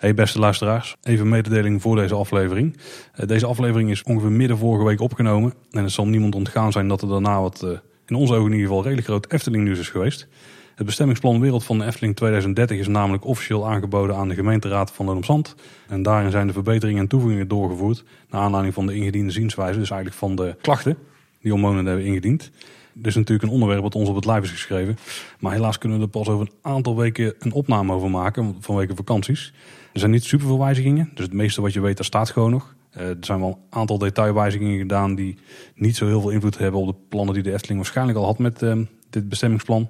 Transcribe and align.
Hey 0.00 0.14
beste 0.14 0.38
luisteraars, 0.38 0.96
even 1.02 1.24
een 1.24 1.30
mededeling 1.30 1.82
voor 1.82 1.96
deze 1.96 2.14
aflevering. 2.14 2.76
Uh, 3.20 3.26
deze 3.26 3.46
aflevering 3.46 3.90
is 3.90 4.02
ongeveer 4.02 4.32
midden 4.32 4.58
vorige 4.58 4.84
week 4.84 5.00
opgenomen. 5.00 5.54
En 5.70 5.82
het 5.82 5.92
zal 5.92 6.06
niemand 6.06 6.34
ontgaan 6.34 6.72
zijn 6.72 6.88
dat 6.88 7.02
er 7.02 7.08
daarna 7.08 7.40
wat, 7.40 7.62
uh, 7.64 7.70
in 8.06 8.16
onze 8.16 8.32
ogen 8.32 8.46
in 8.46 8.52
ieder 8.52 8.66
geval, 8.66 8.82
redelijk 8.82 9.06
groot 9.06 9.32
Efteling 9.32 9.64
nieuws 9.64 9.78
is 9.78 9.88
geweest. 9.88 10.28
Het 10.74 10.86
bestemmingsplan 10.86 11.40
Wereld 11.40 11.64
van 11.64 11.78
de 11.78 11.84
Efteling 11.84 12.16
2030 12.16 12.78
is 12.78 12.88
namelijk 12.88 13.24
officieel 13.24 13.68
aangeboden 13.68 14.16
aan 14.16 14.28
de 14.28 14.34
gemeenteraad 14.34 14.92
van 14.92 15.24
Zand. 15.24 15.54
En 15.88 16.02
daarin 16.02 16.30
zijn 16.30 16.46
de 16.46 16.52
verbeteringen 16.52 17.00
en 17.00 17.08
toevoegingen 17.08 17.48
doorgevoerd 17.48 18.04
naar 18.30 18.40
aanleiding 18.40 18.74
van 18.74 18.86
de 18.86 18.94
ingediende 18.94 19.32
zienswijze. 19.32 19.78
Dus 19.78 19.90
eigenlijk 19.90 20.20
van 20.20 20.36
de 20.36 20.56
klachten 20.60 20.96
die 21.40 21.54
omwonenden 21.54 21.86
hebben 21.86 22.04
ingediend. 22.04 22.50
Dus 22.92 23.14
natuurlijk 23.14 23.42
een 23.42 23.54
onderwerp 23.54 23.82
wat 23.82 23.94
ons 23.94 24.08
op 24.08 24.14
het 24.14 24.24
lijf 24.24 24.44
is 24.44 24.50
geschreven. 24.50 24.96
Maar 25.38 25.52
helaas 25.52 25.78
kunnen 25.78 25.98
we 25.98 26.04
er 26.04 26.10
pas 26.10 26.28
over 26.28 26.46
een 26.46 26.72
aantal 26.72 26.96
weken 26.96 27.34
een 27.38 27.52
opname 27.52 27.92
over 27.92 28.10
maken 28.10 28.56
vanwege 28.60 28.94
vakanties. 28.94 29.52
Er 29.92 30.00
zijn 30.00 30.10
niet 30.10 30.24
super 30.24 30.46
veel 30.46 30.58
wijzigingen. 30.58 31.10
Dus 31.14 31.24
het 31.24 31.34
meeste 31.34 31.60
wat 31.60 31.72
je 31.72 31.80
weet, 31.80 31.96
daar 31.96 32.04
staat 32.04 32.30
gewoon 32.30 32.50
nog. 32.50 32.74
Uh, 32.96 33.08
er 33.08 33.16
zijn 33.20 33.40
wel 33.40 33.48
een 33.48 33.78
aantal 33.78 33.98
detailwijzigingen 33.98 34.78
gedaan 34.78 35.14
die 35.14 35.38
niet 35.74 35.96
zo 35.96 36.06
heel 36.06 36.20
veel 36.20 36.30
invloed 36.30 36.58
hebben 36.58 36.80
op 36.80 36.86
de 36.86 36.94
plannen 37.08 37.34
die 37.34 37.42
de 37.42 37.52
Efteling 37.52 37.80
waarschijnlijk 37.80 38.18
al 38.18 38.24
had 38.24 38.38
met 38.38 38.62
uh, 38.62 38.76
dit 39.10 39.28
bestemmingsplan. 39.28 39.88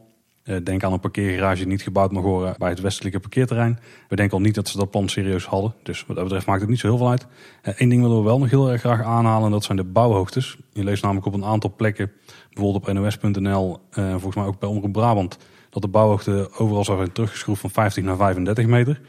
Uh, 0.50 0.56
denk 0.64 0.84
aan 0.84 0.92
een 0.92 1.00
parkeergarage 1.00 1.64
niet 1.64 1.82
gebouwd 1.82 2.12
mag 2.12 2.22
worden 2.22 2.54
bij 2.58 2.68
het 2.70 2.80
westelijke 2.80 3.20
parkeerterrein. 3.20 3.78
We 4.08 4.16
denken 4.16 4.36
al 4.36 4.42
niet 4.42 4.54
dat 4.54 4.68
ze 4.68 4.76
dat 4.76 4.90
plan 4.90 5.08
serieus 5.08 5.44
hadden. 5.44 5.74
Dus 5.82 6.04
wat 6.06 6.16
dat 6.16 6.24
betreft 6.24 6.46
maakt 6.46 6.60
het 6.60 6.70
niet 6.70 6.78
zo 6.78 6.86
heel 6.86 6.96
veel 6.96 7.10
uit. 7.10 7.26
Eén 7.62 7.88
ding 7.88 8.02
willen 8.02 8.16
we 8.16 8.24
wel 8.24 8.38
nog 8.38 8.50
heel 8.50 8.70
erg 8.70 8.80
graag 8.80 9.02
aanhalen 9.02 9.44
en 9.44 9.50
dat 9.50 9.64
zijn 9.64 9.76
de 9.76 9.84
bouwhoogtes. 9.84 10.56
Je 10.72 10.84
leest 10.84 11.02
namelijk 11.02 11.26
op 11.26 11.34
een 11.34 11.44
aantal 11.44 11.72
plekken, 11.76 12.12
bijvoorbeeld 12.52 12.88
op 12.88 12.92
nos.nl, 12.92 13.78
volgens 13.90 14.34
mij 14.34 14.44
ook 14.44 14.58
bij 14.58 14.68
Omroep 14.68 14.92
Brabant, 14.92 15.38
dat 15.70 15.82
de 15.82 15.88
bouwhoogte 15.88 16.50
overal 16.58 16.84
zou 16.84 16.98
zijn 16.98 17.12
teruggeschroefd 17.12 17.60
van 17.60 17.70
50 17.70 18.04
naar 18.04 18.16
35 18.16 18.66
meter. 18.66 19.00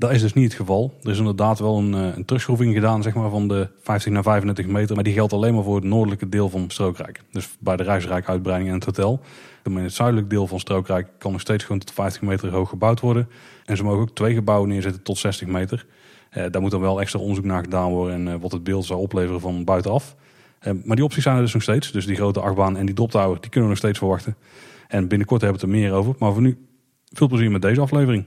Dat 0.00 0.10
is 0.10 0.20
dus 0.20 0.32
niet 0.32 0.44
het 0.44 0.54
geval. 0.54 0.94
Er 1.02 1.10
is 1.10 1.18
inderdaad 1.18 1.58
wel 1.58 1.78
een, 1.78 1.94
eh, 1.94 2.16
een 2.16 2.24
terugschroeving 2.24 2.74
gedaan 2.74 3.02
zeg 3.02 3.14
maar, 3.14 3.30
van 3.30 3.48
de 3.48 3.68
50 3.82 4.12
naar 4.12 4.22
35 4.22 4.66
meter. 4.66 4.94
Maar 4.94 5.04
die 5.04 5.12
geldt 5.12 5.32
alleen 5.32 5.54
maar 5.54 5.62
voor 5.62 5.74
het 5.74 5.84
noordelijke 5.84 6.28
deel 6.28 6.48
van 6.48 6.70
Strookrijk. 6.70 7.20
Dus 7.32 7.48
bij 7.58 7.76
de 7.76 7.82
Reisrijk 7.82 8.28
uitbreiding 8.28 8.70
en 8.70 8.76
het 8.76 8.84
hotel. 8.84 9.20
In 9.64 9.76
het 9.76 9.92
zuidelijk 9.92 10.30
deel 10.30 10.46
van 10.46 10.60
Strookrijk 10.60 11.08
kan 11.18 11.32
nog 11.32 11.40
steeds 11.40 11.64
gewoon 11.64 11.78
tot 11.78 11.92
50 11.92 12.22
meter 12.22 12.50
hoog 12.50 12.68
gebouwd 12.68 13.00
worden. 13.00 13.28
En 13.64 13.76
ze 13.76 13.84
mogen 13.84 14.00
ook 14.00 14.14
twee 14.14 14.34
gebouwen 14.34 14.68
neerzetten 14.68 15.02
tot 15.02 15.18
60 15.18 15.48
meter. 15.48 15.86
Eh, 16.30 16.44
daar 16.50 16.60
moet 16.60 16.70
dan 16.70 16.80
wel 16.80 17.00
extra 17.00 17.20
onderzoek 17.20 17.44
naar 17.44 17.62
gedaan 17.62 17.90
worden 17.90 18.14
en 18.14 18.34
eh, 18.34 18.40
wat 18.40 18.52
het 18.52 18.64
beeld 18.64 18.84
zou 18.84 19.00
opleveren 19.00 19.40
van 19.40 19.64
buitenaf. 19.64 20.16
Eh, 20.58 20.72
maar 20.84 20.96
die 20.96 21.04
opties 21.04 21.22
zijn 21.22 21.36
er 21.36 21.42
dus 21.42 21.52
nog 21.52 21.62
steeds. 21.62 21.92
Dus 21.92 22.06
die 22.06 22.16
grote 22.16 22.40
achtbaan 22.40 22.76
en 22.76 22.86
die 22.86 22.94
droptower, 22.94 23.40
die 23.40 23.50
kunnen 23.50 23.62
we 23.62 23.74
nog 23.74 23.84
steeds 23.84 23.98
verwachten. 23.98 24.36
En 24.88 25.08
binnenkort 25.08 25.40
hebben 25.40 25.60
we 25.60 25.66
het 25.66 25.74
er 25.74 25.80
meer 25.82 25.92
over. 25.92 26.14
Maar 26.18 26.32
voor 26.32 26.42
nu, 26.42 26.66
veel 27.12 27.28
plezier 27.28 27.50
met 27.50 27.62
deze 27.62 27.80
aflevering. 27.80 28.24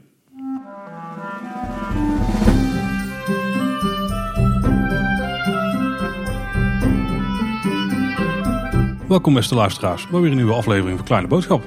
Welkom 9.14 9.34
beste 9.34 9.56
luisteraars 9.56 10.08
bij 10.08 10.20
weer 10.20 10.30
een 10.30 10.36
nieuwe 10.36 10.54
aflevering 10.54 10.98
van 10.98 11.06
Kleine 11.06 11.28
Boodschap. 11.28 11.64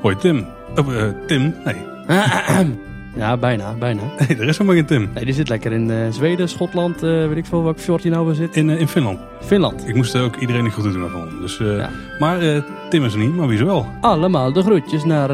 Hoi 0.00 0.16
Tim. 0.16 0.46
Uh, 0.88 1.08
Tim? 1.26 1.54
Nee. 1.64 1.76
Ja, 3.16 3.36
bijna, 3.36 3.74
bijna. 3.74 4.02
Nee, 4.18 4.38
er 4.38 4.48
is 4.48 4.58
helemaal 4.58 4.74
geen 4.74 4.86
Tim. 4.86 5.10
Nee, 5.14 5.24
die 5.24 5.34
zit 5.34 5.48
lekker 5.48 5.72
in 5.72 5.88
uh, 5.88 6.10
Zweden, 6.10 6.48
Schotland, 6.48 7.00
weet 7.00 7.36
ik 7.36 7.46
veel 7.46 7.62
welke 7.62 7.80
fjord 7.80 8.02
hij 8.02 8.12
nou 8.12 8.26
weer 8.26 8.34
zit. 8.34 8.56
In, 8.56 8.70
in 8.70 8.88
Finland. 8.88 9.20
Finland. 9.40 9.88
Ik 9.88 9.94
moest 9.94 10.16
ook 10.16 10.36
iedereen 10.36 10.64
de 10.64 10.70
groeten 10.70 10.92
doen 10.92 11.10
van. 11.10 11.40
Dus, 11.40 11.56
ja. 11.58 11.90
Maar 12.18 12.64
Tim 12.90 13.04
is 13.04 13.12
er 13.12 13.18
niet, 13.18 13.36
maar 13.36 13.48
wie 13.48 13.58
er 13.58 13.66
wel? 13.66 13.86
Allemaal 14.00 14.52
de 14.52 14.62
groetjes 14.62 15.04
naar, 15.04 15.32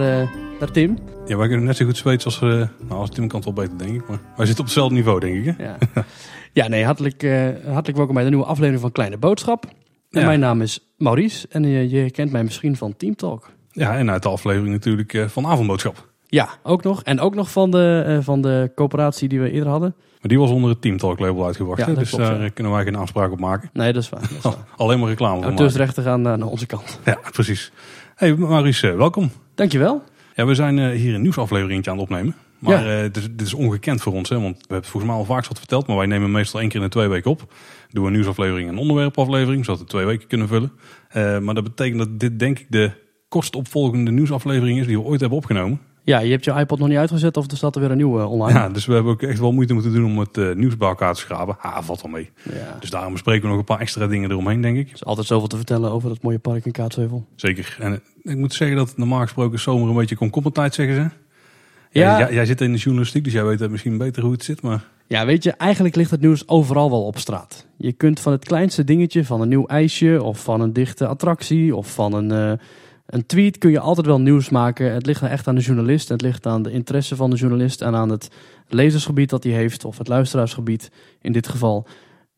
naar 0.61 0.71
Tim. 0.73 0.99
Ja, 1.27 1.37
wij 1.37 1.49
kunnen 1.49 1.67
net 1.67 1.77
zo 1.77 1.85
goed 1.85 1.97
Zweeds 1.97 2.25
als, 2.25 2.41
nou, 2.41 2.71
als 2.89 3.11
Tim 3.11 3.29
kan 3.29 3.41
het 3.41 3.55
wel 3.55 3.65
beter, 3.65 3.79
denk 3.79 4.01
ik. 4.01 4.09
Maar 4.09 4.19
wij 4.37 4.47
zitten 4.47 4.65
op 4.65 4.71
hetzelfde 4.71 4.95
niveau, 4.95 5.21
denk 5.21 5.35
ik. 5.35 5.55
Hè? 5.57 5.65
Ja. 5.65 5.77
ja, 6.53 6.69
nee, 6.69 6.85
hartelijk, 6.85 7.23
hartelijk 7.65 7.97
welkom 7.97 8.15
bij 8.15 8.25
de 8.25 8.31
nieuwe 8.31 8.45
aflevering 8.45 8.81
van 8.81 8.93
Kleine 8.93 9.19
Boodschap. 9.19 9.67
En 10.11 10.21
ja. 10.21 10.27
mijn 10.27 10.41
naam 10.41 10.61
is 10.61 10.93
Maurice 10.97 11.47
en 11.51 11.65
je, 11.65 11.89
je, 11.89 12.11
kent 12.11 12.33
mij 12.33 12.45
misschien 12.45 12.77
van 12.77 12.97
Team 12.97 13.17
Talk. 13.17 13.51
Ja, 13.71 13.97
en 13.97 14.11
uit 14.11 14.23
de 14.23 14.29
aflevering 14.29 14.73
natuurlijk 14.73 15.13
uh, 15.13 15.27
van 15.29 15.47
Avondboodschap. 15.47 16.09
Ja, 16.27 16.49
ook 16.63 16.83
nog. 16.83 17.03
En 17.03 17.21
ook 17.21 17.35
nog 17.35 17.51
van 17.51 17.71
de, 17.71 18.05
uh, 18.09 18.19
van 18.21 18.43
de 18.43 18.73
coöperatie 18.75 19.29
die 19.29 19.41
we 19.41 19.51
eerder 19.51 19.69
hadden. 19.69 19.95
Maar 19.99 20.29
die 20.29 20.39
was 20.39 20.51
onder 20.51 20.71
het 20.71 20.81
Team 20.81 20.97
Talk 20.97 21.19
label 21.19 21.47
uitgebracht. 21.47 21.87
Ja, 21.87 21.95
dus 21.95 22.11
daar 22.11 22.43
ja. 22.43 22.49
kunnen 22.49 22.73
wij 22.73 22.85
geen 22.85 22.97
aanspraak 22.97 23.33
op 23.33 23.41
maken. 23.41 23.71
Nee, 23.73 23.93
dat 23.93 24.03
is 24.03 24.09
waar. 24.09 24.21
Dat 24.21 24.31
is 24.31 24.43
waar. 24.43 24.67
Alleen 24.77 24.99
maar 24.99 25.09
reclame 25.09 25.43
van 25.43 25.57
Dus 25.57 25.75
rechten 25.75 26.03
gaan 26.03 26.23
naar 26.23 26.43
onze 26.43 26.67
kant. 26.67 27.01
Ja, 27.05 27.19
precies. 27.31 27.73
Hey 28.15 28.35
Maurice, 28.35 28.93
welkom. 28.93 29.31
Dankjewel. 29.55 30.03
Ja, 30.35 30.47
we 30.47 30.55
zijn 30.55 30.91
hier 30.91 31.15
een 31.15 31.23
nieuwsaflevering 31.23 31.87
aan 31.87 31.93
het 31.93 32.03
opnemen. 32.03 32.35
Maar 32.59 32.85
ja. 32.85 32.97
uh, 32.97 33.03
dit, 33.03 33.17
is, 33.17 33.29
dit, 33.31 33.47
is, 33.47 33.55
ongekend 33.55 34.03
voor 34.03 34.13
ons, 34.13 34.29
hè? 34.29 34.41
want 34.41 34.55
we 34.55 34.59
hebben 34.59 34.77
het 34.77 34.87
volgens 34.87 35.13
mij 35.13 35.21
al 35.21 35.27
vaak 35.27 35.47
wat 35.47 35.59
verteld, 35.59 35.87
maar 35.87 35.97
wij 35.97 36.07
nemen 36.07 36.31
meestal 36.31 36.61
één 36.61 36.69
keer 36.69 36.81
in 36.81 36.87
de 36.87 36.93
twee 36.93 37.09
weken 37.09 37.31
op. 37.31 37.55
Doen 37.91 38.03
we 38.03 38.09
een 38.09 38.15
nieuwsaflevering 38.15 38.69
en 38.69 38.75
een 38.75 38.81
onderwerpaflevering, 38.81 39.65
zodat 39.65 39.81
we 39.81 39.87
twee 39.87 40.05
weken 40.05 40.29
kunnen 40.29 40.49
vullen. 40.49 40.73
Uh, 41.17 41.39
maar 41.39 41.55
dat 41.55 41.65
betekent 41.65 41.99
dat 41.99 42.21
dit 42.21 42.39
denk 42.39 42.59
ik 42.59 42.67
de 42.69 42.91
kortopvolgende 43.29 44.11
nieuwsaflevering 44.11 44.79
is 44.79 44.87
die 44.87 44.99
we 44.99 45.05
ooit 45.05 45.21
hebben 45.21 45.39
opgenomen. 45.39 45.81
Ja, 46.09 46.19
je 46.19 46.31
hebt 46.31 46.45
je 46.45 46.53
iPod 46.53 46.79
nog 46.79 46.89
niet 46.89 46.97
uitgezet 46.97 47.37
of 47.37 47.51
er 47.51 47.57
staat 47.57 47.75
er 47.75 47.81
weer 47.81 47.91
een 47.91 47.97
nieuwe 47.97 48.27
online? 48.27 48.59
Ja, 48.59 48.69
dus 48.69 48.87
we 48.87 48.95
hebben 48.95 49.13
ook 49.13 49.23
echt 49.23 49.39
wel 49.39 49.53
moeite 49.53 49.73
moeten 49.73 49.93
doen 49.93 50.05
om 50.05 50.19
het 50.19 50.37
uh, 50.37 50.55
nieuws 50.55 50.77
bij 50.77 50.89
elkaar 50.89 51.15
te 51.15 51.21
schrapen. 51.21 51.57
Ha, 51.59 51.83
valt 51.83 52.03
wel 52.03 52.11
mee. 52.11 52.31
Ja. 52.43 52.77
Dus 52.81 52.91
daarom 52.91 53.13
bespreken 53.13 53.43
we 53.43 53.49
nog 53.49 53.59
een 53.59 53.65
paar 53.65 53.81
extra 53.81 54.07
dingen 54.07 54.31
eromheen, 54.31 54.61
denk 54.61 54.77
ik. 54.77 54.87
Er 54.89 54.95
is 54.95 55.05
altijd 55.05 55.27
zoveel 55.27 55.49
te 55.49 55.57
vertellen 55.57 55.91
over 55.91 56.09
dat 56.09 56.23
mooie 56.23 56.39
park 56.39 56.65
in 56.65 56.73
Kaatsheuvel. 56.73 57.27
Zeker. 57.37 57.77
En 57.81 58.03
ik 58.23 58.37
moet 58.37 58.55
zeggen 58.55 58.77
dat 58.77 58.97
normaal 58.97 59.21
gesproken 59.21 59.61
zomer 59.61 59.89
een 59.89 59.95
beetje 59.95 60.17
komkommertijd 60.17 60.75
zeggen 60.75 60.95
ze. 60.95 61.11
Ja. 61.91 62.19
Jij, 62.19 62.33
jij, 62.33 62.47
zit 62.47 62.61
in 62.61 62.73
de 62.73 62.79
journalistiek, 62.79 63.25
dus 63.25 63.33
jij 63.33 63.45
weet 63.45 63.71
misschien 63.71 63.99
beter 63.99 64.23
hoe 64.23 64.33
het 64.33 64.45
zit. 64.45 64.63
Maar... 64.63 64.85
Ja, 65.07 65.27
weet 65.27 65.43
je, 65.43 65.53
eigenlijk 65.53 65.97
ligt 65.97 66.11
het 66.11 66.21
nieuws 66.21 66.49
overal 66.49 66.91
wel 66.91 67.05
op 67.05 67.19
straat. 67.19 67.67
Je 67.77 67.93
kunt 67.93 68.21
van 68.21 68.33
het 68.33 68.45
kleinste 68.45 68.85
dingetje, 68.85 69.25
van 69.25 69.41
een 69.41 69.49
nieuw 69.49 69.67
ijsje 69.67 70.23
of 70.23 70.43
van 70.43 70.61
een 70.61 70.73
dichte 70.73 71.07
attractie 71.07 71.77
of 71.77 71.93
van 71.95 72.13
een, 72.13 72.33
uh, 72.33 72.53
een 73.07 73.27
tweet, 73.27 73.59
kun 73.59 73.71
je 73.71 73.81
altijd 73.81 74.07
wel 74.07 74.21
nieuws 74.21 74.49
maken. 74.49 74.93
Het 74.93 75.07
ligt 75.07 75.23
echt 75.23 75.47
aan 75.47 75.55
de 75.55 75.61
journalist, 75.61 76.09
het 76.09 76.21
ligt 76.21 76.47
aan 76.47 76.63
de 76.63 76.71
interesse 76.71 77.17
van 77.17 77.31
de 77.31 77.37
journalist 77.37 77.83
en 77.83 77.95
aan 77.95 78.11
het 78.11 78.29
lezersgebied 78.69 79.31
dat 79.31 79.45
hij 79.45 79.53
heeft 79.53 79.85
of 79.85 79.99
het 79.99 80.09
luisteraarsgebied 80.09 80.91
in 81.21 81.33
dit 81.33 81.49
geval. 81.49 81.87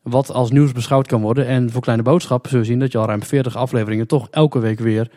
Wat 0.02 0.32
als 0.32 0.50
nieuws 0.50 0.72
beschouwd 0.72 1.06
kan 1.06 1.20
worden. 1.20 1.46
En 1.46 1.70
voor 1.70 1.82
Kleine 1.82 2.02
Boodschap 2.02 2.46
zul 2.46 2.58
je 2.58 2.64
zien 2.64 2.78
dat 2.78 2.92
je 2.92 2.98
al 2.98 3.06
ruim 3.06 3.22
40 3.22 3.56
afleveringen 3.56 4.06
toch 4.06 4.28
elke 4.30 4.58
week 4.58 4.80
weer 4.80 5.10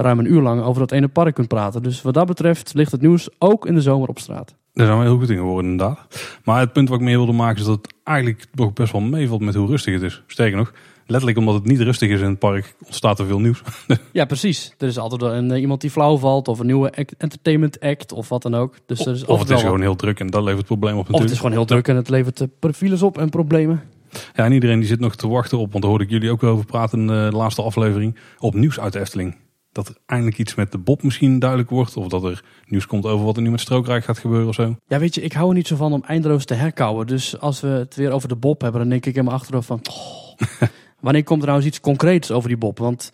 ruim 0.00 0.18
een 0.18 0.32
uur 0.32 0.42
lang 0.42 0.62
over 0.62 0.80
dat 0.80 0.92
ene 0.92 1.08
park 1.08 1.34
kunt 1.34 1.48
praten. 1.48 1.82
Dus 1.82 2.02
wat 2.02 2.14
dat 2.14 2.26
betreft 2.26 2.74
ligt 2.74 2.92
het 2.92 3.00
nieuws 3.00 3.28
ook 3.38 3.66
in 3.66 3.74
de 3.74 3.80
zomer 3.80 4.08
op 4.08 4.18
straat. 4.18 4.54
Daar 4.72 4.86
zijn 4.86 4.98
we 4.98 5.04
heel 5.04 5.18
goed 5.18 5.30
in 5.30 5.36
geworden 5.36 5.70
inderdaad. 5.70 5.98
Maar 6.44 6.60
het 6.60 6.72
punt 6.72 6.88
wat 6.88 6.98
ik 6.98 7.04
meer 7.04 7.16
wilde 7.16 7.32
maken 7.32 7.58
is 7.60 7.64
dat 7.64 7.76
het 7.76 7.94
eigenlijk 8.04 8.46
toch 8.54 8.72
best 8.72 8.92
wel 8.92 9.00
meevalt 9.00 9.40
met 9.40 9.54
hoe 9.54 9.66
rustig 9.66 9.94
het 9.94 10.02
is. 10.02 10.22
Sterker 10.26 10.56
nog, 10.56 10.72
letterlijk 11.06 11.38
omdat 11.38 11.54
het 11.54 11.64
niet 11.64 11.80
rustig 11.80 12.10
is 12.10 12.20
in 12.20 12.28
het 12.28 12.38
park 12.38 12.74
ontstaat 12.84 13.18
er 13.18 13.26
veel 13.26 13.38
nieuws. 13.38 13.62
ja, 14.12 14.24
precies. 14.24 14.74
Er 14.78 14.86
is 14.86 14.98
altijd 14.98 15.22
een, 15.22 15.50
uh, 15.50 15.60
iemand 15.60 15.80
die 15.80 15.90
flauw 15.90 16.16
valt 16.16 16.48
of 16.48 16.58
een 16.58 16.66
nieuwe 16.66 16.90
entertainment 17.18 17.80
act 17.80 18.12
of 18.12 18.28
wat 18.28 18.42
dan 18.42 18.54
ook. 18.54 18.74
Dus 18.86 19.06
er 19.06 19.12
is 19.12 19.24
of 19.24 19.40
het 19.40 19.50
is 19.50 19.60
gewoon 19.60 19.80
heel 19.80 19.96
druk 19.96 20.20
en 20.20 20.26
dat 20.26 20.42
levert 20.42 20.66
problemen 20.66 20.98
op 20.98 21.08
natuurlijk. 21.08 21.24
Of 21.24 21.30
het 21.30 21.32
is 21.32 21.38
gewoon 21.38 21.56
heel 21.56 21.82
druk 21.82 21.88
en 21.88 21.96
het 21.96 22.08
levert 22.08 22.40
uh, 22.40 22.72
files 22.72 23.02
op 23.02 23.18
en 23.18 23.28
problemen. 23.28 23.82
Ja, 24.10 24.44
en 24.44 24.52
iedereen 24.52 24.78
die 24.78 24.88
zit 24.88 25.00
nog 25.00 25.16
te 25.16 25.28
wachten 25.28 25.58
op, 25.58 25.70
want 25.70 25.82
daar 25.82 25.90
hoorde 25.90 26.04
ik 26.04 26.10
jullie 26.10 26.30
ook 26.30 26.40
wel 26.40 26.52
over 26.52 26.64
praten 26.64 27.00
in 27.00 27.06
de 27.06 27.30
laatste 27.32 27.62
aflevering, 27.62 28.16
op 28.38 28.54
nieuws 28.54 28.80
uit 28.80 28.92
de 28.92 29.00
Efteling 29.00 29.36
dat 29.78 29.88
er 29.88 29.96
eindelijk 30.06 30.38
iets 30.38 30.54
met 30.54 30.72
de 30.72 30.78
Bob 30.78 31.02
misschien 31.02 31.38
duidelijk 31.38 31.70
wordt. 31.70 31.96
Of 31.96 32.08
dat 32.08 32.24
er 32.24 32.44
nieuws 32.66 32.86
komt 32.86 33.04
over 33.04 33.24
wat 33.24 33.36
er 33.36 33.42
nu 33.42 33.50
met 33.50 33.60
Strookrijk 33.60 34.04
gaat 34.04 34.18
gebeuren 34.18 34.48
of 34.48 34.54
zo. 34.54 34.76
Ja, 34.86 34.98
weet 34.98 35.14
je, 35.14 35.20
ik 35.20 35.32
hou 35.32 35.48
er 35.48 35.54
niet 35.54 35.66
zo 35.66 35.76
van 35.76 35.92
om 35.92 36.04
eindeloos 36.06 36.44
te 36.44 36.54
herkauwen. 36.54 37.06
Dus 37.06 37.40
als 37.40 37.60
we 37.60 37.68
het 37.68 37.94
weer 37.94 38.10
over 38.10 38.28
de 38.28 38.36
Bob 38.36 38.60
hebben, 38.60 38.80
dan 38.80 38.90
denk 38.90 39.06
ik 39.06 39.16
in 39.16 39.24
mijn 39.24 39.36
achterhoofd 39.36 39.66
van... 39.66 39.80
Oh, 39.90 40.48
wanneer 41.00 41.24
komt 41.24 41.40
er 41.40 41.46
nou 41.46 41.58
eens 41.58 41.68
iets 41.68 41.80
concreets 41.80 42.30
over 42.30 42.48
die 42.48 42.58
Bob? 42.58 42.78
Want 42.78 43.12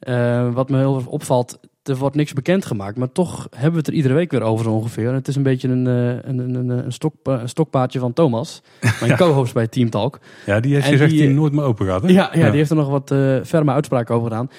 uh, 0.00 0.54
wat 0.54 0.68
me 0.68 0.78
heel 0.78 0.96
erg 0.96 1.06
opvalt, 1.06 1.58
er 1.82 1.96
wordt 1.96 2.16
niks 2.16 2.32
bekendgemaakt. 2.32 2.96
Maar 2.96 3.12
toch 3.12 3.46
hebben 3.50 3.72
we 3.72 3.78
het 3.78 3.86
er 3.86 3.94
iedere 3.94 4.14
week 4.14 4.30
weer 4.30 4.42
over 4.42 4.68
ongeveer. 4.68 5.12
Het 5.12 5.28
is 5.28 5.36
een 5.36 5.42
beetje 5.42 5.68
een, 5.68 5.86
een, 5.86 6.38
een, 6.38 6.68
een, 6.68 6.92
stok, 6.92 7.14
een 7.22 7.48
stokpaardje 7.48 7.98
van 7.98 8.12
Thomas. 8.12 8.62
Mijn 9.00 9.10
ja. 9.10 9.16
co-host 9.16 9.54
bij 9.54 9.66
Team 9.66 9.90
Talk. 9.90 10.20
Ja, 10.46 10.60
die 10.60 10.74
heeft 10.74 10.86
gezegd 10.86 11.10
die 11.10 11.28
nooit 11.28 11.52
meer 11.52 11.64
open 11.64 11.86
gaat. 11.86 12.02
Hè? 12.02 12.08
Ja, 12.08 12.14
ja, 12.32 12.38
ja, 12.38 12.48
die 12.48 12.58
heeft 12.58 12.70
er 12.70 12.76
nog 12.76 12.88
wat 12.88 13.10
uh, 13.10 13.38
ferme 13.44 13.72
uitspraken 13.72 14.14
over 14.14 14.28
gedaan. 14.28 14.50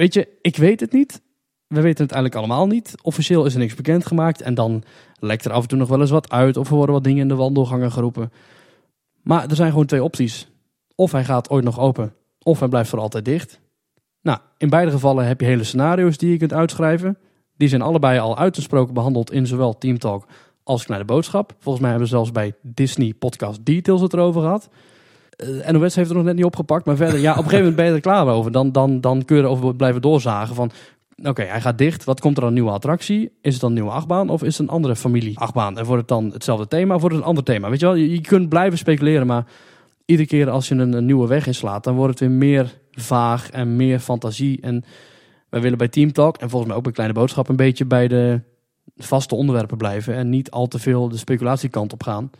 Weet 0.00 0.14
je, 0.14 0.28
ik 0.40 0.56
weet 0.56 0.80
het 0.80 0.92
niet. 0.92 1.22
We 1.66 1.80
weten 1.80 2.04
het 2.04 2.12
eigenlijk 2.12 2.34
allemaal 2.34 2.66
niet. 2.66 2.94
Officieel 3.02 3.44
is 3.44 3.52
er 3.52 3.58
niks 3.58 3.74
bekendgemaakt. 3.74 4.40
En 4.40 4.54
dan 4.54 4.82
lekt 5.18 5.44
er 5.44 5.52
af 5.52 5.62
en 5.62 5.68
toe 5.68 5.78
nog 5.78 5.88
wel 5.88 6.00
eens 6.00 6.10
wat 6.10 6.30
uit. 6.30 6.56
Of 6.56 6.68
er 6.68 6.74
worden 6.74 6.94
wat 6.94 7.04
dingen 7.04 7.22
in 7.22 7.28
de 7.28 7.34
wandelgangen 7.34 7.92
geroepen. 7.92 8.32
Maar 9.22 9.48
er 9.48 9.56
zijn 9.56 9.70
gewoon 9.70 9.86
twee 9.86 10.02
opties. 10.02 10.48
Of 10.94 11.12
hij 11.12 11.24
gaat 11.24 11.50
ooit 11.50 11.64
nog 11.64 11.78
open. 11.78 12.14
Of 12.42 12.58
hij 12.58 12.68
blijft 12.68 12.90
voor 12.90 12.98
altijd 12.98 13.24
dicht. 13.24 13.60
Nou, 14.22 14.38
in 14.56 14.68
beide 14.68 14.90
gevallen 14.90 15.26
heb 15.26 15.40
je 15.40 15.46
hele 15.46 15.64
scenario's 15.64 16.16
die 16.16 16.30
je 16.30 16.36
kunt 16.36 16.52
uitschrijven. 16.52 17.18
Die 17.56 17.68
zijn 17.68 17.82
allebei 17.82 18.18
al 18.18 18.38
uitgesproken 18.38 18.94
behandeld 18.94 19.32
in 19.32 19.46
zowel 19.46 19.78
Team 19.78 19.98
Talk 19.98 20.26
als 20.62 20.84
Kleine 20.84 21.06
Boodschap. 21.06 21.54
Volgens 21.58 21.80
mij 21.80 21.90
hebben 21.90 22.08
we 22.08 22.14
zelfs 22.14 22.32
bij 22.32 22.54
Disney 22.62 23.14
Podcast 23.14 23.64
Details 23.64 24.00
het 24.00 24.12
erover 24.12 24.40
gehad. 24.40 24.68
Uh, 25.44 25.68
NOS 25.68 25.94
heeft 25.94 26.10
er 26.10 26.16
nog 26.16 26.24
net 26.24 26.34
niet 26.34 26.44
opgepakt. 26.44 26.84
Maar 26.84 26.96
verder, 26.96 27.20
ja, 27.20 27.30
op 27.30 27.36
een 27.36 27.42
gegeven 27.42 27.58
moment 27.58 27.76
ben 27.76 27.86
je 27.86 27.92
er 27.92 28.00
klaar 28.00 28.26
over. 28.26 28.52
Dan, 28.52 28.72
dan, 28.72 29.00
dan 29.00 29.24
kun 29.24 29.36
je 29.36 29.42
erover 29.42 29.74
blijven 29.74 30.02
doorzagen 30.02 30.54
van... 30.54 30.70
oké, 31.22 31.42
hij 31.42 31.60
gaat 31.60 31.78
dicht. 31.78 32.04
Wat 32.04 32.20
komt 32.20 32.34
er 32.34 32.40
dan 32.40 32.48
een 32.48 32.54
nieuwe 32.54 32.70
attractie? 32.70 33.32
Is 33.40 33.52
het 33.52 33.60
dan 33.60 33.70
een 33.70 33.76
nieuwe 33.76 33.90
achtbaan 33.90 34.28
of 34.28 34.42
is 34.42 34.58
het 34.58 34.68
een 34.68 34.74
andere 34.74 34.96
familie 34.96 35.38
achtbaan? 35.38 35.78
En 35.78 35.84
wordt 35.84 36.00
het 36.00 36.08
dan 36.08 36.30
hetzelfde 36.32 36.68
thema 36.68 36.94
of 36.94 37.00
wordt 37.00 37.14
het 37.14 37.24
een 37.24 37.30
ander 37.30 37.44
thema? 37.44 37.70
Weet 37.70 37.80
je 37.80 37.86
wel, 37.86 37.94
je, 37.94 38.20
kunt 38.20 38.48
blijven 38.48 38.78
speculeren, 38.78 39.26
maar 39.26 39.46
iedere 40.04 40.28
keer 40.28 40.50
als 40.50 40.68
je 40.68 40.74
een, 40.74 40.92
een 40.92 41.06
nieuwe 41.06 41.26
weg 41.26 41.46
inslaat, 41.46 41.84
dan 41.84 41.94
wordt 41.94 42.10
het 42.18 42.28
weer 42.28 42.38
meer 42.38 42.78
vaag 42.90 43.50
en 43.50 43.76
meer 43.76 43.98
fantasie. 43.98 44.60
En 44.60 44.84
wij 45.48 45.60
willen 45.60 45.78
bij 45.78 45.88
Team 45.88 46.12
Talk 46.12 46.36
en 46.36 46.48
volgens 46.48 46.68
mij 46.68 46.78
ook 46.78 46.84
bij 46.84 46.92
Kleine 46.92 47.14
Boodschap 47.14 47.48
een 47.48 47.56
beetje 47.56 47.84
bij 47.84 48.08
de 48.08 48.40
vaste 48.96 49.34
onderwerpen 49.34 49.76
blijven 49.76 50.14
en 50.14 50.28
niet 50.28 50.50
al 50.50 50.66
te 50.66 50.78
veel 50.78 51.08
de 51.08 51.16
speculatiekant 51.16 51.92
op 51.92 52.02
gaan. 52.02 52.30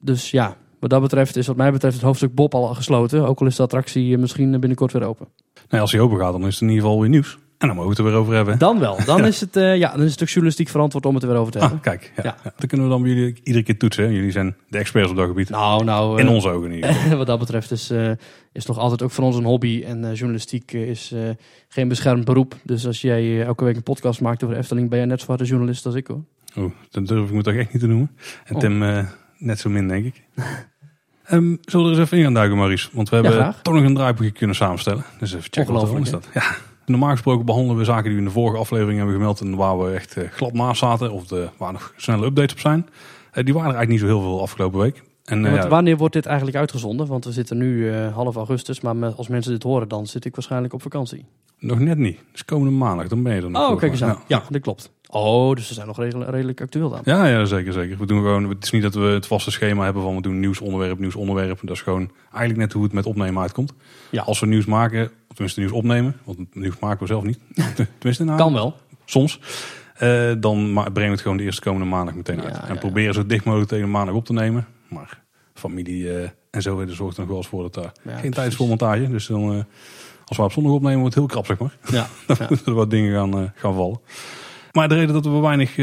Dus 0.00 0.30
ja, 0.30 0.56
wat 0.80 0.90
dat 0.90 1.00
betreft 1.02 1.36
is 1.36 1.46
wat 1.46 1.56
mij 1.56 1.72
betreft 1.72 1.94
het 1.94 2.04
hoofdstuk 2.04 2.34
Bob 2.34 2.54
al 2.54 2.74
gesloten. 2.74 3.26
Ook 3.26 3.40
al 3.40 3.46
is 3.46 3.56
de 3.56 3.62
attractie 3.62 4.18
misschien 4.18 4.50
binnenkort 4.50 4.92
weer 4.92 5.04
open. 5.04 5.28
Nou, 5.68 5.82
als 5.82 5.92
hij 5.92 6.00
open 6.00 6.18
gaat, 6.18 6.32
dan 6.32 6.46
is 6.46 6.52
het 6.54 6.62
in 6.62 6.68
ieder 6.68 6.82
geval 6.84 7.00
weer 7.00 7.08
nieuws. 7.10 7.38
En 7.58 7.66
dan 7.66 7.76
mogen 7.76 7.90
we 7.90 7.96
het 7.96 8.06
er 8.06 8.12
weer 8.12 8.20
over 8.22 8.34
hebben. 8.34 8.58
Dan 8.58 8.78
wel. 8.78 8.98
Dan 9.04 9.24
is 9.32 9.40
het, 9.40 9.56
eh, 9.56 9.76
ja, 9.76 9.90
dan 9.96 10.02
is 10.02 10.10
het 10.12 10.22
ook 10.22 10.28
journalistiek 10.28 10.68
verantwoord 10.68 11.06
om 11.06 11.14
het 11.14 11.22
er 11.22 11.28
weer 11.28 11.38
over 11.38 11.52
te 11.52 11.58
hebben. 11.58 11.76
Ah, 11.78 11.82
kijk. 11.84 12.12
Ja, 12.16 12.22
Ja. 12.22 12.36
ja. 12.44 12.52
Dan 12.56 12.68
kunnen 12.68 12.86
we 12.86 12.92
dan 12.92 13.02
bij 13.02 13.10
jullie 13.12 13.40
iedere 13.42 13.64
keer 13.64 13.78
toetsen. 13.78 14.04
hè. 14.04 14.10
Jullie 14.10 14.30
zijn 14.30 14.56
de 14.68 14.78
experts 14.78 15.10
op 15.10 15.16
dat 15.16 15.26
gebied. 15.26 15.50
Nou, 15.50 15.84
nou, 15.84 16.20
In 16.20 16.26
eh, 16.26 16.32
onze 16.34 16.48
ogen 16.48 16.72
in 16.72 16.84
geval. 16.84 17.16
wat 17.22 17.26
dat 17.26 17.38
betreft 17.38 17.70
is, 17.70 17.90
eh 17.90 18.10
is 18.52 18.66
nog 18.66 18.78
altijd 18.78 19.02
ook 19.02 19.10
voor 19.10 19.24
ons 19.24 19.36
een 19.36 19.44
hobby. 19.44 19.82
En 19.86 20.04
eh, 20.04 20.14
journalistiek 20.14 20.72
eh, 20.72 20.88
is 20.88 21.12
eh, 21.12 21.20
geen 21.68 21.88
beschermd 21.88 22.24
beroep. 22.24 22.54
Dus 22.64 22.86
als 22.86 23.00
jij 23.00 23.20
eh, 23.20 23.42
elke 23.42 23.64
week 23.64 23.76
een 23.76 23.82
podcast 23.82 24.20
maakt 24.20 24.44
over 24.44 24.56
Efteling, 24.56 24.88
ben 24.88 24.98
jij 24.98 25.06
net 25.06 25.20
zo 25.20 25.26
harde 25.26 25.44
journalist 25.44 25.86
als 25.86 25.94
ik 25.94 26.06
hoor. 26.06 26.24
Oh, 26.56 26.72
dat 26.90 27.06
durf 27.06 27.28
ik 27.28 27.34
me 27.34 27.42
toch 27.42 27.54
echt 27.54 27.72
niet 27.72 27.82
te 27.82 27.88
noemen. 27.88 28.10
En 28.44 28.54
Oh. 28.54 28.60
Tim 28.60 28.82
eh, 28.82 29.06
net 29.38 29.58
zo 29.58 29.70
min, 29.70 29.88
denk 29.88 30.04
ik. 30.04 30.22
Ehm 31.28 31.54
zullen 31.64 31.86
we 31.86 31.92
er 31.92 31.98
eens 31.98 32.06
even 32.06 32.18
in 32.18 32.24
gaan 32.24 32.34
duiken, 32.34 32.56
Maurice? 32.56 32.88
Want 32.92 33.08
we 33.08 33.16
hebben 33.16 33.54
toch 33.62 33.74
nog 33.74 33.84
een 33.84 33.94
draaiboekje 33.94 34.32
kunnen 34.32 34.56
samenstellen. 34.56 35.04
Dus 35.18 35.34
even 35.34 35.50
checken 35.50 35.72
wat 35.72 35.82
er 35.82 35.88
Ongelooflijk, 35.88 36.22
is 36.22 36.30
dat. 36.32 36.42
Ja. 36.42 36.56
Normaal 36.86 37.10
gesproken 37.10 37.44
behandelen 37.46 37.76
we 37.76 37.84
zaken 37.84 38.04
die 38.04 38.12
we 38.12 38.18
in 38.18 38.24
de 38.24 38.30
vorige 38.30 38.58
aflevering 38.58 38.96
hebben 38.96 39.16
gemeld 39.16 39.40
en 39.40 39.56
waar 39.56 39.78
we 39.78 39.90
echt 39.90 40.16
eh, 40.16 40.30
glad 40.30 40.52
naast 40.52 40.78
zaten 40.78 41.12
of 41.12 41.26
de, 41.26 41.48
waar 41.56 41.72
nog 41.72 41.92
snelle 41.96 42.26
updates 42.26 42.52
op 42.52 42.60
zijn. 42.60 42.88
Eh, 43.32 43.44
die 43.44 43.54
waren 43.54 43.70
er 43.70 43.76
eigenlijk 43.76 43.88
niet 43.88 44.00
zo 44.00 44.06
heel 44.06 44.20
veel 44.20 44.42
afgelopen 44.42 44.80
week. 44.80 45.02
En 45.28 45.44
eh, 45.46 45.52
Want 45.52 45.64
wanneer 45.64 45.96
wordt 45.96 46.14
dit 46.14 46.26
eigenlijk 46.26 46.56
uitgezonden? 46.56 47.06
Want 47.06 47.24
we 47.24 47.32
zitten 47.32 47.56
nu 47.58 47.90
eh, 47.92 48.14
half 48.14 48.36
augustus, 48.36 48.80
maar 48.80 48.96
me- 48.96 49.12
als 49.16 49.28
mensen 49.28 49.52
dit 49.52 49.62
horen, 49.62 49.88
dan 49.88 50.06
zit 50.06 50.24
ik 50.24 50.34
waarschijnlijk 50.34 50.72
op 50.74 50.82
vakantie. 50.82 51.24
nog 51.58 51.78
net 51.78 51.98
niet. 51.98 52.18
Dus 52.32 52.44
komende 52.44 52.72
maandag, 52.72 53.08
dan 53.08 53.22
ben 53.22 53.34
je 53.34 53.42
er 53.42 53.50
nog. 53.50 53.70
Oh, 53.70 53.78
kijk 53.78 53.92
eens 53.92 54.02
aan. 54.04 54.18
Ja, 54.26 54.42
dat 54.50 54.60
klopt. 54.60 54.90
Oh, 55.10 55.54
dus 55.54 55.66
ze 55.66 55.74
zijn 55.74 55.86
nog 55.86 55.98
redelijk, 55.98 56.30
redelijk 56.30 56.60
actueel 56.60 56.88
dan. 56.88 57.00
Ja, 57.04 57.26
ja, 57.26 57.44
zeker, 57.44 57.72
zeker. 57.72 57.98
We 57.98 58.06
doen 58.06 58.18
gewoon, 58.18 58.48
het 58.48 58.64
is 58.64 58.70
niet 58.70 58.82
dat 58.82 58.94
we 58.94 59.00
het 59.00 59.26
vaste 59.26 59.50
schema 59.50 59.84
hebben 59.84 60.02
van 60.02 60.14
we 60.14 60.22
doen 60.22 60.40
nieuwsonderwerp, 60.40 60.98
nieuwsonderwerp. 60.98 61.58
Dat 61.62 61.76
is 61.76 61.82
gewoon 61.82 62.10
eigenlijk 62.30 62.56
net 62.60 62.72
hoe 62.72 62.82
het 62.82 62.92
met 62.92 63.06
opnemen 63.06 63.42
uitkomt. 63.42 63.72
Ja. 64.10 64.22
Als 64.22 64.40
we 64.40 64.46
nieuws 64.46 64.64
maken, 64.64 65.02
of 65.04 65.10
tenminste 65.34 65.60
nieuws 65.60 65.72
opnemen, 65.72 66.16
want 66.24 66.54
nieuws 66.54 66.78
maken 66.78 67.00
we 67.00 67.06
zelf 67.06 67.22
niet. 67.24 67.38
tenminste, 67.98 68.24
nou, 68.24 68.38
Kan 68.38 68.52
wel. 68.52 68.74
soms. 69.04 69.40
eh, 69.94 70.32
dan 70.38 70.72
brengen 70.72 70.92
we 70.94 71.00
het 71.02 71.20
gewoon 71.20 71.36
de 71.36 71.42
eerste 71.42 71.60
komende 71.62 71.86
maandag 71.86 72.14
meteen 72.14 72.40
uit. 72.42 72.54
Ja, 72.56 72.68
en 72.68 72.74
ja, 72.74 72.80
proberen 72.80 73.14
zo 73.14 73.26
dicht 73.26 73.44
mogelijk 73.44 73.70
tegen 73.70 73.90
maandag 73.90 74.14
op 74.14 74.24
te 74.24 74.32
nemen. 74.32 74.66
Maar 74.88 75.22
familie 75.54 76.12
eh, 76.14 76.28
en 76.50 76.62
zo 76.62 76.80
er 76.80 76.94
zorgt 76.94 77.14
er 77.16 77.20
nog 77.20 77.28
wel 77.28 77.38
eens 77.38 77.48
voor 77.48 77.62
dat 77.62 77.74
daar 77.74 77.92
Ja, 78.02 78.16
geen 78.18 78.30
tijd 78.32 78.48
is 78.50 78.56
voor 78.56 78.68
montage. 78.68 79.08
Dus 79.08 79.26
dan, 79.26 79.52
eh, 79.52 79.62
als 80.24 80.36
we 80.36 80.42
op 80.42 80.52
zondag 80.52 80.72
opnemen, 80.72 81.00
wordt 81.00 81.14
het 81.14 81.24
heel 81.24 81.32
krap, 81.32 81.46
zeg 81.46 81.58
maar. 81.58 81.76
Ja. 81.90 82.06
Dan 82.26 82.36
Ja. 82.38 82.46
moeten 82.48 82.66
er 82.66 82.74
wat 82.74 82.90
dingen 82.90 83.14
gaan, 83.14 83.38
eh, 83.38 83.50
gaan 83.54 83.74
vallen. 83.74 84.00
Maar 84.72 84.88
de 84.88 84.94
reden 84.94 85.14
dat 85.14 85.24
we 85.24 85.38
weinig 85.38 85.74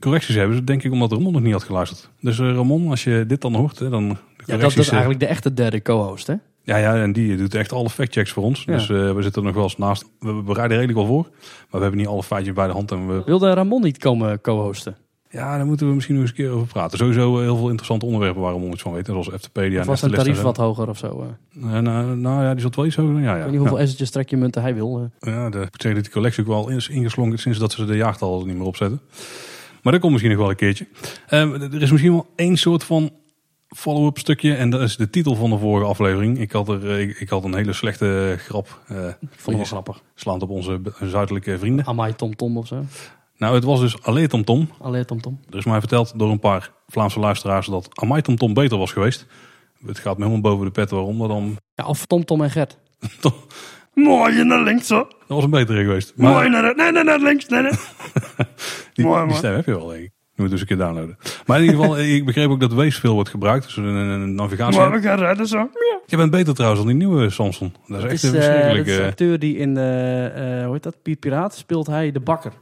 correcties 0.00 0.34
hebben, 0.34 0.56
is 0.56 0.64
denk 0.64 0.82
ik 0.82 0.92
omdat 0.92 1.12
Ramon 1.12 1.32
nog 1.32 1.42
niet 1.42 1.52
had 1.52 1.62
geluisterd. 1.62 2.10
Dus 2.20 2.38
Ramon, 2.38 2.90
als 2.90 3.04
je 3.04 3.24
dit 3.26 3.40
dan 3.40 3.54
hoort, 3.54 3.78
hè, 3.78 3.88
dan 3.90 4.08
de 4.08 4.14
Ja, 4.46 4.56
dat 4.56 4.76
is 4.76 4.88
eigenlijk 4.88 5.20
de 5.20 5.26
echte 5.26 5.54
derde 5.54 5.82
co-host, 5.82 6.26
hè? 6.26 6.34
ja, 6.64 6.76
ja, 6.76 6.94
en 7.02 7.12
die 7.12 7.36
doet 7.36 7.54
echt 7.54 7.72
alle 7.72 7.90
factchecks 7.90 8.30
voor 8.32 8.42
ons. 8.42 8.64
Ja. 8.64 8.72
Dus 8.72 8.86
we 8.86 9.16
zitten 9.22 9.40
er 9.42 9.46
nog 9.46 9.54
wel 9.54 9.62
eens 9.64 9.76
naast. 9.76 10.04
We 10.18 10.32
bereiden 10.32 10.76
redelijk 10.78 10.98
wel 10.98 11.08
voor, 11.08 11.22
maar 11.30 11.66
we 11.70 11.78
hebben 11.80 11.98
niet 11.98 12.06
alle 12.08 12.22
feitjes 12.22 12.54
bij 12.54 12.66
de 12.66 12.72
hand. 12.72 12.90
En 12.90 13.06
we, 13.06 13.22
Wilde 13.24 13.52
Ramon 13.54 13.82
niet 13.82 13.98
komen 13.98 14.40
co-hosten? 14.40 14.96
Ja, 15.32 15.56
daar 15.56 15.66
moeten 15.66 15.88
we 15.88 15.94
misschien 15.94 16.14
nog 16.14 16.24
eens 16.24 16.32
een 16.38 16.44
keer 16.44 16.50
over 16.54 16.66
praten. 16.66 16.98
Sowieso 16.98 17.36
eh, 17.36 17.42
heel 17.42 17.56
veel 17.56 17.66
interessante 17.66 18.06
onderwerpen 18.06 18.42
waar 18.42 18.52
Ramon 18.52 18.72
iets 18.72 18.82
van 18.82 18.92
weet. 18.92 19.06
Zoals 19.06 19.32
Eftepedia 19.32 19.80
Of 19.80 19.86
was 19.86 20.00
zijn 20.00 20.10
Eftelist 20.12 20.38
en 20.38 20.44
tarief 20.44 20.56
wat 20.56 20.66
hoger 20.66 20.88
of 20.88 20.98
zo? 20.98 21.26
eh? 21.60 21.76
Eh, 21.76 21.82
nou, 21.82 22.16
nou 22.16 22.42
ja, 22.44 22.52
die 22.52 22.60
zat 22.62 22.74
wel 22.76 22.86
iets 22.86 22.96
hoger. 22.96 23.14
Ja, 23.14 23.20
Ik 23.20 23.26
ja. 23.26 23.36
weet 23.36 23.46
niet 23.50 23.58
hoeveel 23.58 23.76
ja. 23.76 23.82
essetjes 23.82 24.10
trekjemunten 24.10 24.62
hij 24.62 24.74
wil. 24.74 25.10
Ja, 25.20 25.50
de, 25.50 25.60
ik 25.60 25.82
zeg 25.82 25.94
dat 25.94 26.02
die 26.02 26.12
collectie 26.12 26.42
ook 26.42 26.48
wel 26.48 26.68
is 26.68 26.88
ingeslonken 26.88 27.38
sinds 27.38 27.58
dat 27.58 27.72
ze 27.72 27.84
de 27.84 27.96
jaartallen 27.96 28.40
er 28.40 28.46
niet 28.46 28.56
meer 28.56 28.66
opzetten. 28.66 29.00
Maar 29.82 29.92
dat 29.92 30.00
komt 30.00 30.12
misschien 30.12 30.32
nog 30.32 30.40
wel 30.42 30.50
een 30.50 30.56
keertje. 30.56 30.86
Ehm, 31.28 31.52
er 31.52 31.82
is 31.82 31.90
misschien 31.90 32.12
wel 32.12 32.26
één 32.36 32.56
soort 32.56 32.84
van 32.84 33.10
follow-up 33.68 34.18
stukje. 34.18 34.54
En 34.54 34.70
dat 34.70 34.80
is 34.80 34.96
de 34.96 35.10
titel 35.10 35.34
van 35.34 35.50
de 35.50 35.58
vorige 35.58 35.86
aflevering. 35.86 36.38
Ik 36.38 36.52
had, 36.52 36.68
er, 36.68 36.98
ik, 37.00 37.20
ik 37.20 37.28
had 37.28 37.44
een 37.44 37.54
hele 37.54 37.72
slechte 37.72 38.34
grap. 38.38 38.80
Ik 39.20 39.28
vond 39.36 39.56
wel 39.56 39.66
grappig. 39.66 40.02
slaand 40.14 40.42
op 40.42 40.50
onze 40.50 40.80
zuidelijke 41.00 41.58
vrienden. 41.58 41.86
Amai 41.86 42.14
Tom 42.14 42.36
Tom 42.36 42.56
of 42.56 42.66
zo. 42.66 42.84
Nou, 43.42 43.54
het 43.54 43.64
was 43.64 43.80
dus 43.80 44.02
Allee 44.02 44.28
Tom 44.28 44.44
Tom. 44.44 44.68
Allee 44.78 45.04
Tom 45.04 45.20
Tom. 45.20 45.40
Er 45.50 45.56
is 45.56 45.64
mij 45.64 45.78
verteld 45.78 46.18
door 46.18 46.30
een 46.30 46.38
paar 46.38 46.72
Vlaamse 46.86 47.20
luisteraars 47.20 47.66
dat 47.66 47.88
Amai 47.92 48.22
Tom 48.22 48.36
Tom 48.36 48.54
beter 48.54 48.78
was 48.78 48.92
geweest. 48.92 49.26
Het 49.86 49.98
gaat 49.98 50.18
me 50.18 50.24
helemaal 50.24 50.50
boven 50.50 50.66
de 50.66 50.72
pet 50.72 50.90
waarom. 50.90 51.16
Maar 51.16 51.28
dan 51.28 51.56
Ja, 51.74 51.84
of 51.84 52.06
Tom 52.06 52.24
Tom 52.24 52.42
en 52.42 52.50
Gert. 52.50 52.78
Mooi 53.94 54.44
naar 54.44 54.62
links 54.62 54.86
zo. 54.86 54.96
dat 54.96 55.08
was 55.26 55.44
een 55.44 55.50
betere 55.50 55.82
geweest. 55.82 56.12
Mooi 56.16 56.48
naar, 56.48 56.76
nee, 56.76 56.92
nee, 56.92 57.04
naar 57.04 57.18
links. 57.18 57.48
Nee, 57.48 57.62
nee. 57.62 57.72
die, 58.94 59.04
Mooi, 59.04 59.26
die 59.26 59.36
stem 59.36 59.54
heb 59.54 59.66
je 59.66 59.76
wel, 59.76 59.86
denk 59.86 60.02
ik. 60.02 60.12
Je 60.34 60.42
moet 60.42 60.50
dus 60.50 60.60
een 60.60 60.66
keer 60.66 60.76
downloaden. 60.76 61.18
Maar 61.46 61.58
in 61.58 61.64
ieder 61.64 61.80
geval, 61.80 61.98
ik 62.16 62.24
begreep 62.24 62.50
ook 62.50 62.60
dat 62.60 62.72
Waze 62.72 63.00
veel 63.00 63.14
wordt 63.14 63.30
gebruikt. 63.30 63.64
Dus 63.64 63.76
een, 63.76 63.84
een 63.84 64.34
navigatie. 64.34 64.80
Maar 64.80 64.90
we 64.92 65.00
gaan 65.00 65.18
rijden 65.18 65.46
zo. 65.46 65.70
Je 66.06 66.16
bent 66.16 66.30
beter 66.30 66.54
trouwens 66.54 66.82
dan 66.82 66.90
die 66.90 67.06
nieuwe 67.06 67.30
Samson. 67.30 67.74
Dat 67.86 67.98
is 67.98 68.04
echt 68.04 68.12
is, 68.12 68.22
een 68.22 68.28
eh, 68.28 68.34
dat 68.34 68.44
verschrikkelijk. 68.44 68.86
is 68.86 68.96
de 68.96 69.04
acteur 69.04 69.38
die 69.38 69.56
in, 69.56 69.76
eh, 69.76 70.60
eh, 70.60 70.64
hoe 70.64 70.72
heet 70.72 70.82
dat, 70.82 71.02
Piet 71.02 71.20
Piraat 71.20 71.54
speelt 71.54 71.86
hij 71.86 72.12
de 72.12 72.20
bakker. 72.20 72.52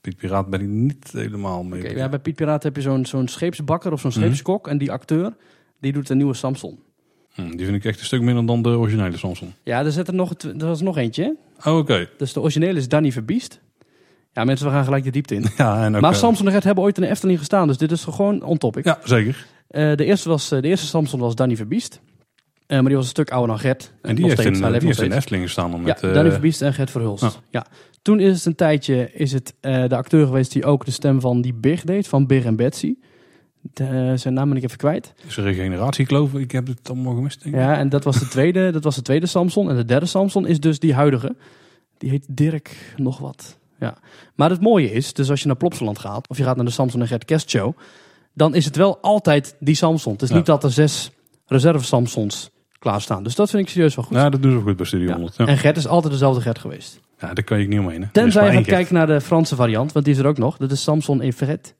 Piet 0.00 0.16
Piraat 0.16 0.50
ben 0.50 0.60
ik 0.60 0.66
niet 0.68 1.10
helemaal 1.12 1.62
mee. 1.62 1.80
Oké, 1.84 1.92
ja, 1.96 2.08
bij 2.08 2.18
Piet 2.18 2.34
Piraat 2.34 2.62
heb 2.62 2.76
je 2.76 2.82
zo'n 2.82 3.06
zo'n 3.06 3.28
scheepsbakker 3.28 3.92
of 3.92 4.00
zo'n 4.00 4.10
Mhm. 4.10 4.20
scheepskok. 4.20 4.68
En 4.68 4.78
die 4.78 4.92
acteur, 4.92 5.32
die 5.80 5.92
doet 5.92 6.06
de 6.06 6.14
nieuwe 6.14 6.34
Samson. 6.34 6.78
Hm, 7.30 7.50
die 7.56 7.64
vind 7.66 7.76
ik 7.76 7.84
echt 7.84 7.98
een 8.00 8.04
stuk 8.04 8.22
minder 8.22 8.46
dan 8.46 8.62
de 8.62 8.68
originele 8.68 9.16
Samson. 9.16 9.52
Ja, 9.62 9.84
er, 9.84 9.92
zit 9.92 10.08
er, 10.08 10.14
nog, 10.14 10.32
er 10.58 10.66
was 10.66 10.80
nog 10.80 10.96
eentje. 10.96 11.36
Oh, 11.64 11.76
oké. 11.76 12.08
Dus 12.16 12.32
de 12.32 12.40
originele 12.40 12.78
is 12.78 12.88
Danny 12.88 13.12
Verbiest. 13.12 13.60
Ja, 14.32 14.44
mensen, 14.44 14.66
we 14.66 14.72
gaan 14.72 14.84
gelijk 14.84 15.04
de 15.04 15.10
diepte 15.10 15.34
in. 15.34 15.44
Ja, 15.56 15.84
en 15.84 15.94
ook, 15.94 16.00
maar 16.00 16.12
eh, 16.12 16.18
Samson 16.18 16.46
en 16.46 16.52
Gert 16.52 16.64
hebben 16.64 16.84
ooit 16.84 16.96
in 16.96 17.02
de 17.02 17.08
Efteling 17.08 17.38
gestaan. 17.38 17.66
Dus 17.66 17.76
dit 17.78 17.92
is 17.92 18.04
gewoon 18.04 18.42
on 18.42 18.58
topic. 18.58 18.84
Ja, 18.84 18.98
zeker. 19.04 19.46
Eh, 19.68 19.96
de, 19.96 20.04
eerste 20.04 20.28
was, 20.28 20.50
eh, 20.50 20.60
de 20.62 20.68
eerste 20.68 20.86
Samson 20.86 21.20
was 21.20 21.34
Danny 21.34 21.56
Verbiest. 21.56 22.00
Maar 22.66 22.84
die 22.84 22.94
was 22.94 23.04
een 23.04 23.10
stuk 23.10 23.30
ouder 23.30 23.48
dan 23.48 23.58
Gert. 23.58 23.92
En 24.02 24.14
die 24.14 24.24
Nog 24.24 24.28
heeft, 24.28 24.40
steeds, 24.40 24.60
in, 24.60 24.72
die 24.78 24.86
heeft 24.86 25.00
in. 25.02 25.12
Efteling 25.12 25.44
gestaan 25.44 25.70
Ja, 25.70 25.76
met... 25.76 26.00
Danny 26.00 26.30
Verbiest 26.30 26.62
en 26.62 26.74
Gert 26.74 26.90
Verhulst. 26.90 27.22
Ja. 27.22 27.30
Ja. 27.50 27.66
Toen 28.02 28.20
is 28.20 28.36
het 28.36 28.44
een 28.46 28.54
tijdje 28.54 29.12
is 29.12 29.32
het, 29.32 29.54
eh, 29.60 29.84
de 29.88 29.96
acteur 29.96 30.26
geweest 30.26 30.52
die 30.52 30.64
ook 30.64 30.84
de 30.84 30.90
stem 30.90 31.20
van 31.20 31.40
die 31.40 31.54
Big 31.54 31.84
deed, 31.84 32.08
van 32.08 32.26
Big 32.26 32.44
en 32.44 32.56
Betsy. 32.56 32.94
De, 33.62 33.84
eh, 33.84 34.12
zijn 34.14 34.34
naam 34.34 34.48
ben 34.48 34.56
ik 34.56 34.62
even 34.64 34.76
kwijt. 34.76 35.12
is 35.26 35.36
een 35.36 35.44
regeneratie, 35.44 36.06
geloof 36.06 36.34
ik. 36.34 36.40
Ik 36.40 36.52
heb 36.52 36.66
het 36.66 36.90
allemaal 36.90 37.14
gemist, 37.14 37.42
denk 37.42 37.54
ik. 37.54 37.60
Ja, 37.60 37.76
en 37.78 37.88
dat 37.88 38.04
was 38.04 38.18
de 38.18 38.28
tweede, 38.28 38.70
dat 38.70 38.84
was 38.84 38.94
de 38.94 39.02
tweede 39.02 39.26
Samson. 39.26 39.70
En 39.70 39.76
de 39.76 39.84
derde 39.84 40.06
Samson 40.06 40.46
is 40.46 40.60
dus 40.60 40.78
die 40.78 40.94
huidige. 40.94 41.36
Die 41.98 42.10
heet 42.10 42.26
Dirk 42.28 42.94
nog 42.96 43.18
wat. 43.18 43.58
Ja. 43.80 43.96
Maar 44.34 44.50
het 44.50 44.60
mooie 44.60 44.92
is, 44.92 45.12
dus 45.12 45.30
als 45.30 45.40
je 45.40 45.46
naar 45.46 45.56
Plopsaland 45.56 45.98
gaat, 45.98 46.28
of 46.28 46.36
je 46.36 46.42
gaat 46.44 46.56
naar 46.56 46.64
de 46.64 46.70
Samson 46.70 47.00
en 47.00 47.06
Gert 47.06 47.24
Kerstshow, 47.24 47.76
dan 48.34 48.54
is 48.54 48.64
het 48.64 48.76
wel 48.76 48.98
altijd 49.00 49.56
die 49.58 49.74
Samson. 49.74 50.12
Het 50.12 50.22
is 50.22 50.28
Ja. 50.28 50.36
niet 50.36 50.46
dat 50.46 50.64
er 50.64 50.70
zes 50.70 51.10
reserve 51.46 51.84
Samsons 51.84 52.50
klaarstaan. 52.78 53.22
Dus 53.22 53.34
dat 53.34 53.50
vind 53.50 53.62
ik 53.62 53.68
serieus 53.68 53.94
wel 53.94 54.04
goed. 54.04 54.16
Ja, 54.16 54.30
dat 54.30 54.42
doen 54.42 54.52
ze 54.52 54.60
goed 54.60 54.76
bij 54.76 54.86
Studio 54.86 55.06
Ja. 55.06 55.12
100. 55.12 55.36
Ja. 55.36 55.46
En 55.46 55.58
Gert 55.58 55.76
is 55.76 55.86
altijd 55.86 56.12
dezelfde 56.12 56.40
Gert 56.40 56.58
geweest. 56.58 57.00
Ja, 57.20 57.34
daar 57.34 57.44
kan 57.44 57.60
je 57.60 57.68
niet 57.68 57.78
omheen. 57.78 58.02
hè. 58.02 58.08
Tenzij 58.12 58.46
je 58.46 58.52
gaat 58.52 58.64
kijken 58.64 58.94
naar 58.94 59.06
de 59.06 59.20
Franse 59.20 59.54
variant, 59.56 59.92
want 59.92 60.04
die 60.04 60.14
is 60.14 60.20
er 60.20 60.26
ook 60.26 60.38
nog. 60.38 60.56
Dat 60.56 60.70
is 60.70 60.82
Samson 60.82 61.20
en 61.20 61.32
Fred. 61.32 61.74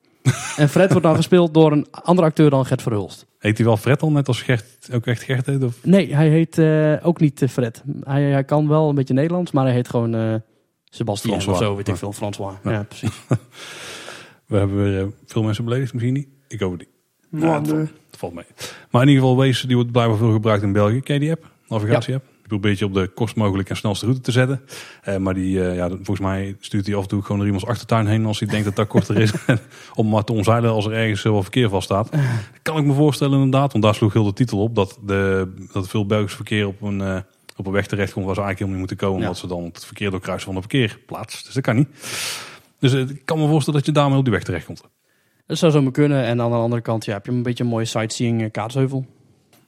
en 0.56 0.68
Fred 0.68 0.90
wordt 0.90 1.06
dan 1.06 1.16
gespeeld 1.16 1.54
door 1.54 1.72
een 1.72 1.86
andere 1.90 2.26
acteur 2.28 2.50
dan 2.50 2.66
Gert 2.66 2.82
Verhulst. 2.82 3.26
Heet 3.38 3.56
hij 3.56 3.66
wel 3.66 3.76
Fred 3.76 4.02
al, 4.02 4.10
net 4.10 4.28
als 4.28 4.42
Gert, 4.42 4.88
ook 4.92 5.06
echt 5.06 5.22
Gert 5.22 5.46
heet? 5.46 5.62
Of? 5.64 5.76
Nee, 5.82 6.14
hij 6.14 6.28
heet 6.28 6.58
eh, 6.58 6.92
ook 7.02 7.20
niet 7.20 7.42
eh, 7.42 7.48
Fred. 7.48 7.82
Hij, 8.02 8.22
hij 8.22 8.44
kan 8.44 8.68
wel 8.68 8.88
een 8.88 8.94
beetje 8.94 9.14
Nederlands, 9.14 9.50
maar 9.52 9.64
hij 9.64 9.74
heet 9.74 9.88
gewoon 9.88 10.14
eh 10.14 10.34
Sebastien 10.84 11.30
of 11.32 11.42
François. 11.42 11.66
zo, 11.68 11.76
weet 11.76 11.88
ik 11.88 11.96
veel. 11.96 12.12
François. 12.12 12.54
Ja. 12.64 12.70
Ja, 12.70 12.82
precies. 12.82 13.10
We 14.46 14.56
hebben 14.56 14.82
weer 14.82 15.10
veel 15.26 15.42
mensen 15.42 15.64
beledigd, 15.64 15.92
misschien 15.92 16.14
niet. 16.14 16.28
Ik 16.48 16.60
hoop 16.60 16.70
het 16.70 16.80
niet. 16.80 16.88
Het, 17.30 17.42
eh, 17.42 17.50
valt, 17.50 17.68
het 17.70 18.16
valt 18.16 18.34
mee. 18.34 18.44
Maar 18.90 19.02
in 19.02 19.08
ieder 19.08 19.22
geval, 19.22 19.36
Waze, 19.38 19.66
die 19.66 19.76
wordt 19.76 19.92
blijkbaar 19.92 20.18
veel 20.18 20.32
gebruikt 20.32 20.62
in 20.62 20.72
België. 20.72 21.00
Ken 21.00 21.14
je 21.14 21.20
die 21.20 21.30
app? 21.30 21.50
Navigatie-app? 21.68 22.24
Probeer 22.50 22.70
een 22.70 22.76
beetje 22.76 22.84
op 22.84 22.94
de 22.94 23.14
kortst 23.14 23.36
mogelijke 23.36 23.70
en 23.70 23.76
snelste 23.76 24.04
route 24.04 24.22
te 24.22 24.32
zetten. 24.32 24.60
Eh, 25.02 25.16
maar 25.16 25.34
die, 25.34 25.64
eh, 25.64 25.76
ja, 25.76 25.88
volgens 25.88 26.20
mij 26.20 26.56
stuurt 26.60 26.86
hij 26.86 26.94
af 26.94 27.02
en 27.02 27.08
toe 27.08 27.22
gewoon 27.22 27.36
naar 27.36 27.46
iemands 27.46 27.66
achtertuin 27.66 28.06
heen 28.06 28.26
als 28.26 28.38
hij 28.38 28.48
denkt 28.48 28.64
dat 28.64 28.76
dat 28.76 28.86
korter 28.86 29.18
is. 29.18 29.32
om 29.94 30.08
maar 30.08 30.24
te 30.24 30.32
omzeilen 30.32 30.70
als 30.70 30.86
er 30.86 30.92
ergens 30.92 31.22
wel 31.22 31.42
verkeer 31.42 31.68
vaststaat. 31.68 32.10
Dat 32.10 32.20
kan 32.62 32.76
ik 32.78 32.84
me 32.84 32.92
voorstellen 32.92 33.34
inderdaad, 33.34 33.72
want 33.72 33.84
daar 33.84 33.94
sloeg 33.94 34.12
heel 34.12 34.24
de 34.24 34.32
titel 34.32 34.62
op. 34.62 34.74
Dat, 34.74 34.98
de, 35.06 35.52
dat 35.72 35.88
veel 35.88 36.06
Belgisch 36.06 36.34
verkeer 36.34 36.66
op 36.66 36.82
een, 36.82 37.00
eh, 37.00 37.16
op 37.56 37.66
een 37.66 37.72
weg 37.72 37.86
terecht 37.86 38.12
komt 38.12 38.26
waar 38.26 38.34
ze 38.34 38.40
eigenlijk 38.40 38.58
helemaal 38.58 38.80
niet 38.80 38.88
moeten 38.88 38.96
komen. 38.96 39.18
Ja. 39.18 39.26
Omdat 39.26 39.40
ze 39.40 39.46
dan 39.46 39.64
het 39.64 39.86
verkeer 39.86 40.10
doorkruisen 40.10 40.52
van 40.52 40.54
de 40.54 40.68
parkeerplaats. 40.68 41.44
Dus 41.44 41.54
dat 41.54 41.62
kan 41.62 41.76
niet. 41.76 41.88
Dus 42.78 42.92
eh, 42.92 43.00
ik 43.00 43.24
kan 43.24 43.38
me 43.38 43.48
voorstellen 43.48 43.78
dat 43.78 43.88
je 43.88 43.94
daarmee 43.94 44.18
op 44.18 44.24
die 44.24 44.32
weg 44.32 44.42
terecht 44.42 44.66
komt. 44.66 44.82
Dat 45.46 45.58
zou 45.58 45.72
zo 45.72 45.82
maar 45.82 45.92
kunnen. 45.92 46.24
En 46.24 46.40
aan 46.40 46.50
de 46.50 46.56
andere 46.56 46.82
kant 46.82 47.04
ja, 47.04 47.12
heb 47.12 47.26
je 47.26 47.32
een 47.32 47.42
beetje 47.42 47.64
een 47.64 47.70
mooie 47.70 47.84
sightseeing 47.84 48.42
eh, 48.42 48.50
kaatsheuvel. 48.50 49.06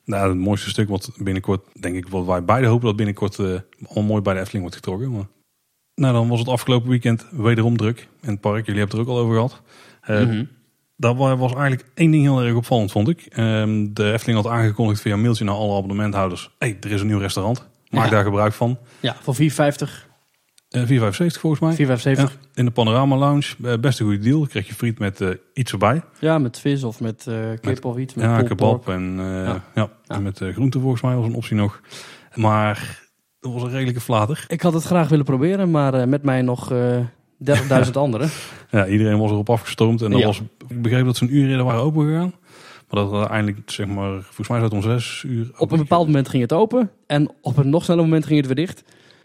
Nou, 0.04 0.28
het 0.28 0.38
mooiste 0.38 0.68
stuk 0.70 0.88
wat 0.88 1.10
binnenkort, 1.16 1.60
denk 1.80 1.96
ik, 1.96 2.08
wat 2.08 2.24
wij 2.26 2.44
beide 2.44 2.66
hopen 2.66 2.86
dat 2.86 2.96
binnenkort 2.96 3.38
eh 3.38 3.46
allemaal 3.86 4.04
mooi 4.04 4.22
bij 4.22 4.34
de 4.34 4.40
Efteling 4.40 4.62
wordt 4.62 4.76
getrokken. 4.76 5.10
Maar 5.12 5.26
Nou, 5.94 6.12
dan 6.14 6.28
was 6.28 6.38
het 6.38 6.48
afgelopen 6.48 6.88
weekend 6.88 7.26
wederom 7.30 7.76
druk 7.76 8.08
in 8.22 8.30
het 8.30 8.40
park. 8.40 8.66
Jullie 8.66 8.80
hebben 8.80 8.98
het 8.98 9.06
er 9.08 9.12
ook 9.12 9.18
al 9.18 9.24
over 9.24 9.34
gehad. 9.34 9.62
Eh, 10.02 10.20
Mhm. 10.26 10.44
Dat 10.96 11.16
wa- 11.16 11.36
was 11.36 11.52
eigenlijk 11.52 11.84
één 11.94 12.10
ding 12.10 12.22
heel 12.22 12.42
erg 12.42 12.54
opvallend, 12.54 12.92
vond 12.92 13.08
ik. 13.08 13.20
Ehm, 13.28 13.86
de 13.92 14.12
Efteling 14.12 14.42
had 14.42 14.52
aangekondigd 14.52 15.00
via 15.00 15.16
mailtje 15.16 15.44
naar 15.44 15.54
alle 15.54 15.76
abonnementhouders. 15.76 16.50
hey, 16.58 16.76
er 16.80 16.90
is 16.90 17.00
een 17.00 17.06
nieuw 17.06 17.18
restaurant. 17.18 17.68
Maak 17.90 18.04
Ja. 18.04 18.10
daar 18.10 18.24
gebruik 18.24 18.52
van. 18.52 18.78
Ja, 19.00 19.16
voor 19.22 19.34
4,50, 19.34 20.06
Eh 20.06 20.11
4,75 20.76 21.40
volgens 21.40 21.60
mij. 21.60 21.86
4,75. 21.98 22.02
Ja, 22.22 22.28
in 22.54 22.64
de 22.64 22.70
Panorama 22.70 23.16
Lounge. 23.16 23.54
Eh, 23.64 23.74
best 23.80 24.00
een 24.00 24.06
goede 24.06 24.22
deal. 24.22 24.38
Dan 24.38 24.48
krijg 24.48 24.66
je 24.66 24.74
friet 24.74 24.98
met 24.98 25.20
eh, 25.20 25.28
iets 25.54 25.72
erbij. 25.72 26.02
Ja, 26.20 26.38
met 26.38 26.58
vis 26.58 26.82
of 26.84 27.00
met 27.00 27.26
eh 27.26 27.34
kip 27.50 27.64
Met- 27.64 27.84
of 27.84 27.96
iets. 27.96 28.14
Met 28.14 28.24
Ja, 28.24 28.42
kebab 28.42 28.88
en, 28.88 29.14
eh, 29.18 29.24
Ja. 29.24 29.44
ja. 29.44 29.62
Ja. 29.74 29.90
en 30.06 30.22
met 30.22 30.40
eh, 30.40 30.52
groenten 30.52 30.80
volgens 30.80 31.02
mij 31.02 31.16
was 31.16 31.26
een 31.26 31.34
optie 31.34 31.56
nog. 31.56 31.80
Maar 32.34 33.00
dat 33.40 33.52
was 33.52 33.62
een 33.62 33.70
redelijke 33.70 34.00
flater. 34.00 34.44
Ik 34.48 34.60
had 34.60 34.72
het 34.72 34.82
graag 34.84 35.08
willen 35.08 35.24
proberen, 35.24 35.70
maar 35.70 35.94
eh, 35.94 36.06
met 36.06 36.22
mij 36.22 36.42
nog 36.42 36.72
eh 36.72 36.96
30.000 37.38 37.96
anderen. 38.04 38.28
Ja, 38.70 38.86
iedereen 38.86 39.18
was 39.18 39.30
erop 39.30 39.50
afgestormd. 39.50 40.02
En 40.02 40.10
Ja. 40.16 40.26
was, 40.26 40.40
ik 40.68 40.82
begreep 40.82 41.04
dat 41.04 41.16
ze 41.16 41.24
een 41.24 41.34
uur 41.36 41.48
eerder 41.50 41.64
waren 41.64 41.80
opengegaan. 41.82 42.34
Maar 42.90 43.04
dat 43.04 43.12
uiteindelijk, 43.12 43.70
zeg 43.70 43.86
maar, 43.86 44.10
volgens 44.22 44.48
mij 44.48 44.58
zou 44.58 44.62
het 44.62 44.72
om 44.72 44.82
zes 44.82 45.22
uur... 45.26 45.50
Op 45.58 45.72
een 45.72 45.78
bepaald 45.78 46.06
moment 46.06 46.28
ging 46.28 46.42
het 46.42 46.52
open 46.52 46.90
en 47.06 47.30
op 47.40 47.56
een 47.56 47.68
nog 47.70 47.84
sneller 47.84 48.02
moment 48.04 48.26
ging 48.26 48.36
het 48.38 48.46
weer 48.46 48.66
dicht. 48.66 48.84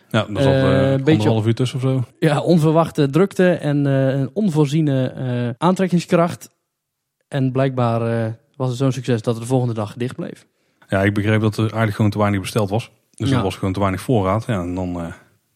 Ja, 0.10 0.26
zat 0.28 0.38
Eh, 0.38 0.84
eh 0.86 0.92
een 0.92 1.04
beetje- 1.04 1.42
uur 1.46 1.56
tussen 1.56 1.78
of 1.78 1.84
zo. 1.84 2.04
Ja, 2.20 2.40
onverwachte 2.42 3.10
drukte 3.10 3.52
en 3.52 3.86
eh, 3.88 4.20
een 4.20 4.30
onvoorziene 4.34 5.56
aantrekkingskracht. 5.58 6.50
En 7.28 7.52
blijkbaar 7.52 8.36
was 8.56 8.70
het 8.70 8.78
zo'n 8.78 8.92
succes 8.92 9.22
dat 9.22 9.34
het 9.34 9.44
de 9.44 9.50
volgende 9.50 9.74
dag 9.74 9.94
dicht 9.98 10.16
bleef. 10.16 10.46
Ja, 10.88 11.04
ik 11.04 11.14
begreep 11.14 11.42
dat 11.42 11.54
er 11.56 11.62
eigenlijk 11.64 11.96
gewoon 11.96 12.12
te 12.12 12.18
weinig 12.18 12.42
besteld 12.42 12.70
was. 12.70 12.92
Dus 13.12 13.30
Ja. 13.30 13.38
er 13.38 13.44
was 13.44 13.56
gewoon 13.56 13.74
te 13.74 13.80
weinig 13.80 14.02
voorraad. 14.02 14.46
Ja, 14.46 14.62
en 14.62 14.76
dan, 14.76 15.14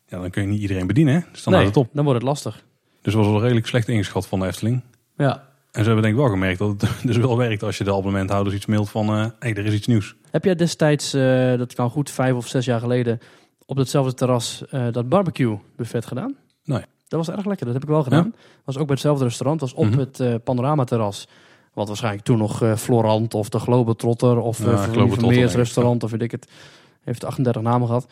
ja, 0.07 0.19
dan 0.19 0.29
kun 0.29 0.41
je 0.41 0.47
niet 0.47 0.61
iedereen 0.61 0.87
bedienen. 0.87 1.13
Hè? 1.13 1.19
Dus 1.31 1.43
dan 1.43 1.53
nee, 1.53 1.61
houdt 1.61 1.75
het 1.77 1.85
op. 1.87 1.93
dan 1.93 2.03
wordt 2.03 2.19
het 2.19 2.29
lastig. 2.29 2.63
Dus 3.01 3.13
was 3.13 3.27
wel 3.27 3.41
redelijk 3.41 3.67
slecht 3.67 3.87
ingeschat 3.87 4.27
van 4.27 4.39
de 4.39 4.45
Efteling. 4.45 4.81
Ja. 5.17 5.49
En 5.71 5.79
ze 5.83 5.85
hebben 5.85 6.01
denk 6.01 6.15
ik 6.15 6.21
wel 6.21 6.29
gemerkt 6.29 6.59
dat 6.59 6.81
het 6.81 6.89
dus 7.03 7.17
wel 7.17 7.37
werkt 7.37 7.63
als 7.63 7.77
je 7.77 7.83
de 7.83 7.89
abonnementhouders 7.91 8.55
iets 8.55 8.65
mailt 8.65 8.89
van... 8.89 9.09
hé, 9.09 9.27
hey, 9.39 9.53
er 9.53 9.65
is 9.65 9.73
iets 9.73 9.87
nieuws. 9.87 10.15
Heb 10.31 10.43
jij 10.43 10.55
destijds, 10.55 11.13
eh, 11.13 11.57
dat 11.57 11.73
kan 11.73 11.89
goed 11.89 12.09
vijf 12.09 12.33
of 12.33 12.47
zes 12.47 12.65
jaar 12.65 12.79
geleden, 12.79 13.19
op 13.71 13.77
datzelfde 13.77 14.13
terras 14.13 14.63
eh, 14.69 14.85
dat 14.91 15.09
barbecue 15.09 15.57
buffet 15.75 16.05
gedaan? 16.05 16.35
Nee. 16.63 16.81
Dat 17.07 17.25
was 17.25 17.35
erg 17.35 17.45
lekker, 17.45 17.65
dat 17.65 17.73
heb 17.73 17.83
ik 17.83 17.89
wel 17.89 18.03
gedaan. 18.03 18.33
Was 18.65 18.75
ook 18.77 18.85
bij 18.85 18.93
hetzelfde 18.93 19.23
restaurant, 19.23 19.61
was 19.61 19.73
op 19.73 19.85
Mhm. 19.85 19.99
het 19.99 20.19
eh 20.19 20.35
panorama 20.43 20.83
terras. 20.83 21.27
Wat 21.73 21.87
waarschijnlijk 21.87 22.23
toen 22.23 22.37
nog 22.37 22.61
eh, 22.61 22.75
Florant 22.75 23.33
of 23.33 23.49
de 23.49 23.59
Globetrotter 23.59 24.37
of 24.39 24.57
Ja, 24.65 24.75
Globetrotter, 24.77 25.43
ik, 25.43 25.49
restaurant 25.51 26.03
of 26.03 26.11
weet 26.11 26.21
ik 26.21 26.31
het. 26.31 26.47
Heeft 27.01 27.23
38 27.25 27.61
namen 27.61 27.87
gehad. 27.87 28.07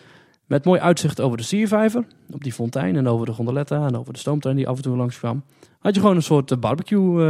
Met 0.46 0.66
mooi 0.66 0.80
uitzicht 0.80 1.22
over 1.22 1.38
de 1.38 1.44
siervijver, 1.44 2.06
op 2.34 2.44
die 2.44 2.54
fontein 2.54 2.96
en 2.96 3.08
over 3.08 3.26
de 3.26 3.32
gondoletta 3.32 3.86
en 3.88 3.98
over 3.98 4.14
de 4.14 4.20
stoomtrein 4.20 4.56
die 4.56 4.68
af 4.68 4.76
en 4.76 4.82
toe 4.84 4.98
langs 4.98 5.18
kwam. 5.18 5.44
Had 5.80 5.96
je 5.96 6.02
gewoon 6.02 6.16
een 6.16 6.24
soort 6.24 6.60
barbecue 6.60 7.24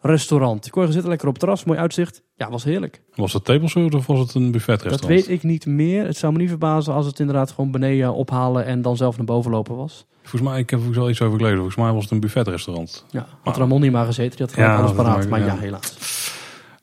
restaurant. 0.00 0.64
Je 0.64 0.70
kon 0.70 0.92
zitten 0.92 1.08
lekker 1.08 1.26
op 1.28 1.32
het 1.32 1.42
terras, 1.42 1.64
mooi 1.64 1.78
uitzicht. 1.78 2.22
Ja, 2.36 2.50
was 2.50 2.64
heerlijk. 2.64 3.00
Was 3.14 3.32
het 3.32 3.44
tableshow 3.44 3.94
of 3.94 4.06
was 4.06 4.18
het 4.18 4.34
een 4.34 4.42
Dat 4.42 4.52
buffetrestaurant? 4.52 5.26
weet 5.26 5.28
ik 5.36 5.42
niet 5.42 5.66
meer. 5.66 6.06
Het 6.06 6.16
zou 6.16 6.32
me 6.32 6.38
niet 6.38 6.48
verbazen 6.48 6.94
als 6.94 7.06
het 7.06 7.18
inderdaad 7.20 7.50
gewoon 7.50 7.70
beneden 7.70 8.14
ophalen 8.14 8.64
en 8.64 8.82
dan 8.82 8.96
zelf 8.96 9.16
naar 9.16 9.26
boven 9.26 9.50
lopen 9.50 9.76
was. 9.76 10.06
Volgens 10.22 10.50
mij, 10.50 10.60
ik 10.60 10.70
heb 10.70 10.78
volgens 10.78 10.98
wel 10.98 11.10
iets 11.10 11.20
over 11.22 11.36
gelezen. 11.36 11.56
Volgens 11.58 11.76
mij 11.78 11.92
was 11.92 12.02
het 12.02 12.12
een 12.12 12.20
buffetrestaurant. 12.20 13.04
Ja, 13.10 13.26
had 13.42 13.56
Ramon 13.56 13.80
niet 13.80 13.92
maar 13.92 14.06
gezeten, 14.06 14.36
die 14.36 14.46
had 14.46 14.54
gelijk 14.54 14.70
Ja, 14.72 14.76
alles 14.78 14.92
dat 14.92 15.04
paraat. 15.04 15.28
Maar 15.28 15.40
ja, 15.40 15.46
ja. 15.46 15.56
helaas. 15.58 16.28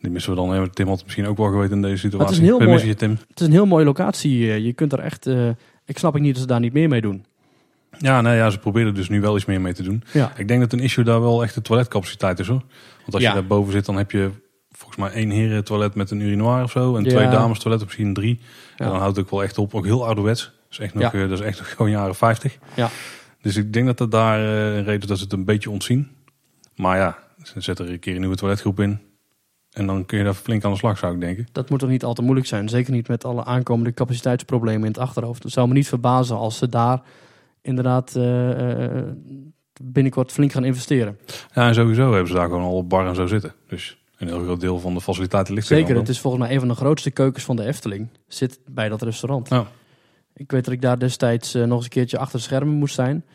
Die 0.02 0.12
missen 0.12 0.32
we 0.32 0.38
dan. 0.38 0.50
hè. 0.54 0.70
Tim 0.70 0.88
had 0.88 1.04
misschien 1.04 1.28
ook 1.28 1.38
wel 1.38 1.48
geweten 1.52 1.76
in 1.76 1.82
deze 1.82 1.98
situatie. 1.98 2.18
Maar 2.18 2.28
het 2.28 2.36
is 2.36 2.50
een 2.50 2.58
heel 2.60 2.68
mooi- 2.74 2.86
je, 2.88 2.96
Tim. 2.96 3.18
Het 3.30 3.40
is 3.40 3.46
een 3.46 3.52
heel 3.52 3.66
mooie 3.66 3.86
locatie. 3.86 4.64
Je 4.64 4.74
kunt 4.74 4.94
er 4.94 5.00
echt... 5.00 5.28
eh, 5.28 5.48
ik 5.86 5.98
snap 5.98 6.16
ik 6.16 6.22
niet 6.22 6.32
dat 6.34 6.42
ze 6.42 6.48
daar 6.48 6.60
niet 6.60 6.74
meer 6.74 6.90
mee 6.90 7.02
doen. 7.02 7.26
Ja, 8.00 8.22
nee, 8.22 8.36
ja, 8.36 8.50
ze 8.50 8.58
proberen 8.60 8.94
dus 8.94 9.10
nu 9.10 9.22
wel 9.22 9.36
iets 9.36 9.46
meer 9.46 9.62
mee 9.62 9.74
te 9.74 9.84
doen. 9.84 10.04
Ja, 10.14 10.32
Ik 10.38 10.48
denk 10.48 10.60
dat 10.62 10.74
een 10.74 10.80
issue 10.80 11.04
daar 11.04 11.22
wel 11.22 11.44
echt 11.44 11.54
de 11.54 11.62
toiletcapaciteit 11.62 12.40
is 12.40 12.48
hoor. 12.48 12.62
Want 13.08 13.14
als 13.14 13.24
Ja. 13.24 13.30
je 13.30 13.36
daar 13.36 13.48
boven 13.48 13.72
zit, 13.72 13.86
dan 13.86 13.98
heb 13.98 14.12
je 14.12 14.32
volgens 14.72 15.00
mij 15.00 15.12
één 15.12 15.30
heren 15.30 15.64
toilet 15.64 15.96
met 15.96 16.12
een 16.12 16.20
urinoir 16.22 16.64
of 16.64 16.72
zo. 16.72 16.96
En 16.96 17.04
Ja. 17.04 17.10
twee 17.10 17.30
dames 17.30 17.58
toiletten, 17.60 17.88
misschien 17.88 18.14
drie. 18.14 18.40
Ja. 18.78 18.86
En 18.86 18.92
dan 18.92 19.00
houdt 19.00 19.16
het 19.16 19.26
ook 19.26 19.32
wel 19.32 19.44
echt 19.44 19.58
op. 19.58 19.76
Ook 19.76 19.86
heel 19.86 20.06
ouderwets. 20.06 20.44
Dat 20.44 20.54
is 20.70 20.80
echt 20.80 20.94
nog, 20.94 21.14
eh, 21.14 21.22
dat 21.22 21.40
is 21.40 21.46
echt 21.46 21.58
nog 21.58 21.70
gewoon 21.72 21.92
jaren 21.92 22.16
50. 22.16 22.58
Ja. 22.76 22.90
Dus 23.42 23.56
ik 23.56 23.74
denk 23.74 23.86
dat 23.86 23.98
dat 23.98 24.12
daar 24.12 24.40
eh, 24.40 24.76
een 24.76 24.84
reden 24.84 25.02
is 25.02 25.08
dat 25.08 25.18
ze 25.18 25.24
het 25.24 25.34
een 25.34 25.46
beetje 25.46 25.70
ontzien. 25.70 26.08
Maar 26.76 26.98
ja, 26.98 27.18
ze 27.44 27.62
zetten 27.62 27.86
er 27.86 27.92
een 27.92 28.00
keer 28.00 28.14
een 28.14 28.20
nieuwe 28.20 28.36
toiletgroep 28.36 28.80
in. 28.80 29.00
En 29.72 29.86
dan 29.88 30.06
kun 30.06 30.18
je 30.18 30.24
daar 30.24 30.34
flink 30.34 30.64
aan 30.64 30.72
de 30.72 30.78
slag, 30.78 30.98
zou 30.98 31.14
ik 31.14 31.20
denken. 31.20 31.48
dat 31.52 31.70
moet 31.70 31.80
toch 31.80 31.90
niet 31.90 32.04
al 32.04 32.14
te 32.14 32.22
moeilijk 32.22 32.48
zijn. 32.48 32.70
Zeker 32.70 32.92
niet 32.94 33.08
met 33.08 33.26
alle 33.26 33.44
aankomende 33.46 33.94
capaciteitsproblemen 33.94 34.82
in 34.82 34.88
het 34.92 34.98
achterhoofd. 34.98 35.44
Het 35.44 35.52
zou 35.52 35.68
me 35.68 35.74
niet 35.74 35.88
verbazen 35.88 36.36
als 36.38 36.58
ze 36.58 36.70
daar 36.70 37.02
inderdaad 37.62 38.16
eh, 38.16 39.02
binnenkort 39.82 40.32
flink 40.32 40.52
gaan 40.52 40.66
investeren. 40.66 41.18
Ja, 41.54 41.68
en 41.68 41.74
sowieso 41.74 42.12
hebben 42.12 42.28
ze 42.28 42.34
daar 42.34 42.48
gewoon 42.48 42.64
al 42.64 42.76
op 42.76 42.90
bar 42.90 43.08
en 43.08 43.16
zo 43.16 43.26
zitten. 43.26 43.54
Dus 43.68 43.98
een 44.18 44.28
heel 44.28 44.44
groot 44.44 44.60
deel 44.60 44.80
van 44.80 44.94
de 44.94 45.02
faciliteiten 45.02 45.54
ligt 45.54 45.70
er 45.70 45.78
Zeker, 45.78 45.96
het 45.96 46.10
is 46.10 46.20
volgens 46.20 46.44
mij 46.44 46.54
een 46.54 46.60
van 46.60 46.68
de 46.68 46.76
grootste 46.76 47.12
keukens 47.12 47.46
van 47.46 47.56
de 47.56 47.64
Efteling. 47.64 48.08
Zit 48.28 48.60
bij 48.66 48.90
dat 48.90 49.02
restaurant. 49.02 49.50
Ja. 49.50 49.66
Ik 50.34 50.52
weet 50.52 50.66
dat 50.66 50.74
ik 50.74 50.82
daar 50.82 51.00
destijds 51.00 51.54
eh, 51.54 51.64
nog 51.64 51.76
eens 51.76 51.84
een 51.84 51.90
keertje 51.90 52.18
achter 52.18 52.38
de 52.38 52.44
schermen 52.44 52.76
moest 52.76 52.96
zijn. 52.96 53.26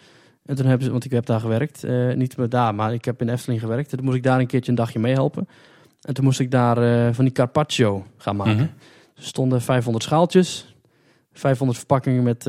En 0.44 0.56
toen 0.56 0.66
hebben 0.66 0.84
ze, 0.84 0.92
want 0.92 1.04
ik 1.04 1.10
heb 1.10 1.26
daar 1.26 1.40
gewerkt, 1.40 1.84
eh, 1.84 2.12
niet 2.14 2.36
met 2.36 2.50
daar, 2.50 2.74
maar 2.74 2.92
ik 2.92 3.04
heb 3.04 3.20
in 3.20 3.28
Efteling 3.28 3.60
gewerkt. 3.60 3.90
En 3.90 3.96
toen 3.96 4.06
moest 4.06 4.16
ik 4.16 4.22
daar 4.22 4.38
een 4.38 4.46
keertje 4.46 4.70
een 4.70 4.76
dagje 4.76 4.98
meehelpen. 4.98 5.48
En 6.00 6.14
toen 6.14 6.24
moest 6.24 6.40
ik 6.40 6.50
daar 6.50 7.06
eh, 7.06 7.14
van 7.14 7.24
die 7.24 7.34
carpaccio 7.34 8.06
gaan 8.16 8.36
maken. 8.36 8.54
Mhm. 8.54 8.62
Er 9.16 9.22
stonden 9.22 9.62
500 9.62 10.04
schaaltjes, 10.04 10.74
500 11.32 11.78
verpakkingen 11.78 12.22
met 12.22 12.46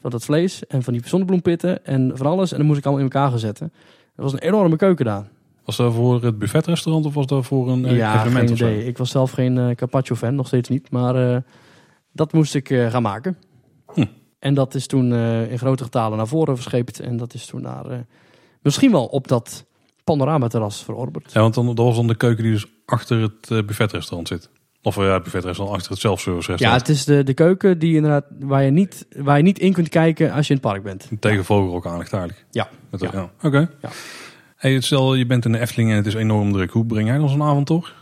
van 0.00 0.10
dat 0.10 0.24
vlees 0.24 0.66
en 0.66 0.82
van 0.82 0.92
die 0.92 1.02
zonnebloempitten 1.04 1.84
en 1.84 2.12
van 2.14 2.26
alles. 2.26 2.52
En 2.52 2.58
dan 2.58 2.66
moest 2.66 2.78
ik 2.78 2.84
allemaal 2.84 3.04
in 3.04 3.12
elkaar 3.12 3.30
gaan 3.30 3.38
zetten. 3.38 3.72
Er 4.16 4.22
was 4.22 4.32
een 4.32 4.38
enorme 4.38 4.76
keuken 4.76 5.04
daar. 5.04 5.28
Was 5.64 5.76
dat 5.76 5.94
voor 5.94 6.22
het 6.22 6.38
buffetrestaurant 6.38 7.06
of 7.06 7.14
was 7.14 7.26
dat 7.26 7.46
voor 7.46 7.68
een 7.68 7.84
eh, 7.84 7.96
ja, 7.96 8.14
evenement 8.14 8.48
geen 8.48 8.56
idee. 8.56 8.86
Ik 8.86 8.98
was 8.98 9.10
zelf 9.10 9.30
geen 9.30 9.58
eh 9.58 9.74
carpaccio 9.74 10.16
fan, 10.16 10.34
nog 10.34 10.46
steeds 10.46 10.68
niet. 10.68 10.90
Maar 10.90 11.34
eh, 11.34 11.36
dat 12.12 12.32
moest 12.32 12.54
ik 12.54 12.68
gaan 12.68 13.02
maken. 13.02 13.36
Hm. 13.94 14.04
En 14.38 14.54
dat 14.54 14.74
is 14.74 14.86
toen 14.86 15.14
in 15.48 15.58
grote 15.58 15.84
getalen 15.84 16.16
naar 16.16 16.26
voren 16.26 16.54
verscheept. 16.54 17.00
En 17.00 17.16
dat 17.16 17.34
is 17.34 17.46
toen 17.46 17.62
naar, 17.62 18.06
misschien 18.62 18.90
wel 18.90 19.06
op 19.06 19.28
dat 19.28 19.66
panoramaterras 20.04 20.84
verorberd. 20.84 21.32
Ja, 21.32 21.40
want 21.40 21.54
dan, 21.54 21.66
dat 21.66 21.76
was 21.76 21.96
dan 21.96 22.06
de 22.06 22.14
keuken 22.14 22.42
die 22.42 22.52
dus 22.52 22.66
achter 22.84 23.22
het 23.22 23.66
buffetrestaurant 23.66 24.28
zit. 24.28 24.50
Of 24.82 24.96
eh, 24.96 25.04
ja, 25.04 25.12
het 25.12 25.22
buffetrestaurant 25.22 25.76
achter 25.76 25.90
het 25.92 26.00
self-service 26.00 26.54
Ja, 26.56 26.72
het 26.72 26.88
is 26.88 27.04
de, 27.04 27.22
de 27.24 27.34
keuken 27.34 27.78
die 27.78 27.94
inderdaad, 27.94 28.24
waar, 28.38 28.62
je 28.62 28.70
niet, 28.70 29.06
waar 29.16 29.36
je 29.36 29.42
niet 29.42 29.58
in 29.58 29.72
kunt 29.72 29.88
kijken 29.88 30.32
als 30.32 30.46
je 30.46 30.54
in 30.54 30.60
het 30.62 30.70
park 30.70 30.82
bent. 30.82 31.08
Tegen 31.20 31.44
Vogelrok 31.44 31.86
aanligt 31.86 32.12
eigenlijk. 32.12 32.44
Ja. 32.50 32.68
Met 32.90 33.00
Ja. 33.00 33.08
ja. 33.12 33.30
Oké. 33.42 33.70
Ja. 33.82 33.88
Hey, 34.56 34.80
stel 34.80 35.14
je 35.14 35.26
bent 35.26 35.44
in 35.44 35.52
de 35.52 35.58
Efteling 35.58 35.90
en 35.90 35.96
het 35.96 36.06
is 36.06 36.14
enorm 36.14 36.52
druk. 36.52 36.70
Hoe 36.70 36.86
breng 36.86 37.08
jij 37.08 37.18
dan 37.18 37.28
zo'n 37.28 37.42
avond 37.42 37.66
door? 37.66 37.92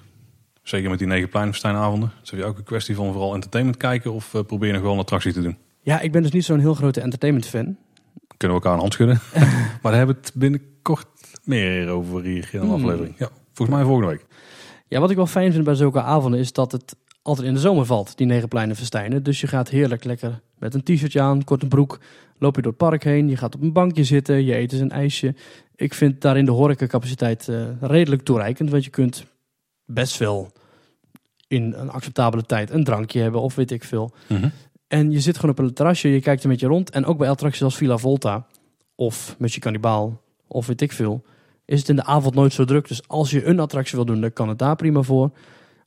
Zeker 0.63 0.91
met 0.91 0.99
die 0.99 1.09
negen 1.09 1.29
pleinfestijnavonden. 1.29 2.13
Is 2.23 2.31
het 2.31 2.43
ook 2.43 2.59
een 2.59 2.65
kwestie 2.65 2.95
van 2.95 3.13
vooral 3.13 3.35
entertainment 3.35 3.77
kijken 3.79 4.13
of 4.13 4.35
eh, 4.35 4.41
probeer 4.43 4.69
je 4.69 4.75
nog 4.75 4.83
wel 4.83 4.93
een 4.93 4.99
attractie 4.99 5.33
te 5.33 5.43
doen? 5.43 5.57
Ja, 5.83 6.01
ik 6.01 6.13
ben 6.13 6.23
dus 6.23 6.31
niet 6.31 6.45
zo'n 6.45 6.59
heel 6.61 6.75
grote 6.75 7.01
entertainment 7.01 7.47
fan. 7.47 7.77
Kunnen 8.37 8.57
we 8.57 8.63
elkaar 8.63 8.73
een 8.73 8.79
hand 8.81 8.93
schudden. 8.93 9.21
maar 9.83 9.93
daar 9.93 9.95
hebben 9.95 10.15
we 10.15 10.21
het 10.23 10.33
binnenkort 10.35 11.07
meer 11.45 11.89
over 11.89 12.23
hier 12.23 12.49
in 12.53 12.61
de 12.61 12.67
Hmm. 12.67 12.75
aflevering. 12.75 13.15
Ja, 13.19 13.29
volgens 13.53 13.77
mij 13.79 13.87
volgende 13.87 14.11
week. 14.11 14.27
Ja, 14.89 15.01
wat 15.01 15.11
ik 15.11 15.17
wel 15.17 15.27
fijn 15.27 15.53
vind 15.53 15.65
bij 15.65 15.75
zulke 15.75 16.03
avonden 16.03 16.41
is 16.41 16.53
dat 16.53 16.73
het 16.73 16.97
altijd 17.23 17.47
in 17.47 17.55
de 17.55 17.61
zomer 17.61 17.87
valt, 17.87 18.17
die 18.17 18.27
negen 18.27 18.49
pleinen 18.49 18.77
festijnen. 18.77 19.23
Dus 19.23 19.41
je 19.41 19.47
gaat 19.47 19.69
heerlijk 19.69 20.05
lekker 20.05 20.41
met 20.59 20.75
een 20.75 20.83
t-shirtje 20.83 21.21
aan, 21.21 21.45
korte 21.45 21.67
broek, 21.67 21.99
loop 22.39 22.57
je 22.57 22.63
door 22.63 22.71
het 22.71 22.81
park 22.81 23.05
heen. 23.05 23.29
Je 23.29 23.37
gaat 23.37 23.55
op 23.55 23.63
een 23.63 23.73
bankje 23.73 24.05
zitten, 24.05 24.45
je 24.45 24.57
eet 24.57 24.73
eens 24.73 24.81
een 24.81 24.91
ijsje. 24.91 25.35
Ik 25.77 25.95
vind 25.95 26.21
daarin 26.21 26.45
de 26.45 26.51
horecacapaciteit 26.51 27.49
eh 27.49 27.67
redelijk 27.81 28.23
toereikend, 28.23 28.71
want 28.71 28.85
je 28.85 28.91
kunt 28.91 29.25
best 29.85 30.17
veel 30.17 30.53
in 31.49 31.75
een 31.77 31.91
acceptabele 31.91 32.47
tijd 32.47 32.71
een 32.71 32.85
drankje 32.85 33.21
hebben 33.21 33.41
of 33.41 33.55
weet 33.55 33.71
ik 33.71 33.85
veel. 33.85 34.13
Mhm. 34.29 34.49
En 34.89 35.11
je 35.11 35.21
zit 35.21 35.37
gewoon 35.37 35.51
op 35.51 35.59
een 35.59 35.75
terrasje, 35.75 36.09
je 36.09 36.21
kijkt 36.21 36.45
een 36.45 36.51
beetje 36.51 36.67
rond. 36.67 36.91
En 36.91 37.05
ook 37.05 37.19
bij 37.19 37.31
attracties 37.31 37.63
als 37.63 37.77
Villa 37.77 37.97
Volta 37.97 38.47
of 38.95 39.35
Monsieur 39.39 39.63
Cannibal 39.63 40.21
of 40.47 40.67
weet 40.67 40.81
ik 40.81 40.93
veel, 40.93 41.25
is 41.69 41.79
het 41.79 41.89
in 41.89 41.97
de 41.97 42.05
avond 42.05 42.35
nooit 42.35 42.53
zo 42.53 42.65
druk. 42.65 42.89
Dus 42.89 43.09
als 43.09 43.31
je 43.31 43.45
een 43.45 43.61
attractie 43.61 43.97
wil 43.97 44.05
doen, 44.05 44.21
dan 44.21 44.33
kan 44.33 44.49
het 44.49 44.59
daar 44.59 44.77
prima 44.77 45.03
voor. 45.03 45.31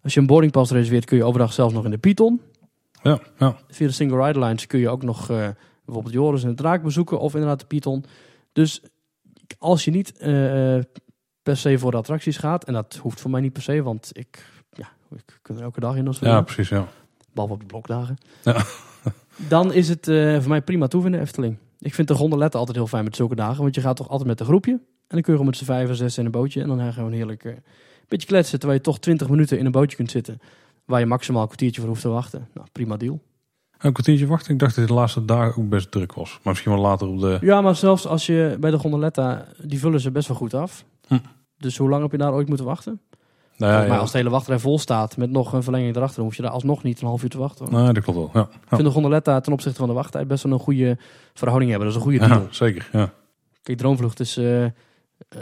Als 0.04 0.14
je 0.14 0.20
een 0.20 0.26
boardingpass 0.26 0.72
reserveert, 0.72 1.06
kun 1.06 1.18
je 1.18 1.24
overdag 1.24 1.54
zelfs 1.54 1.74
nog 1.74 1.86
in 1.86 1.92
de 1.92 1.98
Python. 1.98 2.42
Ja, 3.04 3.20
ja. 3.38 3.58
Via 3.68 3.88
de 3.88 3.94
Single 3.94 4.26
Rider 4.26 4.44
Lines 4.44 4.68
kun 4.68 4.80
je 4.80 4.90
ook 4.90 5.04
nog 5.04 5.30
eh, 5.30 5.48
bijvoorbeeld 5.86 6.14
Joris 6.14 6.44
en 6.44 6.50
de 6.50 6.56
Draak 6.56 6.84
bezoeken 6.84 7.20
of 7.20 7.34
inderdaad 7.34 7.60
de 7.60 7.66
Python. 7.66 8.06
Dus 8.52 8.82
als 9.58 9.86
je 9.86 9.92
niet 9.92 10.18
eh, 10.18 10.30
per 11.44 11.58
se 11.58 11.80
voor 11.80 11.92
de 11.92 11.98
attracties 11.98 12.38
gaat, 12.38 12.64
en 12.64 12.74
dat 12.74 12.96
hoeft 13.02 13.22
voor 13.22 13.32
mij 13.32 13.42
niet 13.42 13.54
per 13.54 13.62
se, 13.62 13.84
want 13.84 14.10
ik, 14.14 14.46
ja, 14.70 14.90
ik 15.16 15.40
kan 15.42 15.58
er 15.58 15.64
elke 15.64 15.80
dag 15.80 15.96
in 15.96 16.08
als 16.08 16.20
we 16.20 16.26
ja, 16.26 16.42
precies. 16.42 16.70
Ja. 16.70 16.88
Behalve 17.34 17.54
op 17.54 17.60
de 17.60 17.66
blokdagen. 17.66 18.18
Ja. 18.44 18.64
Dan 19.50 19.74
is 19.74 19.90
het 19.90 20.08
eh, 20.08 20.40
voor 20.40 20.50
mij 20.50 20.62
prima 20.62 20.88
toe 20.88 21.06
in 21.06 21.12
de 21.12 21.20
Efteling. 21.20 21.58
Ik 21.80 21.94
vind 21.94 22.08
de 22.08 22.14
gondoletten 22.14 22.60
altijd 22.60 22.78
heel 22.78 22.88
fijn 22.88 23.04
met 23.04 23.16
zulke 23.16 23.36
dagen. 23.36 23.62
Want 23.62 23.76
je 23.76 23.82
gaat 23.82 23.96
toch 23.96 24.10
altijd 24.10 24.28
met 24.28 24.40
een 24.40 24.46
groepje. 24.46 24.80
En 25.12 25.18
dan 25.18 25.22
kun 25.26 25.34
je 25.34 25.40
gewoon 25.40 25.46
met 25.46 25.58
z'n 25.58 25.66
vijf 25.66 25.90
of 25.90 25.96
zes 25.96 26.18
in 26.18 26.26
een 26.26 26.32
bootje. 26.32 26.62
En 26.62 26.68
dan 26.68 26.78
ga 26.80 26.86
je 26.86 26.92
gewoon 26.92 27.12
heerlijk 27.12 27.44
eh, 27.44 27.52
een 27.52 27.62
beetje 28.08 28.28
kletsen. 28.28 28.60
Terwijl 28.60 28.80
je 28.80 28.86
toch 28.86 29.00
twintig 29.00 29.30
minuten 29.30 29.58
in 29.60 29.66
een 29.66 29.72
bootje 29.72 29.96
kunt 29.96 30.12
zitten. 30.12 30.40
Waar 30.86 31.00
je 31.00 31.06
maximaal 31.06 31.42
een 31.42 31.48
kwartiertje 31.48 31.82
voor 31.82 31.90
hoeft 31.90 32.02
te 32.02 32.10
wachten. 32.10 32.48
Nou, 32.54 32.68
prima 32.72 32.98
deal. 32.98 33.20
Een 33.78 33.94
kwartiertje 33.94 34.28
wachten. 34.28 34.54
Ik 34.54 34.60
dacht 34.60 34.76
dat 34.76 34.80
het 34.80 34.94
de 34.94 35.00
laatste 35.00 35.26
dagen 35.26 35.62
ook 35.62 35.70
best 35.70 35.92
druk 35.92 36.14
was. 36.14 36.30
Maar 36.32 36.54
misschien 36.54 36.72
wel 36.72 36.82
later 36.82 37.08
op 37.08 37.20
de... 37.20 37.38
Ja, 37.42 37.62
maar 37.62 37.76
zelfs 37.76 38.08
als 38.08 38.26
je 38.26 38.58
bij 38.60 38.72
de 38.72 38.78
gondoletta, 38.78 39.46
die 39.64 39.80
vullen 39.80 40.00
ze 40.00 40.12
best 40.12 40.28
wel 40.28 40.38
goed 40.38 40.54
af. 40.54 40.86
Hm. 41.08 41.18
Dus 41.58 41.78
hoe 41.78 41.90
lang 41.90 42.02
heb 42.02 42.12
je 42.12 42.18
daar 42.18 42.34
ooit 42.34 42.48
moeten 42.48 42.66
wachten? 42.66 43.02
Nou 43.58 43.74
ja, 43.74 43.80
maar 43.80 43.88
ja. 43.88 43.98
als 43.98 44.12
de 44.12 44.18
hele 44.18 44.30
wachtrij 44.30 44.60
vol 44.60 44.80
staat 44.80 45.18
met 45.18 45.30
nog 45.30 45.54
een 45.54 45.64
verlenging 45.64 45.96
erachter, 45.96 46.16
dan 46.16 46.26
hoef 46.26 46.36
je 46.36 46.42
daar 46.42 46.52
alsnog 46.52 46.84
niet 46.84 47.02
een 47.02 47.08
half 47.08 47.24
uur 47.24 47.30
te 47.30 47.38
wachten. 47.38 47.66
hoor. 47.72 47.84
Nee, 47.84 47.94
dat 47.94 48.04
klopt 48.04 48.18
wel. 48.18 48.30
Ja, 48.34 48.42
Ik 48.42 48.68
vind 48.68 48.84
de 48.84 48.90
gondoletta 48.90 49.40
ten 49.40 49.54
opzichte 49.54 49.78
van 49.78 49.88
de 49.88 49.94
wachttijd 49.94 50.28
best 50.28 50.44
wel 50.44 50.54
een 50.54 50.60
goede 50.60 50.98
verhouding 51.34 51.72
hebben. 51.72 51.90
Dat 51.90 51.98
is 51.98 52.04
een 52.04 52.12
goede 52.12 52.28
deal. 52.28 52.48
zeker. 52.50 52.90
Ja. 52.92 53.14
Kijk, 53.64 53.78
Droomvlucht 53.78 54.20
is, 54.20 54.38
eh, 54.38 54.66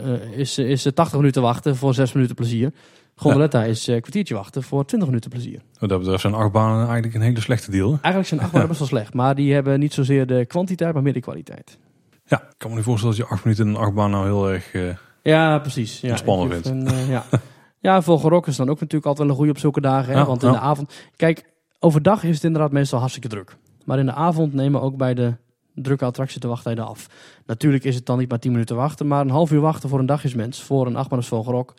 eh, 0.04 0.38
is, 0.38 0.58
is 0.58 0.86
eh, 0.86 0.92
80 0.92 1.16
minuten 1.18 1.42
wachten 1.42 1.76
voor 1.76 1.94
6 1.94 2.12
minuten 2.12 2.34
plezier. 2.36 2.72
Gondoletta 3.14 3.64
is 3.64 3.88
eh, 3.88 3.94
een 3.94 4.00
kwartiertje 4.00 4.34
wachten 4.34 4.62
voor 4.62 4.84
20 4.84 5.08
minuten 5.08 5.30
plezier. 5.30 5.60
Wat 5.78 5.88
dat 5.88 5.98
betreft 5.98 6.20
zijn 6.20 6.34
achtbanen 6.34 6.84
eigenlijk 6.84 7.14
een 7.14 7.20
hele 7.20 7.40
slechte 7.40 7.70
deal. 7.70 7.86
hè? 7.90 7.92
Eigenlijk 7.96 8.26
zijn 8.26 8.40
achtbanen 8.40 8.68
best 8.72 8.78
wel 8.78 8.88
slecht, 8.88 9.14
maar 9.14 9.34
die 9.34 9.52
hebben 9.54 9.78
niet 9.80 9.92
zozeer 9.92 10.26
de 10.26 10.44
kwantiteit, 10.46 10.94
maar 10.94 11.02
meer 11.02 11.12
de 11.12 11.20
kwaliteit. 11.20 11.78
Ja, 12.24 12.40
ik 12.42 12.54
kan 12.56 12.70
me 12.70 12.76
niet 12.76 12.84
voorstellen 12.84 13.16
dat 13.16 13.26
je 13.26 13.32
acht 13.32 13.44
minuten 13.44 13.66
in 13.66 13.74
een 13.74 13.80
achtbaan 13.80 14.10
nou 14.10 14.24
heel 14.24 14.50
erg... 14.50 14.72
eh, 14.74 14.94
Ja, 15.22 15.58
precies. 15.58 16.00
Ja, 16.00 16.08
Ontspannen 16.10 16.46
ik 16.46 16.64
vindt. 16.64 16.90
vind, 16.92 17.06
ja. 17.08 17.24
ja, 17.88 18.02
voor 18.02 18.18
gerok 18.20 18.46
is 18.46 18.56
dan 18.56 18.68
ook 18.70 18.80
natuurlijk 18.80 19.06
altijd 19.06 19.18
wel 19.18 19.28
een 19.28 19.36
goede 19.36 19.52
op 19.52 19.58
zulke 19.58 19.80
dagen. 19.80 20.12
Hè? 20.12 20.18
Ja, 20.18 20.26
Want 20.26 20.42
in 20.42 20.52
de 20.52 20.58
avond... 20.58 20.94
Kijk, 21.16 21.44
overdag 21.78 22.24
is 22.24 22.34
het 22.34 22.44
inderdaad 22.44 22.72
meestal 22.72 22.98
hartstikke 22.98 23.28
druk. 23.28 23.56
Maar 23.84 23.98
in 23.98 24.06
de 24.06 24.12
avond 24.12 24.54
nemen 24.54 24.80
ook 24.80 24.96
bij 24.96 25.14
de 25.14 25.34
drukke 25.74 26.04
attracties 26.04 26.40
de 26.40 26.48
wachttijden 26.48 26.86
af. 26.86 27.06
Natuurlijk 27.46 27.84
is 27.84 27.94
het 27.94 28.06
dan 28.06 28.18
niet 28.18 28.28
maar 28.28 28.38
10 28.38 28.52
minuten 28.52 28.76
wachten, 28.76 29.06
maar 29.06 29.20
een 29.20 29.30
half 29.30 29.52
uur 29.52 29.60
wachten 29.60 29.88
voor 29.88 29.98
een 29.98 30.06
dagjesmens, 30.06 30.62
voor 30.62 30.86
een 30.86 31.22
Vogelrok, 31.22 31.74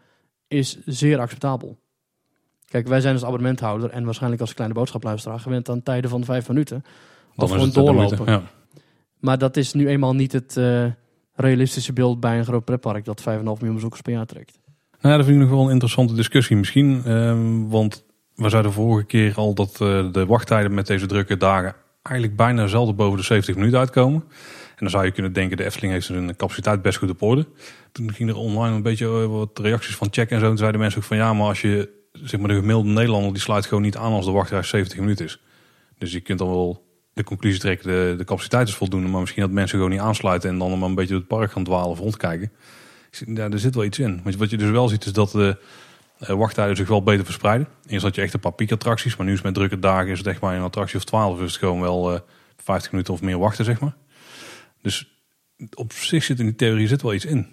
is 0.47 0.77
zeer 0.85 1.19
acceptabel. 1.19 1.77
Kijk, 2.65 2.87
wij 2.87 3.01
zijn 3.01 3.13
als 3.13 3.23
abonnementhouder 3.23 3.89
en 3.89 4.05
waarschijnlijk 4.05 4.41
als 4.41 4.53
kleine 4.53 4.75
boodschapluisteraar 4.75 5.39
gewend 5.39 5.69
aan 5.69 5.83
tijden 5.83 6.09
van 6.09 6.23
vijf 6.23 6.47
minuten. 6.47 6.83
dan 7.35 7.45
Of 7.45 7.51
gewoon 7.51 7.71
doorlopen. 7.71 8.31
Ja. 8.31 8.41
Maar 9.19 9.37
dat 9.37 9.57
is 9.57 9.73
nu 9.73 9.87
eenmaal 9.87 10.15
niet 10.15 10.31
het 10.31 10.57
eh, 10.57 10.85
realistische 11.33 11.93
beeld 11.93 12.19
bij 12.19 12.37
een 12.37 12.45
groot 12.45 12.65
pretpark 12.65 13.05
dat 13.05 13.21
5,5 13.21 13.25
miljoen 13.25 13.73
bezoekers 13.73 14.01
per 14.01 14.13
jaar 14.13 14.25
trekt. 14.25 14.59
Nou, 15.01 15.17
dat 15.17 15.25
vind 15.25 15.37
ik 15.37 15.47
nog 15.47 15.55
wel 15.55 15.65
een 15.65 15.71
interessante 15.71 16.13
discussie 16.13 16.55
misschien. 16.55 17.01
ehm, 17.05 17.67
want 17.67 18.05
we 18.35 18.49
zeiden 18.49 18.71
vorige 18.71 19.05
keer 19.05 19.35
al 19.35 19.53
dat 19.53 19.71
eh, 19.71 20.11
de 20.11 20.25
wachttijden 20.25 20.73
met 20.73 20.87
deze 20.87 21.05
drukke 21.05 21.37
dagen 21.37 21.75
eigenlijk 22.01 22.37
bijna 22.37 22.67
zelden 22.67 22.95
boven 22.95 23.17
de 23.17 23.23
70 23.23 23.55
minuten 23.55 23.79
uitkomen. 23.79 24.23
En 24.69 24.87
dan 24.87 24.89
zou 24.89 25.05
je 25.05 25.11
kunnen 25.11 25.33
denken, 25.33 25.57
de 25.57 25.65
Efteling 25.65 25.93
heeft 25.93 26.05
zijn 26.05 26.35
capaciteit 26.35 26.81
best 26.81 26.97
goed 26.97 27.09
op 27.09 27.21
orde. 27.21 27.47
Toen 27.91 28.13
ging 28.13 28.29
er 28.29 28.35
online 28.35 28.75
een 28.75 28.81
beetje 28.81 29.05
eh, 29.05 29.25
wat 29.25 29.59
reacties 29.59 29.95
van 29.95 30.07
check 30.11 30.29
en 30.29 30.39
zo. 30.39 30.47
Toen 30.47 30.57
zeiden 30.57 30.79
mensen 30.79 30.99
ook 30.99 31.05
van 31.05 31.17
ja, 31.17 31.33
maar 31.33 31.47
als 31.47 31.61
je, 31.61 31.89
zeg 32.11 32.39
maar 32.39 32.49
de 32.49 32.55
gemiddelde 32.55 32.89
Nederlander, 32.89 33.33
die 33.33 33.41
sluit 33.41 33.65
gewoon 33.65 33.83
niet 33.83 33.97
aan 33.97 34.11
als 34.11 34.25
de 34.25 34.31
wachtrij 34.31 34.63
70 34.63 34.99
minuten 34.99 35.25
is. 35.25 35.41
Dus 35.97 36.11
je 36.11 36.19
kunt 36.19 36.39
dan 36.39 36.47
wel 36.47 36.85
de 37.13 37.23
conclusie 37.23 37.59
trekken, 37.59 38.17
de, 38.17 38.23
capaciteit 38.23 38.67
is 38.67 38.73
voldoende. 38.73 39.07
Maar 39.07 39.19
misschien 39.19 39.41
dat 39.41 39.51
mensen 39.51 39.75
gewoon 39.75 39.91
niet 39.91 39.99
aansluiten 39.99 40.49
en 40.49 40.57
dan 40.57 40.79
maar 40.79 40.89
een 40.89 40.95
beetje 40.95 41.11
door 41.11 41.19
het 41.19 41.27
park 41.27 41.51
gaan 41.51 41.63
dwalen 41.63 41.89
of 41.89 41.99
rondkijken. 41.99 42.51
Ja, 43.25 43.49
er 43.49 43.59
zit 43.59 43.75
wel 43.75 43.83
iets 43.83 43.99
in. 43.99 44.21
Wat 44.37 44.49
je 44.49 44.57
dus 44.57 44.69
wel 44.69 44.87
ziet 44.87 45.05
is 45.05 45.13
dat 45.13 45.31
de 45.31 45.57
wachttijden 46.27 46.75
zich 46.75 46.87
wel 46.87 47.03
beter 47.03 47.25
verspreiden. 47.25 47.67
Eerst 47.87 48.03
had 48.03 48.15
je 48.15 48.21
echt 48.21 48.33
een 48.33 48.39
paar 48.39 48.53
piekattracties, 48.53 49.15
maar 49.15 49.25
nu 49.25 49.33
is 49.33 49.41
met 49.41 49.53
drukke 49.53 49.79
dagen 49.79 50.11
is 50.11 50.17
het 50.17 50.27
echt 50.27 50.41
maar 50.41 50.55
een 50.55 50.61
attractie 50.61 50.97
of 50.97 51.03
12 51.03 51.41
is 51.41 51.51
het 51.51 51.59
gewoon 51.59 51.81
wel 51.81 52.13
eh 52.13 52.19
50 52.57 52.91
minuten 52.91 53.13
of 53.13 53.21
meer 53.21 53.37
wachten, 53.39 53.65
zeg 53.65 53.79
maar. 53.79 53.95
Dus 54.81 55.15
op 55.73 55.91
zich 55.93 56.23
zit 56.23 56.39
in 56.39 56.45
die 56.45 56.55
theorie 56.55 56.87
zit 56.87 57.01
wel 57.01 57.13
iets 57.13 57.25
in. 57.25 57.47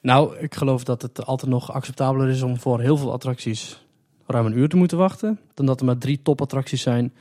Nou, 0.00 0.36
ik 0.38 0.54
geloof 0.54 0.84
dat 0.84 1.02
het 1.02 1.26
altijd 1.26 1.50
nog 1.50 1.72
acceptabeler 1.72 2.28
is 2.28 2.42
om 2.42 2.58
voor 2.60 2.80
heel 2.80 2.96
veel 2.96 3.12
attracties 3.12 3.84
ruim 4.26 4.46
een 4.46 4.58
uur 4.58 4.68
te 4.68 4.76
moeten 4.76 4.98
wachten. 4.98 5.40
Dan 5.54 5.66
dat 5.66 5.80
er 5.80 5.86
maar 5.86 5.98
drie 5.98 6.20
topattracties 6.22 6.82
zijn 6.82 7.12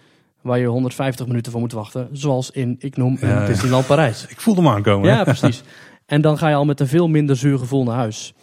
waar 0.41 0.59
je 0.59 0.65
150 0.65 1.27
minuten 1.27 1.51
voor 1.51 1.61
moet 1.61 1.71
wachten. 1.71 2.09
Zoals 2.11 2.51
in, 2.51 2.75
ik 2.79 2.97
noem, 2.97 3.17
Ja. 3.21 3.45
Disneyland 3.45 3.87
Parijs. 3.87 4.25
Ik 4.29 4.41
voelde 4.41 4.61
hem 4.61 4.69
aankomen. 4.69 5.09
Ja, 5.09 5.23
precies. 5.23 5.63
En 6.05 6.21
dan 6.21 6.37
ga 6.37 6.49
je 6.49 6.55
al 6.55 6.65
met 6.65 6.79
een 6.79 6.87
veel 6.87 7.07
minder 7.07 7.35
zuur 7.35 7.57
gevoel 7.57 7.83
naar 7.83 7.95
huis. 7.95 8.33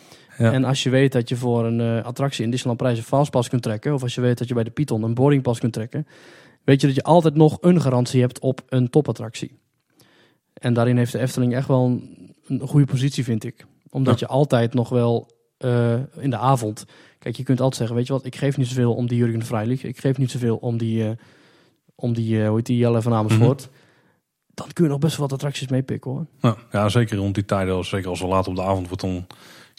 Ja. 0.41 0.53
En 0.53 0.65
als 0.65 0.83
je 0.83 0.91
weet 0.91 1.13
dat 1.13 1.29
je 1.29 1.37
voor 1.37 1.65
een 1.65 1.81
eh, 1.81 2.05
attractie 2.05 2.45
in 2.45 2.51
Disneyland 2.51 2.81
Parijs 2.81 2.99
een 2.99 3.05
fastpass 3.05 3.49
kunt 3.49 3.63
trekken, 3.63 3.95
of 3.95 4.03
als 4.03 4.15
je 4.15 4.21
weet 4.21 4.39
dat 4.39 4.49
je 4.49 4.55
bij 4.55 4.65
de 4.65 4.71
Python 4.71 5.03
een 5.03 5.15
boardingpass 5.15 5.61
kunt 5.61 5.73
trekken, 5.73 6.07
weet 6.65 6.81
je 6.81 6.87
dat 6.87 6.97
je 6.97 7.03
altijd 7.03 7.35
nog 7.35 7.59
een 7.61 7.81
garantie 7.81 8.21
hebt 8.21 8.39
op 8.39 8.63
een 8.69 8.91
topattractie. 8.91 9.59
En 10.55 10.75
daarin 10.75 10.97
heeft 10.97 11.13
de 11.13 11.19
Efteling 11.19 11.55
echt 11.55 11.69
wel 11.69 11.85
een, 11.85 12.35
een 12.47 12.69
goede 12.69 12.87
positie, 12.87 13.25
vind 13.25 13.45
ik. 13.45 13.67
Omdat 13.91 14.19
je 14.19 14.27
altijd 14.27 14.75
nog 14.75 14.89
wel 14.89 15.31
eh, 15.59 15.95
in 16.19 16.31
de 16.31 16.37
avond... 16.37 16.85
Kijk, 17.19 17.37
je 17.37 17.43
kunt 17.43 17.61
altijd 17.61 17.77
zeggen, 17.77 17.97
weet 17.97 18.07
je 18.07 18.13
wat, 18.13 18.25
ik 18.25 18.37
geef 18.37 18.57
niet 18.57 18.67
zoveel 18.67 18.95
om 18.95 19.07
die 19.07 19.19
Jurgen 19.19 19.39
de 19.39 19.45
Vrijlich. 19.45 19.85
Ik 19.85 19.99
geef 19.99 20.19
niet 20.19 20.31
zoveel 20.31 20.57
om 20.57 20.79
die, 20.79 21.05
eh, 21.05 21.11
om 21.95 22.13
die 22.13 22.47
hoe 22.47 22.57
heet 22.57 22.67
die, 22.67 22.77
Jelle 22.77 23.03
van 23.03 23.13
Amersfoort. 23.13 23.69
Dan 24.55 24.67
kun 24.73 24.85
je 24.85 24.91
nog 24.91 24.99
best 24.99 25.17
wel 25.17 25.27
wat 25.27 25.35
attracties 25.35 25.69
meepikken, 25.69 26.11
hoor. 26.11 26.27
Nou, 26.41 26.57
ja, 26.73 26.89
zeker 26.89 27.17
rond 27.17 27.35
die 27.35 27.45
tijden, 27.45 27.85
zeker 27.85 28.09
als 28.09 28.21
het 28.21 28.29
laat 28.29 28.49
op 28.49 28.57
de 28.57 28.63
avond 28.63 28.87
wordt, 28.87 29.03
dan 29.03 29.27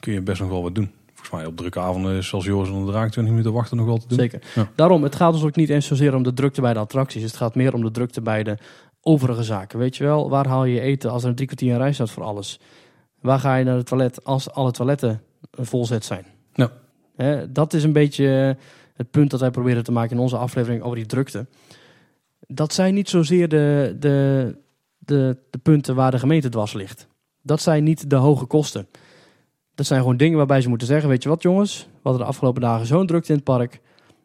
kun 0.01 0.13
je 0.13 0.21
best 0.21 0.41
nog 0.41 0.49
wel 0.49 0.63
wat 0.63 0.75
doen. 0.75 0.91
Volgens 1.05 1.29
mij 1.29 1.45
op 1.45 1.57
drukke 1.57 1.79
avonden 1.79 2.17
is 2.17 2.27
zoals 2.27 2.45
Joris 2.45 2.69
en 2.69 2.85
de 2.85 2.91
Draak 2.91 3.11
20 3.11 3.33
minuten 3.33 3.53
wachten 3.53 3.77
nog 3.77 3.85
wel 3.85 3.97
te 3.97 4.07
doen. 4.07 4.17
Zeker. 4.17 4.41
Ja. 4.55 4.69
Daarom, 4.75 5.03
het 5.03 5.15
gaat 5.15 5.33
dus 5.33 5.43
ook 5.43 5.55
niet 5.55 5.69
eens 5.69 5.85
zozeer 5.85 6.15
om 6.15 6.23
de 6.23 6.33
drukte 6.33 6.61
bij 6.61 6.73
de 6.73 6.79
attracties. 6.79 7.23
Het 7.23 7.35
gaat 7.35 7.55
meer 7.55 7.73
om 7.73 7.83
de 7.83 7.91
drukte 7.91 8.21
bij 8.21 8.43
de 8.43 8.57
overige 9.01 9.43
zaken. 9.43 9.79
Weet 9.79 9.97
je 9.97 10.03
wel, 10.03 10.29
waar 10.29 10.47
haal 10.47 10.65
je 10.65 10.79
eten 10.79 11.11
als 11.11 11.23
er 11.23 11.29
een 11.29 11.35
drie 11.35 11.47
kwartier 11.47 11.71
een 11.73 11.77
rij 11.77 11.93
staat 11.93 12.09
voor 12.09 12.23
alles? 12.23 12.59
Waar 13.21 13.39
ga 13.39 13.55
je 13.55 13.63
naar 13.63 13.75
het 13.75 13.85
toilet 13.85 14.23
als 14.23 14.51
alle 14.51 14.71
toiletten 14.71 15.21
eh, 15.51 15.65
volzet 15.65 16.05
zijn? 16.05 16.25
Hè, 17.15 17.51
dat 17.51 17.73
is 17.73 17.83
een 17.83 17.93
beetje 17.93 18.55
eh, 18.57 18.63
het 18.93 19.11
punt 19.11 19.29
dat 19.29 19.39
wij 19.39 19.51
proberen 19.51 19.83
te 19.83 19.91
maken 19.91 20.15
in 20.15 20.21
onze 20.21 20.37
aflevering 20.37 20.83
over 20.83 20.95
die 20.95 21.05
drukte. 21.05 21.47
Dat 22.47 22.73
zijn 22.73 22.93
niet 22.93 23.09
zozeer 23.09 23.47
de, 23.47 23.95
de, 23.99 24.55
de, 24.97 25.37
de 25.49 25.57
punten 25.57 25.95
waar 25.95 26.11
de 26.11 26.19
gemeente 26.19 26.49
dwars 26.49 26.73
ligt. 26.73 27.07
Dat 27.41 27.61
zijn 27.61 27.83
niet 27.83 28.09
de 28.09 28.15
hoge 28.15 28.45
kosten. 28.45 28.87
Dat 29.81 29.89
zijn 29.89 30.01
gewoon 30.01 30.17
dingen 30.17 30.37
waarbij 30.37 30.61
ze 30.61 30.69
moeten 30.69 30.87
zeggen: 30.87 31.09
Weet 31.09 31.23
je 31.23 31.29
wat, 31.29 31.41
jongens? 31.41 31.79
We 31.91 31.99
hadden 32.03 32.21
de 32.21 32.27
afgelopen 32.27 32.61
dagen 32.61 32.85
zo'n 32.85 33.05
drukte 33.07 33.29
in 33.29 33.35
het 33.35 33.43
park. 33.43 33.79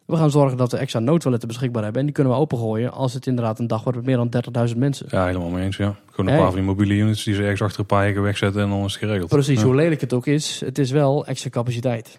We 0.07 0.17
gaan 0.17 0.31
zorgen 0.31 0.57
dat 0.57 0.73
we 0.73 0.79
extra 0.79 1.01
noodtoiletten 1.01 1.49
beschikbaar 1.49 1.83
hebben. 1.83 2.01
En 2.01 2.07
die 2.07 2.15
kunnen 2.15 2.33
we 2.33 2.39
opengooien 2.39 2.93
als 2.93 3.13
het 3.15 3.27
inderdaad 3.27 3.59
een 3.59 3.67
dag 3.67 3.83
wordt 3.83 3.99
met 3.99 4.07
meer 4.07 4.17
dan 4.17 4.29
30.000 4.69 4.77
mensen. 4.79 5.07
Ja, 5.11 5.27
helemaal 5.27 5.49
mee 5.49 5.65
eens. 5.65 5.77
Ja. 5.77 5.95
Gewoon 6.11 6.27
een 6.27 6.33
Hey. 6.33 6.37
paar 6.43 6.47
van 6.47 6.57
die 6.59 6.69
mobiele 6.69 6.95
units 6.95 7.25
die 7.25 7.35
ze 7.35 7.43
ergens 7.43 7.63
achter 7.63 7.81
een 7.81 7.87
paar 7.87 8.05
hekken 8.05 8.23
wegzetten 8.23 8.63
en 8.63 8.69
dan 8.69 8.85
is 8.85 8.93
het 8.95 9.03
geregeld. 9.03 9.29
Precies, 9.29 9.61
Ja. 9.61 9.67
hoe 9.67 9.75
lelijk 9.75 10.01
het 10.01 10.13
ook 10.13 10.27
is, 10.27 10.61
het 10.65 10.79
is 10.79 10.91
wel 10.91 11.27
extra 11.27 11.51
capaciteit. 11.51 12.19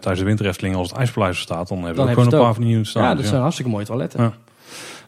Tijdens 0.00 0.18
de 0.20 0.26
winterefteling, 0.26 0.76
als 0.76 0.88
het 0.88 0.98
ijspaleis 0.98 1.36
er 1.36 1.42
staat, 1.42 1.68
dan 1.68 1.76
hebben 1.78 1.96
Dan 1.96 2.06
we 2.06 2.12
gewoon 2.12 2.32
een 2.32 2.38
paar 2.40 2.54
van 2.54 2.62
die 2.64 2.74
units 2.74 2.90
staan. 2.90 3.02
ja, 3.02 3.08
Dus 3.08 3.16
dat 3.16 3.24
ja. 3.24 3.30
zijn 3.30 3.42
hartstikke 3.42 3.70
mooie 3.70 3.84
toiletten. 3.84 4.22
Ja. 4.22 4.32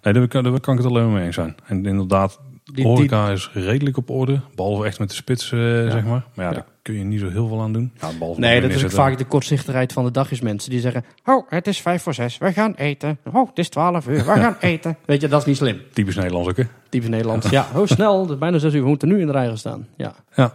Nee, 0.02 0.12
daar 0.14 0.28
kan, 0.28 0.42
daar 0.42 0.60
kan 0.60 0.74
ik 0.76 0.80
het 0.82 0.88
alleen 0.90 1.04
maar 1.04 1.14
mee 1.14 1.24
eens 1.24 1.34
zijn. 1.34 1.54
En 1.66 1.86
inderdaad, 1.86 2.40
Die- 2.64 2.84
horeca 2.86 3.28
is 3.30 3.50
redelijk 3.52 3.96
op 3.96 4.10
orde. 4.10 4.40
Behalve 4.54 4.84
echt 4.84 4.98
met 4.98 5.08
de 5.08 5.14
spits, 5.14 5.52
eh, 5.52 5.58
zeg 5.90 6.04
maar. 6.04 6.24
Maar 6.34 6.54
ja, 6.54 6.64
kun 6.88 6.98
je 6.98 7.04
niet 7.04 7.20
zo 7.20 7.28
heel 7.28 7.48
veel 7.48 7.60
aan 7.60 7.72
doen. 7.72 7.92
Ja, 8.00 8.10
behalve 8.18 8.40
Nee, 8.40 8.60
dat 8.60 8.70
is 8.70 8.84
ook 8.84 8.90
vaak 8.90 9.18
de 9.18 9.24
kortzichtigheid 9.24 9.92
van 9.92 10.04
de 10.04 10.10
dagjesmensen. 10.10 10.70
Die 10.70 10.80
zeggen, 10.80 11.04
oh, 11.24 11.46
het 11.48 11.66
is 11.66 11.80
vijf 11.80 12.02
voor 12.02 12.14
zes, 12.14 12.38
we 12.38 12.52
gaan 12.52 12.74
eten. 12.74 13.18
Oh, 13.32 13.48
het 13.48 13.58
is 13.58 13.68
twaalf 13.68 14.08
uur, 14.08 14.16
we 14.16 14.22
gaan 14.22 14.56
eten. 14.74 14.96
Weet 15.04 15.20
je, 15.20 15.28
dat 15.28 15.40
is 15.40 15.46
niet 15.46 15.56
slim. 15.56 15.80
Typisch 15.92 16.16
Nederlands 16.16 16.48
ook, 16.48 16.56
hè? 16.56 16.64
Typisch 16.88 17.08
Nederland. 17.08 17.50
Ja, 17.50 17.66
oh, 17.74 17.86
snel, 17.86 18.20
het 18.20 18.30
is 18.30 18.38
bijna 18.38 18.58
zes 18.58 18.74
uur, 18.74 18.82
we 18.82 18.88
moeten 18.88 19.08
nu 19.08 19.20
in 19.20 19.26
de 19.26 19.32
rij 19.32 19.46
gaan 19.46 19.58
staan. 19.58 19.86
Ja. 19.96 20.14
Ja. 20.34 20.54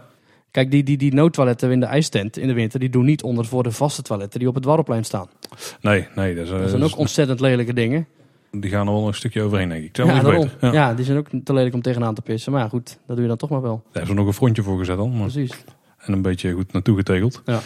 Kijk, 0.50 0.70
die, 0.70 0.82
die, 0.82 0.96
die 0.96 1.14
noodtoiletten 1.14 1.70
in 1.70 1.80
de 1.80 1.86
ijstent 1.86 2.36
in 2.36 2.46
de 2.46 2.54
winter, 2.54 2.80
die 2.80 2.90
doen 2.90 3.04
niet 3.04 3.22
onder 3.22 3.44
voor 3.44 3.62
de 3.62 3.70
vaste 3.70 4.02
toiletten 4.02 4.38
die 4.38 4.48
op 4.48 4.54
het 4.54 4.62
Dwarrelplein 4.62 5.04
staan. 5.04 5.28
Nee, 5.80 6.06
nee. 6.14 6.34
Dat, 6.34 6.44
is, 6.44 6.50
eh, 6.52 6.58
Dat 6.58 6.68
zijn 6.68 6.80
dat 6.80 6.92
ook 6.92 6.98
ontzettend 6.98 7.40
lelijke 7.40 7.72
dingen. 7.74 8.06
die 8.50 8.70
gaan 8.70 8.86
er 8.86 8.92
wel 8.92 9.06
een 9.06 9.14
stukje 9.14 9.42
overheen, 9.42 9.68
denk 9.68 9.84
ik. 9.84 9.96
Ja. 9.96 10.48
Ja. 10.60 10.72
Ja. 10.72 10.94
die 10.94 11.04
zijn 11.04 11.18
ook 11.18 11.26
te 11.44 11.52
lelijk 11.52 11.74
om 11.74 11.82
tegenaan 11.82 12.14
te 12.14 12.22
pissen. 12.22 12.52
Maar 12.52 12.60
ja, 12.60 12.68
goed, 12.68 12.98
dat 13.06 13.16
doe 13.16 13.20
je 13.20 13.28
dan 13.28 13.36
toch 13.36 13.50
maar 13.50 13.62
wel. 13.62 13.74
Daar 13.74 13.92
hebben 13.92 14.06
ze 14.10 14.14
nog 14.14 14.26
een 14.26 14.32
frontje 14.32 14.62
voor 14.62 14.78
gezet 14.78 14.96
dan. 14.96 15.10
Maar, 15.10 15.20
Precies. 15.30 15.64
En 16.06 16.12
een 16.12 16.22
beetje 16.22 16.52
goed 16.52 16.72
naartoe 16.72 16.96
getegeld. 16.96 17.42
Ja. 17.44 17.60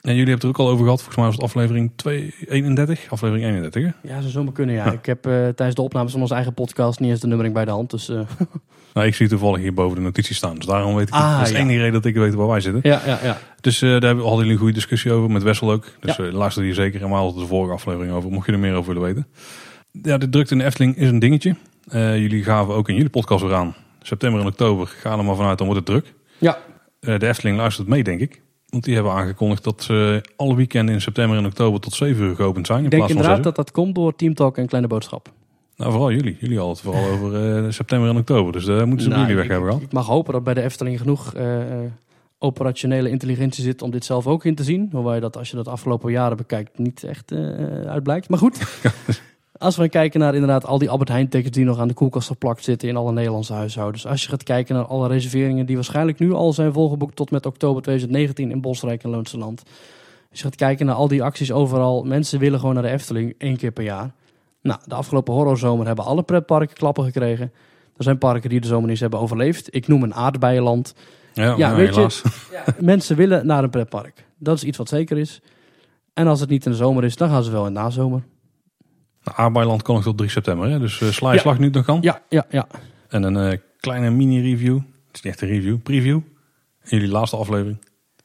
En 0.00 0.14
jullie 0.14 0.28
hebben 0.30 0.34
het 0.34 0.42
er 0.42 0.48
ook 0.62 0.66
al 0.68 0.72
over 0.72 0.84
gehad. 0.84 0.98
Volgens 0.98 1.16
mij 1.16 1.24
was 1.26 1.34
het 1.34 1.44
aflevering 1.44 1.92
2, 1.96 2.34
31. 2.48 3.00
Aflevering 3.10 3.46
31, 3.46 3.82
hè? 3.82 4.08
Ja, 4.14 4.20
zou 4.20 4.30
zomaar 4.32 4.52
kunnen, 4.52 4.74
ja. 4.74 4.84
Ja. 4.84 4.92
Ik 4.92 5.06
heb 5.06 5.26
eh, 5.26 5.32
tijdens 5.32 5.74
de 5.74 5.82
opnames 5.82 6.12
van 6.12 6.20
onze 6.20 6.34
eigen 6.34 6.54
podcast 6.54 7.00
niet 7.00 7.10
eens 7.10 7.20
de 7.20 7.26
nummering 7.26 7.54
bij 7.54 7.64
de 7.64 7.70
hand. 7.70 7.90
Dus 7.90 8.08
eh, 8.08 8.20
Nou, 8.94 9.06
ik 9.06 9.14
zie 9.14 9.28
toevallig 9.28 9.60
hier 9.60 9.74
boven 9.74 9.96
de 9.96 10.02
notities 10.02 10.36
staan. 10.36 10.54
Dus 10.54 10.66
daarom 10.66 10.94
weet 10.94 11.08
ik 11.08 11.14
Ah, 11.14 11.28
het. 11.28 11.36
Dat 11.38 11.46
is 11.46 11.52
de 11.52 11.58
ja. 11.58 11.62
enige 11.64 11.78
reden 11.78 11.92
dat 11.92 12.04
ik 12.04 12.14
weet 12.14 12.34
waar 12.34 12.46
wij 12.46 12.60
zitten. 12.60 12.80
ja, 12.90 13.00
ja, 13.06 13.18
ja. 13.22 13.38
Dus 13.60 13.82
eh, 13.82 13.90
daar 13.90 14.00
hebben, 14.02 14.18
hadden 14.24 14.36
jullie 14.38 14.52
een 14.52 14.58
goede 14.58 14.72
discussie 14.74 15.12
over. 15.12 15.30
Met 15.30 15.42
Wessel 15.42 15.70
ook. 15.72 15.84
Dus 16.00 16.16
Ja. 16.16 16.24
luister 16.24 16.62
hier 16.62 16.74
zeker 16.74 16.98
helemaal 16.98 17.34
de 17.34 17.46
vorige 17.46 17.72
aflevering 17.72 18.12
over. 18.12 18.30
Mocht 18.30 18.46
je 18.46 18.52
er 18.52 18.58
meer 18.58 18.74
over 18.74 18.94
willen 18.94 19.08
weten. 19.08 19.26
Ja, 20.02 20.18
de 20.18 20.28
drukte 20.28 20.52
in 20.52 20.58
de 20.58 20.64
Efteling 20.64 20.96
is 20.96 21.08
een 21.08 21.18
dingetje. 21.18 21.56
Jullie 21.92 22.44
gaven 22.44 22.74
ook 22.74 22.88
in 22.88 22.94
jullie 22.94 23.10
podcast 23.10 23.42
weer 23.42 23.54
aan. 23.54 23.74
September 24.02 24.40
en 24.40 24.46
oktober. 24.46 24.86
Ga 24.86 25.18
er 25.18 25.24
maar 25.24 25.36
vanuit, 25.36 25.58
dan 25.58 25.66
wordt 25.66 25.88
het 25.88 26.02
druk. 26.02 26.14
Ja, 26.38 26.58
de 27.04 27.26
Efteling 27.26 27.56
luistert 27.56 27.88
mee, 27.88 28.04
denk 28.04 28.20
ik. 28.20 28.42
Want 28.68 28.84
die 28.84 28.94
hebben 28.94 29.12
aangekondigd 29.12 29.64
dat 29.64 29.82
ze 29.82 30.20
alle 30.36 30.56
weekenden 30.56 30.94
in 30.94 31.00
september 31.00 31.38
en 31.38 31.46
oktober 31.46 31.80
tot 31.80 31.92
7 31.92 32.24
uur 32.24 32.34
geopend 32.34 32.66
zijn. 32.66 32.78
In 32.78 32.84
ik 32.84 32.90
denk 32.90 33.02
plaats 33.02 33.14
van 33.14 33.22
inderdaad 33.22 33.44
6 33.44 33.54
dat 33.54 33.66
dat 33.66 33.74
komt 33.74 33.94
door 33.94 34.16
Team 34.16 34.34
Talk 34.34 34.58
en 34.58 34.66
Kleine 34.66 34.88
Boodschap. 34.88 35.32
Nou, 35.76 35.90
vooral 35.90 36.10
jullie. 36.10 36.36
Jullie 36.40 36.58
hadden 36.58 36.74
het 36.76 36.84
vooral 36.84 37.10
over 37.10 37.64
eh, 37.64 37.70
september 37.70 38.08
en 38.08 38.16
oktober. 38.16 38.52
Dus 38.52 38.64
daar 38.64 38.86
moeten 38.86 39.04
ze 39.04 39.08
Nou, 39.08 39.20
jullie 39.20 39.36
weg 39.36 39.44
ik, 39.44 39.50
hebben 39.50 39.68
gehad. 39.68 39.84
ik 39.84 39.92
mag 39.92 40.06
hopen 40.06 40.32
dat 40.32 40.44
bij 40.44 40.54
de 40.54 40.62
Efteling 40.62 40.98
genoeg 40.98 41.34
eh, 41.34 41.60
eh, 41.60 41.90
operationele 42.38 43.10
intelligentie 43.10 43.64
zit 43.64 43.82
om 43.82 43.90
dit 43.90 44.04
zelf 44.04 44.26
ook 44.26 44.44
in 44.44 44.54
te 44.54 44.64
zien. 44.64 44.88
Hoewel 44.92 45.14
je 45.14 45.20
dat 45.20 45.36
als 45.36 45.50
je 45.50 45.56
dat 45.56 45.68
afgelopen 45.68 46.12
jaren 46.12 46.36
bekijkt 46.36 46.78
niet 46.78 47.04
echt 47.04 47.32
eh 47.32 47.40
uitblijkt. 47.86 48.28
Maar 48.28 48.38
goed, 48.38 48.58
Als 49.58 49.74
we 49.74 49.80
gaan 49.80 49.90
kijken 49.90 50.20
naar 50.20 50.34
inderdaad 50.34 50.66
al 50.66 50.78
die 50.78 50.90
Albert 50.90 51.08
Heijn 51.08 51.28
tickets 51.28 51.56
die 51.56 51.64
nog 51.64 51.78
aan 51.78 51.88
de 51.88 51.94
koelkast 51.94 52.26
geplakt 52.26 52.64
zitten 52.64 52.88
in 52.88 52.96
alle 52.96 53.12
Nederlandse 53.12 53.52
huishoudens. 53.52 54.06
Als 54.06 54.22
je 54.22 54.28
gaat 54.28 54.42
kijken 54.42 54.74
naar 54.74 54.86
alle 54.86 55.08
reserveringen 55.08 55.66
die 55.66 55.74
waarschijnlijk 55.74 56.18
nu 56.18 56.32
al 56.32 56.52
zijn 56.52 56.72
volgeboekt 56.72 57.16
tot 57.16 57.30
met 57.30 57.46
oktober 57.46 57.82
2019 57.82 58.50
in 58.50 58.60
Bosrijk 58.60 59.02
en 59.02 59.10
Loonse 59.10 59.38
Land. 59.38 59.62
Als 60.30 60.38
je 60.38 60.44
gaat 60.44 60.56
kijken 60.56 60.86
naar 60.86 60.94
al 60.94 61.08
die 61.08 61.22
acties 61.22 61.52
overal. 61.52 62.04
Mensen 62.04 62.38
willen 62.38 62.58
gewoon 62.58 62.74
naar 62.74 62.82
de 62.82 62.88
Efteling 62.88 63.34
één 63.38 63.56
keer 63.56 63.70
per 63.70 63.84
jaar. 63.84 64.12
Nou, 64.62 64.80
de 64.84 64.94
afgelopen 64.94 65.34
horrorzomer 65.34 65.86
hebben 65.86 66.04
alle 66.04 66.22
pretparken 66.22 66.76
klappen 66.76 67.04
gekregen. 67.04 67.52
Er 67.96 68.04
zijn 68.04 68.18
parken 68.18 68.50
die 68.50 68.60
de 68.60 68.66
zomer 68.66 68.88
niet 68.88 69.00
hebben 69.00 69.20
overleefd. 69.20 69.74
Ik 69.74 69.88
noem 69.88 70.02
een 70.02 70.14
aardbeienland. 70.14 70.94
Ja, 71.32 71.44
Ja, 71.44 71.56
nou, 71.56 71.76
weet 71.76 71.94
je-. 71.94 72.74
Mensen 72.80 73.16
willen 73.16 73.46
naar 73.46 73.62
een 73.62 73.70
pretpark. 73.70 74.24
Dat 74.38 74.56
is 74.56 74.64
iets 74.64 74.78
wat 74.78 74.88
zeker 74.88 75.18
is. 75.18 75.40
En 76.12 76.26
als 76.26 76.40
het 76.40 76.48
niet 76.48 76.64
in 76.64 76.70
de 76.70 76.76
zomer 76.76 77.04
is, 77.04 77.16
dan 77.16 77.28
gaan 77.28 77.44
ze 77.44 77.50
wel 77.50 77.66
in 77.66 77.74
de 77.74 77.80
nazomer. 77.80 78.22
Nou, 79.24 79.36
Aardbeiland 79.38 79.82
kan 79.82 79.94
nog 79.94 80.04
tot 80.04 80.16
3 80.18 80.30
september. 80.30 80.68
Hè? 80.70 80.78
Dus 80.78 81.00
eh 81.00 81.08
sla 81.08 81.28
je 81.28 81.34
Ja. 81.34 81.40
slag 81.40 81.58
nu 81.58 81.68
nog 81.70 81.84
kan. 81.84 81.98
Ja, 82.00 82.22
ja, 82.28 82.46
ja. 82.50 82.66
En 83.08 83.22
een 83.22 83.36
eh, 83.52 83.58
kleine 83.80 84.10
mini-review. 84.10 84.74
Het 84.76 85.14
is 85.16 85.22
niet 85.22 85.32
echt 85.32 85.40
een 85.42 85.48
review, 85.48 85.82
preview. 85.82 86.20
Jullie 86.84 87.08
laatste 87.08 87.36
aflevering. 87.36 87.78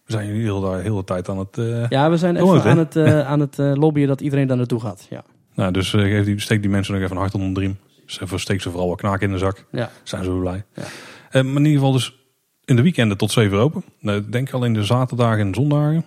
We 0.06 0.12
zijn 0.12 0.28
jullie 0.28 0.42
heel, 0.42 0.60
de 0.60 0.80
hele 0.82 1.04
tijd 1.04 1.30
aan 1.30 1.38
het... 1.38 1.58
eh, 1.58 1.90
Ja, 1.90 2.10
we 2.10 2.18
zijn 2.18 2.36
even 2.36 2.64
aan 2.64 2.78
het, 2.78 2.98
aan 3.26 3.40
het 3.40 3.58
lobbyen 3.58 4.08
dat 4.08 4.22
iedereen 4.22 4.48
daar 4.48 4.58
naartoe 4.58 4.80
gaat. 4.80 5.08
Ja. 5.10 5.24
Nou, 5.56 5.72
dus 5.72 5.90
geef 5.90 6.26
die, 6.26 6.40
steek 6.40 6.62
die 6.62 6.72
mensen 6.72 6.94
nog 6.94 7.04
even 7.04 7.16
een 7.16 7.22
hart 7.22 7.34
onder 7.36 7.54
de 7.54 7.60
riem. 7.60 7.78
Even 8.22 8.40
steek 8.40 8.62
ze 8.62 8.70
vooral 8.70 8.90
wat 8.90 8.98
knaken 8.98 9.26
in 9.28 9.32
de 9.34 9.38
zak. 9.40 9.66
Ja. 9.72 9.90
Zijn 10.04 10.24
ze 10.24 10.30
blij. 10.32 10.64
Ja. 10.76 10.84
Maar 11.32 11.44
in 11.56 11.58
ieder 11.58 11.72
geval 11.74 11.92
dus 11.92 12.16
in 12.66 12.76
de 12.76 12.82
weekenden 12.82 13.18
tot 13.18 13.32
7 13.32 13.58
uur 13.58 13.64
open. 13.64 13.84
Nou, 14.00 14.18
ik 14.18 14.32
denk 14.32 14.52
alleen 14.54 14.74
de 14.74 14.84
zaterdagen 14.84 15.46
en 15.48 15.54
zondagen. 15.54 16.06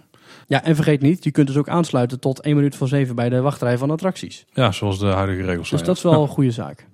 Ja, 0.53 0.65
en 0.65 0.75
vergeet 0.75 1.01
niet, 1.01 1.25
je 1.25 1.31
kunt 1.31 1.47
dus 1.47 1.57
ook 1.57 1.69
aansluiten 1.69 2.21
tot 2.21 2.41
1 2.41 2.57
minuut 2.57 2.77
voor 2.77 2.89
7 2.89 3.15
bij 3.15 3.29
de 3.29 3.41
wachtrij 3.41 3.79
van 3.79 3.91
attracties. 3.91 4.45
Ja, 4.53 4.73
zoals 4.73 4.99
de 4.99 5.07
huidige 5.07 5.43
regels 5.47 5.69
zijn. 5.69 5.81
Dus 5.81 5.89
dat 5.89 5.97
is 5.97 6.03
wel 6.03 6.23
een 6.23 6.29
goede 6.29 6.51
zaak. 6.51 6.87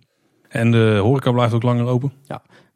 En 0.49 0.71
de 0.71 0.99
horeca 1.03 1.33
blijft 1.33 1.55
ook 1.55 1.63
langer 1.63 1.87
open. 1.87 2.13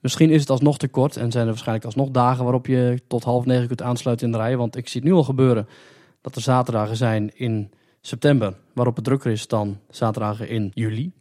Misschien 0.00 0.30
is 0.30 0.40
het 0.40 0.50
alsnog 0.50 0.78
te 0.78 0.88
kort 0.88 1.16
en 1.16 1.30
zijn 1.30 1.44
er 1.44 1.50
waarschijnlijk 1.50 1.86
alsnog 1.86 2.10
dagen 2.10 2.42
waarop 2.42 2.66
je 2.66 3.02
tot 3.06 3.24
half 3.24 3.44
negen 3.44 3.66
kunt 3.66 3.82
aansluiten 3.82 4.26
in 4.26 4.32
de 4.32 4.38
rij. 4.38 4.56
Want 4.56 4.76
ik 4.76 4.88
zie 4.88 5.00
het 5.00 5.10
nu 5.10 5.16
al 5.16 5.24
gebeuren 5.24 5.68
dat 6.20 6.34
er 6.36 6.42
zaterdagen 6.42 6.96
zijn 6.96 7.30
in 7.34 7.70
september 8.00 8.54
waarop 8.74 8.96
het 8.96 9.04
drukker 9.04 9.30
is 9.30 9.46
dan 9.46 9.78
zaterdagen 9.90 10.48
in 10.48 10.70
juli. 10.74 11.12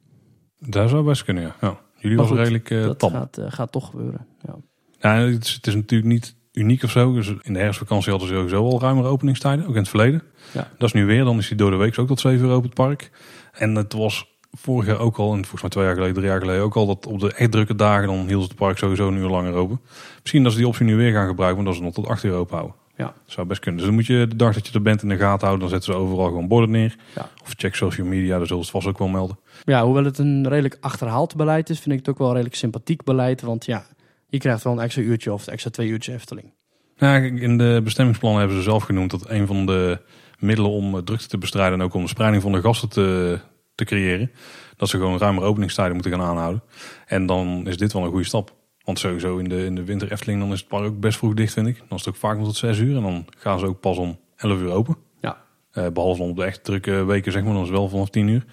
Daar 0.60 0.90
zou 0.90 1.04
best 1.04 1.24
kunnen, 1.24 1.44
ja. 1.44 1.56
ja. 1.62 1.80
Jullie 1.98 2.18
Maar 2.18 2.28
was 2.28 2.38
redelijk 2.38 2.70
eh 2.70 2.82
dat 2.84 3.00
tam. 3.00 3.12
gaat, 3.12 3.38
eh, 3.38 3.46
gaat 3.48 3.72
toch 3.72 3.90
gebeuren. 3.90 4.28
Ja. 4.42 4.56
Ja, 5.00 5.16
het, 5.16 5.46
is, 5.46 5.54
het 5.54 5.68
is 5.68 5.76
natuurlijk 5.76 6.12
niet 6.12 6.36
uniek 6.54 6.84
of 6.84 6.92
zo. 6.92 7.14
Dus 7.14 7.34
in 7.42 7.54
de 7.54 7.60
herfstvakantie 7.60 8.12
hadden 8.12 8.30
ze 8.30 8.36
sowieso 8.36 8.64
al 8.66 8.82
ruimere 8.82 9.08
openingstijden. 9.08 9.66
Ook 9.66 9.74
in 9.74 9.80
het 9.80 9.90
verleden. 9.90 10.24
Ja. 10.54 10.68
Dat 10.78 10.88
is 10.88 10.94
nu 10.94 11.06
weer. 11.06 11.24
Dan 11.24 11.38
is 11.38 11.48
die 11.48 11.58
door 11.58 11.72
de 11.72 11.78
week 11.78 12.00
ook 12.00 12.08
tot 12.08 12.20
7 12.20 12.46
uur 12.46 12.52
open 12.52 12.66
het 12.66 12.74
park. 12.74 13.12
En 13.52 13.76
het 13.76 13.94
was 13.94 14.30
vorig 14.52 14.88
jaar 14.88 15.00
ook 15.00 15.18
al, 15.18 15.30
en 15.30 15.40
volgens 15.40 15.62
mij 15.62 15.70
twee 15.70 15.84
jaar 15.86 15.94
geleden, 15.94 16.16
drie 16.16 16.28
jaar 16.28 16.40
geleden 16.40 16.64
ook 16.64 16.76
al, 16.76 16.86
dat 16.86 17.06
op 17.06 17.20
de 17.20 17.34
echt 17.34 17.52
drukke 17.52 17.76
dagen 17.76 18.08
dan 18.08 18.28
hield 18.28 18.44
het 18.44 18.56
park 18.56 18.78
sowieso 18.78 19.08
een 19.08 19.18
uur 19.18 19.30
langer 19.30 19.54
open. 19.54 19.82
Misschien 20.22 20.44
dat 20.44 20.52
ze 20.52 20.58
die 20.58 20.68
optie 20.68 20.86
nu 20.86 20.96
weer 20.96 21.12
gaan 21.12 21.28
gebruiken, 21.28 21.64
maar 21.64 21.72
dat 21.72 21.82
ze 21.82 21.86
nog 21.86 21.94
tot 21.94 22.08
8 22.08 22.24
uur 22.24 22.34
open 22.34 22.56
houden. 22.56 22.76
Ja. 22.96 23.06
Dat 23.06 23.14
zou 23.26 23.48
best 23.48 23.60
kunnen. 23.60 23.80
Dus 23.80 23.90
dan 23.90 23.98
moet 23.98 24.08
je 24.08 24.28
de 24.28 24.36
dag 24.36 24.54
dat 24.54 24.68
je 24.68 24.74
er 24.74 24.82
bent 24.82 25.02
in 25.02 25.10
de 25.10 25.18
gaten 25.18 25.48
houden. 25.48 25.60
Dan 25.60 25.70
zetten 25.70 25.94
ze 25.94 26.00
overal 26.00 26.26
gewoon 26.26 26.48
borden 26.48 26.72
neer. 26.72 26.96
Ja. 27.16 27.30
Of 27.44 27.54
check 27.58 27.76
social 27.76 28.08
media, 28.08 28.38
daar 28.38 28.48
zullen 28.48 28.66
ze 28.66 28.72
het 28.72 28.84
vast 28.84 28.88
ook 28.88 29.00
wel 29.00 29.08
melden. 29.08 29.40
ja, 29.64 29.84
hoewel 29.84 30.04
het 30.04 30.18
een 30.18 30.48
redelijk 30.48 30.78
achterhaald 30.80 31.36
beleid 31.36 31.70
is, 31.70 31.80
vind 31.80 31.92
ik 31.92 32.00
het 32.00 32.10
ook 32.10 32.18
wel 32.18 32.32
redelijk 32.32 32.56
sympathiek 32.56 33.04
beleid. 33.04 33.42
Want 33.42 33.66
ja, 33.66 33.86
je 34.32 34.38
krijgt 34.38 34.64
wel 34.64 34.74
een 34.74 34.80
extra 34.80 35.02
uurtje 35.02 35.34
of 35.34 35.48
een 35.48 35.54
extra 35.54 35.70
twee 35.70 35.88
uurtje 35.88 36.14
Efteling. 36.14 36.54
Ja, 36.96 37.16
in 37.16 37.58
de 37.58 37.82
bestemmingsplannen 37.84 38.40
hebben 38.40 38.58
ze 38.58 38.64
zelf 38.64 38.84
genoemd 38.84 39.12
dat 39.12 39.30
een 39.30 39.48
van 39.48 39.66
de 39.66 40.00
middelen 40.40 40.72
om 40.72 40.96
eh, 40.96 41.02
drukte 41.02 41.28
te 41.28 41.38
bestrijden 41.38 41.80
en 41.80 41.86
ook 41.86 41.94
om 41.94 42.02
de 42.02 42.08
spreiding 42.08 42.42
van 42.42 42.52
de 42.52 42.62
gasten 42.62 42.90
te, 42.90 43.40
te 43.76 43.86
creëren, 43.86 44.32
dat 44.78 44.90
ze 44.90 44.98
gewoon 44.98 45.18
ruimer 45.18 45.44
openingstijden 45.44 45.94
moeten 45.94 46.12
gaan 46.12 46.22
aanhouden. 46.22 46.64
En 47.06 47.26
dan 47.26 47.68
is 47.68 47.78
dit 47.78 47.94
wel 47.94 48.04
een 48.04 48.10
goede 48.10 48.26
stap. 48.26 48.56
Want 48.84 49.00
sowieso 49.00 49.38
in 49.38 49.50
de, 49.50 49.66
in 49.66 49.76
de 49.76 49.84
winter 49.84 50.12
Efteling, 50.12 50.40
dan 50.40 50.52
is 50.52 50.60
het 50.60 50.68
park 50.68 50.86
ook 50.86 51.00
best 51.00 51.18
vroeg 51.18 51.34
dicht, 51.34 51.54
vind 51.54 51.68
ik. 51.68 51.78
Dan 51.78 51.98
is 51.98 52.06
het 52.06 52.14
ook 52.14 52.20
vaak 52.20 52.38
nog 52.38 52.46
tot 52.46 52.56
6 52.56 52.78
uur 52.78 52.96
en 52.96 53.02
dan 53.02 53.26
gaan 53.38 53.60
ze 53.60 53.66
ook 53.66 53.80
pas 53.80 53.98
om 53.98 54.20
11 54.36 54.60
uur 54.60 54.72
open. 54.72 54.98
Ja. 55.22 55.44
Eh, 55.72 55.88
behalve 55.88 56.20
dan 56.20 56.30
op 56.30 56.36
de 56.36 56.44
echt 56.44 56.64
drukke 56.64 57.06
weken, 57.06 57.32
zeg 57.32 57.44
maar, 57.44 57.54
dan 57.54 57.62
is 57.62 57.68
het 57.68 57.78
wel 57.78 57.90
vanaf 57.90 58.10
10 58.10 58.28
uur. 58.28 58.46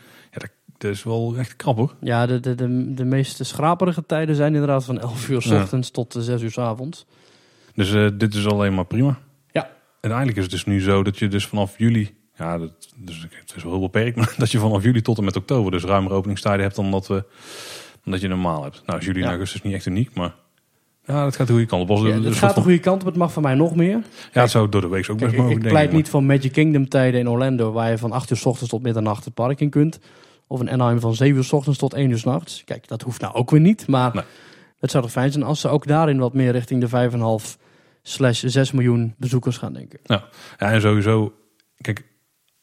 Dat, 0.79 0.91
is 0.91 1.03
wel 1.03 1.35
echt 1.39 1.57
krap 1.57 1.77
hoor. 1.77 1.95
Ja, 2.01 2.27
de, 2.27 2.41
de, 2.41 2.55
de, 2.55 2.95
de 2.95 3.05
meest 3.05 3.47
schraperige 3.47 4.07
tijden 4.07 4.35
zijn 4.35 4.53
inderdaad 4.53 4.85
van 4.85 5.01
11 5.01 5.29
uur 5.29 5.43
s 5.43 5.45
Ja. 5.45 5.63
ochtends 5.63 5.91
tot 5.91 6.15
eh, 6.15 6.23
6 6.23 6.43
uur 6.43 6.51
s 6.51 6.59
avonds. 6.59 7.07
Dus 7.75 7.93
eh, 7.93 8.09
dit 8.15 8.35
is 8.35 8.47
alleen 8.47 8.75
maar 8.75 8.85
prima. 8.87 9.19
Ja. 9.51 9.71
En 10.01 10.09
eigenlijk 10.09 10.37
is 10.37 10.43
het 10.43 10.53
dus 10.53 10.65
nu 10.65 10.81
zo 10.81 11.03
dat 11.03 11.19
je 11.19 11.29
dus 11.29 11.47
vanaf 11.47 11.79
juli, 11.79 12.17
ja, 12.37 12.59
dat, 12.59 12.73
dus 12.97 13.27
het 13.47 13.53
is 13.57 13.63
wel 13.63 13.73
heel 13.73 13.81
beperkt, 13.81 14.17
maar 14.21 14.35
dat 14.37 14.51
je 14.51 14.59
vanaf 14.59 14.83
juli 14.83 15.03
tot 15.03 15.19
en 15.19 15.25
met 15.25 15.37
oktober 15.37 15.71
dus 15.71 15.85
ruimer 15.85 16.13
openingstijden 16.13 16.63
hebt 16.63 16.77
dan 16.77 16.91
dat, 16.91 17.07
we, 17.07 17.25
dan 18.03 18.13
dat 18.13 18.21
je 18.21 18.29
normaal 18.29 18.63
hebt. 18.63 18.83
Nou, 18.87 18.99
is 18.99 19.05
juli 19.05 19.19
en 19.19 19.25
Ja. 19.25 19.31
augustus 19.31 19.63
niet 19.63 19.75
echt 19.75 19.87
uniek, 19.87 20.15
maar 20.15 20.35
ja, 21.05 21.25
dat 21.25 21.37
gaat 21.37 21.47
de 21.47 21.53
goede 21.53 21.69
kant 21.69 21.91
op. 21.91 21.97
Dus 22.05 22.25
het 22.25 22.35
gaat 22.37 22.55
de 22.55 22.61
goede 22.61 22.79
kant 22.79 23.01
op, 23.01 23.07
het 23.07 23.17
mag 23.17 23.33
van 23.33 23.43
mij 23.43 23.55
nog 23.55 23.75
meer. 23.77 24.03
ja, 24.33 24.41
het 24.41 24.51
zou 24.51 24.69
door 24.69 24.81
de 24.81 24.89
week 24.89 25.11
ook 25.11 25.19
best 25.19 25.33
ik, 25.33 25.39
mogelijk 25.39 25.57
ik 25.57 25.63
denken, 25.63 25.71
pleit 25.81 25.93
niet 25.93 26.09
van 26.11 26.27
Magic 26.27 26.53
Kingdom 26.53 26.89
tijden 26.89 27.21
in 27.21 27.29
Orlando, 27.29 27.73
waar 27.73 27.91
je 27.91 27.99
van 27.99 28.13
8 28.13 28.31
uur 28.31 28.37
s 28.37 28.47
ochtends 28.47 28.71
tot 28.71 28.83
middernacht 28.83 29.25
het 29.25 29.35
park 29.35 29.61
in 29.61 29.71
kunt. 29.71 29.99
Of 30.49 30.61
een 30.61 30.71
Anaheim 30.71 31.01
van 31.01 31.15
7 31.15 31.37
uur 31.37 31.45
s 31.45 31.53
ochtends 31.53 31.79
tot 31.79 31.95
1 31.95 32.11
uur 32.11 32.19
s 32.19 32.25
nachts. 32.25 32.63
Kijk, 32.65 32.89
dat 32.89 33.03
hoeft 33.03 33.21
nou 33.21 33.35
ook 33.35 33.51
weer 33.51 33.61
niet, 33.61 33.87
maar 33.87 34.15
Nee. 34.15 34.25
het 34.79 34.91
zou 34.91 35.03
toch 35.03 35.13
fijn 35.13 35.33
zijn 35.33 35.45
als 35.45 35.61
ze 35.61 35.69
ook 35.69 35.87
daarin 35.87 36.19
wat 36.19 36.35
meer 36.35 36.53
richting 36.53 36.81
de 36.81 36.89
5,5 36.89 37.59
slash 38.03 38.43
6 38.45 38.73
miljoen 38.73 39.15
bezoekers 39.19 39.57
gaan 39.57 39.73
denken. 39.73 39.99
Ja, 40.05 40.25
en 40.59 40.81
sowieso, 40.81 41.33
kijk, 41.77 42.05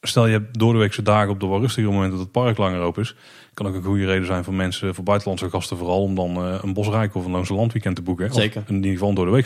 stel 0.00 0.26
je 0.26 0.32
hebt 0.32 0.58
door 0.58 0.72
de 0.72 0.78
weekse 0.78 1.02
dagen 1.02 1.30
op 1.30 1.40
de 1.40 1.46
wat 1.46 1.60
rustigere 1.60 1.92
momenten 1.92 2.16
dat 2.16 2.26
het 2.26 2.32
park 2.42 2.58
langer 2.58 2.80
open 2.80 3.02
is, 3.02 3.14
kan 3.54 3.66
ook 3.66 3.74
een 3.74 3.82
goede 3.82 4.04
reden 4.04 4.26
zijn 4.26 4.44
voor 4.44 4.54
mensen, 4.54 4.94
voor 4.94 5.04
buitenlandse 5.04 5.50
gasten 5.50 5.76
vooral, 5.76 6.02
om 6.02 6.14
dan 6.14 6.36
eh, 6.36 6.58
een 6.62 6.72
Bosrijk 6.72 7.14
of 7.14 7.24
een 7.24 7.30
Loonse 7.30 7.54
Landweekend 7.54 7.96
te 7.96 8.02
boeken. 8.02 8.32
Zeker. 8.34 8.60
Of 8.62 8.68
in 8.68 8.74
ieder 8.74 8.90
geval 8.90 9.08
een 9.08 9.14
door 9.14 9.42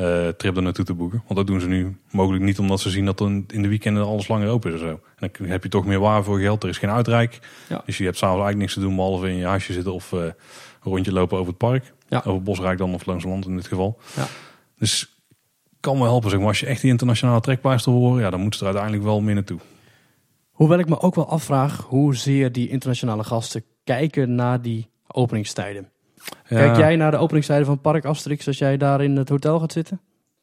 eh, 0.00 0.28
trip 0.28 0.56
er 0.56 0.62
naartoe 0.62 0.84
te 0.84 0.94
boeken. 0.94 1.22
Want 1.24 1.38
dat 1.38 1.46
doen 1.46 1.60
ze 1.60 1.68
nu 1.68 1.96
mogelijk 2.10 2.44
niet 2.44 2.58
omdat 2.58 2.80
ze 2.80 2.90
zien 2.90 3.04
dat 3.04 3.20
er 3.20 3.26
in 3.26 3.62
de 3.62 3.68
weekenden 3.68 4.04
alles 4.04 4.28
langer 4.28 4.48
open 4.48 4.72
is 4.74 4.80
en 4.80 4.86
zo. 4.86 5.00
En 5.16 5.30
dan 5.38 5.48
heb 5.48 5.62
je 5.62 5.68
toch 5.68 5.86
meer 5.86 6.00
waar 6.00 6.24
voor 6.24 6.38
geld. 6.38 6.62
Er 6.62 6.68
is 6.68 6.78
geen 6.78 6.90
uitrijk. 6.90 7.38
Ja. 7.68 7.82
Dus 7.86 7.98
je 7.98 8.04
hebt 8.04 8.16
s'avonds 8.16 8.42
eigenlijk 8.42 8.58
niks 8.58 8.74
te 8.74 8.80
doen 8.80 8.96
behalve 8.96 9.28
in 9.28 9.36
je 9.36 9.44
huisje 9.44 9.72
zitten 9.72 9.92
of 9.92 10.12
eh, 10.12 10.20
een 10.20 10.32
rondje 10.82 11.12
lopen 11.12 11.36
over 11.36 11.48
het 11.48 11.58
park. 11.58 11.92
Ja. 12.08 12.22
Over 12.24 12.42
Bosrijk 12.42 12.78
dan 12.78 12.94
of 12.94 13.06
Loonse 13.06 13.28
Land 13.28 13.46
in 13.46 13.56
dit 13.56 13.66
geval. 13.66 13.98
Ja. 14.16 14.26
Dus 14.78 15.20
kan 15.80 15.98
wel 15.98 16.06
helpen. 16.06 16.30
Zeg 16.30 16.38
maar. 16.38 16.48
Als 16.48 16.60
je 16.60 16.66
echt 16.66 16.80
die 16.80 16.90
internationale 16.90 17.40
trekpleister 17.40 17.92
wil 17.92 18.00
horen, 18.00 18.22
ja, 18.22 18.30
dan 18.30 18.40
moeten 18.40 18.58
ze 18.58 18.64
er 18.66 18.72
uiteindelijk 18.72 19.10
wel 19.10 19.20
meer 19.20 19.34
naartoe. 19.34 19.60
Hoewel 20.50 20.78
ik 20.78 20.88
me 20.88 21.00
ook 21.00 21.14
wel 21.14 21.28
afvraag 21.28 21.84
hoezeer 21.88 22.52
die 22.52 22.68
internationale 22.68 23.24
gasten 23.24 23.64
kijken 23.84 24.34
naar 24.34 24.62
die 24.62 24.90
openingstijden. 25.06 25.90
Kijk 26.48 26.76
jij 26.76 26.96
naar 26.96 27.10
de 27.10 27.16
openingstijden 27.16 27.66
van 27.66 27.80
Park 27.80 28.04
Asterix 28.04 28.46
als 28.46 28.58
jij 28.58 28.76
daar 28.76 29.02
in 29.02 29.16
het 29.16 29.28
hotel 29.28 29.60
gaat 29.60 29.72
zitten? 29.72 30.00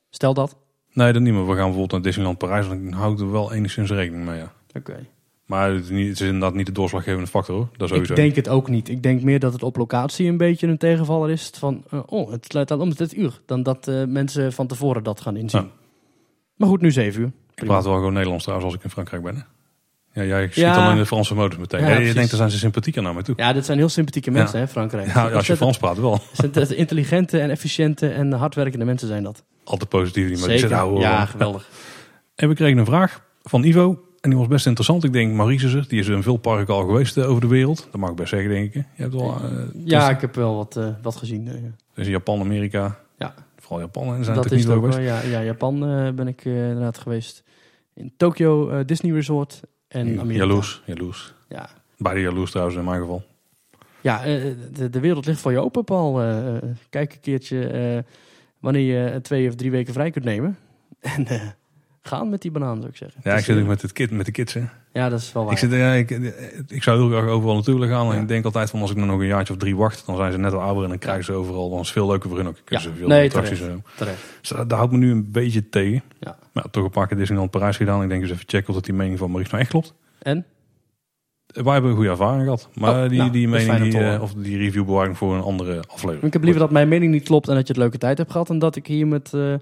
Stel 0.09 0.33
dat. 0.33 0.57
Nee, 0.93 1.13
dat 1.13 1.21
niet 1.21 1.33
meer. 1.33 1.47
We 1.47 1.47
gaan 1.47 1.55
bijvoorbeeld 1.55 1.91
naar 1.91 2.01
Disneyland 2.01 2.37
Parijs. 2.37 2.67
Dan 2.67 2.91
hou 2.91 3.13
ik 3.13 3.19
er 3.19 3.31
wel 3.31 3.53
enigszins 3.53 3.89
rekening 3.89 4.25
mee, 4.25 4.37
ja. 4.37 4.51
Oké. 4.73 5.07
Maar 5.45 5.71
het 5.71 5.89
is, 5.89 6.21
inderdaad 6.21 6.53
niet 6.53 6.65
de 6.65 6.71
doorslaggevende 6.71 7.27
factor, 7.27 7.55
hoor. 7.55 7.69
Dat 7.77 7.89
sowieso. 7.89 8.13
Ik 8.13 8.19
denk 8.19 8.35
het 8.35 8.49
ook 8.49 8.69
niet. 8.69 8.89
Ik 8.89 9.03
denk 9.03 9.21
meer 9.21 9.39
dat 9.39 9.53
het 9.53 9.63
op 9.63 9.75
locatie 9.75 10.27
een 10.27 10.37
beetje 10.37 10.67
een 10.67 10.77
tegenvaller 10.77 11.29
is. 11.29 11.51
Van, 11.53 11.83
eh, 11.89 11.99
oh, 12.05 12.31
het 12.31 12.45
sluit 12.45 12.71
aan 12.71 12.81
om 12.81 12.93
dit 12.93 13.17
uur. 13.17 13.41
Dan 13.45 13.63
dat 13.63 13.87
eh, 13.87 14.03
mensen 14.03 14.53
van 14.53 14.67
tevoren 14.67 15.03
dat 15.03 15.21
gaan 15.21 15.35
inzien. 15.37 15.61
Ja. 15.61 15.67
Maar 16.55 16.69
goed, 16.69 16.81
nu 16.81 16.91
zeven 16.91 17.21
uur. 17.21 17.31
Ik 17.55 17.65
praat 17.65 17.83
wel 17.83 17.93
gewoon 17.93 18.13
Nederlands 18.13 18.43
trouwens 18.43 18.69
als 18.69 18.79
ik 18.79 18.83
in 18.85 18.93
Frankrijk 18.93 19.23
ben. 19.23 19.35
Hè? 19.35 19.41
Ja, 20.13 20.23
jij 20.23 20.43
schiet 20.45 20.55
Ja. 20.63 20.75
dan 20.83 20.91
in 20.91 20.97
de 20.97 21.05
Franse 21.05 21.35
modus 21.35 21.57
meteen. 21.57 21.81
Ja, 21.81 21.87
Ja, 21.89 21.97
je 21.97 22.13
denkt, 22.13 22.29
daar 22.29 22.37
zijn 22.37 22.51
ze 22.51 22.57
sympathieker 22.57 23.01
naar 23.01 23.13
mij 23.13 23.23
toe. 23.23 23.35
Ja, 23.37 23.53
dit 23.53 23.65
zijn 23.65 23.77
heel 23.77 23.89
sympathieke 23.89 24.31
mensen, 24.31 24.59
hè, 24.59 24.67
Frankrijk. 24.67 25.07
Ja, 25.13 25.29
als 25.29 25.47
je 25.47 25.55
Frans 25.55 25.77
praat 25.77 25.97
wel. 25.99 26.19
Zijn 26.53 26.77
intelligente 26.77 27.39
en 27.39 27.49
efficiënte 27.49 28.09
en 28.09 28.31
hardwerkende 28.31 28.85
mensen 28.85 29.07
zijn 29.07 29.23
dat. 29.23 29.43
Altijd 29.63 29.89
positief. 29.89 30.27
Die. 30.27 30.37
Zeker. 30.37 30.99
Ja, 30.99 31.25
geweldig. 31.25 31.69
En 32.35 32.47
we 32.47 32.55
kregen 32.55 32.77
een 32.77 32.85
vraag 32.85 33.23
van 33.43 33.63
Ivo. 33.63 34.01
En 34.21 34.29
die 34.29 34.39
was 34.39 34.47
best 34.47 34.65
interessant. 34.65 35.03
Ik 35.03 35.13
denk, 35.13 35.33
Maurice 35.33 35.65
is 35.65 35.73
er. 35.73 35.85
Die 35.87 35.99
is 35.99 36.07
in 36.07 36.23
veel 36.23 36.37
parken 36.37 36.73
al 36.73 36.81
geweest 36.85 37.17
eh, 37.17 37.29
over 37.29 37.41
de 37.41 37.47
wereld. 37.47 37.87
Dat 37.91 38.01
mag 38.01 38.09
ik 38.09 38.15
best 38.15 38.29
zeggen, 38.29 38.49
denk 38.49 38.65
ik. 38.65 38.73
Je 38.73 38.83
hebt 39.01 39.13
wel... 39.13 39.35
eh, 39.43 39.51
Ja, 39.85 40.09
ik 40.09 40.21
heb 40.21 40.35
wel 40.35 40.55
wat, 40.55 40.77
eh, 40.77 40.87
wat 41.01 41.15
gezien. 41.15 41.47
eh, 41.47 41.53
Dus 41.95 42.07
Japan, 42.07 42.39
Amerika. 42.39 42.99
Ja. 43.17 43.33
Vooral 43.57 43.79
Japan. 43.79 44.15
En 44.15 44.23
zijn 44.23 44.35
dat 44.35 44.51
is 44.51 44.65
niet 44.65 44.69
ook 44.75 44.87
wel. 44.87 44.99
Ja, 44.99 45.21
ja, 45.21 45.43
Japan 45.43 45.79
ben 46.15 46.27
ik 46.27 46.45
inderdaad 46.45 46.97
geweest. 46.97 47.43
In 47.93 48.13
Tokyo 48.17 48.83
Disney 48.85 49.11
Resort 49.13 49.61
en 49.87 50.19
Amerika. 50.19 50.43
Jaloers. 50.45 50.81
Jaloers. 50.85 51.33
Ja, 51.49 51.69
Beide 51.97 52.21
jaloers 52.21 52.51
trouwens 52.51 52.77
in 52.77 52.83
mijn 52.83 52.99
geval. 53.01 53.23
ja 54.01 54.23
eh, 54.25 54.41
de, 54.73 54.89
de 54.89 54.99
wereld 54.99 55.25
ligt 55.25 55.41
voor 55.41 55.51
je 55.51 55.59
open, 55.59 55.83
Paul. 55.83 56.21
Eh, 56.21 56.55
eh, 56.55 56.63
kijk 56.89 57.13
een 57.13 57.19
keertje 57.19 58.05
wanneer 58.59 59.13
je 59.13 59.21
twee 59.21 59.47
of 59.47 59.55
drie 59.55 59.71
weken 59.71 59.93
vrij 59.93 60.11
kunt 60.11 60.25
nemen. 60.25 60.57
En 60.99 61.27
eh, 61.27 61.41
gaan 62.07 62.29
met 62.29 62.41
die 62.41 62.51
banaan, 62.51 62.75
zou 62.77 62.87
ik 62.87 62.95
zeggen. 62.97 63.21
Ja, 63.23 63.31
ik 63.31 63.37
is, 63.39 63.45
zit 63.45 63.55
ook 63.55 63.61
eh, 63.61 63.67
met, 63.67 63.81
het 63.81 63.91
kid, 63.93 64.11
met 64.11 64.25
de 64.25 64.31
kids. 64.31 64.53
Hè. 64.53 64.61
Ja, 64.93 65.09
dat 65.09 65.19
is 65.19 65.33
wel 65.33 65.43
waar. 65.43 65.51
Ik, 65.51 65.57
zit, 65.57 65.71
ja, 65.71 65.93
ik, 65.93 66.09
ik 66.67 66.83
zou 66.83 66.97
heel 66.99 67.17
graag 67.19 67.29
overal 67.29 67.53
naartoe 67.55 67.73
willen 67.73 67.89
gaan. 67.89 68.09
En 68.09 68.15
Ja. 68.15 68.21
ik 68.21 68.27
denk 68.27 68.45
altijd 68.45 68.69
van 68.69 68.81
als 68.81 68.91
ik 68.91 68.97
nog 68.97 69.19
een 69.19 69.25
jaartje 69.27 69.53
of 69.53 69.59
drie 69.59 69.75
wacht, 69.75 70.05
dan 70.05 70.15
zijn 70.15 70.31
ze 70.31 70.37
net 70.37 70.53
al 70.53 70.61
ouder 70.61 70.83
en 70.83 70.89
dan 70.89 70.97
krijgen 70.97 71.23
ze 71.23 71.31
overal. 71.33 71.69
Dan 71.69 71.79
is 71.79 71.91
veel 71.91 72.07
leuker 72.07 72.29
voor 72.29 72.37
hun 72.37 72.47
ook. 72.47 72.55
Kunnen 72.63 72.85
Ja. 72.85 72.91
ze 72.91 72.97
veel 72.97 73.07
Nee, 73.07 73.25
attracties 73.25 73.59
en 73.61 73.65
zo. 73.65 73.81
Terecht. 73.95 74.21
Dus 74.39 74.49
daar, 74.49 74.67
daar 74.67 74.77
houdt 74.77 74.93
me 74.93 74.97
nu 74.97 75.11
een 75.11 75.31
beetje 75.31 75.69
tegen. 75.69 76.01
Ja. 76.19 76.37
Maar 76.53 76.69
toch 76.71 76.83
een 76.83 76.89
paar 76.89 77.07
keer 77.07 77.17
Disneyland 77.17 77.51
Parijs 77.51 77.77
gedaan. 77.77 78.03
Ik 78.03 78.09
denk 78.09 78.21
eens 78.21 78.31
even 78.31 78.43
checken 78.47 78.69
of 78.69 78.75
dat 78.75 78.85
die 78.85 78.93
mening 78.93 79.17
van 79.17 79.27
Maurice 79.29 79.49
nou 79.51 79.61
echt 79.61 79.71
klopt. 79.71 79.93
En? 80.21 80.45
Wij 81.47 81.73
hebben 81.73 81.89
een 81.89 81.95
goede 81.95 82.11
ervaring 82.11 82.43
gehad. 82.43 82.69
Maar 82.73 83.03
Oh, 83.03 83.09
die, 83.09 83.17
nou, 83.17 83.31
die 83.31 83.49
dat 83.49 83.65
mening 83.65 83.91
die, 83.91 84.01
eh, 84.01 84.21
of 84.21 84.33
die 84.33 84.57
review 84.57 84.85
bewaring 84.85 85.17
voor 85.17 85.35
een 85.35 85.41
andere 85.41 85.83
aflevering. 85.87 86.23
Ik 86.23 86.33
heb 86.33 86.43
liever 86.43 86.61
dat 86.61 86.71
mijn 86.71 86.87
mening 86.87 87.11
niet 87.11 87.23
klopt 87.23 87.47
en 87.47 87.55
dat 87.55 87.67
je 87.67 87.73
het 87.73 87.81
leuke 87.81 87.97
tijd 87.97 88.17
hebt 88.17 88.31
gehad. 88.31 88.49
En 88.49 88.59
dat 88.59 88.75
ik 88.75 88.87
hier 88.87 89.07
met, 89.07 89.33
eh, 89.33 89.53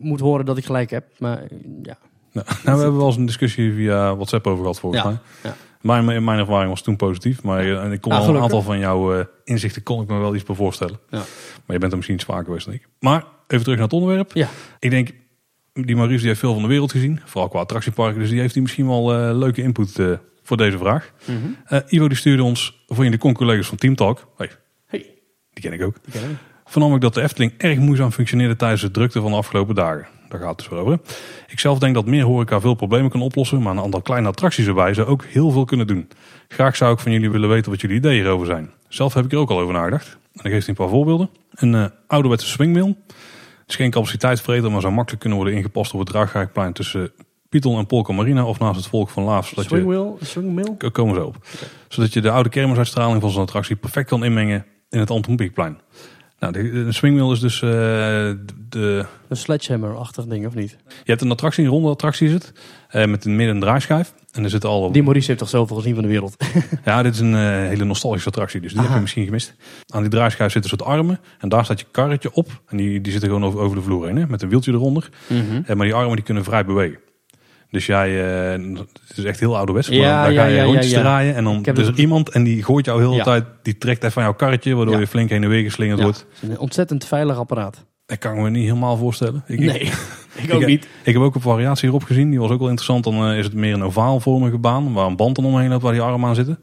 moet 0.00 0.20
horen 0.20 0.44
dat 0.44 0.58
ik 0.58 0.64
gelijk 0.64 0.90
heb. 0.90 1.04
Maar 1.18 1.38
eh, 1.42 1.48
ja, 1.82 1.98
Nou, 2.32 2.46
nou, 2.64 2.76
we 2.76 2.82
hebben 2.82 2.96
wel 2.96 3.06
eens 3.06 3.16
een 3.16 3.26
discussie 3.26 3.72
via 3.72 4.14
WhatsApp 4.14 4.46
over 4.46 4.60
gehad 4.60 4.80
volgens 4.80 5.02
Ja, 5.02 5.08
mij. 5.08 5.18
ja. 5.42 5.56
Mijn, 5.80 6.24
mijn 6.24 6.38
ervaring 6.38 6.68
was 6.70 6.82
toen 6.82 6.96
positief. 6.96 7.42
Maar 7.42 7.60
eh, 7.60 7.84
en 7.84 7.92
ik 7.92 8.00
kon 8.00 8.12
Ah, 8.12 8.26
wel 8.26 8.34
een 8.34 8.42
aantal 8.42 8.62
van 8.62 8.78
jouw 8.78 9.14
eh, 9.18 9.24
inzichten 9.44 9.82
kon 9.82 10.02
ik 10.02 10.08
me 10.08 10.18
wel 10.18 10.34
iets 10.34 10.44
bij 10.44 10.54
voorstellen. 10.56 10.98
Ja. 11.10 11.16
Maar 11.66 11.76
je 11.76 11.78
bent 11.78 11.90
er 11.90 11.96
misschien 11.96 12.14
iets 12.16 12.24
vaker 12.24 12.44
geweest 12.44 12.64
dan 12.64 12.74
ik. 12.74 12.88
Maar 12.98 13.24
even 13.46 13.62
terug 13.64 13.74
naar 13.78 13.84
het 13.88 13.92
onderwerp. 13.92 14.30
Ja. 14.34 14.48
Ik 14.78 14.90
denk, 14.90 15.10
die 15.72 15.96
Maurice 15.96 16.18
die 16.18 16.28
heeft 16.28 16.40
veel 16.40 16.52
van 16.52 16.62
de 16.62 16.68
wereld 16.68 16.90
gezien. 16.90 17.20
Vooral 17.24 17.48
qua 17.48 17.58
attractieparken. 17.60 18.20
Dus 18.20 18.28
die 18.30 18.40
heeft 18.40 18.54
hier 18.54 18.62
misschien 18.62 18.86
wel 18.86 19.14
eh, 19.14 19.36
leuke 19.36 19.62
input 19.62 19.98
eh, 19.98 20.12
voor 20.42 20.56
deze 20.56 20.78
vraag. 20.78 21.12
Eh, 21.64 21.78
Ivo 21.88 22.08
die 22.08 22.16
stuurde 22.16 22.42
ons, 22.42 22.82
voor 22.86 23.04
je 23.04 23.10
de 23.10 23.18
con-collega's 23.18 23.66
van 23.66 23.76
Team 23.78 23.94
Talk. 23.96 24.26
Hey, 24.36 24.50
Hey. 24.86 25.14
die 25.52 25.62
ken 25.62 25.72
ik 25.72 25.82
ook. 25.82 25.96
die 26.04 26.20
ken 26.20 26.30
ik. 26.30 26.36
Vernam 26.70 26.94
ik 26.94 27.00
dat 27.00 27.14
de 27.14 27.22
Efteling 27.22 27.52
erg 27.56 27.78
moeizaam 27.78 28.10
functioneerde 28.10 28.56
tijdens 28.56 28.80
de 28.80 28.90
drukte 28.90 29.20
van 29.20 29.30
de 29.30 29.36
afgelopen 29.36 29.74
dagen. 29.74 30.06
Daar 30.28 30.40
gaat 30.40 30.60
het 30.60 30.70
dus 30.70 30.78
over. 30.78 30.98
Ik 31.48 31.58
zelf 31.58 31.78
denk 31.78 31.94
dat 31.94 32.06
meer 32.06 32.24
horeca 32.24 32.60
veel 32.60 32.74
problemen 32.74 33.10
kan 33.10 33.22
oplossen, 33.22 33.62
maar 33.62 33.72
een 33.72 33.82
aantal 33.82 34.02
kleine 34.02 34.28
attracties 34.28 34.66
erbij 34.66 34.94
zou 34.94 35.08
ook 35.08 35.24
heel 35.24 35.50
veel 35.50 35.64
kunnen 35.64 35.86
doen. 35.86 36.08
Graag 36.48 36.76
zou 36.76 36.92
ik 36.92 36.98
van 36.98 37.12
jullie 37.12 37.30
willen 37.30 37.48
weten 37.48 37.70
wat 37.70 37.80
jullie 37.80 37.96
ideeën 37.96 38.14
hierover 38.14 38.46
zijn. 38.46 38.70
Zelf 38.88 39.14
heb 39.14 39.24
ik 39.24 39.32
er 39.32 39.38
ook 39.38 39.50
al 39.50 39.60
over 39.60 39.74
nagedacht. 39.74 40.08
En 40.12 40.18
dan 40.32 40.52
geeft 40.52 40.66
hij 40.66 40.68
een 40.68 40.84
paar 40.84 40.94
voorbeelden. 40.94 41.30
Een 41.54 41.74
eh 41.74 41.84
ouderwetse 42.06 42.46
swingmill. 42.46 42.96
Het 43.06 43.68
is 43.68 43.76
geen 43.76 43.90
capaciteitsvreter, 43.90 44.70
maar 44.70 44.80
zou 44.80 44.92
makkelijk 44.92 45.20
kunnen 45.20 45.38
worden 45.38 45.56
ingepast 45.56 45.92
op 45.92 45.98
het 45.98 46.08
Draagrijkplein 46.08 46.72
tussen 46.72 47.12
Python 47.48 47.78
en 47.78 47.86
Polka 47.86 48.12
Marina 48.12 48.46
of 48.46 48.58
naast 48.58 48.76
het 48.76 48.86
volk 48.86 49.08
van 49.08 49.22
Laaf. 49.22 49.48
Zodat 49.48 49.64
je 49.64 49.70
Swingwheel, 49.70 50.18
swingmill. 50.20 50.90
Komen 50.92 51.14
zo 51.14 51.24
op. 51.24 51.36
Zodat 51.88 52.12
je 52.12 52.20
de 52.20 52.30
oude 52.30 52.48
kermisuitstraling 52.48 53.20
van 53.20 53.30
zo'n 53.30 53.42
attractie 53.42 53.76
perfect 53.76 54.08
kan 54.08 54.24
inmengen 54.24 54.66
in 54.90 54.98
het 54.98 55.10
Anton 55.10 55.36
Pieckplein. 55.36 55.78
Nou, 56.40 56.52
de, 56.52 56.84
de 56.84 56.92
swingmill 56.92 57.30
is 57.32 57.40
dus 57.40 57.62
eh, 57.62 57.70
de, 58.68 59.04
Een 59.28 59.36
sledgehammer-achtig 59.36 60.24
ding, 60.24 60.46
of 60.46 60.54
niet? 60.54 60.70
Je 60.88 60.94
hebt 61.10 61.20
een 61.22 61.30
attractie, 61.30 61.64
een 61.64 61.70
ronde 61.70 61.88
attractie 61.88 62.26
is 62.26 62.32
het. 62.32 62.52
eh, 62.88 63.06
met 63.06 63.24
het 63.24 63.32
midden 63.32 63.54
een 63.54 63.60
draaischijf. 63.60 64.14
En 64.32 64.44
er 64.44 64.50
zitten 64.50 64.68
al... 64.70 64.92
Die 64.92 65.02
Maurice 65.02 65.26
heeft 65.26 65.38
toch 65.38 65.48
zoveel 65.48 65.76
gezien 65.76 65.94
van 65.94 66.02
de 66.02 66.08
wereld? 66.08 66.36
Ja, 66.84 67.02
dit 67.02 67.14
is 67.14 67.20
een 67.20 67.34
eh, 67.34 67.40
hele 67.40 67.84
nostalgische 67.84 68.28
attractie. 68.28 68.60
Dus 68.60 68.72
die 68.72 68.82
heb 68.82 68.94
je 68.94 69.00
misschien 69.00 69.24
gemist. 69.24 69.54
Aan 69.86 70.00
die 70.02 70.10
draaischijf 70.10 70.52
zitten 70.52 70.70
soort 70.70 70.82
armen. 70.82 71.20
En 71.38 71.48
daar 71.48 71.64
staat 71.64 71.80
je 71.80 71.86
karretje 71.90 72.32
op. 72.32 72.60
En 72.68 72.76
die, 72.76 73.00
die 73.00 73.12
zitten 73.12 73.30
gewoon 73.30 73.44
over, 73.44 73.60
over 73.60 73.76
de 73.76 73.82
vloer 73.82 74.06
heen. 74.06 74.16
Hè, 74.16 74.26
met 74.26 74.42
een 74.42 74.48
wieltje 74.48 74.72
eronder. 74.72 75.08
Eh, 75.66 75.76
maar 75.76 75.86
die 75.86 75.94
armen 75.94 76.16
die 76.16 76.24
kunnen 76.24 76.44
vrij 76.44 76.64
bewegen. 76.64 76.98
Dus 77.70 77.86
jij, 77.86 78.08
eh, 78.54 78.60
het 79.08 79.16
is 79.18 79.24
echt 79.24 79.40
heel 79.40 79.56
ouderwets. 79.56 79.88
Ja, 79.88 80.24
dan 80.24 80.32
ja, 80.32 80.40
ga 80.42 80.46
je 80.48 80.54
ja, 80.56 80.62
rondjes 80.64 80.92
draaien. 80.92 81.34
En 81.34 81.44
dan 81.44 81.64
er 81.64 81.86
het- 81.86 81.98
iemand 81.98 82.28
en 82.28 82.42
die 82.44 82.62
gooit 82.62 82.84
jou 82.84 83.00
heel 83.00 83.12
de 83.12 83.22
tijd. 83.22 83.44
Die 83.62 83.78
trekt 83.78 83.98
even 84.00 84.12
van 84.12 84.22
jouw 84.22 84.34
karretje. 84.34 84.74
Waardoor 84.74 84.98
je 85.00 85.06
flink 85.06 85.30
heen 85.30 85.42
en 85.42 85.48
weer 85.48 85.62
geslingerd 85.62 85.98
Ja, 85.98 86.04
wordt. 86.04 86.26
het 86.34 86.42
is 86.42 86.48
een 86.48 86.58
ontzettend 86.58 87.04
veilig 87.04 87.36
apparaat. 87.38 87.84
Dat 88.06 88.18
kan 88.18 88.34
ik 88.36 88.40
me 88.42 88.50
niet 88.50 88.64
helemaal 88.64 88.96
voorstellen. 88.96 89.42
Ik, 89.46 89.58
Nee, 89.58 89.78
ik, 89.78 89.92
ik 90.48 90.54
ook 90.54 90.60
ik- 90.60 90.66
niet. 90.66 90.88
ik 91.02 91.12
heb 91.12 91.22
ook 91.22 91.34
een 91.34 91.40
variatie 91.40 91.88
hierop 91.88 92.04
gezien. 92.06 92.30
Die 92.30 92.40
was 92.40 92.50
ook 92.50 92.58
wel 92.58 92.68
interessant. 92.68 93.04
Dan 93.04 93.30
eh, 93.30 93.38
is 93.38 93.44
het 93.44 93.54
meer 93.54 93.74
een 93.74 93.82
ovaalvormige 93.84 94.58
baan. 94.58 94.92
Waar 94.92 95.06
een 95.06 95.16
band 95.16 95.36
dan 95.36 95.44
omheen 95.44 95.68
loopt 95.68 95.82
waar 95.82 95.92
die 95.92 96.00
armen 96.02 96.28
aan 96.28 96.34
zitten. 96.34 96.58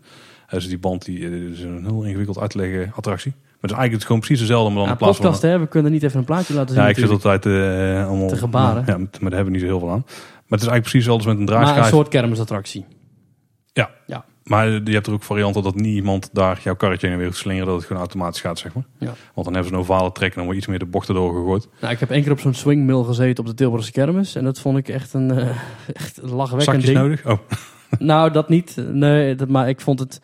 Eh, 0.47 0.53
dus 0.53 0.67
die 0.67 0.77
band 0.79 1.05
die, 1.05 1.19
is 1.51 1.61
een 1.61 1.83
heel 1.85 2.03
ingewikkeld 2.03 2.39
uit 2.39 2.49
te 2.49 2.57
leggen 2.57 2.91
attractie. 2.95 3.31
Maar 3.31 3.61
het 3.61 3.71
is 3.71 3.77
eigenlijk 3.77 4.05
gewoon 4.05 4.21
precies 4.21 4.39
dezelfde. 4.39 4.67
Maar 4.67 4.77
dan 4.77 4.85
Ja, 4.85 4.91
in 4.91 4.97
plaats 4.97 5.39
van... 5.39 5.49
hè? 5.49 5.59
We 5.59 5.67
kunnen 5.67 5.91
niet 5.91 6.03
even 6.03 6.19
een 6.19 6.25
plaatje 6.25 6.53
laten 6.53 6.73
zien. 6.75 6.83
Ja, 6.83 6.89
ik 6.89 6.97
zit 6.97 7.09
altijd 7.09 7.45
allemaal... 8.07 8.27
Te 8.27 8.35
gebaren. 8.37 8.83
Ja, 8.87 8.97
maar 8.97 9.07
daar 9.09 9.19
hebben 9.21 9.43
we 9.45 9.51
niet 9.51 9.59
zo 9.61 9.65
heel 9.67 9.79
veel 9.79 9.89
aan. 9.91 10.05
Maar 10.47 10.59
het 10.59 10.67
is 10.67 10.73
eigenlijk 10.73 10.81
precies 10.81 11.05
hetzelfde 11.05 11.29
als 11.29 11.37
met 11.37 11.49
een 11.49 11.73
maar 11.73 11.77
een 11.77 11.83
soort 11.83 12.07
kermisattractie. 12.07 12.85
Ja. 13.73 13.89
Ja. 14.05 14.25
Maar 14.43 14.67
je 14.69 14.91
hebt 14.91 15.07
er 15.07 15.13
ook 15.13 15.23
varianten 15.23 15.63
dat 15.63 15.75
niemand 15.75 16.29
daar 16.33 16.59
jouw 16.63 16.75
karretje 16.75 17.07
en 17.07 17.17
weer 17.17 17.33
slingeren. 17.33 17.67
Dat 17.67 17.75
het 17.75 17.85
gewoon 17.85 18.01
automatisch 18.01 18.41
gaat, 18.41 18.59
zeg 18.59 18.73
maar. 18.73 18.85
Ja. 18.97 19.05
Want 19.05 19.45
dan 19.45 19.53
hebben 19.53 19.65
ze 19.65 19.73
een 19.73 19.79
ovale 19.79 20.11
trek 20.11 20.29
en 20.29 20.35
dan 20.35 20.43
wordt 20.43 20.59
iets 20.59 20.67
meer 20.67 20.79
de 20.79 20.85
bochten 20.85 21.15
doorgegooid. 21.15 21.67
Nou, 21.81 21.93
ik 21.93 21.99
heb 21.99 22.11
één 22.11 22.23
keer 22.23 22.31
op 22.31 22.39
zo'n 22.39 22.53
swingmill 22.53 23.03
gezeten 23.03 23.43
op 23.43 23.49
de 23.49 23.55
Tilburgse 23.55 23.91
kermis. 23.91 24.35
En 24.35 24.43
dat 24.43 24.59
vond 24.59 24.77
ik 24.77 24.87
echt 24.89 25.13
een, 25.13 25.31
eh, 25.31 25.49
echt 25.93 26.21
een 26.21 26.29
lachwekkend 26.33 26.83
Zakjes 26.83 26.85
ding. 26.85 26.97
nodig? 26.97 27.25
Oh, 27.25 27.39
Nou, 27.99 28.31
dat 28.31 28.49
niet. 28.49 28.75
Nee, 28.91 29.35
dat, 29.35 29.47
maar 29.47 29.69
ik 29.69 29.81
vond 29.81 29.99
het... 29.99 30.21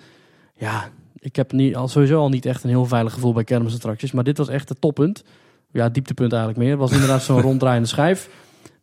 Ja, 0.56 0.90
ik 1.20 1.36
heb 1.36 1.52
niet, 1.52 1.76
al 1.76 1.88
sowieso 1.88 2.20
al 2.20 2.30
niet 2.30 2.46
echt 2.46 2.64
een 2.64 2.70
heel 2.70 2.86
veilig 2.86 3.14
gevoel 3.14 3.34
bij 3.34 3.44
kermisattracties. 3.44 4.12
Maar 4.12 4.24
dit 4.24 4.38
was 4.38 4.48
echt 4.48 4.70
het 4.70 4.82
toppunt. 4.82 5.24
Ja, 5.72 5.90
dieptepunt 5.90 6.32
eigenlijk 6.32 6.62
meer. 6.62 6.72
Het 6.72 6.80
was 6.80 6.92
inderdaad 6.92 7.24
zo'n 7.24 7.42
ronddraaiende 7.50 7.88
schijf. 7.88 8.30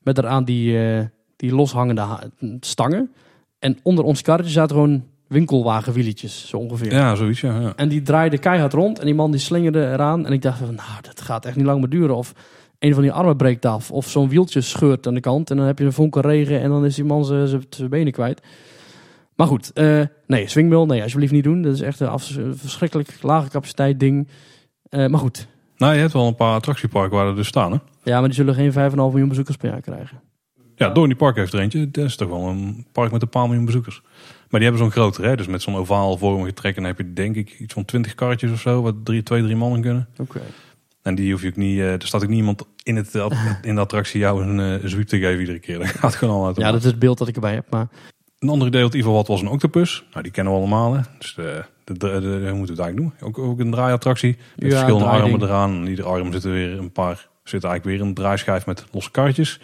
Met 0.03 0.15
daaraan 0.17 0.45
die, 0.45 0.79
eh, 0.79 1.05
die 1.41 1.55
loshangende 1.55 2.01
ha- 2.01 2.23
stangen. 2.61 3.11
En 3.59 3.79
onder 3.83 4.05
ons 4.05 4.23
karretje 4.23 4.53
zaten 4.53 4.77
gewoon 4.77 5.05
winkelwagenwieltjes, 5.29 6.49
zo 6.49 6.57
ongeveer. 6.57 6.93
ja, 6.93 7.15
zoiets, 7.15 7.41
ja. 7.41 7.61
ja. 7.61 7.73
En 7.77 7.89
die 7.89 8.03
draaide 8.03 8.39
keihard 8.39 8.73
rond. 8.73 8.99
En 8.99 9.05
die 9.07 9.15
man 9.15 9.31
die 9.31 9.41
slingerde 9.41 9.87
eraan. 9.93 10.27
En 10.27 10.33
ik 10.33 10.43
dacht 10.43 10.59
van, 10.59 10.75
nou, 10.75 10.89
dat 11.03 11.21
gaat 11.21 11.45
echt 11.47 11.57
niet 11.57 11.65
lang 11.67 11.81
meer 11.81 11.89
duren. 11.89 12.17
Of 12.17 12.33
een 12.79 12.95
van 12.95 13.03
die 13.03 13.13
armen 13.13 13.37
breekt 13.37 13.65
af. 13.67 13.91
Of 13.91 14.09
zo'n 14.09 14.29
wieltje 14.29 14.61
scheurt 14.61 15.07
aan 15.07 15.15
de 15.15 15.21
kant. 15.21 15.51
En 15.51 15.57
dan 15.57 15.67
heb 15.67 15.79
je 15.79 15.85
een 15.85 15.93
vonken 15.93 16.23
regen. 16.23 16.61
En 16.61 16.69
dan 16.71 16.85
is 16.85 16.95
die 16.95 17.05
man 17.05 17.25
zijn- 17.25 17.89
benen 17.89 18.13
kwijt. 18.13 18.41
Maar 19.37 19.47
goed, 19.47 19.73
eh, 19.73 20.01
nee, 20.27 20.49
swingmill, 20.49 20.85
nee, 20.85 21.03
alsjeblieft 21.03 21.33
niet 21.33 21.45
doen. 21.45 21.63
Dat 21.63 21.73
is 21.75 21.81
echt 21.81 22.01
een 22.01 22.19
verschrikkelijk 22.57 23.17
lage 23.23 23.49
capaciteit 23.49 24.01
ding. 24.01 24.29
Eh, 24.89 25.07
maar 25.07 25.21
goed, 25.21 25.47
Nou, 25.77 25.95
je 25.95 26.01
hebt 26.01 26.13
wel 26.13 26.27
een 26.27 26.35
paar 26.35 26.55
attractieparken 26.55 27.17
waar 27.17 27.27
er 27.27 27.35
dus 27.37 27.47
staan, 27.47 27.73
hè? 27.73 27.79
ja, 28.03 28.19
maar 28.19 28.29
die 28.29 28.37
zullen 28.37 28.55
geen 28.55 28.73
5,5 28.73 28.95
miljoen 29.11 29.29
bezoekers 29.29 29.57
per 29.57 29.71
jaar 29.71 29.81
krijgen. 29.81 30.21
Ja, 30.81 30.89
Dorney 30.89 31.17
Park 31.17 31.37
heeft 31.37 31.53
er 31.53 31.61
eentje. 31.61 31.91
Dat 31.91 32.05
is 32.05 32.17
toch 32.17 32.29
wel 32.29 32.49
een 32.49 32.87
park 32.93 33.13
met 33.13 33.23
een 33.23 33.29
paar 33.29 33.47
miljoen 33.47 33.65
bezoekers. 33.65 34.03
Maar 34.49 34.61
die 34.61 34.69
hebben 34.69 34.79
zo'n 34.79 34.91
grotere, 34.91 35.29
hè? 35.29 35.37
Dus 35.37 35.47
met 35.47 35.63
zo'n 35.63 35.77
ovaalvormige 35.77 36.53
trek. 36.53 36.77
En 36.77 36.83
dan 36.83 36.91
heb 36.97 36.99
je 37.07 37.13
denk 37.13 37.37
ik 37.37 37.59
iets 37.59 37.75
van 37.75 37.85
20 37.85 38.15
karretjes 38.15 38.51
of 38.51 38.61
zo. 38.61 38.83
Wat 38.83 38.95
drie, 39.05 39.23
twee, 39.23 39.43
drie 39.43 39.57
mannen 39.57 39.81
kunnen. 39.81 40.09
Oké. 40.19 40.41
En 41.03 41.15
die 41.15 41.33
hoef 41.33 41.43
je 41.43 41.49
ook 41.49 41.57
niet... 41.57 41.79
eh, 41.79 41.93
er 41.93 42.07
staat 42.07 42.23
ook 42.23 42.29
niet 42.29 42.39
iemand 42.39 42.67
in, 42.83 42.97
het, 42.97 43.15
in 43.63 43.75
de 43.75 43.81
attractie 43.81 44.21
jou 44.21 44.43
een 44.45 44.81
eh, 44.81 44.89
zwiep 44.89 45.07
te 45.09 45.19
geven 45.19 45.41
iedere 45.41 45.59
keer. 45.59 45.79
Dat 45.85 45.87
gaat 45.89 46.15
gewoon 46.15 46.35
al 46.35 46.47
uit. 46.47 46.57
Ja, 46.57 46.71
dat 46.71 46.81
is 46.81 46.87
het 46.87 46.99
beeld 46.99 47.19
dat 47.19 47.29
ik 47.29 47.35
erbij 47.35 47.55
heb. 47.55 47.67
Maar 47.71 47.89
Een 48.39 48.49
ander 48.49 48.67
idee 48.69 48.83
dat 48.83 48.95
Ivo 48.95 49.15
had 49.15 49.27
was 49.27 49.41
een 49.41 49.49
octopus. 49.49 50.05
Nou, 50.11 50.23
die 50.23 50.33
kennen 50.33 50.53
we 50.53 50.59
allemaal. 50.59 50.95
Hè? 50.95 51.01
Dus 51.19 51.35
de, 51.35 51.65
de, 51.85 51.93
de, 51.93 52.21
de- 52.21 52.27
hoe 52.49 52.57
moeten 52.59 52.77
we 52.77 52.83
het 52.83 52.95
eigenlijk 52.95 52.97
doen? 52.97 53.29
Ook, 53.29 53.39
ook 53.39 53.59
een 53.59 53.71
draaiattractie. 53.71 54.37
Met 54.57 54.71
Ja, 54.71 54.79
verschillende 54.79 55.05
armen 55.05 55.43
eraan. 55.43 55.75
En 55.75 55.87
iedere 55.87 56.09
arm 56.09 56.33
zit 56.33 56.45
er 56.45 56.51
weer 56.53 56.79
een 56.79 56.93
paar... 56.93 57.29
Zit 57.45 57.65
eigenlijk 57.65 57.97
weer 57.99 58.09
een 58.09 58.15
draaischijf 58.15 58.67
met 58.67 58.85
losse 58.93 59.11
karretjes. 59.11 59.61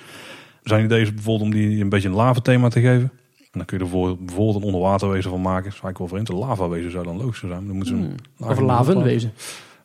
Zijn 0.66 0.84
ideeën 0.84 1.14
bijvoorbeeld 1.14 1.44
om 1.54 1.58
die 1.60 1.82
een 1.82 1.88
beetje 1.88 2.08
een 2.08 2.14
lavathema 2.14 2.68
te 2.68 2.80
geven. 2.80 3.10
En 3.38 3.48
dan 3.52 3.64
kun 3.64 3.78
je 3.78 3.84
er 3.84 3.90
voor- 3.90 4.18
bijvoorbeeld 4.18 4.56
een 4.56 4.62
onderwaterwezen 4.62 5.30
van 5.30 5.40
maken. 5.40 5.64
Is 5.66 5.70
eigenlijk 5.70 5.98
wel 5.98 6.08
vreemd. 6.08 6.28
Een 6.28 6.36
lavawezen 6.36 6.90
zou 6.90 7.04
dan 7.04 7.16
logisch 7.16 7.38
zijn. 7.38 7.50
Dan 7.50 7.76
moeten 7.76 7.86
ze 7.86 7.94
een 8.02 8.16
Hmm. 8.36 8.48
of 8.50 8.60
laven 8.60 9.02
wezen. 9.02 9.32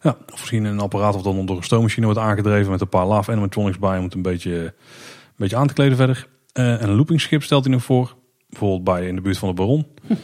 Ja, 0.02 0.10
of 0.34 0.40
misschien 0.40 0.64
een 0.64 0.80
apparaat 0.80 1.16
of 1.16 1.22
dan 1.22 1.46
door 1.46 1.58
een 1.58 1.64
stoommachine 1.64 2.06
wordt 2.06 2.20
aangedreven 2.22 2.72
met 2.72 2.82
een 2.82 2.90
paar 2.90 3.06
lava 3.06 3.32
animatronics 3.32 3.80
bij 3.80 3.98
om 3.98 4.04
het 4.04 4.14
een 4.14 4.22
beetje, 4.22 4.56
een 4.64 4.72
beetje 5.36 5.56
aan 5.56 5.68
te 5.68 5.74
kleden 5.74 5.98
verder. 5.98 6.28
Eh, 6.54 6.82
een 6.82 6.96
loopingschip 6.96 7.44
stelt 7.44 7.64
hij 7.64 7.74
nog 7.74 7.84
voor. 7.84 8.16
Bijvoorbeeld 8.50 8.84
bij 8.84 9.08
in 9.08 9.16
de 9.16 9.22
buurt 9.22 9.38
van 9.38 9.48
de 9.50 9.56
Baron. 9.56 9.88
dat 10.08 10.18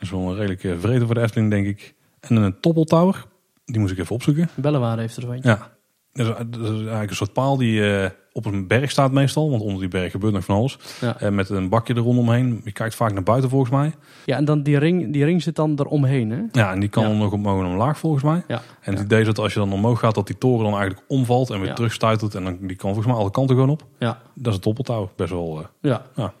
is 0.00 0.10
wel 0.10 0.20
een 0.30 0.34
redelijk 0.36 0.64
eh, 0.64 0.72
vrede 0.78 1.06
voor 1.06 1.14
de 1.14 1.20
Efteling, 1.20 1.50
denk 1.50 1.66
ik. 1.66 1.94
En 2.20 2.36
een 2.36 2.60
toppeltower. 2.60 3.24
Die 3.64 3.80
moest 3.80 3.92
ik 3.92 3.98
even 3.98 4.14
opzoeken. 4.14 4.48
Bellewaarde 4.54 5.00
heeft 5.02 5.16
er 5.16 5.22
zo 5.22 5.32
eentje. 5.32 5.48
Ja, 5.48 5.70
dat 6.12 6.26
is, 6.26 6.34
dat 6.58 6.70
is 6.70 6.78
eigenlijk 6.78 7.10
een 7.10 7.16
soort 7.16 7.32
paal 7.32 7.56
die 7.56 7.96
eh, 7.96 8.10
op 8.32 8.44
een 8.46 8.66
berg 8.66 8.90
staat 8.90 9.12
meestal. 9.12 9.50
Want 9.50 9.62
onder 9.62 9.80
die 9.80 9.88
berg 9.88 10.10
gebeurt 10.10 10.32
nog 10.32 10.44
van 10.44 10.56
alles. 10.56 10.78
Ja. 11.00 11.20
Eh, 11.20 11.30
met 11.30 11.48
een 11.48 11.68
bakje 11.68 11.94
er 11.94 12.00
rondomheen. 12.00 12.60
Je 12.64 12.72
kijkt 12.72 12.94
vaak 12.94 13.12
naar 13.12 13.22
buiten 13.22 13.50
volgens 13.50 13.70
mij. 13.70 13.94
Ja, 14.24 14.36
en 14.36 14.44
dan 14.44 14.62
die 14.62 14.78
ring, 14.78 15.12
die 15.12 15.24
ring 15.24 15.42
zit 15.42 15.56
dan 15.56 15.72
eromheen, 15.78 16.30
hè? 16.30 16.42
Ja, 16.52 16.72
en 16.72 16.80
die 16.80 16.88
kan 16.88 17.08
Ja. 17.10 17.16
nog 17.16 17.32
omhoog 17.32 17.60
en 17.60 17.66
omlaag 17.66 17.98
volgens 17.98 18.22
mij. 18.22 18.44
Ja. 18.48 18.62
En 18.80 18.92
het 18.94 19.02
idee 19.04 19.20
is 19.20 19.26
dat 19.26 19.38
als 19.38 19.52
je 19.52 19.58
dan 19.58 19.72
omhoog 19.72 19.98
gaat, 19.98 20.14
dat 20.14 20.26
die 20.26 20.38
toren 20.38 20.64
dan 20.64 20.72
eigenlijk 20.78 21.04
omvalt 21.08 21.50
en 21.50 21.60
weer 21.60 21.74
terugstuitert. 21.74 22.34
En 22.34 22.44
dan, 22.44 22.58
die 22.60 22.76
kan 22.76 22.86
volgens 22.94 23.06
mij 23.06 23.16
alle 23.16 23.30
kanten 23.30 23.54
gewoon 23.54 23.70
op. 23.70 23.86
Ja. 23.98 24.22
Dat 24.34 24.46
is 24.48 24.54
een 24.54 24.60
toppeltouw. 24.64 25.10
Best 25.16 25.30
wel. 25.30 25.58
eh, 25.58 25.64
Ja. 25.80 26.02
Ja. 26.16 26.32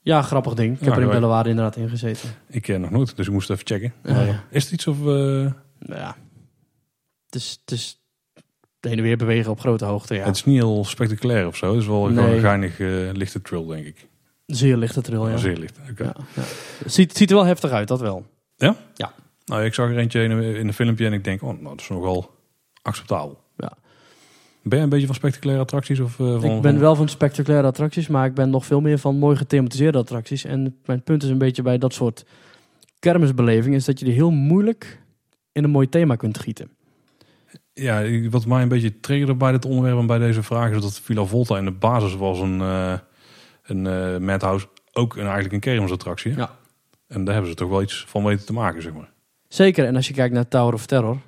Ja, 0.00 0.22
grappig 0.22 0.54
ding. 0.54 0.78
Ik 0.78 0.84
heb 0.84 0.96
er 0.96 1.02
in. 1.02 1.08
Bellewaarde 1.08 1.48
inderdaad 1.48 1.76
in 1.76 1.88
gezeten. 1.88 2.28
ik 2.48 2.62
ken 2.62 2.80
nog 2.80 2.90
nooit, 2.90 3.16
dus 3.16 3.26
ik 3.26 3.32
moest 3.32 3.50
even 3.50 3.66
checken. 3.66 3.92
Maar, 4.02 4.44
Is 4.50 4.62
het 4.64 4.72
iets 4.72 4.86
of. 4.86 4.98
Nou 4.98 5.52
Ja. 5.78 6.16
Het 7.26 7.34
is, 7.34 7.58
het 7.64 7.70
is 7.72 8.03
heen 8.84 8.96
en 8.96 9.02
weer 9.02 9.16
bewegen 9.16 9.50
op 9.50 9.60
grote 9.60 9.84
hoogte, 9.84 10.14
ja. 10.14 10.24
Het 10.24 10.36
is 10.36 10.44
niet 10.44 10.56
heel 10.56 10.84
spectaculair 10.84 11.46
of 11.46 11.56
zo. 11.56 11.70
Het 11.72 11.80
is 11.80 11.86
wel 11.86 12.06
Nee. 12.08 12.34
een 12.34 12.40
geinig 12.40 12.80
eh, 12.80 12.88
lichte 13.12 13.42
trill, 13.42 13.66
denk 13.66 13.86
ik. 13.86 14.08
Zeer 14.46 14.76
lichte 14.76 15.00
trill, 15.00 15.28
ja. 15.30 15.36
Zeer 15.36 15.56
licht. 15.56 15.78
Oké. 15.90 16.02
Ja, 16.04 16.14
ja. 16.34 16.42
Ziet, 16.86 17.16
ziet 17.16 17.30
er 17.30 17.36
wel 17.36 17.44
heftig 17.44 17.70
uit, 17.70 17.88
dat 17.88 18.00
wel. 18.00 18.26
Nou, 19.44 19.64
ik 19.64 19.74
zag 19.74 19.90
er 19.90 19.98
eentje 19.98 20.22
in 20.22 20.30
een, 20.30 20.42
in 20.56 20.66
een 20.66 20.74
filmpje 20.74 21.06
en 21.06 21.12
ik 21.12 21.24
denk, 21.24 21.42
oh, 21.42 21.48
nou, 21.48 21.62
dat 21.62 21.80
is 21.80 21.88
nogal 21.88 22.30
acceptabel. 22.82 23.40
Ja. 23.56 23.72
Ben 24.62 24.78
je 24.78 24.84
een 24.84 24.90
beetje 24.90 25.06
van 25.06 25.14
spectaculaire 25.14 25.62
attracties? 25.62 26.00
Of, 26.00 26.20
eh, 26.20 26.40
van, 26.40 26.56
ik 26.56 26.62
ben 26.62 26.80
wel 26.80 26.96
van 26.96 27.08
spectaculaire 27.08 27.66
attracties, 27.68 28.08
maar 28.08 28.26
ik 28.26 28.34
ben 28.34 28.50
nog 28.50 28.66
veel 28.66 28.80
meer 28.80 28.98
van 28.98 29.16
mooi 29.18 29.36
gethematiseerde 29.36 29.98
attracties. 29.98 30.44
En 30.44 30.76
mijn 30.84 31.02
punt 31.02 31.22
is 31.22 31.28
een 31.28 31.38
beetje 31.38 31.62
bij 31.62 31.78
dat 31.78 31.92
soort 31.94 32.24
kermisbeleving, 32.98 33.74
is 33.74 33.84
dat 33.84 33.98
je 33.98 34.04
die 34.04 34.14
heel 34.14 34.30
moeilijk 34.30 35.02
in 35.52 35.64
een 35.64 35.70
mooi 35.70 35.88
thema 35.88 36.16
kunt 36.16 36.38
gieten. 36.38 36.70
Ja, 37.74 38.28
wat 38.30 38.46
mij 38.46 38.62
een 38.62 38.68
beetje 38.68 39.00
triggerde 39.00 39.34
bij 39.34 39.52
dit 39.52 39.64
onderwerp 39.64 39.98
en 39.98 40.06
bij 40.06 40.18
deze 40.18 40.42
vraag 40.42 40.70
is 40.70 40.82
dat 40.82 41.00
Villa 41.00 41.24
Volta 41.24 41.56
in 41.58 41.64
de 41.64 41.70
basis 41.70 42.14
was 42.16 42.38
een, 42.40 42.60
eh 42.60 42.92
een 43.62 43.86
eh, 43.86 44.18
madhouse 44.18 44.66
ook 44.92 45.14
een, 45.16 45.22
eigenlijk 45.22 45.52
een 45.54 45.60
kermisattractie. 45.60 46.36
Ja. 46.36 46.50
En 47.08 47.24
daar 47.24 47.32
hebben 47.34 47.50
ze 47.52 47.56
toch 47.56 47.68
wel 47.68 47.82
iets 47.82 48.04
van 48.08 48.24
weten 48.24 48.46
te 48.46 48.52
maken, 48.52 48.82
zeg 48.82 48.92
maar. 48.92 49.10
Zeker, 49.48 49.84
en 49.86 49.96
als 49.96 50.08
je 50.08 50.14
kijkt 50.14 50.34
naar 50.34 50.48
Tower 50.48 50.74
of 50.74 50.86
Terror, 50.86 51.18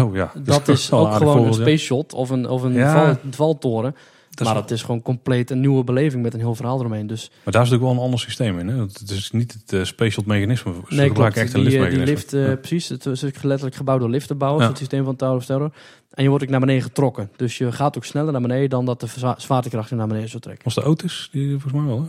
Oh 0.00 0.14
ja. 0.14 0.32
dat 0.42 0.68
is 0.68 0.92
ook 0.92 1.12
gewoon 1.14 1.22
een 1.22 1.28
voorbeeld, 1.34 1.54
space 1.54 1.84
shot 1.84 2.12
of 2.12 2.30
een, 2.30 2.48
of 2.48 2.62
een 2.62 2.72
Ja. 2.72 2.92
val, 2.92 3.16
valtoren. 3.30 3.96
Dat 4.36 4.46
maar 4.46 4.56
het 4.56 4.70
is 4.70 4.82
gewoon 4.82 5.02
compleet 5.02 5.50
een 5.50 5.60
nieuwe 5.60 5.84
beleving 5.84 6.22
met 6.22 6.34
een 6.34 6.40
heel 6.40 6.54
verhaal 6.54 6.78
eromheen. 6.78 7.06
Dus 7.06 7.30
Maar 7.44 7.52
daar 7.52 7.62
is 7.62 7.68
natuurlijk 7.70 7.82
wel 7.82 7.92
een 7.92 8.04
ander 8.04 8.20
systeem 8.20 8.58
in. 8.58 8.68
Hè? 8.68 8.80
Het 8.80 9.10
is 9.10 9.30
niet 9.30 9.52
het 9.52 9.72
uh, 9.72 9.84
special 9.84 10.24
mechanisme. 10.26 10.72
Ze 10.88 10.94
nee, 10.94 11.10
klopt. 11.12 11.36
echt 11.36 11.54
een 11.54 11.64
die, 11.64 11.84
eh, 11.84 11.90
die 11.90 12.04
lift, 12.04 12.32
eh, 12.32 12.46
Ja. 12.48 12.56
precies. 12.56 12.88
Het 12.88 13.06
is 13.06 13.22
letterlijk 13.22 13.74
gebouwd 13.74 14.00
door 14.00 14.10
liftenbouwers, 14.10 14.62
Ja. 14.62 14.68
het 14.68 14.78
systeem 14.78 15.04
van 15.04 15.16
Tower 15.16 15.36
of 15.36 15.44
Terror. 15.44 15.72
En 16.10 16.22
je 16.22 16.28
wordt 16.28 16.44
ook 16.44 16.50
naar 16.50 16.60
beneden 16.60 16.82
getrokken. 16.82 17.30
Dus 17.36 17.58
je 17.58 17.72
gaat 17.72 17.96
ook 17.96 18.04
sneller 18.04 18.32
naar 18.32 18.40
beneden 18.40 18.70
dan 18.70 18.84
dat 18.84 19.00
de 19.00 19.06
zwa- 19.06 19.34
zwaartekracht 19.38 19.88
je 19.88 19.94
naar 19.94 20.06
beneden 20.08 20.28
zou 20.28 20.42
trekken. 20.42 20.64
Was 20.64 20.74
de 20.74 20.82
Otis? 20.82 21.28
Die 21.32 21.50
volgens 21.50 21.72
mij 21.72 21.84
wel. 21.84 22.00
Hè? 22.02 22.08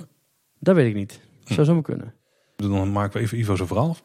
Dat 0.59 0.75
weet 0.75 0.87
ik 0.87 0.95
niet. 0.95 1.19
Hm. 1.45 1.53
Zou 1.53 1.65
zomaar 1.67 1.81
kunnen. 1.83 2.13
Dan 2.55 2.91
maken 2.91 3.13
we 3.17 3.19
even 3.25 3.37
Ivo 3.39 3.55
zijn 3.55 3.67
verhaal 3.67 3.89
af. 3.89 4.01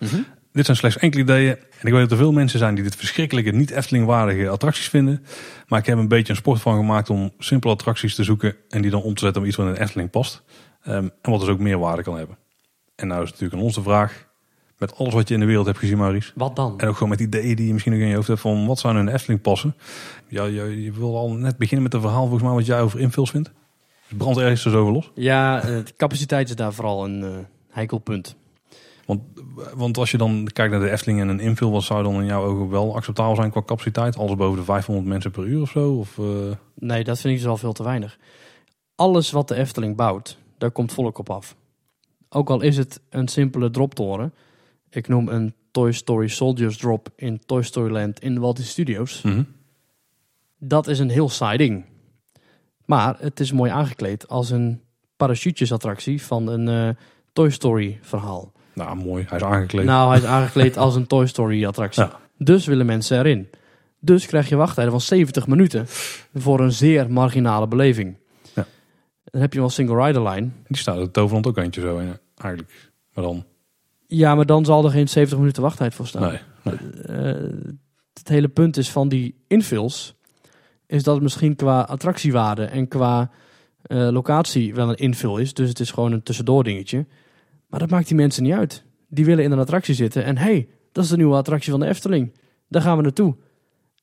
Dit 0.53 0.65
zijn 0.65 0.77
slechts 0.77 0.99
enkele 0.99 1.23
ideeën. 1.23 1.57
En 1.57 1.87
ik 1.87 1.93
weet 1.93 2.01
dat 2.01 2.11
er 2.11 2.17
veel 2.17 2.33
mensen 2.33 2.59
zijn 2.59 2.75
die 2.75 2.85
dit 2.85 2.97
verschrikkelijke, 2.97 3.51
niet 3.51 3.71
Efteling-waardige 3.71 4.49
attracties 4.49 4.89
vinden. 4.89 5.25
Maar 5.69 5.79
ik 5.79 5.87
heb 5.87 5.99
een 5.99 6.09
beetje 6.09 6.33
een 6.33 6.39
sport 6.39 6.61
van 6.61 6.77
gemaakt 6.77 7.11
om 7.11 7.33
simpele 7.39 7.73
attracties 7.73 8.15
te 8.15 8.25
zoeken. 8.25 8.55
En 8.69 8.83
die 8.83 8.91
dan 8.91 9.03
om 9.03 9.15
te 9.15 9.21
zetten 9.21 9.43
op 9.43 9.49
iets 9.49 9.57
wat 9.57 9.67
in 9.67 9.73
een 9.73 9.81
Efteling 9.81 10.11
past. 10.11 10.43
Ehm, 10.83 11.09
en 11.23 11.31
wat 11.31 11.41
dus 11.41 11.49
ook 11.49 11.59
meer 11.59 11.79
waarde 11.79 12.03
kan 12.03 12.17
hebben. 12.17 12.37
En 12.97 13.07
nou 13.07 13.23
is 13.23 13.31
het 13.31 13.41
natuurlijk 13.41 13.61
aan 13.61 13.67
ons 13.67 13.75
de 13.75 13.83
vraag. 13.83 14.31
Met 14.79 14.97
alles 14.97 15.15
wat 15.15 15.29
je 15.29 15.35
in 15.35 15.41
de 15.41 15.47
wereld 15.47 15.67
hebt 15.67 15.79
gezien, 15.79 15.99
Maurice. 15.99 16.33
Wat 16.35 16.57
dan? 16.57 16.79
En 16.79 16.89
ook 16.89 16.95
gewoon 16.95 17.09
met 17.09 17.21
ideeën 17.21 17.57
die 17.57 17.67
je 17.67 17.73
misschien 17.73 17.93
nog 17.93 18.03
in 18.03 18.09
je 18.09 18.15
hoofd 18.15 18.29
hebt 18.29 18.41
van 18.41 18.67
wat 18.67 18.79
zou 18.79 18.95
nu 18.95 19.01
in 19.01 19.07
de 19.07 19.13
Efteling 19.13 19.41
passen. 19.41 19.75
Ja, 20.29 20.45
je, 20.45 20.83
je 20.83 20.93
wil 20.93 21.17
al 21.17 21.33
net 21.33 21.57
beginnen 21.57 21.83
met 21.83 21.95
een 21.95 22.01
verhaal 22.01 22.23
volgens 22.23 22.43
mij 22.43 22.53
wat 22.53 22.67
jij 22.67 22.81
over 22.81 23.01
infills 23.01 23.31
vindt. 23.31 23.51
Dus 24.09 24.19
brand 24.19 24.37
ergens 24.37 24.63
dus 24.63 24.73
over 24.73 24.93
los. 24.93 25.11
Ja, 25.15 25.61
eh, 25.61 25.67
de 25.67 25.95
capaciteit 25.97 26.49
is 26.49 26.57
daar 26.57 26.73
vooral 26.73 27.05
een 27.05 27.23
eh 27.23 27.31
heikel 27.71 27.99
punt. 27.99 28.37
Want, 29.13 29.23
want 29.75 29.99
als 29.99 30.11
je 30.11 30.19
dan 30.19 30.49
kijkt 30.53 30.73
naar 30.73 30.81
de 30.81 30.91
Efteling 30.91 31.21
en 31.21 31.47
een 31.47 31.71
wat 31.71 31.83
zou 31.83 32.03
dan 32.03 32.15
in 32.15 32.25
jouw 32.25 32.45
ogen 32.45 32.71
wel 32.71 32.95
acceptabel 32.95 33.35
zijn 33.35 33.51
qua 33.51 33.63
capaciteit? 33.63 34.17
Alles 34.17 34.37
boven 34.37 34.59
de 34.59 34.65
500 34.65 35.07
mensen 35.07 35.31
per 35.31 35.45
uur 35.45 35.61
of 35.61 35.71
zo? 35.71 35.93
Of, 35.93 36.19
eh, 36.19 36.25
Nee, 36.75 37.05
dat 37.05 37.21
vind 37.21 37.35
ik 37.35 37.41
dus 37.41 37.49
al 37.49 37.57
veel 37.57 37.73
te 37.73 37.83
weinig. 37.83 38.19
Alles 38.95 39.31
wat 39.31 39.49
de 39.49 39.55
Efteling 39.55 39.97
bouwt, 39.97 40.39
daar 40.59 40.71
komt 40.71 40.93
volk 40.93 41.19
op 41.19 41.31
af. 41.31 41.57
Ook 42.29 42.51
al 42.51 42.61
is 42.61 42.77
het 42.77 43.01
een 43.11 43.29
simpele 43.29 43.71
droptoren. 43.71 44.35
Ik 44.91 45.09
noem 45.09 45.29
een 45.29 45.55
Toy 45.71 45.93
Story 45.93 46.29
Soldiers 46.29 46.77
drop 46.77 47.09
in 47.17 47.41
Toy 47.47 47.63
Story 47.63 47.93
Land 47.93 48.21
in 48.21 48.39
Walt 48.39 48.57
Disney 48.57 48.73
Studios. 48.73 49.23
mhm. 49.23 49.43
Dat 50.59 50.87
is 50.87 50.99
een 50.99 51.11
heel 51.11 51.29
saai 51.29 51.57
ding. 51.57 51.85
Maar 52.85 53.17
het 53.19 53.41
is 53.41 53.53
mooi 53.53 53.71
aangekleed 53.71 54.29
als 54.29 54.51
een 54.51 54.81
parachutjesattractie 55.17 56.23
van 56.23 56.47
een 56.47 56.69
eh, 56.69 56.95
Toy 57.33 57.51
Story 57.51 57.99
verhaal. 58.03 58.53
Nou, 58.75 58.97
mooi. 58.97 59.25
Hij 59.29 59.39
is 59.39 59.45
aangekleed. 59.45 59.85
Nou, 59.85 60.09
hij 60.11 60.19
is 60.19 60.25
aangekleed 60.25 60.77
als 60.77 60.95
een 60.95 61.07
Toy 61.07 61.27
Story 61.27 61.65
attractie. 61.67 62.05
Ja. 62.39 62.45
Dus 62.45 62.67
willen 62.67 62.87
mensen 62.87 63.19
erin. 63.19 63.49
Dus 63.99 64.27
krijg 64.27 64.49
je 64.49 64.57
wachttijden 64.57 64.93
van 64.93 65.01
70 65.01 65.47
minuten 65.47 65.85
voor 66.35 66.61
een 66.61 66.73
zeer 66.73 67.11
marginale 67.11 67.69
beleving. 67.69 68.17
Ja. 68.55 68.67
Dan 69.25 69.41
heb 69.41 69.53
je 69.53 69.59
wel 69.59 69.71
single 69.71 70.05
rider 70.05 70.29
line. 70.29 70.49
Die 70.67 70.77
staat 70.77 70.99
er 70.99 71.11
Toverland 71.11 71.47
ook 71.47 71.57
eentje 71.57 71.81
zo 71.81 71.99
in, 71.99 72.17
eigenlijk. 72.37 72.91
Maar 73.15 73.25
dan, 73.25 73.45
Ja, 74.07 74.35
maar 74.35 74.47
dan 74.47 74.65
zal 74.65 74.85
er 74.85 74.91
geen 74.91 75.09
70 75.09 75.39
minuten 75.39 75.63
wachttijd 75.63 75.95
voor 75.95 76.07
staan. 76.07 76.23
nee. 76.23 76.39
nee. 76.63 76.75
Eh, 77.03 77.51
het 78.13 78.29
hele 78.29 78.49
punt 78.49 78.77
is 78.77 78.91
van 78.91 79.09
die 79.09 79.35
infills, 79.49 80.15
is 80.87 81.03
dat 81.03 81.15
het 81.15 81.23
misschien 81.23 81.57
qua 81.57 81.81
attractiewaarde 81.81 82.65
en 82.65 82.89
qua 82.89 83.31
eh, 83.83 84.09
locatie 84.11 84.75
wel 84.75 84.89
een 84.89 84.97
infill 84.97 85.41
is. 85.41 85.55
Dus 85.55 85.69
het 85.69 85.81
is 85.81 85.91
gewoon 85.91 86.13
een 86.13 86.23
tussendoor 86.23 86.65
dingetje. 86.65 87.07
Maar 87.73 87.81
dat 87.81 87.91
maakt 87.91 88.07
die 88.09 88.17
mensen 88.17 88.43
niet 88.43 88.53
uit. 88.53 88.85
Die 89.09 89.25
willen 89.25 89.45
in 89.45 89.53
een 89.53 89.59
attractie 89.59 89.95
zitten 89.95 90.25
en 90.25 90.37
hey, 90.39 90.69
dat 90.93 91.05
is 91.05 91.11
de 91.11 91.17
nieuwe 91.17 91.35
attractie 91.37 91.71
van 91.71 91.81
de 91.81 91.87
Efteling. 91.87 92.33
Daar 92.69 92.83
gaan 92.83 92.97
we 92.97 93.03
naartoe. 93.03 93.35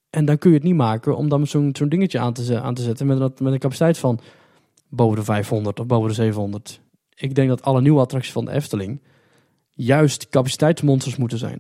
En 0.10 0.26
dan 0.26 0.38
kun 0.38 0.50
je 0.50 0.56
het 0.56 0.66
niet 0.66 0.76
maken 0.76 1.18
om 1.18 1.30
dan 1.30 1.48
zo'n 1.48 1.70
zo'n 1.78 1.90
dingetje 1.90 2.20
aan 2.20 2.34
te, 2.34 2.62
aan 2.62 2.74
te 2.74 2.82
zetten 2.82 3.08
met, 3.08 3.20
een- 3.20 3.32
met 3.40 3.54
een 3.54 3.60
capaciteit 3.60 3.98
van 3.98 4.20
boven 4.90 5.18
de 5.18 5.24
500 5.24 5.80
of 5.80 5.86
boven 5.86 6.08
de 6.10 6.16
700. 6.16 6.82
Ik 7.16 7.36
denk 7.36 7.50
dat 7.50 7.62
alle 7.62 7.82
nieuwe 7.82 8.00
attracties 8.00 8.32
van 8.34 8.46
de 8.46 8.52
Efteling 8.52 9.02
juist 9.70 10.30
capaciteitsmonsters 10.30 11.16
moeten 11.18 11.38
zijn. 11.38 11.60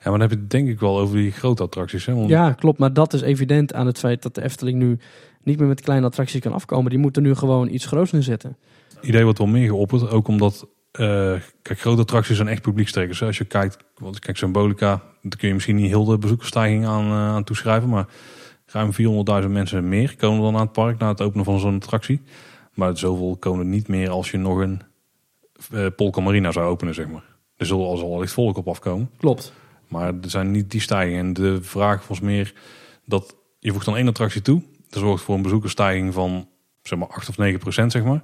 Ja, 0.00 0.10
maar 0.10 0.12
dan 0.18 0.20
heb 0.20 0.30
je 0.30 0.36
het 0.36 0.50
denk 0.50 0.68
ik 0.68 0.80
wel 0.80 0.98
over 0.98 1.16
die 1.16 1.30
grote 1.32 1.62
attracties. 1.62 2.06
Hè? 2.06 2.14
Want 2.14 2.28
Ja, 2.28 2.52
klopt. 2.52 2.78
Maar 2.78 2.92
dat 2.92 3.12
is 3.12 3.20
evident 3.20 3.72
aan 3.74 3.86
het 3.86 3.98
feit 3.98 4.22
dat 4.22 4.34
de 4.34 4.42
Efteling 4.42 4.78
nu 4.78 4.98
niet 5.42 5.58
meer 5.58 5.68
met 5.68 5.80
kleine 5.80 6.06
attracties 6.06 6.40
kan 6.40 6.52
afkomen. 6.52 6.90
Die 6.90 6.98
moeten 6.98 7.22
nu 7.22 7.34
gewoon 7.34 7.68
iets 7.68 7.86
groots 7.86 8.12
neerzetten. 8.12 8.56
Het 8.94 9.04
idee 9.06 9.22
wordt 9.24 9.38
wel 9.38 9.46
meer 9.46 9.68
geopperd. 9.68 10.10
Ook 10.10 10.28
omdat, 10.28 10.66
eh, 10.98 11.40
kijk, 11.62 11.80
grote 11.80 12.00
attracties 12.00 12.36
zijn 12.36 12.48
echt 12.48 12.62
publiekstrekkers. 12.62 13.20
hè. 13.20 13.26
Als 13.26 13.38
je 13.38 13.44
kijkt, 13.44 13.76
want 13.98 14.18
kijk, 14.18 14.36
Symbolica, 14.36 15.02
daar 15.22 15.38
kun 15.38 15.48
je 15.48 15.54
misschien 15.54 15.76
niet 15.76 15.90
heel 15.90 16.04
de 16.04 16.18
bezoekersstijging 16.18 16.86
aan, 16.86 17.04
eh, 17.04 17.12
aan 17.12 17.44
toeschrijven. 17.44 17.88
Maar 17.88 18.06
ruim 18.66 18.92
400.000 18.92 19.52
mensen 19.52 19.88
meer 19.88 20.16
komen 20.16 20.42
dan 20.42 20.54
aan 20.54 20.60
het 20.60 20.72
park 20.72 20.98
na 20.98 21.08
het 21.08 21.20
openen 21.20 21.44
van 21.44 21.60
zo'n 21.60 21.74
attractie. 21.74 22.22
Maar 22.74 22.98
zoveel 22.98 23.36
komen 23.36 23.60
er 23.60 23.66
niet 23.66 23.88
meer 23.88 24.10
als 24.10 24.30
je 24.30 24.38
nog 24.38 24.58
een 24.58 24.82
eh 25.72 25.86
Polka 25.96 26.20
Marina 26.20 26.52
zou 26.52 26.66
openen, 26.66 26.94
zeg 26.94 27.08
maar. 27.08 27.24
Er 27.56 27.66
zal 27.66 27.84
al 27.86 27.96
zal 27.96 28.18
licht 28.20 28.32
volk 28.32 28.56
op 28.56 28.68
afkomen. 28.68 29.10
Klopt. 29.16 29.52
Maar 29.88 30.08
er 30.22 30.30
zijn 30.30 30.50
niet 30.50 30.70
die 30.70 30.80
stijgingen. 30.80 31.24
En 31.24 31.32
de 31.32 31.62
vraag 31.62 32.06
was 32.06 32.20
meer 32.20 32.52
dat 33.04 33.36
je 33.58 33.72
voegt 33.72 33.84
dan 33.84 33.96
één 33.96 34.08
attractie 34.08 34.42
toe. 34.42 34.62
Dat 34.88 35.02
zorgt 35.02 35.24
voor 35.24 35.34
een 35.34 35.42
bezoekersstijging 35.42 36.14
van 36.14 36.48
zeg 36.82 36.98
maar 36.98 37.08
8 37.08 37.28
of 37.28 37.38
9 37.38 37.58
procent, 37.58 37.92
zeg 37.92 38.04
maar. 38.04 38.22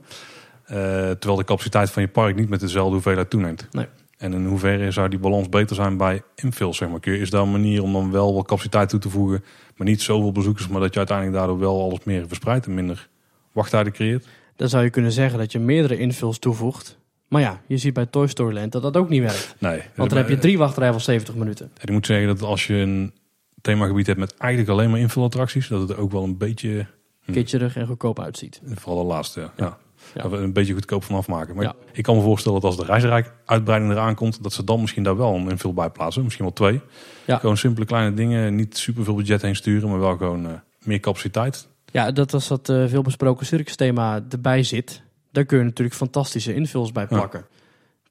Eh, 0.64 0.77
terwijl 1.11 1.37
de 1.37 1.44
capaciteit 1.44 1.90
van 1.90 2.03
je 2.03 2.09
park 2.09 2.37
niet 2.37 2.48
met 2.48 2.61
dezelfde 2.61 2.92
hoeveelheid 2.92 3.31
toeneemt. 3.31 3.68
Nee. 3.70 3.87
En 4.18 4.33
in 4.33 4.46
hoeverre 4.46 4.90
zou 4.90 5.09
die 5.09 5.18
balans 5.18 5.48
beter 5.48 5.77
zijn 5.77 5.96
bij 5.96 6.22
zeg 6.70 6.88
maar? 6.88 6.98
Je- 7.00 7.18
Is 7.18 7.31
daar 7.31 7.42
een 7.42 7.50
manier 7.50 7.83
om 7.83 7.92
dan 7.92 8.11
wel 8.11 8.35
wat 8.35 8.46
capaciteit 8.46 8.88
toe 8.88 9.00
te 9.00 9.09
voegen, 9.11 9.44
maar 9.77 9.87
niet 9.87 10.03
zoveel 10.03 10.33
bezoekers, 10.33 10.68
maar 10.68 10.81
dat 10.81 10.92
je 10.92 10.98
uiteindelijk 10.98 11.37
daardoor 11.38 11.59
wel 11.59 11.83
alles 11.83 12.05
meer 12.05 12.24
verspreidt 12.29 12.66
en 12.66 12.74
minder 12.74 13.09
wachttijden 13.53 13.92
creëert? 13.92 14.27
Dan 14.57 14.68
zou 14.68 14.85
je 14.85 14.90
kunnen 14.90 15.12
zeggen 15.12 15.38
dat 15.38 15.53
je 15.53 15.59
meerdere 15.59 15.98
infills 15.98 16.38
toevoegt. 16.38 16.98
Maar 17.29 17.40
ja, 17.40 17.61
je 17.66 17.77
ziet 17.77 17.94
bij 17.94 18.07
Toy 18.07 18.27
Story 18.27 18.55
Land 18.55 18.72
dat 18.72 18.83
dat 18.83 18.96
ook 18.96 19.09
niet 19.09 19.22
werkt. 19.22 19.55
Nee. 19.59 19.81
Want 19.96 20.09
dan 20.11 20.18
heb 20.18 20.29
je 20.29 20.38
drie 20.38 20.59
wachtrijen 20.59 20.92
van 20.92 21.03
70 21.03 21.35
minuten. 21.35 21.66
En 21.74 21.83
ik 21.87 21.90
moet 21.90 22.07
zeggen 22.07 22.27
dat 22.27 22.42
als 22.42 22.66
je 22.66 22.74
een 22.74 23.12
themagebied 23.61 24.07
hebt 24.07 24.18
met 24.18 24.35
eigenlijk 24.37 24.70
alleen 24.72 24.90
maar 24.90 24.98
invulattracties, 25.00 25.68
dat 25.68 25.88
het 25.88 25.96
ook 25.96 26.12
wel 26.12 26.22
een 26.24 26.38
beetje 26.38 26.87
Hm. 27.24 27.33
Kitscherig 27.33 27.77
en 27.77 27.87
goedkoop 27.87 28.20
uitziet. 28.20 28.61
Vooral 28.74 29.03
de 29.03 29.09
laatste, 29.09 29.40
ja. 29.40 29.53
ja. 29.57 29.79
Ja. 30.14 30.22
Dat 30.22 30.30
we 30.30 30.36
een 30.36 30.52
beetje 30.52 30.72
goedkoop 30.72 31.04
van 31.04 31.16
afmaken. 31.16 31.56
Maar 31.56 31.74
ik 31.92 32.02
kan 32.02 32.16
me 32.16 32.22
voorstellen 32.22 32.60
dat 32.60 32.70
als 32.70 32.80
de 32.80 32.92
reisrijk 32.92 33.32
uitbreiding 33.44 33.92
eraan 33.92 34.14
komt, 34.14 34.42
dat 34.42 34.52
ze 34.52 34.64
dan 34.64 34.80
misschien 34.80 35.02
daar 35.02 35.16
wel 35.16 35.34
een 35.34 35.50
invul 35.50 35.74
bij 35.74 35.90
plaatsen. 35.90 36.22
Misschien 36.22 36.44
wel 36.44 36.54
twee. 36.54 36.80
Gewoon 37.26 37.56
simpele 37.56 37.86
kleine 37.86 38.14
dingen, 38.14 38.54
niet 38.54 38.76
super 38.76 39.04
veel 39.04 39.14
budget 39.14 39.42
heen 39.42 39.56
sturen, 39.56 39.88
maar 39.88 40.00
wel 40.00 40.16
gewoon 40.16 40.46
eh, 40.46 40.52
meer 40.82 41.00
capaciteit. 41.00 41.68
Ja, 41.90 42.10
dat 42.10 42.34
als 42.34 42.48
dat 42.48 42.68
eh, 42.68 42.84
veel 42.86 43.02
besproken 43.02 43.46
circus 43.46 43.76
thema 43.76 44.24
erbij 44.30 44.62
zit, 44.62 45.02
daar 45.32 45.44
kun 45.44 45.58
je 45.58 45.64
natuurlijk 45.64 45.96
fantastische 45.96 46.54
infills 46.54 46.92
bij 46.92 47.06
plakken. 47.06 47.46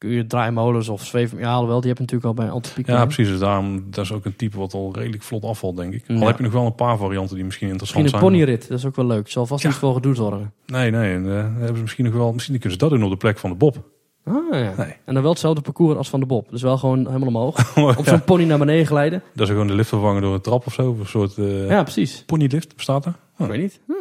Je 0.10 0.26
draaimolens 0.28 0.90
of 0.90 1.06
zweven... 1.06 1.38
Ja, 1.40 1.52
alhoewel, 1.54 1.80
die 1.80 1.90
heb 1.90 1.98
je 1.98 2.04
natuurlijk 2.04 2.30
al 2.40 2.46
bij 2.46 2.54
Antipico. 2.54 2.92
Ja, 2.94 3.04
precies. 3.06 3.28
Dus 3.28 3.40
daarom, 3.40 3.84
dat 3.90 4.04
is 4.06 4.12
ook 4.12 4.26
een 4.26 4.36
type 4.36 4.58
wat 4.58 4.74
al 4.74 4.92
redelijk 4.96 5.24
vlot 5.24 5.44
afvalt, 5.44 5.78
denk 5.78 5.94
ik. 5.94 6.04
Al 6.08 6.16
Ja. 6.16 6.26
heb 6.26 6.38
je 6.38 6.44
nog 6.44 6.52
wel 6.52 6.66
een 6.66 6.76
paar 6.76 6.98
varianten 6.98 7.36
die 7.36 7.46
misschien 7.46 7.68
interessant 7.68 8.04
Misschien 8.04 8.24
een 8.30 8.32
zijn. 8.36 8.46
ponyrit, 8.46 8.70
dat 8.70 8.78
is 8.78 8.86
ook 8.86 8.96
wel 8.96 9.06
leuk. 9.06 9.30
Zal 9.30 9.46
vast 9.46 9.64
Ja. 9.64 9.70
niet 9.70 9.78
voor 9.78 9.94
gedoe 9.94 10.16
zorgen. 10.16 10.54
Nee, 10.66 10.92
nee. 10.92 11.14
En, 11.14 11.26
eh, 11.26 11.34
hebben 11.58 11.76
ze 11.76 11.82
misschien 11.82 12.06
nog 12.06 12.14
wel, 12.14 12.34
misschien 12.34 12.54
kunnen 12.60 12.72
ze 12.80 12.86
dat 12.86 12.90
doen 12.90 13.04
op 13.04 13.10
de 13.12 13.18
plek 13.18 13.38
van 13.38 13.50
de 13.50 13.56
Bob. 13.56 13.92
Ah, 14.26 14.36
ja. 14.52 14.74
Nee. 14.78 14.96
En 15.06 15.14
dan 15.14 15.22
wel 15.22 15.32
hetzelfde 15.32 15.62
parcours 15.62 15.98
als 15.98 16.10
van 16.10 16.20
de 16.20 16.26
Bob. 16.26 16.50
Dus 16.50 16.62
wel 16.62 16.78
gewoon 16.78 17.06
helemaal 17.08 17.28
omhoog. 17.28 17.72
Ja. 17.76 17.84
Op 17.98 18.06
zo'n 18.08 18.24
pony 18.24 18.44
naar 18.44 18.58
beneden 18.58 18.86
glijden. 18.86 19.22
Dat 19.34 19.48
ze 19.48 19.54
gewoon 19.54 19.68
de 19.68 19.74
lift 19.76 19.90
vervangen 19.90 20.22
door 20.22 20.34
een 20.34 20.42
trap 20.42 20.66
of 20.66 20.74
zo. 20.74 20.90
Of 20.90 21.00
een 21.00 21.06
soort 21.06 21.38
eh 21.38 21.68
Ja, 21.68 21.82
precies. 21.84 22.24
ponylift 22.26 22.76
bestaat 22.76 23.06
er. 23.06 23.14
Ik 23.38 23.46
weet 23.48 23.62
niet. 23.62 23.80
Hm. 23.88 23.94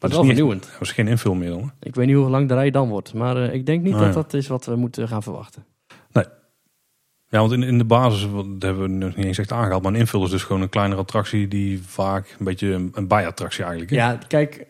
Dat 0.00 0.10
dat 0.10 0.10
is 0.10 0.16
wel 0.26 0.34
vernieuwend. 0.36 0.62
Dat 0.72 0.80
is 0.80 0.92
geen 0.92 1.08
invul 1.08 1.34
meer 1.34 1.50
dan. 1.50 1.72
Ik 1.80 1.94
weet 1.94 2.06
niet 2.06 2.16
hoe 2.16 2.28
lang 2.28 2.48
de 2.48 2.54
rij 2.54 2.70
dan 2.70 2.88
wordt. 2.88 3.14
Maar 3.14 3.36
eh, 3.36 3.54
ik 3.54 3.66
denk 3.66 3.82
niet 3.82 3.92
dat 3.92 4.02
ja. 4.02 4.12
dat 4.12 4.34
is 4.34 4.46
wat 4.46 4.64
we 4.64 4.76
moeten 4.76 5.08
gaan 5.08 5.22
verwachten. 5.22 5.64
Ja, 7.32 7.38
want 7.38 7.52
in, 7.52 7.62
in 7.62 7.78
de 7.78 7.84
basis, 7.84 8.26
wat- 8.30 8.44
dat 8.44 8.62
hebben 8.62 8.82
we 8.82 8.88
nog 8.88 9.16
niet 9.16 9.26
eens 9.26 9.38
echt 9.38 9.52
aangehaald, 9.52 9.82
maar 9.82 9.92
een 9.92 9.98
invul 9.98 10.24
is 10.24 10.30
dus 10.30 10.42
gewoon 10.42 10.62
een 10.62 10.68
kleinere 10.68 11.00
attractie 11.00 11.48
die 11.48 11.82
vaak 11.82 12.36
een 12.38 12.44
beetje 12.44 12.72
een, 12.72 12.90
een 12.94 13.08
bijattractie 13.08 13.60
eigenlijk 13.62 13.90
is. 13.92 13.96
Ja, 13.96 14.18
kijk. 14.28 14.66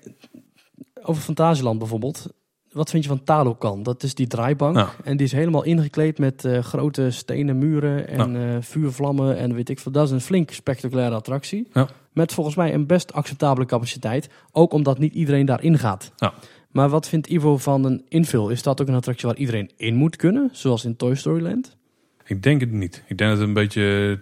Over 1.02 1.22
Fantasieland 1.22 1.78
bijvoorbeeld. 1.78 2.26
Wat 2.72 2.90
vind 2.90 3.02
je 3.02 3.08
van 3.08 3.24
Talokan? 3.24 3.82
Dat 3.82 4.02
is 4.02 4.14
die 4.14 4.26
draaibank. 4.26 4.76
Ja. 4.76 4.90
En 5.04 5.16
die 5.16 5.26
is 5.26 5.32
helemaal 5.32 5.62
ingekleed 5.64 6.18
met 6.18 6.44
eh, 6.44 6.58
grote 6.58 7.10
stenen 7.10 7.58
muren 7.58 8.08
en 8.08 8.36
eh, 8.36 8.56
vuurvlammen 8.60 9.36
en 9.36 9.54
weet 9.54 9.68
ik 9.68 9.78
veel. 9.78 9.92
Dat 9.92 10.04
is 10.06 10.10
een 10.10 10.20
flink 10.20 10.50
spectaculaire 10.50 11.14
attractie. 11.14 11.68
Ja. 11.72 11.88
Met 12.12 12.32
volgens 12.32 12.56
mij 12.56 12.74
een 12.74 12.86
best 12.86 13.12
acceptabele 13.12 13.66
capaciteit. 13.66 14.28
Ook 14.52 14.72
omdat 14.72 14.98
niet 14.98 15.14
iedereen 15.14 15.46
daarin 15.46 15.78
gaat. 15.78 16.12
Ja. 16.16 16.32
Maar 16.70 16.88
wat 16.88 17.08
vindt 17.08 17.26
Ivo 17.26 17.56
van 17.56 17.84
een 17.84 18.04
infill? 18.08 18.50
Is 18.50 18.62
dat 18.62 18.80
ook 18.80 18.88
een 18.88 18.94
attractie 18.94 19.28
waar 19.28 19.36
iedereen 19.36 19.70
in 19.76 19.94
moet 19.94 20.16
kunnen? 20.16 20.48
Zoals 20.52 20.84
in 20.84 20.96
Toy 20.96 21.14
Story 21.14 21.42
Land? 21.42 21.76
Ik 22.24 22.42
denk 22.42 22.60
het 22.60 22.72
niet. 22.72 23.02
Ik 23.06 23.18
denk 23.18 23.30
dat 23.30 23.38
het 23.38 23.48
een 23.48 23.54
beetje... 23.54 24.18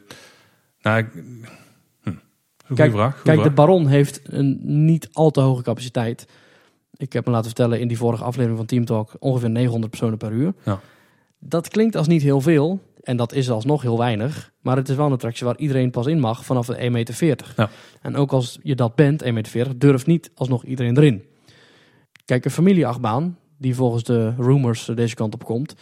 Nou, 0.81 0.99
ik, 0.99 1.07
hm. 2.03 2.75
Kijk, 2.75 2.93
vraag. 2.93 3.23
Kijk, 3.23 3.43
de. 3.43 3.51
Baron 3.51 3.87
heeft 3.87 4.21
een 4.25 4.59
niet 4.85 5.09
al 5.13 5.31
te 5.31 5.41
hoge 5.41 5.63
capaciteit. 5.63 6.29
Ik 6.97 7.13
heb 7.13 7.25
me 7.25 7.31
laten 7.31 7.47
vertellen 7.47 7.81
in 7.81 7.89
die 7.89 7.97
vorige 7.97 8.25
aflevering 8.25 8.59
van 8.59 8.67
Team 8.67 8.85
Talk 8.85 9.17
ongeveer 9.19 9.51
900 9.51 9.91
personen 9.91 10.19
per 10.19 10.33
uur. 10.33 10.55
Ja. 10.65 10.81
Dat 11.39 11.69
klinkt 11.69 11.97
als 11.97 12.07
niet 12.07 12.23
heel 12.23 12.41
veel. 12.41 12.81
En 13.09 13.17
dat 13.17 13.33
is 13.33 13.51
alsnog 13.51 13.83
heel 13.83 13.99
weinig. 13.99 14.53
Maar 14.61 14.77
het 14.77 14.89
is 14.89 14.97
wel 14.97 15.07
een 15.07 15.13
attractie 15.13 15.47
waar 15.47 15.57
iedereen 15.57 15.91
pas 15.91 16.07
in 16.07 16.21
mag 16.21 16.45
vanaf 16.45 16.67
de 16.67 16.77
1,40 16.79 16.91
meter. 16.91 17.53
Ja. 17.57 17.69
En 18.03 18.17
ook 18.17 18.33
als 18.33 18.59
je 18.63 18.75
dat 18.75 18.95
bent, 18.95 19.23
1,40 19.25 19.33
meter, 19.33 19.79
durft 19.79 20.07
niet 20.07 20.31
alsnog 20.35 20.65
iedereen 20.65 20.97
erin. 20.97 21.23
Kijk, 22.25 22.45
een 22.45 22.51
familieachtbaan, 22.51 23.39
die 23.59 23.75
volgens 23.75 24.03
de 24.03 24.35
rumors 24.39 24.85
deze 24.95 25.15
kant 25.15 25.35
op 25.35 25.45
komt, 25.45 25.75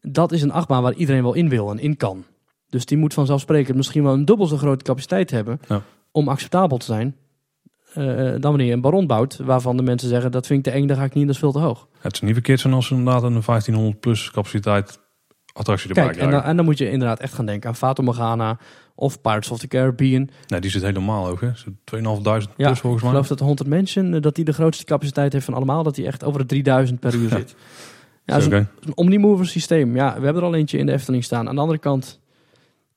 dat 0.00 0.32
is 0.32 0.42
een 0.42 0.50
achtbaan 0.52 0.82
waar 0.82 0.94
iedereen 0.94 1.22
wel 1.22 1.34
in 1.34 1.48
wil 1.48 1.70
en 1.70 1.78
in 1.78 1.96
kan. 1.96 2.24
Dus 2.68 2.84
die 2.86 2.98
moet 2.98 3.14
vanzelfsprekend 3.14 3.76
misschien 3.76 4.02
wel 4.02 4.12
een 4.12 4.24
dubbel 4.24 4.46
zo 4.46 4.56
grote 4.56 4.84
capaciteit 4.84 5.30
hebben 5.30 5.60
Ja. 5.68 5.82
om 6.12 6.28
acceptabel 6.28 6.78
te 6.78 6.86
zijn. 6.86 7.16
eh, 7.94 8.04
dan 8.30 8.40
wanneer 8.40 8.66
je 8.66 8.72
een 8.72 8.80
baron 8.80 9.06
bouwt, 9.06 9.36
waarvan 9.36 9.76
de 9.76 9.82
mensen 9.82 10.08
zeggen 10.08 10.30
dat 10.30 10.46
vind 10.46 10.66
ik 10.66 10.72
te 10.72 10.78
eng, 10.78 10.86
daar 10.86 10.96
ga 10.96 11.04
ik 11.04 11.08
niet, 11.14 11.20
in, 11.20 11.26
dat 11.26 11.34
is 11.34 11.40
veel 11.40 11.52
te 11.52 11.58
hoog. 11.58 11.88
Het 11.98 12.12
is 12.12 12.20
niet 12.20 12.32
verkeerd 12.32 12.60
zijn 12.60 12.72
als 12.74 12.86
ze 12.86 12.94
inderdaad 12.94 13.22
een 13.22 13.42
1500 13.46 14.00
plus 14.00 14.30
capaciteit 14.30 15.00
attractie 15.52 15.88
erbij 15.88 16.04
Kijk, 16.04 16.16
en 16.16 16.30
dan, 16.30 16.42
en 16.42 16.56
dan 16.56 16.64
moet 16.64 16.78
je 16.78 16.90
inderdaad 16.90 17.20
echt 17.20 17.32
gaan 17.32 17.46
denken 17.46 17.68
aan 17.68 17.76
Fata 17.76 18.02
Morgana 18.02 18.58
of 18.94 19.20
Pirates 19.20 19.50
of 19.50 19.58
the 19.58 19.66
Caribbean. 19.68 20.28
Nee, 20.46 20.60
die 20.60 20.70
zit 20.70 20.82
helemaal 20.82 21.26
hoog, 21.26 21.40
hè? 21.40 21.50
Zo 21.54 21.70
2500 21.84 22.56
Ja, 22.56 22.66
plus 22.66 22.78
volgens 22.80 23.02
Ik 23.02 23.08
mij. 23.08 23.10
geloof 23.10 23.26
dat 23.28 23.38
de 23.38 23.44
Haunted 23.44 23.66
Mansion, 23.66 24.14
eh, 24.14 24.20
dat 24.20 24.34
die 24.34 24.44
de 24.44 24.52
grootste 24.52 24.84
capaciteit 24.84 25.32
heeft 25.32 25.44
van 25.44 25.54
allemaal, 25.54 25.82
dat 25.82 25.94
die 25.94 26.06
echt 26.06 26.24
over 26.24 26.40
de 26.40 26.46
3000 26.46 27.00
per 27.00 27.14
uur 27.14 27.28
zit. 27.38 27.54
Ja, 28.24 28.34
dat 28.34 28.42
Zo, 28.42 28.48
is 28.50 28.56
een, 28.56 28.66
een 28.84 28.96
omnimover 28.96 29.46
systeem. 29.46 29.94
Ja, 29.96 30.18
we 30.18 30.24
hebben 30.24 30.42
er 30.42 30.48
al 30.48 30.54
eentje 30.54 30.78
in 30.78 30.86
de 30.86 30.92
Efteling 30.92 31.24
staan. 31.24 31.48
Aan 31.48 31.54
de 31.54 31.60
andere 31.60 31.78
kant, 31.78 32.20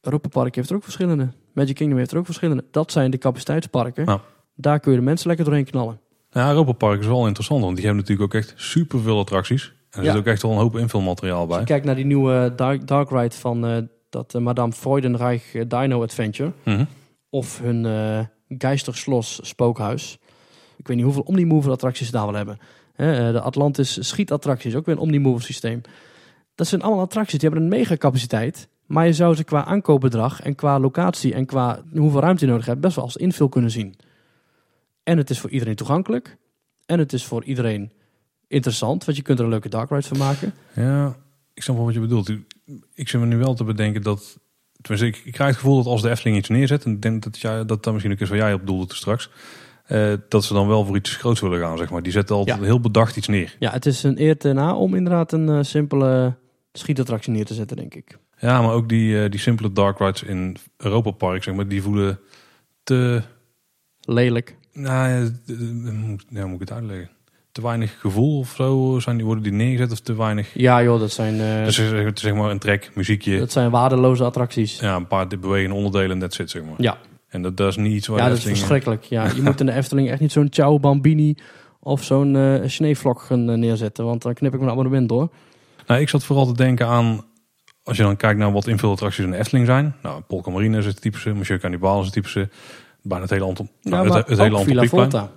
Europa 0.02 0.28
Park 0.28 0.56
heeft 0.56 0.70
er 0.70 0.76
ook 0.76 0.84
verschillende. 0.84 1.30
Magic 1.54 1.76
Kingdom 1.76 1.97
heeft 1.97 2.12
er 2.12 2.18
ook 2.18 2.26
verschillende. 2.26 2.64
Dat 2.72 2.91
zijn 2.91 3.12
de 3.12 3.18
capaciteitsparken. 3.18 4.04
Ja. 4.06 4.22
Daar 4.56 4.80
kun 4.80 4.91
je 4.91 4.97
de 4.97 5.04
mensen 5.04 5.28
lekker 5.28 5.45
doorheen 5.45 5.66
knallen. 5.66 5.99
Ja, 6.32 6.49
Europa 6.49 6.72
Park 6.72 6.99
is 6.99 7.06
wel 7.08 7.26
interessant, 7.28 7.62
want 7.62 7.76
die 7.76 7.86
hebben 7.86 8.04
natuurlijk 8.04 8.34
ook 8.36 8.41
echt 8.41 8.54
superveel 8.56 9.20
attracties. 9.20 9.74
Er 9.91 10.03
zit 10.03 10.15
ook 10.15 10.25
echt 10.25 10.41
wel 10.41 10.51
een 10.51 10.57
hoop 10.57 10.77
invulmateriaal 10.77 11.39
Als 11.39 11.47
bij. 11.47 11.59
je 11.59 11.65
kijkt 11.65 11.85
naar 11.85 11.95
die 11.95 12.05
nieuwe 12.05 12.53
Dark, 12.55 12.87
dark 12.87 13.09
Ride 13.09 13.35
van 13.35 13.65
eh, 13.65 13.77
dat 14.09 14.35
eh, 14.35 14.41
Madame 14.41 14.71
Freudenreich 14.71 15.55
eh, 15.55 15.63
Dino 15.67 16.01
Adventure. 16.01 16.51
Mhm. 16.63 16.85
Of 17.29 17.59
hun 17.59 17.85
Geisterschloss 18.47 19.39
spookhuis. 19.43 20.17
Ik 20.77 20.87
weet 20.87 20.95
niet 20.95 21.05
hoeveel 21.05 21.23
Omnimover 21.23 21.71
attracties 21.71 22.05
ze 22.05 22.11
daar 22.11 22.25
wel 22.25 22.35
hebben. 22.35 22.59
De 23.33 23.41
Atlantis 23.41 24.07
schietattracties, 24.07 24.75
ook 24.75 24.85
weer 24.85 24.95
een 24.95 25.01
Omnimover 25.01 25.43
systeem. 25.43 25.81
Dat 26.55 26.67
zijn 26.67 26.81
allemaal 26.81 27.03
attracties, 27.03 27.39
die 27.39 27.49
hebben 27.49 27.65
een 27.65 27.77
mega 27.77 27.97
capaciteit. 27.97 28.67
Maar 28.85 29.05
je 29.05 29.13
zou 29.13 29.35
ze 29.35 29.43
qua 29.43 29.65
aankoopbedrag 29.65 30.41
en 30.41 30.55
qua 30.55 30.79
locatie 30.79 31.33
en 31.33 31.45
qua 31.45 31.81
hoeveel 31.93 32.19
ruimte 32.19 32.45
je 32.45 32.51
nodig 32.51 32.65
hebt, 32.65 32.81
best 32.81 32.95
wel 32.95 33.05
als 33.05 33.15
invul 33.15 33.49
kunnen 33.49 33.71
zien. 33.71 33.95
En 35.03 35.17
het 35.17 35.29
is 35.29 35.39
voor 35.39 35.49
iedereen 35.49 35.75
toegankelijk. 35.75 36.37
En 36.85 36.99
het 36.99 37.13
is 37.13 37.25
voor 37.25 37.43
iedereen 37.43 37.91
interessant, 38.52 39.06
want 39.06 39.18
je 39.18 39.24
kunt 39.24 39.38
er 39.39 39.43
een 39.43 39.52
leuke 39.52 39.70
dark 39.70 39.89
ride 39.89 40.08
van 40.08 40.18
maken. 40.18 40.54
Ja, 40.76 41.16
ik 41.54 41.64
snap 41.64 41.76
wel 41.76 41.86
wat 41.86 41.93
je 41.93 41.99
bedoelt. 41.99 42.30
Ik 42.93 43.10
zit 43.10 43.20
me 43.20 43.26
nu 43.26 43.38
wel 43.38 43.54
te 43.54 43.64
bedenken 43.64 44.02
dat... 44.02 44.39
Tenminste, 44.82 45.08
ik, 45.20 45.26
ik 45.26 45.34
krijg 45.34 45.49
het 45.49 45.60
gevoel 45.60 45.76
dat 45.78 45.86
als 45.86 46.02
de 46.02 46.10
Efteling 46.10 46.38
iets 46.38 46.49
neerzet... 46.49 46.84
en 46.86 46.91
ik 46.91 47.02
denk 47.02 47.24
dat 47.24 47.39
jij, 47.39 47.66
dat, 47.66 47.84
dat 47.84 47.93
misschien 47.93 48.14
ook 48.14 48.20
is 48.20 48.30
waar 48.30 48.38
jij 48.38 48.54
op 48.54 48.66
doelde 48.68 48.95
straks... 48.95 49.30
eh, 49.86 50.14
dat 50.30 50.43
ze 50.43 50.54
dan 50.54 50.68
wel 50.68 50.86
voor 50.86 50.95
iets 50.95 51.16
groots 51.16 51.39
willen 51.39 51.60
gaan, 51.60 51.78
zeg 51.78 51.89
maar. 51.89 52.04
Die 52.04 52.12
zetten 52.12 52.36
altijd 52.36 52.58
Ja. 52.58 52.64
heel 52.64 52.80
bedacht 52.80 53.16
iets 53.18 53.28
neer. 53.28 53.56
Ja, 53.60 53.72
het 53.72 53.86
is 53.86 54.04
een 54.04 54.22
eer 54.22 54.38
te 54.38 54.54
na 54.54 54.76
om 54.76 54.95
inderdaad 54.95 55.32
een 55.32 55.49
eh, 55.49 55.60
simpele 55.62 56.36
schietattractie 56.74 57.32
neer 57.32 57.45
te 57.45 57.54
zetten, 57.54 57.78
denk 57.78 57.95
ik. 57.95 58.18
Ja, 58.39 58.62
maar 58.62 58.74
ook 58.74 58.89
die, 58.89 59.24
eh, 59.24 59.30
die 59.30 59.39
simpele 59.39 59.72
dark 59.72 59.99
rides 59.99 60.24
in 60.24 60.56
Europa 60.78 61.12
Park, 61.12 61.43
zeg 61.43 61.56
maar... 61.56 61.68
die 61.68 61.82
voelen 61.82 62.20
te... 62.84 63.22
Lelijk. 64.02 64.56
Nou, 64.74 65.32
ja, 66.30 66.45
moet 66.45 66.62
ik 66.62 66.70
het 66.70 66.72
uitleggen? 66.72 67.10
Te 67.52 67.62
weinig 67.62 67.99
gevoel 67.99 68.39
of 68.39 68.54
zo 68.56 68.99
zijn 68.99 69.16
die, 69.16 69.26
worden 69.26 69.43
die 69.43 69.52
neergezet 69.52 69.91
of 69.91 69.99
te 69.99 70.16
weinig... 70.16 70.49
Ja 70.54 70.84
joh, 70.84 70.99
dat 70.99 71.12
zijn, 71.12 71.39
eh, 71.39 71.66
Dus 71.66 71.76
zeg, 71.76 72.04
het 72.04 72.18
is 72.18 72.24
zeg 72.24 72.34
maar 72.34 72.49
een 72.52 72.60
trek, 72.60 72.91
muziekje, 72.93 73.39
dat 73.39 73.52
zijn 73.52 73.70
waardeloze 73.72 74.24
attracties. 74.24 74.80
ja, 74.80 74.95
een 74.95 75.08
paar 75.08 75.28
bewegende 75.28 75.76
onderdelen 75.76 76.12
en 76.12 76.20
dat 76.20 76.34
zit 76.34 76.49
zeg 76.49 76.64
maar. 76.64 76.74
Ja, 76.78 76.97
En 77.30 77.41
dat, 77.41 77.58
dat 77.58 77.68
is 77.68 77.76
niet 77.76 77.93
iets 77.93 78.08
waar 78.08 78.20
ja 78.20 78.28
dat 78.30 78.38
is 78.38 78.43
verschrikkelijk. 78.43 79.04
Ja, 79.04 79.26
je 79.36 79.41
moet 79.47 79.60
in 79.60 79.66
de 79.66 79.72
Efteling 79.74 80.10
echt 80.10 80.20
niet 80.20 80.32
zo'n 80.32 80.47
Ciao 80.49 80.80
Bambini 80.80 81.36
of 81.80 82.04
zo'n 82.04 82.36
eh 82.36 82.70
sneeuwvlok 82.70 83.22
gaan 83.22 83.49
eh, 83.49 83.58
neerzetten, 83.58 84.06
want 84.06 84.22
dan 84.22 84.34
knip 84.34 84.54
ik 84.54 84.60
mijn 84.60 84.72
abonnement 84.72 85.10
door. 85.10 85.30
Nou, 85.88 86.02
ik 86.02 86.10
zat 86.10 86.24
vooral 86.24 86.45
te 86.45 86.54
denken 86.54 86.88
aan, 86.88 87.22
als 87.84 87.97
je 87.97 88.04
dan 88.04 88.16
kijkt 88.18 88.39
naar 88.39 88.52
wat 88.52 88.68
invulattracties 88.68 89.26
in 89.26 89.32
de 89.32 89.38
Efteling 89.38 89.66
zijn. 89.66 89.95
Nou, 90.02 90.22
Polka 90.22 90.52
Marine 90.52 90.78
is 90.78 90.86
het 90.86 91.02
typische, 91.02 91.34
Monsieur 91.34 91.60
Cannibal 91.60 91.99
is 91.99 92.06
het 92.06 92.14
typische. 92.14 92.49
Bijna 93.04 93.24
het 93.24 93.32
hele 93.32 93.45
Anton, 93.45 93.70
nou, 93.82 94.08
ja, 94.08 94.16
het, 94.16 94.28
hele 94.28 94.64
Villa 94.64 94.82
Anton 94.82 94.99
Volta. 94.99 95.32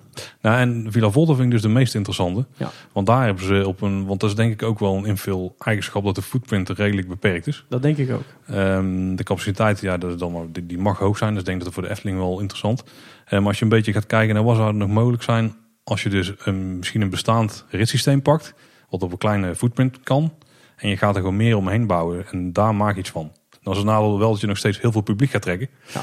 Nou, 0.45 0.59
en 0.59 0.87
Villa 0.89 1.11
Volta 1.11 1.33
vind 1.33 1.45
ik 1.45 1.51
dus 1.51 1.63
de 1.63 1.69
meest 1.69 1.95
interessante. 1.95 2.47
Ja. 2.57 2.71
Want 2.93 3.07
daar 3.07 3.25
hebben 3.25 3.45
ze 3.45 3.67
op 3.67 3.81
een, 3.81 4.07
want 4.07 4.21
dat 4.21 4.31
is 4.31 4.37
denk 4.37 4.53
ik 4.53 4.63
ook 4.63 4.79
wel 4.79 4.97
een 4.97 5.05
invul 5.05 5.55
eigenschap 5.59 6.05
dat 6.05 6.15
de 6.15 6.23
footprint 6.23 6.69
redelijk 6.69 7.09
beperkt 7.09 7.47
is. 7.47 7.65
Dat 7.69 7.83
denk 7.83 7.97
ik 7.97 8.11
ook. 8.11 8.23
Ehm, 8.47 9.15
de 9.15 9.23
capaciteit, 9.23 9.81
ja, 9.81 9.99
dat 9.99 10.11
is 10.11 10.17
dan 10.17 10.49
die, 10.53 10.67
die 10.67 10.79
mag 10.79 10.99
hoog 10.99 11.19
zijn. 11.19 11.31
Dus 11.31 11.41
ik 11.41 11.47
denk 11.47 11.59
dat 11.59 11.67
het 11.67 11.75
voor 11.75 11.85
de 11.85 11.91
Efteling 11.91 12.19
wel 12.19 12.41
interessant. 12.41 12.85
Maar 13.31 13.47
als 13.47 13.59
je 13.59 13.65
een 13.65 13.71
beetje 13.71 13.93
gaat 13.93 14.07
kijken 14.07 14.35
naar 14.35 14.45
wat 14.45 14.57
zou 14.57 14.69
er 14.69 14.75
nog 14.75 14.89
mogelijk 14.89 15.23
zijn... 15.23 15.55
als 15.85 16.03
je 16.03 16.09
dus 16.09 16.33
misschien 16.79 17.01
een 17.01 17.11
bestaand 17.11 17.65
ritssysteem 17.69 18.23
pakt... 18.23 18.55
wat 18.89 19.03
op 19.03 19.13
een 19.13 19.19
kleine 19.19 19.55
footprint 19.55 20.01
kan... 20.01 20.33
en 20.77 20.89
je 20.89 20.97
gaat 20.97 21.15
er 21.15 21.21
gewoon 21.21 21.37
meer 21.37 21.57
omheen 21.57 21.87
bouwen 21.87 22.27
en 22.31 22.53
daar 22.53 22.75
maak 22.75 22.95
je 22.95 23.01
iets 23.01 23.11
van. 23.11 23.33
Dan 23.63 23.73
is 23.73 23.79
het 23.79 23.89
nadeel 23.89 24.19
wel 24.19 24.31
dat 24.31 24.41
je 24.41 24.47
nog 24.47 24.59
steeds 24.59 24.81
heel 24.81 24.93
veel 24.93 25.01
publiek 25.01 25.31
gaat 25.31 25.43
trekken. 25.43 25.69
Ja. 25.95 26.03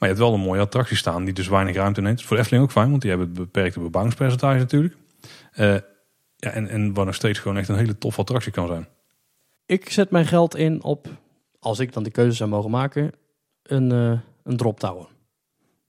Maar 0.00 0.08
je 0.08 0.14
hebt 0.14 0.28
wel 0.28 0.34
een 0.34 0.46
mooie 0.46 0.60
attractie 0.60 0.96
staan 0.96 1.24
die 1.24 1.34
dus 1.34 1.48
weinig 1.48 1.74
ruimte 1.74 2.00
neemt. 2.00 2.22
Voor 2.22 2.36
de 2.36 2.42
Efteling 2.42 2.64
ook 2.64 2.72
fijn, 2.72 2.90
want 2.90 3.00
die 3.00 3.10
hebben 3.10 3.28
het 3.28 3.38
beperkte 3.38 3.80
bebouwingspercentage 3.80 4.58
natuurlijk. 4.58 4.96
Eh, 5.52 5.74
ja, 6.36 6.50
en, 6.50 6.68
en 6.68 6.94
waar 6.94 7.04
nog 7.04 7.14
steeds 7.14 7.38
gewoon 7.38 7.56
echt 7.56 7.68
een 7.68 7.76
hele 7.76 7.98
toffe 7.98 8.20
attractie 8.20 8.52
kan 8.52 8.66
zijn. 8.66 8.88
Ik 9.66 9.90
zet 9.90 10.10
mijn 10.10 10.26
geld 10.26 10.56
in 10.56 10.82
op, 10.82 11.08
als 11.58 11.78
ik 11.78 11.92
dan 11.92 12.02
die 12.02 12.12
keuze 12.12 12.36
zou 12.36 12.50
mogen 12.50 12.70
maken, 12.70 13.12
een, 13.62 13.92
eh 13.92 14.18
een 14.44 14.56
drop 14.56 14.80
tower. 14.80 15.06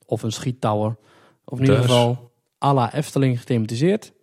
Of 0.06 0.24
een 0.24 0.32
schiettower. 0.32 0.96
Of 1.46 1.58
in 1.58 1.64
ieder 1.64 1.82
Dus? 1.82 1.86
geval 1.86 2.32
à 2.64 2.74
la 2.74 2.94
Efteling 2.94 3.40
gethematiseerd. 3.40 4.14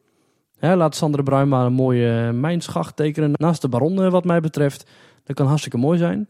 Hè, 0.58 0.76
laat 0.76 0.96
Sander 0.96 1.22
Bruin 1.22 1.48
maar 1.48 1.66
een 1.66 1.72
mooie 1.72 2.32
mijnschacht 2.32 2.96
tekenen 2.96 3.32
naast 3.32 3.60
de 3.60 3.68
baron 3.68 4.02
eh, 4.02 4.10
wat 4.10 4.24
mij 4.24 4.40
betreft. 4.40 4.90
Dat 5.24 5.36
kan 5.36 5.46
hartstikke 5.46 5.78
mooi 5.78 5.98
zijn. 5.98 6.28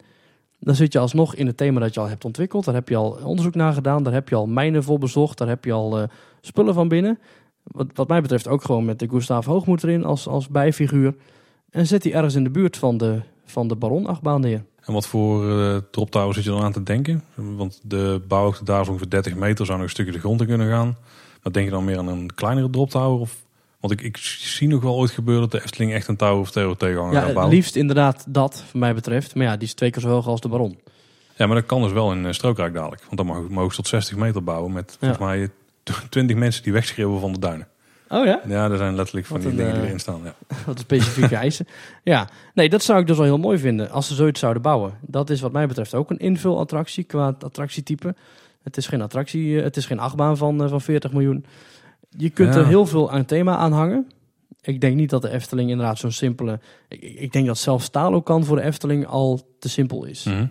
Dan 0.61 0.75
zit 0.75 0.93
je 0.93 0.99
alsnog 0.99 1.35
in 1.35 1.47
het 1.47 1.57
thema 1.57 1.81
dat 1.81 1.95
je 1.95 2.01
al 2.01 2.09
hebt 2.09 2.25
ontwikkeld. 2.25 2.65
Daar 2.65 2.75
heb 2.75 2.89
je 2.89 2.97
al 2.97 3.19
onderzoek 3.25 3.55
naar 3.55 3.73
gedaan. 3.73 4.03
Daar 4.03 4.13
heb 4.13 4.29
je 4.29 4.35
al 4.35 4.47
mijnen 4.47 4.83
voor 4.83 4.99
bezocht. 4.99 5.39
Daar 5.39 5.49
heb 5.49 5.65
je 5.65 5.73
al 5.73 5.99
eh, 5.99 6.09
spullen 6.41 6.75
van 6.75 6.89
binnen. 6.89 7.19
Wat, 7.63 7.87
wat 7.95 8.09
mij 8.09 8.23
betreft 8.23 8.49
ook 8.49 8.65
gewoon 8.65 8.85
met 8.85 8.99
de 8.99 9.09
Gustav 9.09 9.47
Hoogmoed 9.47 9.83
erin 9.83 10.05
als, 10.05 10.27
als 10.27 10.49
bijfiguur. 10.49 11.15
En 11.71 11.87
zet 11.87 12.03
die 12.03 12.13
ergens 12.13 12.35
in 12.35 12.45
de 12.45 12.51
buurt 12.51 12.77
van 12.77 12.97
de, 12.97 13.21
van 13.45 13.69
de 13.69 13.77
baron-achtbaan 13.77 14.41
neer. 14.41 14.65
En 14.85 14.93
wat 14.93 15.07
voor 15.07 15.51
eh 15.51 15.77
drop 15.91 16.29
zit 16.31 16.45
je 16.45 16.51
dan 16.51 16.63
aan 16.63 16.73
te 16.73 16.83
denken? 16.83 17.25
Want 17.35 17.81
de 17.83 18.23
bouwhoogte 18.29 18.65
daar 18.65 18.81
is 18.81 18.89
ongeveer 18.89 19.11
30 19.11 19.35
meter, 19.35 19.67
zou 19.67 19.79
nog 19.79 19.87
een 19.87 19.93
stukje 19.93 20.13
de 20.13 20.19
grond 20.19 20.41
in 20.41 20.47
kunnen 20.47 20.69
gaan. 20.69 20.97
Maar 21.43 21.53
denk 21.53 21.65
je 21.65 21.71
dan 21.71 21.85
meer 21.85 21.99
aan 21.99 22.09
een 22.09 22.35
kleinere 22.35 22.71
drop 22.71 22.91
tower? 22.91 23.21
Of, 23.21 23.47
want 23.81 23.93
ik, 23.93 24.01
ik 24.01 24.17
zie 24.17 24.69
nog 24.69 24.83
wel 24.83 24.95
ooit 24.95 25.11
gebeuren 25.11 25.43
dat 25.49 25.61
de 25.61 25.67
Efteling 25.67 25.93
echt 25.93 26.09
een 26.09 26.17
tower 26.17 26.41
of 26.41 26.51
terror 26.51 26.77
tegenhanger 26.77 27.15
Ja, 27.15 27.21
gaat 27.21 27.33
bouwen. 27.35 27.55
liefst 27.55 27.77
inderdaad 27.77 28.25
dat, 28.29 28.65
wat 28.65 28.81
mij 28.81 28.95
betreft. 28.95 29.35
Maar 29.35 29.47
ja, 29.47 29.57
die 29.57 29.69
is 29.69 29.75
twee 29.75 29.91
keer 29.91 30.03
zo 30.03 30.09
hoog 30.09 30.27
als 30.27 30.41
de 30.41 30.49
baron. 30.49 30.79
Ja, 31.37 31.47
maar 31.47 31.57
dat 31.57 31.67
kan 31.67 31.83
dus 31.83 31.93
wel 31.93 32.13
in 32.13 32.27
eh, 32.27 32.33
Strookrijk 32.33 32.75
dadelijk. 32.75 33.03
Want 33.11 33.17
dan 33.17 33.47
mogen 33.53 33.71
ze 33.71 33.77
tot 33.77 33.89
60 33.89 34.17
meter 34.17 34.45
bouwen 34.45 34.73
met 34.73 34.97
volgens 34.99 35.21
mij 35.21 35.51
20 36.09 36.37
mensen 36.37 36.63
die 36.63 36.73
wegschreeuwen 36.73 37.21
van 37.21 37.33
de 37.33 37.39
duinen. 37.39 37.69
Oh 38.09 38.25
ja? 38.25 38.41
Ja, 38.47 38.71
er 38.71 38.77
zijn 38.77 38.95
letterlijk 38.95 39.27
van 39.27 39.43
Wat 39.43 39.51
die 39.51 39.51
een, 39.51 39.57
dingen 39.67 39.73
die 39.73 39.83
eh, 39.83 39.89
erin 39.89 40.01
staan. 40.01 40.21
Ja. 40.25 40.35
Wat 40.67 40.79
specifieke 40.79 41.37
eisen. 41.47 41.67
Ja, 42.03 42.29
nee, 42.55 42.69
dat 42.69 42.83
zou 42.83 43.01
ik 43.01 43.07
dus 43.07 43.17
wel 43.17 43.27
heel 43.27 43.39
mooi 43.39 43.59
vinden 43.59 43.91
als 43.91 44.07
ze 44.07 44.15
zoiets 44.15 44.41
zouden 44.41 44.63
bouwen. 44.63 44.99
Dat 45.01 45.31
is 45.31 45.41
wat 45.41 45.53
mij 45.53 45.67
betreft 45.67 45.95
ook 45.95 46.11
een 46.11 46.19
invulattractie 46.19 47.05
qua 47.05 47.37
attractietype. 47.39 48.15
Het 48.63 48.77
is 48.77 48.87
geen 48.87 49.03
attractie, 49.03 49.59
eh, 49.59 49.65
het 49.65 49.77
is 49.77 49.87
geen 49.87 49.99
achtbaan 49.99 50.37
van, 50.37 50.69
van 50.69 50.81
40 50.81 51.13
miljoen. 51.13 51.45
Je 52.17 52.31
kunt 52.31 52.55
Ja. 52.55 52.61
er 52.61 52.67
heel 52.67 52.87
veel 52.87 53.11
aan 53.11 53.25
thema 53.25 53.57
aan 53.57 53.73
hangen. 53.73 54.11
Ik 54.61 54.81
denk 54.81 54.97
niet 54.97 55.11
dat 55.11 55.23
de 55.23 55.31
Efteling 55.31 55.71
inderdaad 55.71 55.99
zo'n 55.99 56.13
simpele... 56.13 56.61
Ik, 56.89 57.03
ik 57.03 57.33
denk 57.33 57.47
dat 57.47 57.59
zelfs 57.59 57.85
Stalo 57.85 58.21
kan 58.21 58.45
voor 58.45 58.57
de 58.57 58.63
Efteling 58.63 59.07
al 59.07 59.41
te 59.59 59.69
simpel 59.69 60.05
is. 60.05 60.25
Mhm. 60.25 60.47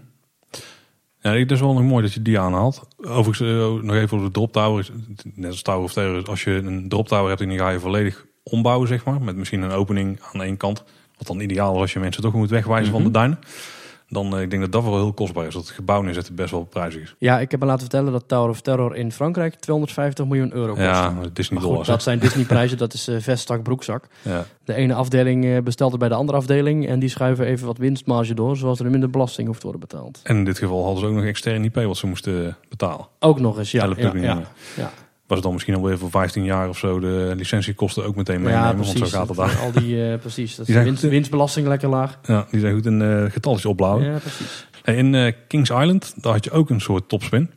Ja, 1.21 1.33
het 1.33 1.51
is 1.51 1.59
wel 1.59 1.73
nog 1.73 1.83
mooi 1.83 2.03
dat 2.03 2.13
je 2.13 2.21
die 2.21 2.39
aanhaalt. 2.39 2.87
Overigens, 2.97 3.39
eh, 3.39 3.83
nog 3.83 3.95
even 3.95 4.17
over 4.17 4.27
de 4.27 4.33
drop 4.33 4.51
tower. 4.51 4.89
Net 5.33 5.51
als 5.51 5.61
Tower 5.61 5.83
of 5.83 5.93
Terror. 5.93 6.23
Als 6.25 6.43
je 6.43 6.51
een 6.51 6.89
drop 6.89 7.07
tower 7.07 7.27
hebt, 7.27 7.39
dan 7.39 7.57
ga 7.57 7.69
je 7.69 7.79
volledig 7.79 8.25
ombouwen, 8.43 8.87
zeg 8.87 9.05
maar. 9.05 9.21
Met 9.21 9.35
misschien 9.35 9.61
een 9.61 9.71
opening 9.71 10.19
aan 10.33 10.41
één 10.41 10.57
kant. 10.57 10.83
Wat 11.17 11.27
dan 11.27 11.39
ideaal 11.39 11.73
is 11.75 11.79
als 11.81 11.93
je 11.93 11.99
mensen 11.99 12.21
toch 12.21 12.33
moet 12.33 12.49
wegwijzen 12.49 12.91
van 12.91 13.03
de 13.03 13.11
duinen. 13.11 13.39
Dan, 14.09 14.35
eh, 14.35 14.41
ik 14.41 14.49
denk 14.49 14.61
dat 14.61 14.71
dat 14.71 14.83
wel 14.83 14.95
heel 14.95 15.13
kostbaar 15.13 15.45
is. 15.47 15.53
Dat 15.53 15.63
het 15.63 15.71
gebouw 15.71 16.01
neerzetten 16.01 16.35
best 16.35 16.51
wel 16.51 16.63
prijzig 16.63 17.01
is. 17.01 17.15
Ja, 17.17 17.39
ik 17.39 17.51
heb 17.51 17.59
me 17.59 17.65
laten 17.65 17.81
vertellen 17.81 18.11
dat 18.11 18.23
Tower 18.27 18.49
of 18.49 18.61
Terror 18.61 18.95
in 18.95 19.11
Frankrijk 19.11 19.55
250 19.55 20.25
miljoen 20.25 20.53
euro 20.53 20.73
kost. 20.73 20.85
Ja, 20.85 21.09
maar 21.09 21.23
het 21.23 21.39
is 21.39 21.43
niet 21.49 21.51
Maar 21.51 21.59
goed, 21.61 21.69
dollars. 21.69 21.87
dat 21.87 22.03
zijn 22.03 22.19
Disney-prijzen, 22.19 22.77
dat 22.77 22.93
is 22.93 23.07
eh 23.07 23.15
vestzak, 23.19 23.63
broekzak. 23.63 24.07
Ja. 24.21 24.45
De 24.63 24.73
ene 24.73 24.93
afdeling 24.93 25.45
eh, 25.45 25.61
bestelt 25.63 25.91
het 25.91 25.99
bij 25.99 26.09
de 26.09 26.15
andere 26.15 26.37
afdeling 26.37 26.87
en 26.87 26.99
die 26.99 27.09
schuiven 27.09 27.45
even 27.45 27.67
wat 27.67 27.77
winstmarge 27.77 28.33
door, 28.33 28.57
zoals 28.57 28.79
er 28.79 28.89
minder 28.91 29.09
belasting 29.09 29.47
hoeft 29.47 29.59
te 29.59 29.67
worden 29.67 29.87
betaald. 29.89 30.19
En 30.23 30.35
in 30.37 30.45
dit 30.45 30.57
geval 30.57 30.83
hadden 30.83 31.01
ze 31.01 31.07
ook 31.07 31.15
nog 31.15 31.23
extern 31.23 31.63
IP 31.63 31.75
wat 31.75 31.97
ze 31.97 32.07
moesten 32.07 32.57
betalen. 32.69 33.07
Ook 33.19 33.39
nog 33.39 33.57
eens, 33.57 33.71
ja. 33.71 33.85
Ja, 33.97 34.15
ja, 34.15 34.41
ja. 34.75 34.91
Waar 35.27 35.37
ze 35.37 35.43
dan 35.43 35.53
misschien 35.53 35.75
alweer 35.75 35.97
voor 35.97 36.09
15 36.09 36.43
jaar 36.43 36.69
of 36.69 36.77
zo 36.77 36.99
de 36.99 37.33
licentiekosten 37.35 38.05
ook 38.05 38.15
meteen 38.15 38.41
meenemen. 38.41 38.59
ja, 38.67 38.75
want 38.75 38.89
precies. 38.91 39.11
zo 39.11 39.17
gaat 39.17 39.27
het 39.27 39.37
daar. 39.37 39.57
Al 39.57 39.71
die, 39.71 40.11
eh, 40.11 40.19
precies. 40.19 40.49
Dat 40.55 40.59
is 40.59 40.65
Die 40.65 40.75
de 40.75 40.83
winst, 40.83 41.01
goed, 41.01 41.09
winstbelasting 41.11 41.67
lekker 41.67 41.89
laag. 41.89 42.19
Ja, 42.23 42.45
die 42.51 42.59
zijn 42.59 42.73
goed 42.73 42.85
in 42.85 43.01
eh 43.01 43.31
getalletjes 43.31 43.65
opbouwen. 43.65 44.05
Ja, 44.05 44.17
precies. 44.17 44.67
Hey, 44.83 44.95
In 44.95 45.15
eh, 45.15 45.33
Kings 45.47 45.69
Island, 45.69 46.13
daar 46.21 46.33
had 46.33 46.43
je 46.43 46.51
ook 46.51 46.69
een 46.69 46.81
soort 46.81 47.09
topspin. 47.09 47.49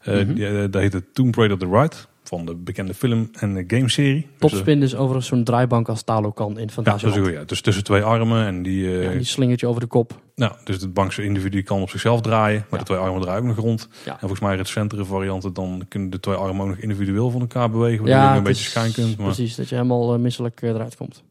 Eh 0.00 0.14
Mhm. 0.14 0.34
die, 0.34 0.46
eh, 0.46 0.52
dat 0.70 0.80
heette 0.82 1.04
Tomb 1.12 1.34
Raider 1.34 1.58
The 1.58 1.66
Ride. 1.66 1.96
Van 2.30 2.44
de 2.46 2.54
bekende 2.56 2.94
film- 2.94 3.28
en 3.32 3.56
eh, 3.56 3.64
gameserie. 3.66 4.20
Dus, 4.20 4.30
eh, 4.32 4.38
Topspin 4.38 4.82
is 4.82 4.94
overigens 4.94 5.26
zo'n 5.26 5.44
draaibank 5.44 5.88
als 5.88 6.02
Talo 6.02 6.30
kan 6.30 6.58
in 6.58 6.66
ja, 6.66 6.72
Fantasieland. 6.72 7.20
goed, 7.20 7.32
ja. 7.32 7.44
Dus 7.44 7.60
tussen 7.60 7.84
twee 7.84 8.02
armen. 8.02 8.46
En 8.46 8.62
die, 8.62 8.86
eh, 8.98 9.02
Ja, 9.04 9.10
die 9.10 9.24
slingert 9.24 9.60
je 9.60 9.66
over 9.66 9.80
de 9.80 9.86
kop. 9.86 10.20
nou, 10.34 10.52
dus 10.64 10.80
het 10.80 10.94
bankse 10.94 11.24
individu 11.24 11.62
kan 11.62 11.80
op 11.82 11.90
zichzelf 11.90 12.20
draaien. 12.20 12.58
Maar 12.60 12.68
Ja. 12.70 12.78
de 12.78 12.84
twee 12.84 12.98
armen 12.98 13.20
draaien 13.20 13.40
ook 13.40 13.46
nog 13.48 13.56
rond. 13.56 13.88
Ja. 14.04 14.12
En 14.12 14.18
volgens 14.18 14.40
mij 14.40 14.56
recentere 14.56 15.04
varianten, 15.04 15.52
dan 15.52 15.84
kunnen 15.88 16.10
de 16.10 16.20
twee 16.20 16.34
armen 16.34 16.62
ook 16.62 16.68
nog 16.68 16.78
individueel 16.78 17.30
van 17.30 17.40
elkaar 17.40 17.70
bewegen. 17.70 18.04
Waardoor 18.04 18.16
Ja, 18.16 18.22
je 18.22 18.28
een 18.28 18.34
het 18.34 18.44
beetje 18.44 18.68
schijn 18.70 18.92
kunt. 18.92 19.16
Maar... 19.16 19.26
Precies, 19.26 19.54
dat 19.56 19.68
je 19.68 19.74
helemaal 19.74 20.14
eh, 20.14 20.20
misselijk 20.20 20.62
eh, 20.62 20.68
eruit 20.70 20.96
komt. 20.96 21.22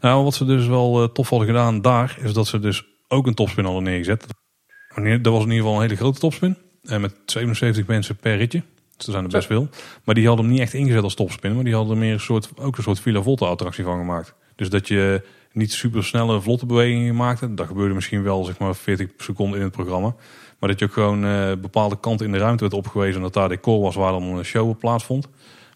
Nou, 0.00 0.24
wat 0.24 0.34
ze 0.34 0.44
dus 0.44 0.66
wel 0.66 1.02
eh, 1.02 1.08
tof 1.08 1.28
hadden 1.28 1.48
gedaan 1.48 1.80
daar, 1.82 2.18
is 2.22 2.32
dat 2.32 2.46
ze 2.46 2.58
dus 2.58 2.84
ook 3.08 3.26
een 3.26 3.34
topspin 3.34 3.64
hadden 3.64 3.82
neergezet. 3.82 4.20
Dat 4.20 5.32
was 5.32 5.42
in 5.44 5.50
ieder 5.50 5.56
geval 5.56 5.74
een 5.74 5.80
hele 5.82 5.96
grote 5.96 6.18
topspin. 6.20 6.56
En 6.82 7.00
met 7.00 7.14
77 7.26 7.86
mensen 7.86 8.16
per 8.16 8.36
ritje. 8.36 8.62
Dus 8.96 9.06
er 9.06 9.12
zijn 9.12 9.24
er 9.24 9.30
best 9.30 9.46
veel. 9.46 9.68
Maar 10.04 10.14
die 10.14 10.26
hadden 10.26 10.44
hem 10.44 10.54
niet 10.54 10.62
echt 10.62 10.74
ingezet 10.74 11.02
als 11.02 11.14
topspin. 11.14 11.54
Maar 11.54 11.64
die 11.64 11.74
hadden 11.74 11.92
er 11.92 11.98
meer 11.98 12.12
een 12.12 12.20
soort, 12.20 12.48
ook 12.56 12.76
een 12.76 12.82
soort 12.82 13.00
Villa 13.00 13.22
Volta 13.22 13.46
attractie 13.46 13.84
van 13.84 13.98
gemaakt. 13.98 14.34
Dus 14.56 14.70
dat 14.70 14.88
je 14.88 15.22
niet 15.52 15.72
super 15.72 16.04
snelle, 16.04 16.40
vlotte 16.40 16.66
bewegingen 16.66 17.14
maakte. 17.16 17.54
Dat 17.54 17.66
gebeurde 17.66 17.94
misschien 17.94 18.22
wel 18.22 18.44
zeg 18.44 18.58
maar 18.58 18.74
40 18.74 19.08
seconden 19.16 19.58
in 19.58 19.64
het 19.64 19.72
programma. 19.74 20.14
Maar 20.58 20.68
dat 20.68 20.78
je 20.78 20.84
ook 20.84 20.92
gewoon 20.92 21.24
eh, 21.24 21.52
bepaalde 21.60 22.00
kanten 22.00 22.26
in 22.26 22.32
de 22.32 22.38
ruimte 22.38 22.62
werd 22.62 22.74
opgewezen. 22.74 23.16
En 23.16 23.22
dat 23.22 23.32
daar 23.32 23.48
decor 23.48 23.80
was 23.80 23.94
waar 23.94 24.12
dan 24.12 24.22
een 24.22 24.44
show 24.44 24.68
op 24.68 24.78
plaatsvond. 24.78 25.28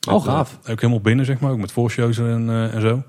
Oh, 0.08 0.14
Met, 0.14 0.22
gaaf. 0.22 0.58
eh, 0.62 0.70
ook 0.72 0.80
helemaal 0.80 1.00
binnen 1.02 1.24
zeg 1.24 1.40
maar. 1.40 1.50
Ook 1.50 1.58
met 1.58 1.72
voorshows 1.72 2.18
en, 2.18 2.48
eh, 2.48 2.74
en 2.74 2.80
zo. 2.80 3.02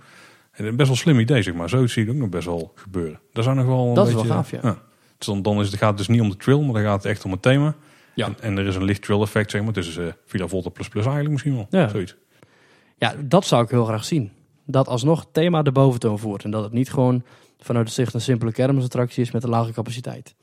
En 0.52 0.76
best 0.76 0.88
wel 0.88 0.98
slim 0.98 1.20
idee, 1.20 1.42
zeg 1.42 1.54
maar. 1.54 1.70
Zo 1.70 1.88
zie 1.88 2.02
je 2.02 2.08
het 2.08 2.16
ook 2.16 2.22
nog 2.22 2.32
best 2.32 2.46
wel 2.46 2.72
gebeuren. 2.76 3.20
Daar 3.34 3.44
zou 3.44 3.56
nog 3.56 3.66
wel 3.66 3.88
een 3.88 3.94
Dat 3.94 4.08
is 4.08 4.14
beetje, 4.14 4.28
wel 4.28 4.38
gaaf, 4.38 4.52
ja. 4.52 4.78
Dus 5.18 5.28
dan, 5.28 5.42
dan 5.42 5.60
is 5.60 5.68
het, 5.68 5.78
gaat 5.78 5.90
het 5.90 5.98
dus 5.98 6.08
niet 6.08 6.22
om 6.22 6.30
de 6.30 6.36
trill, 6.38 6.60
maar 6.60 6.74
dan 6.74 6.84
gaat 6.84 7.04
het 7.04 7.12
echt 7.12 7.26
om 7.26 7.32
het 7.32 7.42
thema. 7.42 7.76
Ja. 8.20 8.26
En, 8.26 8.36
en 8.42 8.58
er 8.58 8.66
is 8.66 8.76
een 8.76 8.84
licht 8.84 9.02
trill 9.02 9.22
effect, 9.22 9.52
zeg 9.52 9.64
maar. 9.64 9.74
Dus 9.74 9.98
eh 9.98 10.06
Villa 10.26 10.48
Volta 10.48 10.70
plus 10.70 10.88
plus 10.88 11.04
eigenlijk 11.04 11.32
misschien 11.32 11.56
wel. 11.56 11.68
Ja. 11.70 11.88
Zoiets. 11.88 12.16
Ja, 12.98 13.14
dat 13.20 13.46
zou 13.46 13.64
ik 13.64 13.70
heel 13.70 13.86
graag 13.86 14.04
zien. 14.04 14.32
Dat 14.66 14.88
alsnog 14.88 15.20
het 15.20 15.34
thema 15.34 15.62
de 15.62 15.72
boventoon 15.72 16.20
voert. 16.20 16.44
En 16.44 16.52
dat 16.52 16.64
het 16.64 16.74
niet 16.74 16.90
gewoon 16.92 17.24
vanuit 17.60 17.88
de 17.88 17.94
zicht 17.94 18.14
een 18.14 18.22
simpele 18.22 18.52
kermisattractie 18.52 19.24
is 19.24 19.32
met 19.32 19.44
een 19.44 19.50
lage 19.50 19.72
capaciteit. 19.72 20.36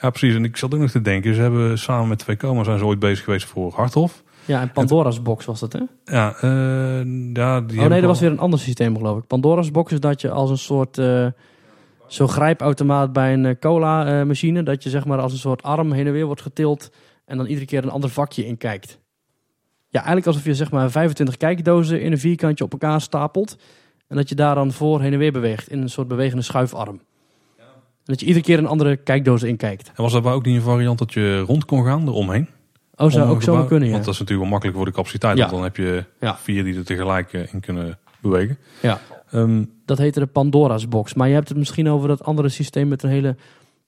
Ja, 0.00 0.10
precies. 0.10 0.34
En 0.34 0.44
ik 0.44 0.56
zat 0.56 0.74
ook 0.74 0.80
nog 0.80 0.90
te 0.90 1.00
denken. 1.00 1.34
Ze 1.34 1.40
hebben 1.40 1.78
samen 1.78 2.08
met 2.08 2.18
twee 2.18 2.36
Coma 2.36 2.64
zijn 2.64 2.78
ze 2.78 2.84
ooit 2.84 2.98
bezig 2.98 3.24
geweest 3.24 3.46
voor 3.46 3.72
Harthof. 3.74 4.22
Ja, 4.44 4.60
en 4.60 4.72
Pandora's 4.72 5.22
box 5.22 5.44
was 5.44 5.60
dat, 5.60 5.72
hè? 5.72 5.80
Ja, 6.04 6.34
eh, 6.40 7.32
ja 7.32 7.60
die 7.60 7.80
oh 7.80 7.86
nee, 7.86 8.00
dat 8.00 8.10
was 8.10 8.20
weer 8.20 8.30
een 8.30 8.38
ander 8.38 8.58
systeem, 8.58 8.96
geloof 8.96 9.18
ik. 9.18 9.26
Pandora's 9.26 9.70
box 9.70 9.92
is 9.92 10.00
dat 10.00 10.20
je 10.20 10.30
als 10.30 10.50
een 10.50 10.58
soort... 10.58 10.98
eh 10.98 11.26
zo'n 12.06 12.28
grijpautomaat 12.28 13.12
bij 13.12 13.32
een 13.32 13.58
cola-machine... 13.58 14.62
dat 14.62 14.82
je 14.82 14.90
zeg 14.90 15.04
maar 15.04 15.18
als 15.18 15.32
een 15.32 15.38
soort 15.38 15.62
arm 15.62 15.92
heen 15.92 16.06
en 16.06 16.12
weer 16.12 16.26
wordt 16.26 16.42
getild... 16.42 16.90
en 17.30 17.36
dan 17.36 17.46
iedere 17.46 17.66
keer 17.66 17.82
een 17.82 17.90
ander 17.90 18.10
vakje 18.10 18.46
in 18.46 18.56
kijkt. 18.56 18.98
Ja, 19.88 19.98
eigenlijk 19.98 20.26
alsof 20.26 20.44
je 20.44 20.54
zeg 20.54 20.70
maar 20.70 20.90
25 20.90 21.36
kijkdozen 21.36 22.02
in 22.02 22.12
een 22.12 22.18
vierkantje 22.18 22.64
op 22.64 22.72
elkaar 22.72 23.00
stapelt... 23.00 23.56
en 24.08 24.16
dat 24.16 24.28
je 24.28 24.34
daar 24.34 24.54
dan 24.54 24.72
voor 24.72 25.00
heen 25.00 25.12
en 25.12 25.18
weer 25.18 25.32
beweegt 25.32 25.70
in 25.70 25.82
een 25.82 25.90
soort 25.90 26.08
bewegende 26.08 26.42
schuifarm. 26.42 27.00
En 27.56 28.16
dat 28.16 28.20
je 28.20 28.26
iedere 28.26 28.44
keer 28.44 28.58
een 28.58 28.66
andere 28.66 28.96
kijkdoos 28.96 29.42
in 29.42 29.56
kijkt. 29.56 29.88
En 29.88 30.02
was 30.02 30.12
dat 30.12 30.22
wel 30.22 30.32
ook 30.32 30.44
niet 30.44 30.56
een 30.56 30.62
variant 30.62 30.98
dat 30.98 31.12
je 31.12 31.40
rond 31.40 31.64
kon 31.64 31.84
gaan, 31.84 32.08
eromheen? 32.08 32.48
Oh, 32.94 33.10
zou 33.10 33.24
Om 33.24 33.30
ook 33.30 33.42
zo 33.42 33.64
kunnen, 33.64 33.86
ja. 33.88 33.92
Want 33.94 34.04
dat 34.04 34.14
is 34.14 34.20
natuurlijk 34.20 34.40
wel 34.40 34.50
makkelijk 34.50 34.76
voor 34.76 34.86
de 34.86 34.92
capaciteit. 34.92 35.36
Ja. 35.36 35.40
Want 35.42 35.54
dan 35.54 35.62
heb 35.62 35.76
je 35.76 36.04
Ja. 36.20 36.36
vier 36.36 36.64
die 36.64 36.76
er 36.76 36.84
tegelijk 36.84 37.32
eh, 37.32 37.52
in 37.54 37.60
kunnen 37.60 37.98
bewegen. 38.20 38.58
Ja. 38.82 39.00
Ehm, 39.30 39.64
Dat 39.84 39.98
heette 39.98 40.20
de 40.20 40.26
Pandora's 40.26 40.88
box. 40.88 41.14
Maar 41.14 41.28
je 41.28 41.34
hebt 41.34 41.48
het 41.48 41.58
misschien 41.58 41.88
over 41.88 42.08
dat 42.08 42.24
andere 42.24 42.48
systeem 42.48 42.88
met 42.88 43.02
een 43.02 43.10
hele 43.10 43.36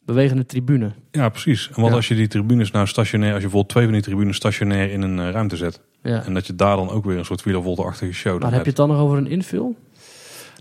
bewegende 0.04 0.46
tribune. 0.46 0.92
ja, 1.10 1.28
precies. 1.28 1.68
En 1.74 1.80
wat 1.80 1.90
Ja. 1.90 1.96
als 1.96 2.08
je 2.08 2.14
die 2.14 2.28
tribunes 2.28 2.70
nou 2.70 2.86
stationair... 2.86 3.32
als 3.32 3.42
je 3.42 3.48
bijvoorbeeld 3.48 3.72
twee 3.72 3.84
van 3.84 3.92
die 3.92 4.02
tribunes 4.02 4.36
stationair 4.36 4.90
in 4.90 5.02
een 5.02 5.18
eh, 5.18 5.30
ruimte 5.30 5.56
zet... 5.56 5.80
Ja. 6.02 6.24
en 6.24 6.34
dat 6.34 6.46
je 6.46 6.54
daar 6.54 6.76
dan 6.76 6.90
ook 6.90 7.04
weer 7.04 7.18
een 7.18 7.24
soort 7.24 7.42
Villa 7.42 7.60
Volta-achtige 7.60 8.12
show 8.12 8.32
dan 8.32 8.40
Maar 8.40 8.52
heb 8.52 8.60
je 8.60 8.68
het 8.68 8.76
dan 8.76 8.88
nog 8.88 8.98
over 8.98 9.18
een 9.18 9.26
infill? 9.26 9.74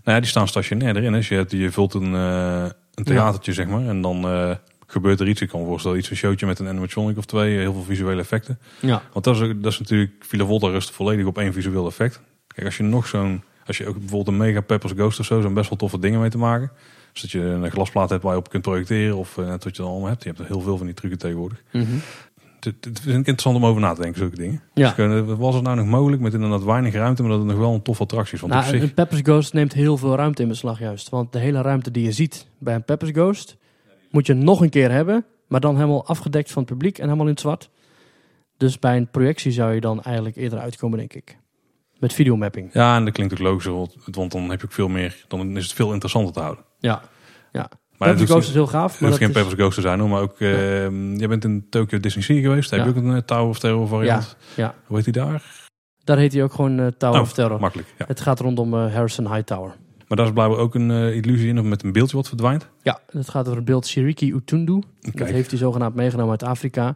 Nou 0.04 0.16
ja, 0.16 0.20
die 0.20 0.30
staan 0.30 0.48
stationair 0.48 0.96
erin. 0.96 1.12
Dus 1.12 1.28
je, 1.28 1.34
hebt, 1.34 1.50
je 1.50 1.70
vult 1.70 1.94
een, 1.94 2.14
eh, 2.14 2.64
een 2.94 3.04
theatertje, 3.04 3.52
zeg 3.52 3.66
maar. 3.66 3.86
En 3.86 4.00
dan 4.00 4.24
eh, 4.24 4.50
gebeurt 4.86 5.20
er 5.20 5.28
iets. 5.28 5.40
Ik 5.40 5.48
kan 5.48 5.60
me 5.60 5.66
voorstellen, 5.66 5.98
iets 5.98 6.10
een 6.10 6.16
showtje 6.16 6.46
met 6.46 6.58
een 6.58 6.68
animatronic 6.68 7.18
of 7.18 7.24
twee. 7.24 7.58
Heel 7.58 7.72
veel 7.72 7.82
visuele 7.82 8.20
effecten. 8.20 8.58
Ja. 8.80 9.02
Want 9.12 9.24
dat 9.24 9.34
is, 9.40 9.40
dat 9.60 9.72
is 9.72 9.78
natuurlijk... 9.78 10.12
Villa 10.18 10.44
Volta 10.44 10.66
rust 10.66 10.90
volledig 10.90 11.26
op 11.26 11.38
één 11.38 11.52
visueel 11.52 11.86
effect. 11.86 12.20
Kijk, 12.46 12.66
als 12.66 12.76
je 12.76 12.82
nog 12.82 13.06
zo'n... 13.06 13.42
Als 13.66 13.78
je 13.78 13.86
ook 13.86 13.98
bijvoorbeeld 13.98 14.28
een 14.28 14.36
Mega 14.36 14.60
Peppers 14.60 14.92
Ghost 14.92 15.20
of 15.20 15.26
zo... 15.26 15.40
zijn 15.40 15.54
best 15.54 15.68
wel 15.68 15.78
toffe 15.78 15.98
dingen 15.98 16.20
mee 16.20 16.30
te 16.30 16.38
maken. 16.38 16.70
Dus 17.12 17.22
dat 17.22 17.30
je 17.30 17.40
een 17.40 17.70
glasplaat 17.70 18.10
hebt 18.10 18.22
waar 18.22 18.32
je 18.32 18.38
op 18.38 18.48
kunt 18.48 18.62
projecteren. 18.62 19.16
Of 19.16 19.38
eh, 19.38 19.46
net 19.46 19.64
wat 19.64 19.76
je 19.76 19.82
dan 19.82 19.90
allemaal 19.90 20.08
hebt. 20.08 20.22
Je 20.22 20.28
hebt 20.28 20.40
er 20.40 20.46
heel 20.46 20.60
veel 20.60 20.76
van 20.76 20.86
die 20.86 20.94
trucken 20.94 21.18
tegenwoordig. 21.18 21.62
Mhm. 21.72 21.84
Het, 22.60 22.74
het 22.84 22.98
ik 22.98 23.14
interessant 23.14 23.56
om 23.56 23.64
over 23.66 23.80
na 23.80 23.92
te 23.94 24.00
denken, 24.00 24.20
zulke 24.20 24.36
dingen. 24.36 24.62
Ja. 24.74 24.86
Dus, 24.86 24.94
kunnen- 24.94 25.38
was 25.38 25.54
het 25.54 25.64
nou 25.64 25.76
nog 25.76 25.86
mogelijk 25.86 26.22
met 26.22 26.34
inderdaad 26.34 26.64
weinig 26.64 26.94
ruimte... 26.94 27.22
maar 27.22 27.30
dat 27.30 27.40
het 27.40 27.48
nog 27.48 27.58
wel 27.58 27.74
een 27.74 27.82
toffe 27.82 28.02
attractie 28.02 28.34
is? 28.34 28.40
Want 28.40 28.52
Nou, 28.52 28.64
zich... 28.66 28.82
een 28.82 28.94
Peppers 28.94 29.20
Ghost 29.20 29.52
neemt 29.52 29.72
heel 29.72 29.96
veel 29.96 30.14
ruimte 30.16 30.42
in 30.42 30.48
beslag 30.48 30.78
juist. 30.78 31.08
Want 31.08 31.32
de 31.32 31.38
hele 31.38 31.60
ruimte 31.62 31.90
die 31.90 32.04
je 32.04 32.12
ziet 32.12 32.46
bij 32.58 32.74
een 32.74 32.84
Peppers 32.84 33.10
Ghost... 33.10 33.56
moet 34.10 34.26
je 34.26 34.34
nog 34.34 34.60
een 34.60 34.70
keer 34.70 34.90
hebben... 34.90 35.24
maar 35.46 35.60
dan 35.60 35.74
helemaal 35.74 36.06
afgedekt 36.06 36.50
van 36.52 36.62
het 36.62 36.70
publiek 36.72 36.98
en 36.98 37.04
helemaal 37.04 37.26
in 37.26 37.32
het 37.32 37.40
zwart. 37.40 37.70
Dus 38.56 38.78
bij 38.78 38.96
een 38.96 39.10
projectie 39.10 39.52
zou 39.52 39.74
je 39.74 39.80
dan 39.80 40.02
eigenlijk 40.02 40.36
eerder 40.36 40.58
uitkomen, 40.58 40.98
denk 40.98 41.14
ik. 41.14 41.38
Met 42.02 42.12
videomapping. 42.12 42.70
Ja, 42.72 42.96
en 42.96 43.04
dat 43.04 43.14
klinkt 43.14 43.32
ook 43.32 43.38
logischer, 43.38 43.72
want, 43.72 44.32
dan 44.32 44.50
heb 44.50 44.60
je 44.60 44.66
ook 44.66 44.72
veel 44.72 44.88
meer, 44.88 45.24
dan 45.28 45.56
is 45.56 45.64
het 45.64 45.72
veel 45.72 45.92
interessanter 45.92 46.32
te 46.32 46.40
houden. 46.40 46.64
Ja. 46.78 47.02
ja. 47.52 47.60
Maar 47.60 47.68
het 47.68 47.98
Peppers 47.98 48.18
hoeft, 48.18 48.30
Ghost 48.30 48.48
is 48.48 48.54
heel 48.54 48.66
gaaf. 48.66 48.92
het 48.92 49.00
Maar 49.00 49.10
hoeft 49.10 49.10
dat 49.10 49.18
geen 49.20 49.28
is- 49.28 49.34
Peppers 49.34 49.54
Ghost 49.60 49.74
te 49.74 49.80
zijn 49.80 50.00
hoor, 50.00 50.08
maar 50.08 50.20
ook, 50.20 50.40
eh, 50.40 51.16
jij 51.18 51.28
bent 51.28 51.44
in 51.44 51.66
Tokyo 51.70 52.00
Disney 52.00 52.24
Sea 52.24 52.40
geweest, 52.40 52.70
heb 52.70 52.78
Ja. 52.78 52.84
je 52.84 52.90
ook 52.90 52.96
een 52.96 53.14
eh, 53.14 53.22
Tower 53.22 53.48
of 53.48 53.58
Terror 53.58 53.88
variant? 53.88 54.36
ja. 54.54 54.74
Hoe 54.86 54.96
heet 54.96 55.04
die 55.04 55.14
daar? 55.14 55.70
Daar 56.04 56.16
heet 56.18 56.32
hij 56.32 56.42
ook 56.42 56.52
gewoon 56.52 56.78
eh, 56.80 56.86
Tower 56.86 57.16
Oh, 57.16 57.22
of 57.22 57.32
Terror. 57.32 57.60
Makkelijk, 57.60 57.94
ja. 57.98 58.04
Het 58.08 58.20
gaat 58.20 58.40
rondom 58.40 58.74
eh, 58.74 58.92
Harrison 58.94 59.32
Hightower. 59.34 59.74
Maar 60.08 60.16
daar 60.16 60.26
is 60.26 60.32
blijkbaar 60.32 60.58
ook 60.58 60.74
een 60.74 60.90
illusie 60.90 61.48
in, 61.48 61.58
of 61.58 61.64
met 61.64 61.82
een 61.82 61.92
beeldje 61.92 62.16
wat 62.16 62.28
verdwijnt. 62.28 62.68
Ja, 62.82 63.00
het 63.10 63.28
gaat 63.30 63.44
over 63.44 63.56
het 63.56 63.64
beeld 63.64 63.86
Shiriki 63.86 64.32
Utundu. 64.32 64.82
Dat 65.00 65.14
Kijk. 65.14 65.30
heeft 65.30 65.50
hij 65.50 65.58
zogenaamd 65.58 65.94
meegenomen 65.94 66.30
uit 66.30 66.42
Afrika. 66.42 66.94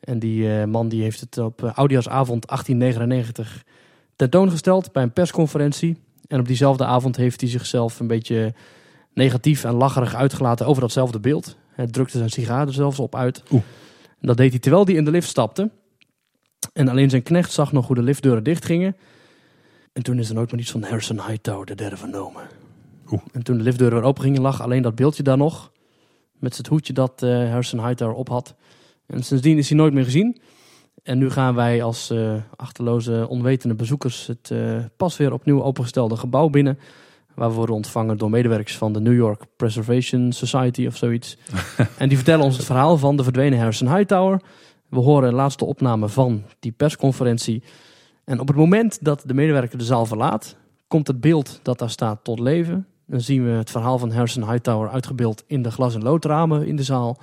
En 0.00 0.18
die 0.18 0.66
man 0.66 0.88
die 0.88 1.02
heeft 1.02 1.20
het 1.20 1.38
op 1.38 1.62
uh, 1.62 1.74
Oudejaarsavond 1.74 2.46
1899 2.48 3.64
tentoongesteld 4.16 4.92
bij 4.92 5.02
een 5.02 5.12
persconferentie. 5.12 5.96
En 6.26 6.40
op 6.40 6.46
diezelfde 6.46 6.84
avond 6.84 7.16
heeft 7.16 7.40
hij 7.40 7.50
zichzelf 7.50 8.00
een 8.00 8.06
beetje 8.06 8.54
negatief 9.12 9.64
en 9.64 9.74
lacherig 9.74 10.14
uitgelaten 10.14 10.66
over 10.66 10.82
datzelfde 10.82 11.20
beeld. 11.20 11.56
Hij 11.68 11.86
drukte 11.86 12.18
zijn 12.18 12.30
sigaar 12.30 12.66
er 12.66 12.72
zelfs 12.72 12.98
op 12.98 13.14
uit. 13.14 13.42
Oeh. 13.50 13.62
En 14.20 14.26
dat 14.26 14.36
deed 14.36 14.50
hij 14.50 14.58
terwijl 14.58 14.84
hij 14.84 14.94
in 14.94 15.04
de 15.04 15.10
lift 15.10 15.28
stapte. 15.28 15.70
En 16.72 16.88
alleen 16.88 17.10
zijn 17.10 17.22
knecht 17.22 17.52
zag 17.52 17.72
nog 17.72 17.86
hoe 17.86 17.96
de 17.96 18.02
liftdeuren 18.02 18.44
dichtgingen. 18.44 18.96
En 19.92 20.02
toen 20.02 20.18
is 20.18 20.28
er 20.28 20.34
nooit 20.34 20.50
meer 20.52 20.60
iets 20.60 20.70
van 20.70 20.82
Harrison 20.82 21.26
Hightower 21.26 21.66
de 21.66 21.74
derde 21.74 21.96
vernomen. 21.96 22.42
Oeh. 23.10 23.22
En 23.32 23.42
toen 23.42 23.56
de 23.56 23.62
liftdeuren 23.62 23.98
weer 23.98 24.06
open 24.06 24.22
gingen, 24.22 24.40
lag 24.40 24.62
alleen 24.62 24.82
dat 24.82 24.94
beeldje 24.94 25.22
daar 25.22 25.36
nog. 25.36 25.72
Met 26.32 26.56
het 26.56 26.66
hoedje 26.66 26.92
dat 26.92 27.22
eh 27.22 27.30
Harrison 27.30 27.86
Hightower 27.86 28.14
op 28.14 28.28
had. 28.28 28.54
En 29.06 29.22
sindsdien 29.22 29.58
is 29.58 29.68
hij 29.68 29.78
nooit 29.78 29.92
meer 29.92 30.04
gezien. 30.04 30.40
En 31.04 31.18
nu 31.18 31.30
gaan 31.30 31.54
wij 31.54 31.82
als 31.82 32.10
eh, 32.10 32.34
achterloze, 32.56 33.26
onwetende 33.28 33.74
bezoekers 33.74 34.26
het 34.26 34.50
eh, 34.50 34.76
pas 34.96 35.16
weer 35.16 35.32
opnieuw 35.32 35.62
opengestelde 35.62 36.16
gebouw 36.16 36.48
binnen. 36.48 36.78
Waar 37.34 37.48
we 37.48 37.54
worden 37.54 37.74
ontvangen 37.74 38.18
door 38.18 38.30
medewerkers 38.30 38.76
van 38.76 38.92
de 38.92 39.00
New 39.00 39.14
York 39.14 39.44
Preservation 39.56 40.32
Society 40.32 40.86
of 40.86 40.96
zoiets. 40.96 41.36
en 41.98 42.08
die 42.08 42.16
vertellen 42.16 42.44
ons 42.44 42.56
het 42.56 42.66
verhaal 42.66 42.96
van 42.96 43.16
de 43.16 43.22
verdwenen 43.22 43.58
Harrison 43.58 43.96
Hightower. 43.96 44.40
We 44.88 45.00
horen 45.00 45.30
de 45.30 45.36
laatste 45.36 45.64
opname 45.64 46.08
van 46.08 46.42
die 46.60 46.72
persconferentie. 46.72 47.62
En 48.24 48.40
op 48.40 48.48
het 48.48 48.56
moment 48.56 49.04
dat 49.04 49.22
de 49.26 49.34
medewerker 49.34 49.78
de 49.78 49.84
zaal 49.84 50.06
verlaat, 50.06 50.56
komt 50.88 51.06
het 51.06 51.20
beeld 51.20 51.60
dat 51.62 51.78
daar 51.78 51.90
staat 51.90 52.24
tot 52.24 52.38
leven. 52.38 52.86
Dan 53.06 53.20
zien 53.20 53.44
we 53.44 53.50
het 53.50 53.70
verhaal 53.70 53.98
van 53.98 54.12
Harrison 54.12 54.50
Hightower 54.50 54.88
uitgebeeld 54.88 55.44
in 55.46 55.62
de 55.62 55.70
glas- 55.70 55.94
en 55.94 56.02
loodramen 56.02 56.66
in 56.66 56.76
de 56.76 56.82
zaal. 56.82 57.18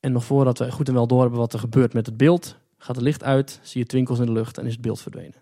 En 0.00 0.12
nog 0.12 0.24
voordat 0.24 0.58
we 0.58 0.72
goed 0.72 0.88
en 0.88 0.94
wel 0.94 1.06
doorhebben 1.06 1.38
wat 1.38 1.52
er 1.52 1.58
gebeurt 1.58 1.92
met 1.92 2.06
het 2.06 2.16
beeld, 2.16 2.56
gaat 2.78 2.96
het 2.96 3.04
licht 3.04 3.24
uit, 3.24 3.60
zie 3.62 3.80
je 3.80 3.86
twinkels 3.86 4.18
in 4.18 4.26
de 4.26 4.32
lucht 4.32 4.58
en 4.58 4.66
is 4.66 4.72
het 4.72 4.80
beeld 4.80 5.00
verdwenen. 5.00 5.34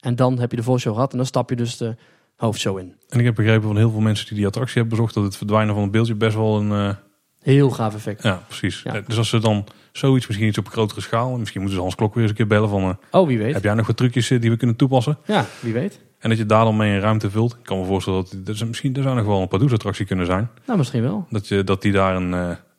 En 0.00 0.16
dan 0.16 0.38
heb 0.38 0.50
je 0.50 0.56
de 0.56 0.62
voorshow 0.62 0.94
gehad 0.94 1.10
en 1.10 1.16
dan 1.16 1.26
stap 1.26 1.50
je 1.50 1.56
dus 1.56 1.76
de 1.76 1.96
hoofdshow 2.36 2.78
in. 2.78 2.94
En 3.08 3.18
ik 3.18 3.24
heb 3.24 3.34
begrepen 3.34 3.62
van 3.66 3.76
heel 3.76 3.90
veel 3.90 4.00
mensen 4.00 4.26
die 4.26 4.36
die 4.36 4.46
attractie 4.46 4.74
hebben 4.80 4.96
bezocht... 4.96 5.14
dat 5.14 5.24
het 5.24 5.36
verdwijnen 5.36 5.74
van 5.74 5.82
het 5.82 5.92
beeldje 5.92 6.14
best 6.14 6.36
wel 6.36 6.60
een... 6.60 6.72
eh, 6.88 6.94
Heel 7.40 7.70
gaaf 7.70 7.94
effect. 7.94 8.22
ja, 8.22 8.42
precies. 8.46 8.82
Ja. 8.82 8.94
Eh, 8.94 9.06
Dus 9.06 9.18
als 9.18 9.28
ze 9.28 9.38
dan 9.38 9.64
zoiets, 9.92 10.26
misschien 10.26 10.48
iets 10.48 10.58
op 10.58 10.68
grotere 10.68 11.00
schaal... 11.00 11.38
misschien 11.38 11.60
moeten 11.60 11.76
ze 11.78 11.82
Hans 11.84 11.94
Klok 11.96 12.14
weer 12.14 12.22
eens 12.22 12.30
een 12.30 12.36
keer 12.36 12.46
bellen 12.46 12.68
van... 12.68 12.82
eh, 12.82 13.20
Oh, 13.20 13.26
wie 13.26 13.38
weet. 13.38 13.54
heb 13.54 13.62
jij 13.62 13.74
nog 13.74 13.86
wat 13.86 13.96
trucjes 13.96 14.28
die 14.28 14.50
we 14.50 14.56
kunnen 14.56 14.76
toepassen? 14.76 15.18
Ja, 15.26 15.44
wie 15.60 15.72
weet. 15.72 16.00
En 16.18 16.28
dat 16.28 16.38
je 16.38 16.46
daar 16.46 16.64
dan 16.64 16.76
mee 16.76 16.94
een 16.94 17.00
ruimte 17.00 17.30
vult. 17.30 17.52
Ik 17.52 17.62
kan 17.62 17.78
me 17.78 17.84
voorstellen 17.84 18.24
dat... 18.44 18.54
is 18.54 18.64
misschien 18.64 18.96
er 18.96 19.02
zou 19.02 19.16
nog 19.16 19.26
wel 19.26 19.40
een 19.42 19.48
Pardoes-attractie 19.48 20.06
kunnen 20.06 20.26
zijn. 20.26 20.50
Nou, 20.66 20.78
misschien 20.78 21.02
wel. 21.02 21.26
Dat, 21.30 21.48
je, 21.48 21.64
dat 21.64 21.82
die 21.82 21.92
daar 21.92 22.16
een, 22.16 22.32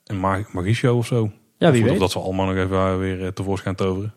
een 0.05 0.19
ma- 0.19 0.45
magie 0.51 0.73
show 0.73 0.97
of 0.97 1.05
zo... 1.05 1.31
Ja, 1.58 1.72
wie 1.72 1.84
of 1.84 1.89
weet. 1.89 1.99
dat 1.99 2.12
ze 2.12 2.20
allemaal 2.20 2.45
nog 2.45 2.56
even 2.56 2.78
eh, 2.78 2.97
weer 2.97 3.22
eh, 3.22 3.28
tevoorschijn 3.28 3.76
toveren. 3.76 4.14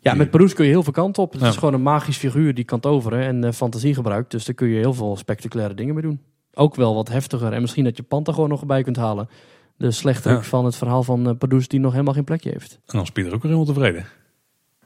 Ja, 0.00 0.14
met 0.14 0.30
Peroes 0.30 0.54
kun 0.54 0.64
je 0.64 0.70
heel 0.70 0.82
veel 0.82 0.92
kanten 0.92 1.22
op. 1.22 1.32
Het 1.32 1.40
Ja. 1.40 1.48
is 1.48 1.56
gewoon 1.56 1.74
een 1.74 1.82
magisch 1.82 2.16
figuur 2.16 2.54
die 2.54 2.64
kan 2.64 2.80
toveren 2.80 3.20
en 3.20 3.44
eh, 3.44 3.52
fantasie 3.52 3.94
gebruikt. 3.94 4.30
Dus 4.30 4.44
daar 4.44 4.54
kun 4.54 4.68
je 4.68 4.78
heel 4.78 4.94
veel 4.94 5.16
spectaculaire 5.16 5.74
dingen 5.74 5.94
mee 5.94 6.02
doen. 6.02 6.20
Ook 6.54 6.74
wel 6.74 6.94
wat 6.94 7.08
heftiger. 7.08 7.52
En 7.52 7.60
misschien 7.60 7.84
dat 7.84 7.96
je 7.96 8.02
Panta 8.02 8.32
gewoon 8.32 8.48
nog 8.48 8.66
bij 8.66 8.82
kunt 8.82 8.96
halen. 8.96 9.28
De 9.76 9.90
slechterik 9.90 10.36
Ja. 10.38 10.42
van 10.44 10.64
het 10.64 10.76
verhaal 10.76 11.02
van 11.02 11.28
uh, 11.28 11.34
Pardoes 11.38 11.68
die 11.68 11.80
nog 11.80 11.92
helemaal 11.92 12.14
geen 12.14 12.24
plekje 12.24 12.50
heeft. 12.50 12.72
En 12.72 12.78
dan 12.86 13.02
is 13.02 13.10
Pieter 13.10 13.34
ook 13.34 13.42
weer 13.42 13.52
helemaal 13.52 13.74
tevreden. 13.74 14.06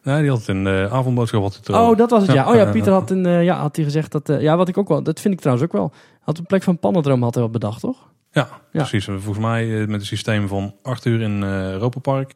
Nee, 0.03 0.21
die 0.21 0.31
had 0.31 0.39
het 0.39 0.49
in 0.49 0.65
de 0.65 0.89
avondboodschap 0.91 1.43
had 1.43 1.57
het 1.57 1.69
Oh, 1.69 1.97
dat 1.97 2.11
was 2.11 2.23
het 2.27 2.33
ja. 2.33 2.49
Oh 2.51 2.55
ja, 2.55 2.71
Pieter 2.71 2.93
had, 2.93 3.11
een, 3.11 3.43
ja, 3.45 3.61
had 3.61 3.77
hij 3.77 3.85
gezegd 3.85 4.13
dat... 4.13 4.41
ja, 4.41 4.57
wat 4.57 4.69
ik 4.69 4.79
ook 4.79 4.89
wel... 4.89 5.03
Dat 5.03 5.21
vind 5.21 5.35
ik 5.35 5.41
trouwens 5.41 5.67
ook 5.67 5.73
wel. 5.73 5.93
Had 6.21 6.39
een 6.39 6.47
plek 6.47 6.63
van 6.63 6.79
Pannendroom 6.79 7.23
had 7.23 7.35
hij 7.35 7.43
wat 7.43 7.53
bedacht, 7.53 7.81
toch? 7.81 8.11
Ja, 8.33 8.49
precies. 8.73 9.05
Volgens 9.05 9.39
mij 9.39 9.81
eh, 9.81 9.87
met 9.87 10.01
het 10.01 10.05
systeem 10.07 10.49
van 10.49 10.75
Arthur 10.83 11.21
in 11.21 11.43
eh 11.43 11.71
Europa 11.73 11.99
Park. 12.01 12.33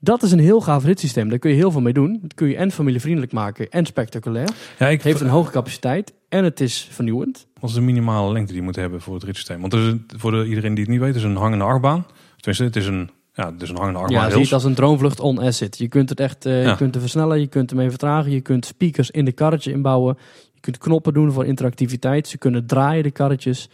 Dat 0.00 0.22
is 0.22 0.32
een 0.32 0.38
heel 0.38 0.60
gaaf 0.60 0.84
ritssysteem. 0.84 1.28
Daar 1.28 1.38
kun 1.38 1.50
je 1.50 1.56
heel 1.56 1.70
veel 1.70 1.80
mee 1.80 1.92
doen. 1.92 2.18
Dat 2.22 2.34
kun 2.34 2.48
je 2.48 2.56
en 2.56 2.70
familievriendelijk 2.70 3.32
maken 3.32 3.68
en 3.70 3.86
spectaculair. 3.86 4.48
Ja, 4.78 4.86
ik 4.86 4.92
Het 4.96 5.02
heeft 5.02 5.20
een 5.20 5.28
hoge 5.28 5.50
capaciteit 5.50 6.12
en 6.28 6.44
het 6.44 6.60
is 6.60 6.88
vernieuwend. 6.90 7.46
Wat 7.60 7.70
is 7.70 7.76
de 7.76 7.82
minimale 7.82 8.32
lengte 8.32 8.48
die 8.52 8.60
je 8.60 8.66
moet 8.66 8.76
hebben 8.76 9.00
voor 9.00 9.14
het 9.14 9.22
ritssysteem? 9.22 9.60
Want 9.60 9.72
is 9.80 9.86
een- 9.86 10.06
voor 10.16 10.30
de, 10.30 10.44
iedereen 10.46 10.74
die 10.74 10.84
het 10.84 10.92
niet 10.92 11.00
weet, 11.02 11.14
is 11.14 11.22
een 11.22 11.36
hangende 11.36 11.64
achtbaan. 11.64 12.06
Tenminste, 12.36 12.64
het 12.64 12.76
is 12.76 12.86
een, 12.86 13.10
ja, 13.34 13.52
het 13.52 13.62
is 13.62 13.68
een 13.68 13.76
hangende 13.76 13.98
achtbaan. 13.98 14.16
Ja, 14.20 14.24
het 14.28 14.36
als 14.52 14.64
een 14.64 14.74
droomvlucht 14.74 15.20
on 15.20 15.40
acid. 15.40 15.78
Je 15.78 15.88
kunt 15.88 16.08
het 16.08 16.20
echt 16.20 16.44
Ja. 16.44 16.50
je 16.70 16.76
kunt 16.76 16.94
het 16.94 17.02
versnellen, 17.02 17.40
je 17.40 17.46
kunt 17.46 17.70
ermee 17.70 17.88
vertragen, 17.88 18.30
je 18.30 18.40
kunt 18.40 18.66
speakers 18.66 19.10
in 19.10 19.24
de 19.24 19.32
karretje 19.32 19.72
inbouwen. 19.72 20.16
Je 20.54 20.60
kunt 20.60 20.78
knoppen 20.78 21.12
doen 21.14 21.32
voor 21.32 21.44
interactiviteit. 21.46 22.28
Ze 22.28 22.38
kunnen 22.38 22.66
draaien, 22.66 23.02
de 23.02 23.10
karretjes. 23.10 23.68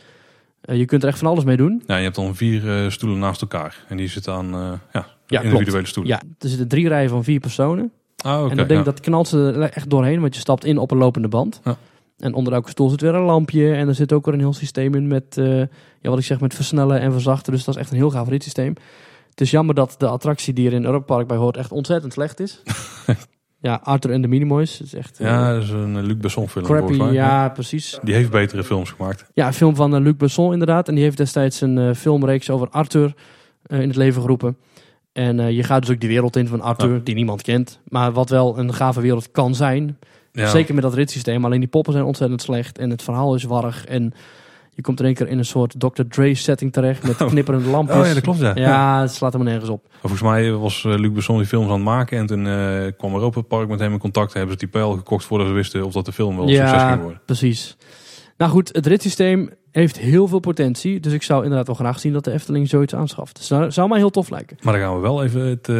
Eh, 0.64 0.76
je 0.78 0.84
kunt 0.84 1.02
er 1.02 1.08
echt 1.08 1.18
van 1.18 1.28
alles 1.28 1.44
mee 1.44 1.56
doen. 1.56 1.82
Ja, 1.86 1.96
je 1.96 2.02
hebt 2.02 2.16
dan 2.16 2.36
vier 2.36 2.70
eh, 2.70 2.90
stoelen 2.90 3.18
naast 3.18 3.40
elkaar. 3.40 3.84
En 3.88 3.96
die 3.96 4.08
zitten 4.08 4.32
aan 4.32 4.54
eh, 4.54 4.72
ja, 4.92 5.06
Ja, 5.26 5.40
individuele 5.40 5.70
klopt. 5.70 5.88
stoelen. 5.88 6.12
Ja, 6.12 6.22
er 6.38 6.48
zitten 6.48 6.68
drie 6.68 6.88
rijen 6.88 7.08
van 7.08 7.24
vier 7.24 7.40
personen. 7.40 7.92
Ah, 8.16 8.40
oké. 8.40 8.50
en 8.50 8.56
dan 8.56 8.66
denk 8.66 8.80
ik 8.80 8.86
ja. 8.86 8.92
dat 8.92 9.00
knalt 9.00 9.28
ze 9.28 9.52
er 9.56 9.70
echt 9.70 9.90
doorheen, 9.90 10.20
want 10.20 10.34
je 10.34 10.40
stapt 10.40 10.64
in 10.64 10.78
op 10.78 10.90
een 10.90 10.98
lopende 10.98 11.28
band. 11.28 11.60
Ja. 11.64 11.76
En 12.18 12.34
onder 12.34 12.52
elke 12.52 12.70
stoel 12.70 12.88
zit 12.88 13.00
weer 13.00 13.14
een 13.14 13.22
lampje. 13.22 13.74
En 13.74 13.88
er 13.88 13.94
zit 13.94 14.12
ook 14.12 14.24
weer 14.24 14.34
een 14.34 14.40
heel 14.40 14.52
systeem 14.52 14.94
in 14.94 15.06
met, 15.06 15.34
ja, 16.00 16.10
wat 16.10 16.18
ik 16.18 16.24
zeg, 16.24 16.40
met 16.40 16.54
versnellen 16.54 17.00
en 17.00 17.12
verzachten. 17.12 17.52
Dus 17.52 17.64
dat 17.64 17.74
is 17.74 17.80
echt 17.80 17.90
een 17.90 17.96
heel 17.96 18.10
gaaf 18.10 18.28
ritssysteem. 18.28 18.74
Het 19.30 19.40
is 19.40 19.50
jammer 19.50 19.74
dat 19.74 19.94
de 19.98 20.06
attractie 20.06 20.54
die 20.54 20.66
er 20.66 20.72
in 20.72 20.84
Europa 20.84 21.14
Park 21.14 21.26
bij 21.26 21.36
hoort 21.36 21.56
echt 21.56 21.72
ontzettend 21.72 22.12
slecht 22.12 22.40
is. 22.40 22.62
ja, 23.64 23.80
Arthur 23.82 24.10
en 24.10 24.22
de 24.22 24.28
Minimoys. 24.28 24.80
Is 24.80 24.94
echt 24.94 25.20
eh, 25.20 25.26
Ja, 25.26 25.52
dat 25.52 25.62
is 25.62 25.70
een 25.70 25.96
eh, 25.96 26.02
Luc 26.02 26.16
Besson 26.16 26.48
film 26.48 26.64
crappy. 26.64 26.96
mij. 26.96 27.12
Ja, 27.12 27.48
precies. 27.48 27.98
Die 28.02 28.14
heeft 28.14 28.30
betere 28.30 28.64
films 28.64 28.90
gemaakt. 28.90 29.24
Ja, 29.34 29.46
een 29.46 29.52
film 29.52 29.74
van 29.76 29.94
eh, 29.94 30.00
Luc 30.00 30.16
Besson 30.16 30.52
inderdaad. 30.52 30.88
En 30.88 30.94
die 30.94 31.04
heeft 31.04 31.16
destijds 31.16 31.60
een 31.60 31.78
eh, 31.78 31.94
filmreeks 31.94 32.50
over 32.50 32.68
Arthur 32.70 33.14
eh, 33.62 33.80
in 33.80 33.88
het 33.88 33.96
leven 33.96 34.20
geroepen. 34.22 34.56
En 35.12 35.40
eh, 35.40 35.50
je 35.50 35.62
gaat 35.62 35.80
dus 35.80 35.90
ook 35.94 36.00
die 36.00 36.08
wereld 36.08 36.36
in 36.36 36.46
van 36.48 36.60
Arthur, 36.60 37.04
die 37.04 37.14
niemand 37.14 37.42
kent. 37.42 37.80
Maar 37.88 38.12
wat 38.12 38.28
wel 38.30 38.58
een 38.58 38.74
gave 38.74 39.00
wereld 39.00 39.30
kan 39.30 39.54
zijn. 39.54 39.98
Ja, 40.32 40.46
Zeker 40.48 40.74
met 40.74 40.82
dat 40.82 40.94
ritssysteem. 40.94 41.44
Alleen 41.44 41.60
die 41.60 41.68
poppen 41.68 41.92
zijn 41.92 42.04
ontzettend 42.04 42.42
slecht. 42.42 42.78
En 42.78 42.90
het 42.90 43.02
verhaal 43.02 43.34
is 43.34 43.44
warrig. 43.44 43.84
En 43.86 44.12
je 44.74 44.82
komt 44.82 45.00
in 45.00 45.06
één 45.06 45.14
keer 45.14 45.28
in 45.28 45.38
een 45.38 45.44
soort 45.44 45.74
Dr. 45.80 46.02
Dre 46.08 46.34
setting 46.34 46.72
terecht. 46.72 47.02
Met 47.06 47.20
Oh. 47.20 47.28
knipperende 47.28 47.68
lampjes. 47.68 47.98
Oh 47.98 48.06
ja, 48.06 48.14
dat 48.14 48.22
klopt 48.22 48.38
ja. 48.38 48.52
Ja, 48.54 49.00
het 49.00 49.12
slaat 49.12 49.32
helemaal 49.32 49.52
nergens 49.52 49.72
op. 49.74 49.86
Volgens 50.00 50.22
mij 50.22 50.52
was 50.52 50.84
eh, 50.84 50.94
Luc 50.98 51.12
Besson 51.12 51.36
die 51.38 51.46
films 51.46 51.66
aan 51.66 51.72
het 51.74 51.82
maken. 51.84 52.18
En 52.18 52.26
toen 52.26 52.46
eh, 52.46 52.92
kwam 52.96 53.14
Europa 53.14 53.40
Park 53.40 53.68
met 53.68 53.80
hem 53.80 53.92
in 53.92 53.98
contact. 53.98 54.32
Hebben 54.32 54.52
ze 54.52 54.58
die 54.58 54.68
pijl 54.68 54.92
gekocht 54.92 55.24
voordat 55.24 55.46
ze 55.46 55.52
wisten 55.52 55.84
of 55.84 55.92
dat 55.92 56.04
de 56.04 56.12
film 56.12 56.36
wel 56.36 56.48
een 56.48 56.56
succes 56.56 56.82
ging 56.82 57.00
worden. 57.02 57.20
precies. 57.26 57.76
Nou 58.36 58.50
goed, 58.50 58.68
het 58.72 58.86
ritssysteem 58.86 59.50
heeft 59.70 59.98
heel 59.98 60.28
veel 60.28 60.38
potentie. 60.40 61.00
Dus 61.00 61.12
ik 61.12 61.22
zou 61.22 61.42
inderdaad 61.42 61.66
wel 61.66 61.76
graag 61.76 62.00
zien 62.00 62.12
dat 62.12 62.24
de 62.24 62.32
Efteling 62.32 62.68
zoiets 62.68 62.94
aanschaft. 62.94 63.36
Dus 63.36 63.46
zou, 63.46 63.70
zou 63.70 63.88
mij 63.88 63.98
heel 63.98 64.10
tof 64.10 64.30
lijken. 64.30 64.56
Maar 64.62 64.72
dan 64.72 64.82
gaan 64.82 64.94
we 64.94 65.00
wel 65.00 65.24
even 65.24 65.40
het 65.40 65.68
eh, 65.68 65.76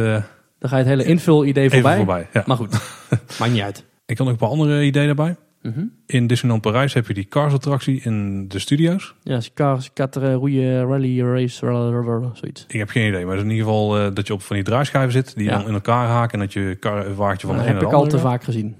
Dan 0.59 0.69
ga 0.69 0.77
je 0.77 0.83
het 0.83 0.85
hele 0.85 1.03
invul-idee 1.05 1.63
even 1.63 1.75
voorbij. 1.79 1.95
voorbij. 1.97 2.27
Ja. 2.33 2.43
Maar 2.45 2.57
goed, 2.57 2.81
maakt 3.39 3.51
niet 3.51 3.61
uit. 3.61 3.85
Ik 4.05 4.17
had 4.17 4.27
nog 4.27 4.35
een 4.35 4.41
paar 4.47 4.49
andere 4.49 4.83
ideeën 4.83 5.05
daarbij. 5.05 5.35
Mhm. 5.65 5.85
In 6.05 6.27
Disneyland 6.27 6.61
Parijs 6.61 6.93
heb 6.93 7.07
je 7.07 7.13
die 7.13 7.25
Cars 7.27 7.53
attractie 7.53 8.01
in 8.01 8.47
de 8.47 8.59
studio's. 8.59 9.15
Ja, 9.23 9.39
Cars, 9.53 9.93
Quatre, 9.93 10.33
Roeie, 10.33 10.85
Rally, 10.85 11.21
Race, 11.21 12.29
zoiets. 12.33 12.65
Ik 12.67 12.79
heb 12.79 12.89
geen 12.89 13.07
idee, 13.07 13.25
maar 13.25 13.35
het 13.35 13.45
is 13.45 13.49
in 13.51 13.55
ieder 13.55 13.65
geval 13.67 13.97
eh, 13.99 14.07
dat 14.13 14.27
je 14.27 14.33
op 14.33 14.41
van 14.41 14.55
die 14.55 14.65
draaischijven 14.65 15.11
zit. 15.11 15.35
Die 15.35 15.45
Ja. 15.45 15.57
dan 15.57 15.67
in 15.67 15.73
elkaar 15.73 16.07
haken 16.07 16.33
en 16.33 16.39
dat 16.39 16.53
je 16.53 16.77
kar, 16.79 17.05
een 17.05 17.15
wagentje 17.15 17.47
van 17.47 17.55
Dat 17.55 17.65
de 17.65 17.71
ene 17.71 17.79
heb 17.79 17.87
ik 17.89 17.95
al 17.95 18.07
te 18.07 18.19
vaak 18.19 18.43
gezien. 18.43 18.75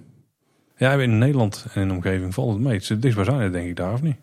Ja, 0.77 0.91
in 0.93 1.17
Nederland 1.17 1.65
en 1.73 1.81
in 1.81 1.88
de 1.88 1.93
omgeving 1.93 2.33
valt 2.33 2.53
het 2.53 2.61
mee. 2.61 2.77
Het 2.77 3.01
dichtstbijzijnde 3.01 3.49
denk 3.49 3.67
ik 3.67 3.75
daar, 3.75 3.93
of 3.93 4.01
niet? 4.01 4.15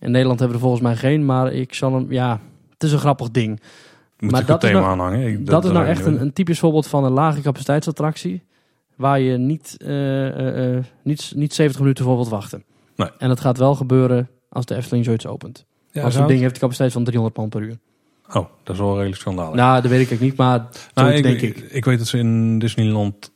In 0.00 0.10
Nederland 0.10 0.38
hebben 0.40 0.58
we 0.58 0.62
er 0.64 0.68
volgens 0.70 0.88
mij 0.92 0.96
geen, 1.10 1.24
maar 1.24 1.52
ik 1.52 1.74
zal 1.74 1.94
hem, 1.94 2.12
ja, 2.12 2.40
het 2.72 2.82
is 2.82 2.92
een 2.92 2.98
grappig 2.98 3.30
ding. 3.30 3.60
Moet 4.18 4.30
Maar 4.30 4.46
dat 4.46 4.62
is 4.62 4.68
thema 4.68 4.80
nou- 4.80 4.92
aanhangen. 4.92 5.26
Ik- 5.26 5.46
Dat, 5.46 5.64
is 5.64 5.70
nou 5.70 5.86
echt 5.86 6.04
een 6.06 6.32
typisch 6.32 6.58
voorbeeld 6.58 6.86
van 6.86 7.04
een 7.04 7.12
lage 7.12 7.40
capaciteitsattractie. 7.40 8.42
Waar 8.96 9.20
je 9.20 9.36
niet, 9.36 9.76
eh, 9.78 10.26
eh, 10.28 10.76
eh, 10.76 10.84
niet, 11.02 11.32
niet 11.36 11.54
70 11.54 11.80
minuten 11.80 12.04
voor 12.04 12.14
wilt 12.14 12.28
wachten. 12.28 12.64
Nee. 12.96 13.08
En 13.18 13.28
dat 13.28 13.40
gaat 13.40 13.58
wel 13.58 13.74
gebeuren 13.74 14.28
als 14.48 14.66
de 14.66 14.74
Efteling 14.74 15.04
zoiets 15.04 15.26
opent. 15.26 15.64
Ja, 15.90 16.02
als 16.02 16.14
zo'n 16.14 16.26
ding 16.26 16.40
heeft 16.40 16.54
de 16.54 16.60
capaciteit 16.60 16.92
van 16.92 17.04
300 17.04 17.36
man 17.36 17.48
per 17.48 17.60
uur. 17.60 17.78
Oh, 18.28 18.46
dat 18.62 18.74
is 18.74 18.80
wel 18.80 18.94
redelijk 18.96 19.20
schandalig. 19.20 19.54
Nou, 19.54 19.82
dat 19.82 19.90
weet 19.90 20.00
ik 20.00 20.08
eigenlijk 20.08 20.20
niet, 20.20 20.36
maar 20.36 20.66
Nou, 20.94 21.12
ik, 21.12 21.22
denk 21.22 21.40
ik. 21.40 21.58
ik 21.58 21.84
weet 21.84 21.98
dat 21.98 22.06
ze 22.06 22.18
in 22.18 22.58
Disneyland, 22.58 23.32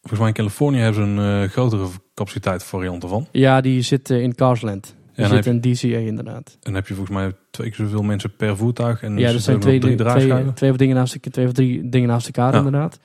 volgens 0.00 0.20
mij 0.20 0.28
in 0.28 0.34
Californië, 0.34 0.78
hebben 0.78 1.04
ze 1.16 1.22
een 1.22 1.42
eh, 1.42 1.50
grotere 1.50 1.86
capaciteit 2.14 2.64
variant 2.64 3.02
ervan. 3.02 3.26
Ja, 3.32 3.60
die 3.60 3.82
zit 3.82 4.10
in 4.10 4.34
Carsland. 4.34 4.82
Die 5.14 5.24
Ja, 5.24 5.30
dan, 5.30 5.42
zit 5.42 5.46
in 5.46 5.72
DCA 5.72 5.98
inderdaad. 5.98 6.58
en 6.62 6.74
heb 6.74 6.88
je 6.88 6.94
volgens 6.94 7.16
mij 7.16 7.32
twee 7.50 7.70
keer 7.70 7.84
zoveel 7.86 8.02
mensen 8.02 8.36
per 8.36 8.56
voertuig. 8.56 9.02
En 9.02 9.18
Ja, 9.18 9.26
er 9.26 9.32
dat 9.32 9.42
zijn 9.42 9.60
twee, 9.60 9.78
twee, 9.80 9.96
twee, 10.54 10.70
of 10.70 10.76
dingen 10.76 10.96
naast, 10.96 11.32
twee 11.32 11.46
of 11.46 11.52
drie 11.52 11.88
dingen 11.88 12.08
naast 12.08 12.26
elkaar 12.26 12.52
Ja. 12.52 12.58
inderdaad. 12.58 12.98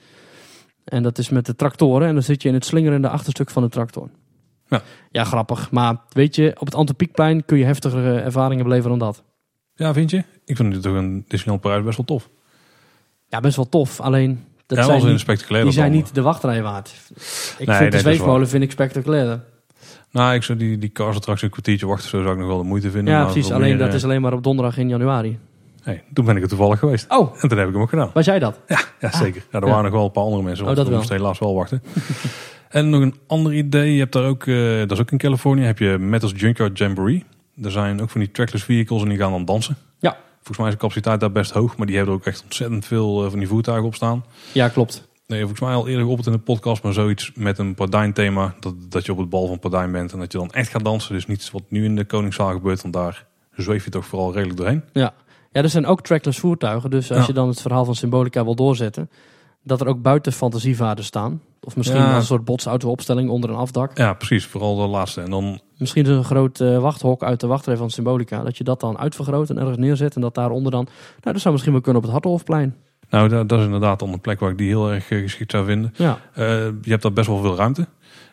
En 0.84 1.02
dat 1.02 1.18
is 1.18 1.28
met 1.28 1.46
de 1.46 1.56
tractoren. 1.56 2.08
En 2.08 2.14
dan 2.14 2.22
zit 2.22 2.42
je 2.42 2.48
in 2.48 2.54
het 2.54 2.64
slingerende 2.64 3.08
achterstuk 3.08 3.50
van 3.50 3.62
de 3.62 3.68
tractor. 3.68 4.08
Ja. 4.68 4.82
ja, 5.10 5.24
grappig. 5.24 5.70
Maar 5.70 5.96
weet 6.08 6.36
je, 6.36 6.54
op 6.58 6.66
het 6.66 6.74
Antropiekplein 6.74 7.44
kun 7.44 7.58
je 7.58 7.64
heftigere 7.64 8.20
ervaringen 8.20 8.64
beleven 8.64 8.90
dan 8.90 8.98
dat. 8.98 9.22
Ja, 9.74 9.92
vind 9.92 10.10
je? 10.10 10.24
Ik 10.44 10.56
vind 10.56 10.72
het 10.72 10.82
toch 10.82 10.94
een 10.94 11.24
Disneyland 11.28 11.60
Parijs 11.62 11.84
best 11.84 11.96
wel 11.96 12.06
tof. 12.06 12.28
Ja, 13.28 13.40
best 13.40 13.56
wel 13.56 13.68
tof. 13.68 14.00
Alleen, 14.00 14.44
dat 14.66 14.78
ja, 14.78 14.84
zijn, 14.84 15.06
in 15.06 15.18
spectaculair. 15.18 15.64
die 15.64 15.72
zijn 15.72 15.92
niet 15.92 16.14
de 16.14 16.22
wachtrij 16.22 16.62
waard. 16.62 16.94
Ik 17.58 17.66
nee, 17.66 17.76
vind 17.76 17.92
de 17.92 17.98
zweefmolen 17.98 18.48
vind 18.48 18.62
ik 18.62 18.70
spectaculair. 18.70 19.40
Nou, 20.10 20.34
ik 20.34 20.42
zou 20.42 20.58
die, 20.58 20.78
die 20.78 20.92
cars 20.92 21.16
attractie 21.16 21.44
een 21.44 21.52
kwartiertje 21.52 21.86
wachten, 21.86 22.08
zo 22.08 22.22
zou 22.22 22.32
ik 22.32 22.38
nog 22.38 22.48
wel 22.48 22.58
de 22.58 22.64
moeite 22.64 22.90
vinden. 22.90 23.14
Ja, 23.14 23.24
precies. 23.24 23.50
Alleen 23.50 23.68
meer, 23.68 23.78
dat 23.78 23.88
eh, 23.88 23.94
is 23.94 24.04
alleen 24.04 24.20
maar 24.20 24.32
op 24.32 24.42
donderdag 24.42 24.76
in 24.78 24.88
januari. 24.88 25.38
Hey, 25.82 26.04
toen 26.12 26.24
ben 26.24 26.36
ik 26.36 26.42
er 26.42 26.48
toevallig 26.48 26.78
geweest. 26.78 27.06
Oh, 27.10 27.34
En 27.42 27.48
toen 27.48 27.58
heb 27.58 27.66
ik 27.68 27.72
hem 27.72 27.82
ook 27.82 27.88
gedaan. 27.88 28.10
was 28.14 28.24
jij 28.24 28.38
dat? 28.38 28.60
Ja, 29.00 29.12
zeker. 29.12 29.42
Ja, 29.50 29.58
er 29.60 29.64
Ja. 29.66 29.70
waren 29.70 29.84
nog 29.84 29.92
wel 29.92 30.04
een 30.04 30.10
paar 30.12 30.24
andere 30.24 30.42
mensen, 30.42 30.64
want 30.64 30.78
Oh, 30.78 30.84
dat 30.84 30.94
moesten 30.94 31.16
helaas 31.16 31.38
wel 31.38 31.54
wachten. 31.54 31.82
en 32.68 32.90
nog 32.90 33.00
een 33.00 33.14
ander 33.26 33.52
idee. 33.54 33.92
Je 33.92 33.98
hebt 33.98 34.12
daar 34.12 34.24
ook, 34.24 34.46
eh, 34.46 34.78
dat 34.78 34.90
is 34.90 35.00
ook 35.00 35.10
in 35.10 35.18
Californië, 35.18 35.62
heb 35.62 35.78
je 35.78 35.98
Metals 35.98 36.32
Junkyard 36.36 36.78
Jamboree. 36.78 37.24
Er 37.62 37.70
zijn 37.70 38.02
ook 38.02 38.10
van 38.10 38.20
die 38.20 38.30
trackless 38.30 38.64
vehicles 38.64 39.02
en 39.02 39.08
die 39.08 39.18
gaan 39.18 39.30
dan 39.30 39.44
dansen. 39.44 39.76
Ja. 39.98 40.16
Volgens 40.36 40.58
mij 40.58 40.66
is 40.66 40.72
de 40.72 40.78
capaciteit 40.80 41.20
daar 41.20 41.32
best 41.32 41.50
hoog, 41.50 41.76
maar 41.76 41.86
die 41.86 41.96
hebben 41.96 42.14
er 42.14 42.20
ook 42.20 42.26
echt 42.26 42.42
ontzettend 42.42 42.86
veel 42.86 43.24
eh, 43.24 43.30
van 43.30 43.38
die 43.38 43.48
voertuigen 43.48 43.86
op 43.86 43.94
staan. 43.94 44.24
Ja, 44.52 44.68
klopt. 44.68 45.08
Nee, 45.26 45.40
volgens 45.40 45.60
mij 45.60 45.74
al 45.74 45.88
eerder 45.88 46.02
geopperd 46.04 46.26
in 46.26 46.32
de 46.32 46.38
podcast, 46.38 46.82
maar 46.82 46.92
zoiets 46.92 47.32
met 47.34 47.58
een 47.58 47.74
pardijnthema. 47.74 48.54
Dat, 48.60 48.74
dat 48.88 49.06
je 49.06 49.12
op 49.12 49.18
het 49.18 49.28
bal 49.28 49.46
van 49.46 49.58
pardijn 49.58 49.92
bent 49.92 50.12
en 50.12 50.18
dat 50.18 50.32
je 50.32 50.38
dan 50.38 50.50
echt 50.50 50.70
gaat 50.70 50.84
dansen. 50.84 51.12
Dus 51.14 51.26
niet 51.26 51.50
wat 51.50 51.62
nu 51.68 51.84
in 51.84 51.96
de 51.96 52.04
Koningszaal 52.04 52.52
gebeurt, 52.52 52.82
want 52.82 52.94
daar 52.94 53.26
zweef 53.56 53.84
je 53.84 53.90
toch 53.90 54.06
vooral 54.06 54.32
redelijk 54.32 54.58
doorheen. 54.58 54.82
Ja. 54.92 55.14
Ja, 55.52 55.62
er 55.62 55.68
zijn 55.68 55.86
ook 55.86 56.00
trackless 56.02 56.38
voertuigen. 56.38 56.90
Dus 56.90 57.10
als 57.10 57.20
Ja. 57.20 57.26
je 57.26 57.32
dan 57.32 57.48
het 57.48 57.60
verhaal 57.60 57.84
van 57.84 57.94
Symbolica 57.94 58.44
wil 58.44 58.54
doorzetten, 58.54 59.10
dat 59.64 59.80
er 59.80 59.86
ook 59.86 60.02
buiten 60.02 60.32
fantasievaarden 60.32 61.04
staan. 61.04 61.40
Of 61.60 61.76
misschien 61.76 62.00
Ja. 62.00 62.16
een 62.16 62.22
soort 62.22 62.44
botsauto-opstelling 62.44 63.30
onder 63.30 63.50
een 63.50 63.56
afdak. 63.56 63.98
Ja, 63.98 64.12
precies. 64.14 64.46
Vooral 64.46 64.76
de 64.76 64.86
laatste. 64.86 65.20
En 65.20 65.30
dan 65.30 65.60
Misschien 65.76 66.02
is 66.02 66.08
een 66.08 66.24
groot 66.24 66.60
eh, 66.60 66.78
wachthok 66.78 67.22
uit 67.22 67.40
de 67.40 67.46
wachtrij 67.46 67.76
van 67.76 67.90
Symbolica. 67.90 68.42
Dat 68.42 68.56
je 68.56 68.64
dat 68.64 68.80
dan 68.80 68.98
uitvergroot 68.98 69.50
en 69.50 69.58
ergens 69.58 69.76
neerzet. 69.76 70.14
En 70.14 70.20
dat 70.20 70.34
daaronder 70.34 70.72
dan... 70.72 70.84
Nou, 70.84 71.32
dat 71.32 71.40
zou 71.40 71.52
misschien 71.52 71.72
wel 71.72 71.82
kunnen 71.82 72.02
op 72.02 72.08
het 72.08 72.16
Hartolfplein. 72.16 72.76
Nou, 73.10 73.28
dat, 73.28 73.48
dat 73.48 73.58
is 73.58 73.64
inderdaad 73.64 73.98
dan 73.98 74.12
een 74.12 74.20
plek 74.20 74.40
waar 74.40 74.50
ik 74.50 74.58
die 74.58 74.68
heel 74.68 74.90
erg 74.92 75.10
eh, 75.10 75.18
geschikt 75.20 75.50
zou 75.50 75.64
vinden. 75.64 75.94
Ja, 75.96 76.18
Eh, 76.34 76.44
je 76.64 76.90
hebt 76.90 77.02
daar 77.02 77.12
best 77.12 77.26
wel 77.26 77.40
veel 77.40 77.56
ruimte. 77.56 77.86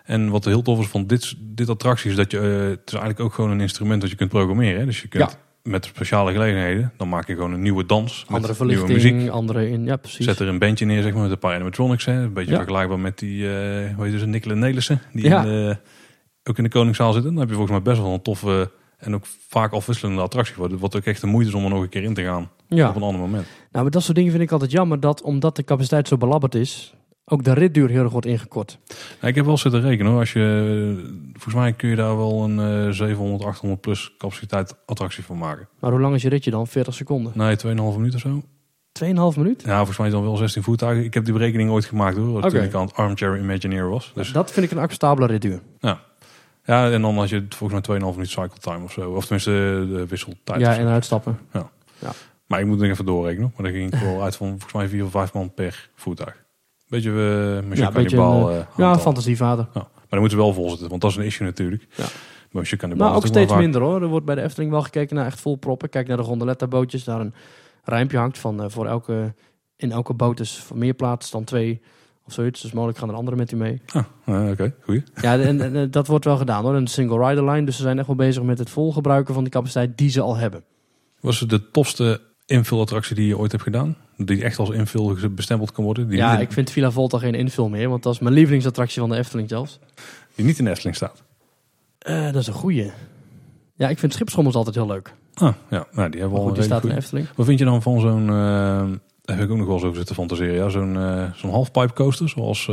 En 0.03 0.29
wat 0.29 0.45
heel 0.45 0.61
tof 0.61 0.79
is 0.79 0.87
van 0.87 1.07
dit, 1.07 1.35
dit 1.39 1.69
attractie 1.69 2.09
is 2.09 2.15
dat 2.15 2.31
je, 2.31 2.37
het 2.39 2.79
is 2.85 2.91
eigenlijk 2.93 3.19
ook 3.19 3.33
gewoon 3.33 3.51
een 3.51 3.61
instrument 3.61 4.01
dat 4.01 4.09
je 4.09 4.15
kunt 4.15 4.29
programmeren. 4.29 4.79
hè. 4.79 4.85
Dus 4.85 5.01
je 5.01 5.07
kunt 5.07 5.37
met 5.63 5.85
speciale 5.85 6.31
gelegenheden, 6.31 6.91
dan 6.97 7.09
maak 7.09 7.27
je 7.27 7.33
gewoon 7.33 7.53
een 7.53 7.61
nieuwe 7.61 7.85
dans 7.85 8.25
andere 8.29 8.53
met 8.59 8.67
nieuwe 8.67 8.87
muziek. 8.93 9.29
andere 9.29 9.69
in... 9.69 9.85
Ja, 9.85 9.95
precies. 9.95 10.25
Zet 10.25 10.39
er 10.39 10.47
een 10.47 10.59
bandje 10.59 10.85
neer, 10.85 11.01
zeg 11.01 11.13
maar, 11.13 11.21
met 11.21 11.31
een 11.31 11.39
paar 11.39 11.55
animatronics. 11.55 12.05
Hè. 12.05 12.13
Een 12.13 12.33
beetje 12.33 12.51
Ja. 12.51 12.57
vergelijkbaar 12.57 12.99
met 12.99 13.19
die, 13.19 13.49
eh 13.53 13.95
hoe 13.95 14.05
heet 14.07 14.19
ze, 14.19 14.25
Nicola 14.27 14.53
Nelissen. 14.55 15.01
Die 15.13 15.23
Ja. 15.23 15.41
in 15.43 15.47
de- 15.47 15.77
ook 16.43 16.57
in 16.57 16.63
de 16.63 16.69
Koningszaal 16.69 17.13
zitten. 17.13 17.31
Dan 17.31 17.39
heb 17.39 17.49
je 17.49 17.55
volgens 17.55 17.77
mij 17.77 17.93
best 17.93 18.01
wel 18.03 18.13
een 18.13 18.21
toffe 18.21 18.71
en 18.97 19.15
ook 19.15 19.25
vaak 19.49 19.73
afwisselende 19.73 20.21
attractie. 20.21 20.55
Wat, 20.57 20.71
wat 20.71 20.95
ook 20.95 21.03
echt 21.05 21.21
de 21.21 21.27
moeite 21.27 21.49
is 21.49 21.55
om 21.55 21.63
er 21.63 21.69
nog 21.69 21.81
een 21.81 21.89
keer 21.89 22.03
in 22.03 22.13
te 22.13 22.23
gaan. 22.23 22.49
Ja, 22.67 22.89
Op 22.89 22.95
een 22.95 23.01
ander 23.01 23.21
moment. 23.21 23.45
nou, 23.71 23.83
maar 23.83 23.91
dat 23.91 24.03
soort 24.03 24.15
dingen 24.15 24.31
vind 24.31 24.43
ik 24.43 24.51
altijd 24.51 24.71
jammer. 24.71 24.99
Dat 24.99 25.21
omdat 25.21 25.55
de 25.55 25.63
capaciteit 25.63 26.07
zo 26.07 26.17
belabberd 26.17 26.55
is, 26.55 26.93
ook 27.29 27.43
de 27.43 27.53
ritduur 27.53 27.89
heel 27.89 28.03
erg 28.03 28.11
wordt 28.11 28.27
ingekort. 28.27 28.77
Ja, 29.21 29.27
ik 29.27 29.35
heb 29.35 29.45
wel 29.45 29.57
zitten 29.57 29.81
rekenen 29.81 30.11
hoor. 30.11 30.19
Als 30.19 30.33
je, 30.33 31.21
volgens 31.33 31.55
mij 31.55 31.73
kun 31.73 31.89
je 31.89 31.95
daar 31.95 32.17
wel 32.17 32.43
een 32.43 32.59
eh 32.87 32.91
700, 32.93 33.43
800 33.43 33.81
plus 33.81 34.13
capaciteit 34.17 34.75
attractie 34.85 35.23
van 35.23 35.37
maken. 35.37 35.67
Maar 35.79 35.91
hoe 35.91 35.99
lang 35.99 36.15
is 36.15 36.21
je 36.21 36.29
ritje 36.29 36.51
dan? 36.51 36.67
40 36.67 36.93
seconden. 36.93 37.31
Nee, 37.35 37.57
2,5 37.57 37.63
minuten 37.73 38.13
of 38.13 38.19
zo. 38.21 38.43
2,5 39.33 39.37
minuut? 39.37 39.61
Ja, 39.65 39.75
volgens 39.77 39.97
mij 39.97 40.07
is 40.07 40.13
dan 40.13 40.23
wel 40.23 40.37
16 40.37 40.63
voertuigen. 40.63 41.03
Ik 41.03 41.13
heb 41.13 41.23
die 41.25 41.33
berekening 41.33 41.69
ooit 41.69 41.85
gemaakt 41.85 42.17
hoor. 42.17 42.37
Oké. 42.37 42.49
Toen 42.49 42.63
ik 42.63 42.73
aan 42.73 42.85
het 42.85 42.95
Armchair 42.95 43.37
Imagineer 43.37 43.89
was. 43.89 44.11
Dus 44.15 44.31
Dat 44.31 44.51
vind 44.51 44.65
ik 44.65 44.71
een 44.71 44.77
acceptabele 44.77 45.27
ritduur. 45.27 45.59
ja, 46.63 46.91
en 46.91 47.01
dan 47.01 47.17
had 47.17 47.29
je 47.29 47.45
volgens 47.49 47.87
mij 47.87 47.99
2,5 47.99 48.05
minuut 48.05 48.29
cycle 48.29 48.59
time 48.59 48.83
of 48.83 48.91
zo. 48.91 49.11
Of 49.11 49.21
tenminste 49.21 49.51
de 49.91 50.05
wisseltijd. 50.07 50.59
Ja, 50.59 50.77
en 50.77 50.87
uitstappen. 50.87 51.39
Maar 52.45 52.59
ik 52.59 52.65
moet 52.65 52.79
nog 52.79 52.89
even 52.89 53.05
doorrekenen. 53.05 53.53
Maar 53.55 53.65
dan 53.65 53.75
ging 53.75 53.93
ik 53.93 53.99
wel 53.99 54.23
uit 54.23 54.35
van 54.35 54.47
volgens 54.47 54.73
mij 54.73 54.87
4 54.87 55.03
of 55.05 55.11
5 55.11 55.33
man 55.33 55.53
per 55.53 55.89
voertuig. 55.95 56.43
Beetje 56.89 57.09
uh, 57.09 57.77
Ja, 57.77 57.91
beetje 57.91 58.17
een, 58.17 58.49
eh, 58.49 58.65
Ja, 58.77 58.99
fantasievader. 58.99 59.67
Ja. 59.73 59.79
Maar 59.79 60.19
dan 60.19 60.19
moeten 60.19 60.37
ze 60.37 60.43
wel 60.43 60.53
vol 60.53 60.69
zitten, 60.69 60.89
want 60.89 61.01
dat 61.01 61.11
is 61.11 61.17
een 61.17 61.23
issue 61.23 61.47
natuurlijk. 61.47 61.87
Ja. 61.95 62.03
Maar 62.51 62.61
Mission 62.61 62.79
Cannibal 62.79 63.07
Nou, 63.07 63.19
ook 63.19 63.27
steeds 63.27 63.55
minder 63.55 63.81
hoor. 63.81 64.01
Er 64.01 64.07
wordt 64.07 64.25
bij 64.25 64.35
de 64.35 64.41
Efteling 64.41 64.71
wel 64.71 64.81
gekeken 64.81 65.15
naar 65.15 65.25
echt 65.25 65.39
vol 65.39 65.55
proppen. 65.55 65.89
Kijk 65.89 66.07
naar 66.07 66.17
de 66.17 66.23
gondoletta 66.23 66.67
bootjes. 66.67 67.03
Daar 67.03 67.19
een 67.19 67.33
rijmpje 67.83 68.17
hangt 68.17 68.37
van 68.37 68.71
voor 68.71 68.87
elke... 68.87 69.33
In 69.75 69.91
elke 69.91 70.13
boot 70.13 70.39
is 70.39 70.57
voor 70.59 70.77
meer 70.77 70.93
plaats 70.93 71.31
dan 71.31 71.43
twee 71.43 71.81
of 72.25 72.33
zoiets. 72.33 72.61
Dus 72.61 72.71
mogelijk 72.71 72.97
gaan 72.97 73.09
er 73.09 73.15
anderen 73.15 73.39
met 73.39 73.51
u 73.51 73.55
mee. 73.55 73.81
Ah, 74.25 74.49
Oké, 74.51 74.73
goeie. 74.81 75.03
Ja, 75.21 75.39
en, 75.39 75.75
en, 75.75 75.91
dat 75.91 76.07
wordt 76.07 76.25
wel 76.25 76.37
gedaan 76.37 76.63
hoor. 76.63 76.75
Een 76.75 76.87
single 76.87 77.27
rider 77.27 77.49
line. 77.49 77.65
Dus 77.65 77.75
ze 77.75 77.81
zijn 77.81 77.97
echt 77.97 78.07
wel 78.07 78.15
bezig 78.15 78.43
met 78.43 78.59
het 78.59 78.69
volgebruiken 78.69 79.33
van 79.33 79.43
die 79.43 79.51
capaciteit 79.51 79.97
die 79.97 80.09
ze 80.09 80.21
al 80.21 80.35
hebben. 80.35 80.63
Was 81.19 81.39
het 81.39 81.49
de 81.49 81.71
tofste 81.71 82.21
invulattractie 82.49 83.15
die 83.15 83.27
je 83.27 83.37
ooit 83.37 83.51
hebt 83.51 83.63
gedaan? 83.63 83.95
Die 84.17 84.43
echt 84.43 84.59
als 84.59 84.69
invul 84.69 85.15
bestempeld 85.31 85.71
kan 85.71 85.83
worden? 85.83 86.07
Die, 86.07 86.17
ja, 86.17 86.39
ik 86.39 86.51
vind 86.51 86.69
Villa 86.71 86.91
Volta 86.91 87.17
geen 87.17 87.35
invul 87.35 87.69
meer. 87.69 87.89
Want 87.89 88.03
dat 88.03 88.13
is 88.13 88.19
mijn 88.19 88.33
lievelingsattractie 88.33 88.99
van 88.99 89.09
de 89.09 89.15
Efteling 89.17 89.49
zelfs. 89.49 89.79
die 90.35 90.45
niet 90.45 90.59
in 90.59 90.65
de 90.65 90.69
Efteling 90.71 90.95
staat. 90.95 91.23
Eh, 91.99 92.23
dat 92.23 92.35
is 92.35 92.47
een 92.47 92.53
goeie. 92.53 92.91
Ja, 93.75 93.89
ik 93.89 93.99
vind 93.99 94.13
Schipschommels 94.13 94.55
altijd 94.55 94.75
heel 94.75 94.87
leuk. 94.87 95.13
Ah, 95.33 95.53
ja, 95.69 95.85
nou, 95.91 96.09
die 96.09 96.19
hebben 96.19 96.37
we 96.37 96.43
al 96.43 96.47
goed, 96.47 96.55
die 96.55 96.63
staat 96.63 96.83
in. 96.85 96.91
Efteling. 96.91 97.27
Wat 97.35 97.45
vind 97.45 97.59
je 97.59 97.65
dan 97.65 97.81
van 97.81 97.99
zo'n... 97.99 98.21
eh, 98.21 98.99
daar 99.21 99.37
heb 99.37 99.45
ik 99.45 99.51
ook 99.51 99.57
nog 99.57 99.65
wel 99.65 99.75
eens 99.75 99.83
over 99.83 99.97
zitten 99.97 100.15
fantaseren. 100.15 100.55
Ja, 100.55 100.69
zo'n 100.69 100.97
zo'n 101.35 101.51
halfpipe 101.51 101.93
coaster, 101.93 102.29
zoals... 102.29 102.65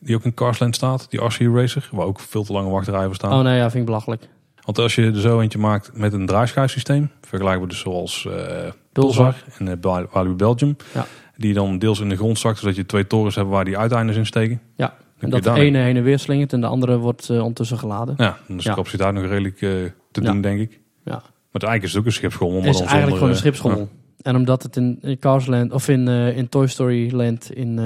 die 0.00 0.16
ook 0.16 0.24
in 0.24 0.34
Carsland 0.34 0.74
staat, 0.74 1.10
die 1.10 1.24
RC 1.24 1.38
Racer, 1.38 1.88
waar 1.92 2.06
ook 2.06 2.20
veel 2.20 2.44
te 2.44 2.52
lange 2.52 2.70
wachtrijen 2.70 3.06
voor 3.06 3.14
staan. 3.14 3.32
Oh 3.32 3.40
nee, 3.40 3.56
ja, 3.56 3.62
vind 3.62 3.74
ik 3.74 3.84
belachelijk. 3.84 4.28
Want 4.68 4.80
als 4.80 4.94
je 4.94 5.02
er 5.06 5.20
zo 5.20 5.40
eentje 5.40 5.58
maakt 5.58 5.90
met 5.96 6.12
een 6.12 6.26
draaischuifsysteem, 6.26 7.10
vergelijken 7.20 7.62
we 7.62 7.68
dus 7.68 7.78
zoals 7.78 8.26
eh 8.26 8.70
Pulsar. 8.92 9.34
En 9.58 9.66
uh, 9.84 10.02
Walibi 10.12 10.34
Belgium, 10.34 10.76
Ja. 10.94 11.06
die 11.36 11.54
dan 11.54 11.78
deels 11.78 12.00
in 12.00 12.08
de 12.08 12.16
grond 12.16 12.38
zakt, 12.38 12.58
zodat 12.58 12.76
je 12.76 12.86
twee 12.86 13.06
torens 13.06 13.34
hebt 13.34 13.48
waar 13.48 13.64
die 13.64 13.78
uiteindes 13.78 14.16
in 14.16 14.26
steken. 14.26 14.60
Ja, 14.76 14.94
En 15.18 15.30
dat 15.30 15.42
de 15.42 15.50
ene 15.52 15.78
heen 15.78 15.96
en 15.96 16.02
weer 16.02 16.18
slingert 16.18 16.52
en 16.52 16.60
de 16.60 16.66
andere 16.66 16.96
wordt 16.98 17.28
eh, 17.30 17.38
ondertussen 17.38 17.78
geladen. 17.78 18.14
Ja, 18.18 18.38
dan 18.46 18.56
is 18.56 18.62
de 18.62 18.68
Ja. 18.68 18.74
capaciteit 18.76 19.14
nog 19.14 19.24
redelijk 19.26 19.56
te 19.56 19.92
Ja. 20.12 20.20
doen, 20.32 20.40
denk 20.40 20.60
ik. 20.60 20.80
Ja. 21.04 21.12
Maar 21.52 21.62
eigenlijk 21.62 21.82
is 21.82 21.90
het 21.90 22.00
ook 22.00 22.06
een 22.06 22.12
schipschommel. 22.12 22.62
Het 22.62 22.74
is 22.74 22.80
eigenlijk 22.80 23.12
gewoon 23.14 23.28
een 23.28 23.36
schipschommel. 23.36 23.88
En 24.22 24.36
omdat 24.36 24.62
het 24.62 24.76
in, 24.76 24.98
in 25.02 25.18
Cars 25.18 25.46
Land, 25.46 25.72
of 25.72 25.88
in, 25.88 26.08
in 26.08 26.48
Toy 26.48 26.66
Story 26.66 27.14
Land, 27.14 27.52
in 27.52 27.80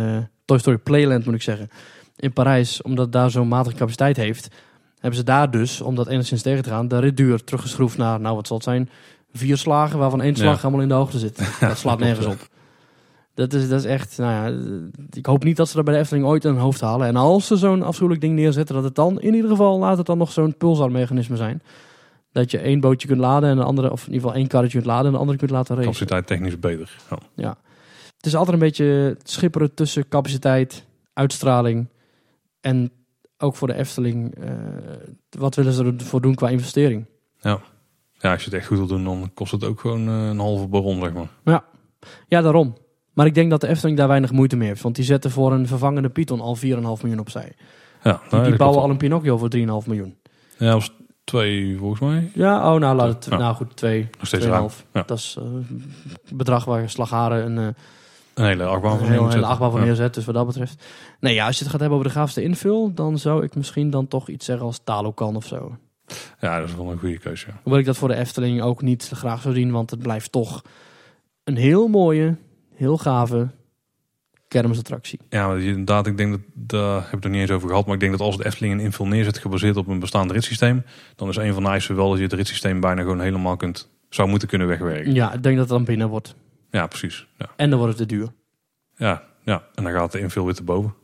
Toy 0.44 0.58
Story 0.58 0.78
Playland 0.78 1.24
moet 1.24 1.34
ik 1.34 1.42
zeggen, 1.42 1.68
in 2.16 2.32
Parijs, 2.32 2.82
omdat 2.82 3.12
daar 3.12 3.30
zo'n 3.30 3.48
matige 3.48 3.76
capaciteit 3.76 4.16
heeft, 4.16 4.48
hebben 5.02 5.14
ze 5.18 5.24
daar 5.24 5.50
dus, 5.50 5.80
om 5.80 5.94
dat 5.94 6.06
enigszins 6.08 6.42
tegen 6.42 6.62
te 6.62 6.68
gaan, 6.70 6.88
de 6.88 6.98
ritduur 6.98 7.44
teruggeschroefd 7.44 7.96
naar, 7.98 8.20
nou 8.20 8.34
wat 8.36 8.46
zal 8.46 8.56
het 8.56 8.64
zijn, 8.66 8.90
vier 9.32 9.56
slagen, 9.56 9.98
waarvan 9.98 10.22
één 10.22 10.34
slag 10.36 10.54
Ja. 10.54 10.60
helemaal 10.60 10.80
in 10.80 10.88
de 10.88 10.94
hoogte 10.94 11.18
zit. 11.18 11.36
Dat 11.60 11.78
slaat 11.78 11.98
nergens 11.98 12.26
op. 12.26 12.48
Dat 13.34 13.52
is, 13.52 13.68
dat 13.68 13.78
is 13.78 13.86
echt, 13.86 14.18
nou 14.18 14.32
ja, 14.32 14.60
ik 15.10 15.26
hoop 15.26 15.44
niet 15.44 15.56
dat 15.56 15.68
ze 15.68 15.78
er 15.78 15.84
bij 15.84 15.94
de 15.94 16.00
Efteling 16.00 16.26
ooit 16.26 16.44
een 16.44 16.56
hoofd 16.56 16.80
halen. 16.80 17.06
En 17.06 17.16
als 17.16 17.46
ze 17.46 17.56
zo'n 17.56 17.82
afschuwelijk 17.82 18.20
ding 18.22 18.34
neerzetten, 18.34 18.74
dat 18.74 18.84
het 18.84 18.94
dan, 18.94 19.20
in 19.20 19.34
ieder 19.34 19.50
geval, 19.50 19.78
laat 19.78 19.96
het 19.96 20.06
dan 20.06 20.18
nog 20.18 20.32
zo'n 20.32 20.56
pulsarmechanisme 20.56 21.36
zijn. 21.36 21.62
Dat 22.32 22.50
je 22.50 22.58
één 22.58 22.80
bootje 22.80 23.08
kunt 23.08 23.20
laden 23.20 23.50
en 23.50 23.56
de 23.56 23.62
andere, 23.62 23.90
of 23.90 24.00
in 24.00 24.06
ieder 24.12 24.20
geval 24.22 24.36
één 24.36 24.46
karretje 24.48 24.76
kunt 24.76 24.86
laden 24.90 25.06
en 25.06 25.12
de 25.12 25.18
andere 25.18 25.38
kunt 25.38 25.50
laten 25.50 25.74
racen. 25.76 25.92
Capaciteit 25.92 26.26
technisch 26.26 26.58
beter. 26.58 26.96
Ja. 27.34 27.56
Het 28.16 28.26
is 28.26 28.34
altijd 28.36 28.54
een 28.54 28.62
beetje 28.62 29.16
schipperen 29.22 29.74
tussen 29.74 30.08
capaciteit, 30.08 30.84
uitstraling 31.12 31.88
en 32.60 32.90
ook 33.42 33.56
voor 33.56 33.68
de 33.68 33.74
Efteling. 33.74 34.34
eh, 34.34 34.50
wat 35.30 35.54
willen 35.54 35.72
ze 35.72 35.94
ervoor 35.98 36.20
doen 36.20 36.34
qua 36.34 36.48
investering? 36.48 37.06
ja, 37.40 37.60
als 38.32 38.44
je 38.44 38.50
het 38.50 38.54
echt 38.58 38.66
goed 38.66 38.78
wil 38.78 38.86
doen, 38.86 39.04
dan 39.04 39.30
kost 39.34 39.52
het 39.52 39.64
ook 39.64 39.80
gewoon 39.80 40.08
eh, 40.08 40.26
een 40.28 40.38
halve 40.38 40.66
baron, 40.66 41.00
zeg 41.00 41.12
maar. 41.12 41.62
Ja, 42.28 42.40
daarom. 42.40 42.76
Maar 43.12 43.26
ik 43.26 43.34
denk 43.34 43.50
dat 43.50 43.60
de 43.60 43.68
Efteling 43.68 43.98
daar 43.98 44.08
weinig 44.08 44.32
moeite 44.32 44.56
mee 44.56 44.68
heeft. 44.68 44.82
Want 44.82 44.94
die 44.94 45.04
zetten 45.04 45.30
voor 45.30 45.52
een 45.52 45.66
vervangende 45.66 46.08
Python 46.08 46.40
al 46.40 46.56
4,5 46.56 46.62
miljoen 47.02 47.18
opzij. 47.18 47.52
Ja, 48.02 48.20
Die, 48.30 48.38
nee, 48.40 48.48
die 48.48 48.58
bouwen 48.58 48.82
al 48.82 48.90
een 48.90 48.96
Pinocchio 48.96 49.36
voor 49.38 49.48
3,5 49.56 49.62
miljoen. 49.86 50.16
Ja, 50.58 50.72
was 50.72 50.92
twee 51.24 51.76
volgens 51.78 52.00
mij. 52.00 52.30
Ja, 52.34 52.74
oh 52.74 52.80
nou, 52.80 52.96
laat 52.96 53.08
het, 53.14 53.24
Ja. 53.30 53.36
nou 53.36 53.54
goed, 53.54 53.76
2, 53.76 54.08
Nog 54.18 54.26
steeds 54.26 54.44
ruim. 54.46 54.68
2,5. 54.68 54.84
Ja. 54.92 55.02
Dat 55.06 55.18
is 55.18 55.36
een 55.38 55.92
bedrag 56.34 56.64
waar 56.64 56.90
Slagharen 56.90 57.56
een, 57.56 57.58
eh, 57.68 57.82
Een 58.34 58.44
hele 58.44 58.64
achtbaan 58.64 58.92
een 58.92 58.98
van 58.98 59.06
heel, 59.06 59.12
hele 59.14 59.22
neerzetten. 59.22 59.50
achtbaan 59.50 59.70
van 59.70 59.80
Ja. 59.80 59.86
neerzet. 59.86 60.14
Dus 60.14 60.24
wat 60.24 60.34
dat 60.34 60.46
betreft. 60.46 60.84
Nee, 61.20 61.34
ja, 61.34 61.46
als 61.46 61.54
je 61.56 61.62
het 61.62 61.70
gaat 61.72 61.80
hebben 61.80 61.98
over 61.98 62.10
de 62.12 62.16
gaafste 62.18 62.42
invul, 62.42 62.94
dan 62.94 63.18
zou 63.18 63.44
ik 63.44 63.54
misschien 63.54 63.90
dan 63.90 64.08
toch 64.08 64.28
iets 64.28 64.44
zeggen 64.44 64.66
als 64.66 64.80
Talokan 64.84 65.36
of 65.36 65.46
zo. 65.46 65.76
Ja, 66.40 66.60
dat 66.60 66.68
is 66.68 66.74
wel 66.74 66.90
een 66.90 66.98
goede 66.98 67.18
keuze. 67.18 67.46
ja. 67.46 67.58
Hoewel 67.62 67.80
ik 67.80 67.86
dat 67.86 67.96
voor 67.96 68.08
de 68.08 68.14
Efteling 68.16 68.62
ook 68.62 68.82
niet 68.82 69.10
graag 69.14 69.40
zou 69.42 69.54
zien, 69.54 69.70
want 69.70 69.90
het 69.90 70.00
blijft 70.02 70.32
toch 70.32 70.62
een 71.44 71.56
heel 71.56 71.88
mooie, 71.88 72.36
heel 72.74 72.96
gave 72.98 73.48
kermisattractie. 74.48 75.18
Ja, 75.28 75.46
maar 75.46 75.60
inderdaad, 75.60 76.06
ik 76.06 76.16
denk 76.16 76.30
dat, 76.30 76.40
daar 76.54 76.94
heb 76.94 77.04
ik 77.04 77.10
het 77.10 77.22
nog 77.22 77.32
niet 77.32 77.40
eens 77.40 77.50
over 77.50 77.68
gehad, 77.68 77.84
maar 77.84 77.94
ik 77.94 78.00
denk 78.00 78.12
dat 78.12 78.20
als 78.20 78.36
de 78.36 78.44
Efteling 78.46 78.74
een 78.74 78.80
invul 78.80 79.06
neerzet 79.06 79.38
gebaseerd 79.38 79.76
op 79.76 79.86
een 79.86 79.98
bestaand 79.98 80.30
ritssysteem, 80.30 80.84
dan 81.16 81.28
is 81.28 81.36
een 81.36 81.54
van 81.54 81.62
de 81.62 81.68
eisen 81.68 81.96
wel 81.96 82.08
dat 82.08 82.16
je 82.18 82.24
het 82.24 82.32
ritssysteem 82.32 82.80
bijna 82.80 83.00
gewoon 83.02 83.20
helemaal 83.20 83.56
kunt, 83.56 83.90
zou 84.08 84.28
moeten 84.28 84.48
kunnen 84.48 84.66
wegwerken. 84.68 85.14
Ja, 85.14 85.32
ik 85.32 85.42
denk 85.42 85.56
dat 85.56 85.68
het 85.68 85.76
dan 85.76 85.84
binnen 85.84 86.08
wordt. 86.08 86.34
Ja, 86.72 86.86
precies. 86.86 87.26
Ja, 87.38 87.46
En 87.56 87.70
dan 87.70 87.78
wordt 87.78 87.98
het 87.98 88.08
te 88.08 88.14
duur. 88.16 88.28
ja, 88.96 89.22
ja. 89.44 89.64
en 89.74 89.84
dan 89.84 89.92
gaat 89.92 90.12
de 90.12 90.18
invul 90.20 90.44
weer 90.44 90.54
te 90.54 90.62
boven. 90.62 90.94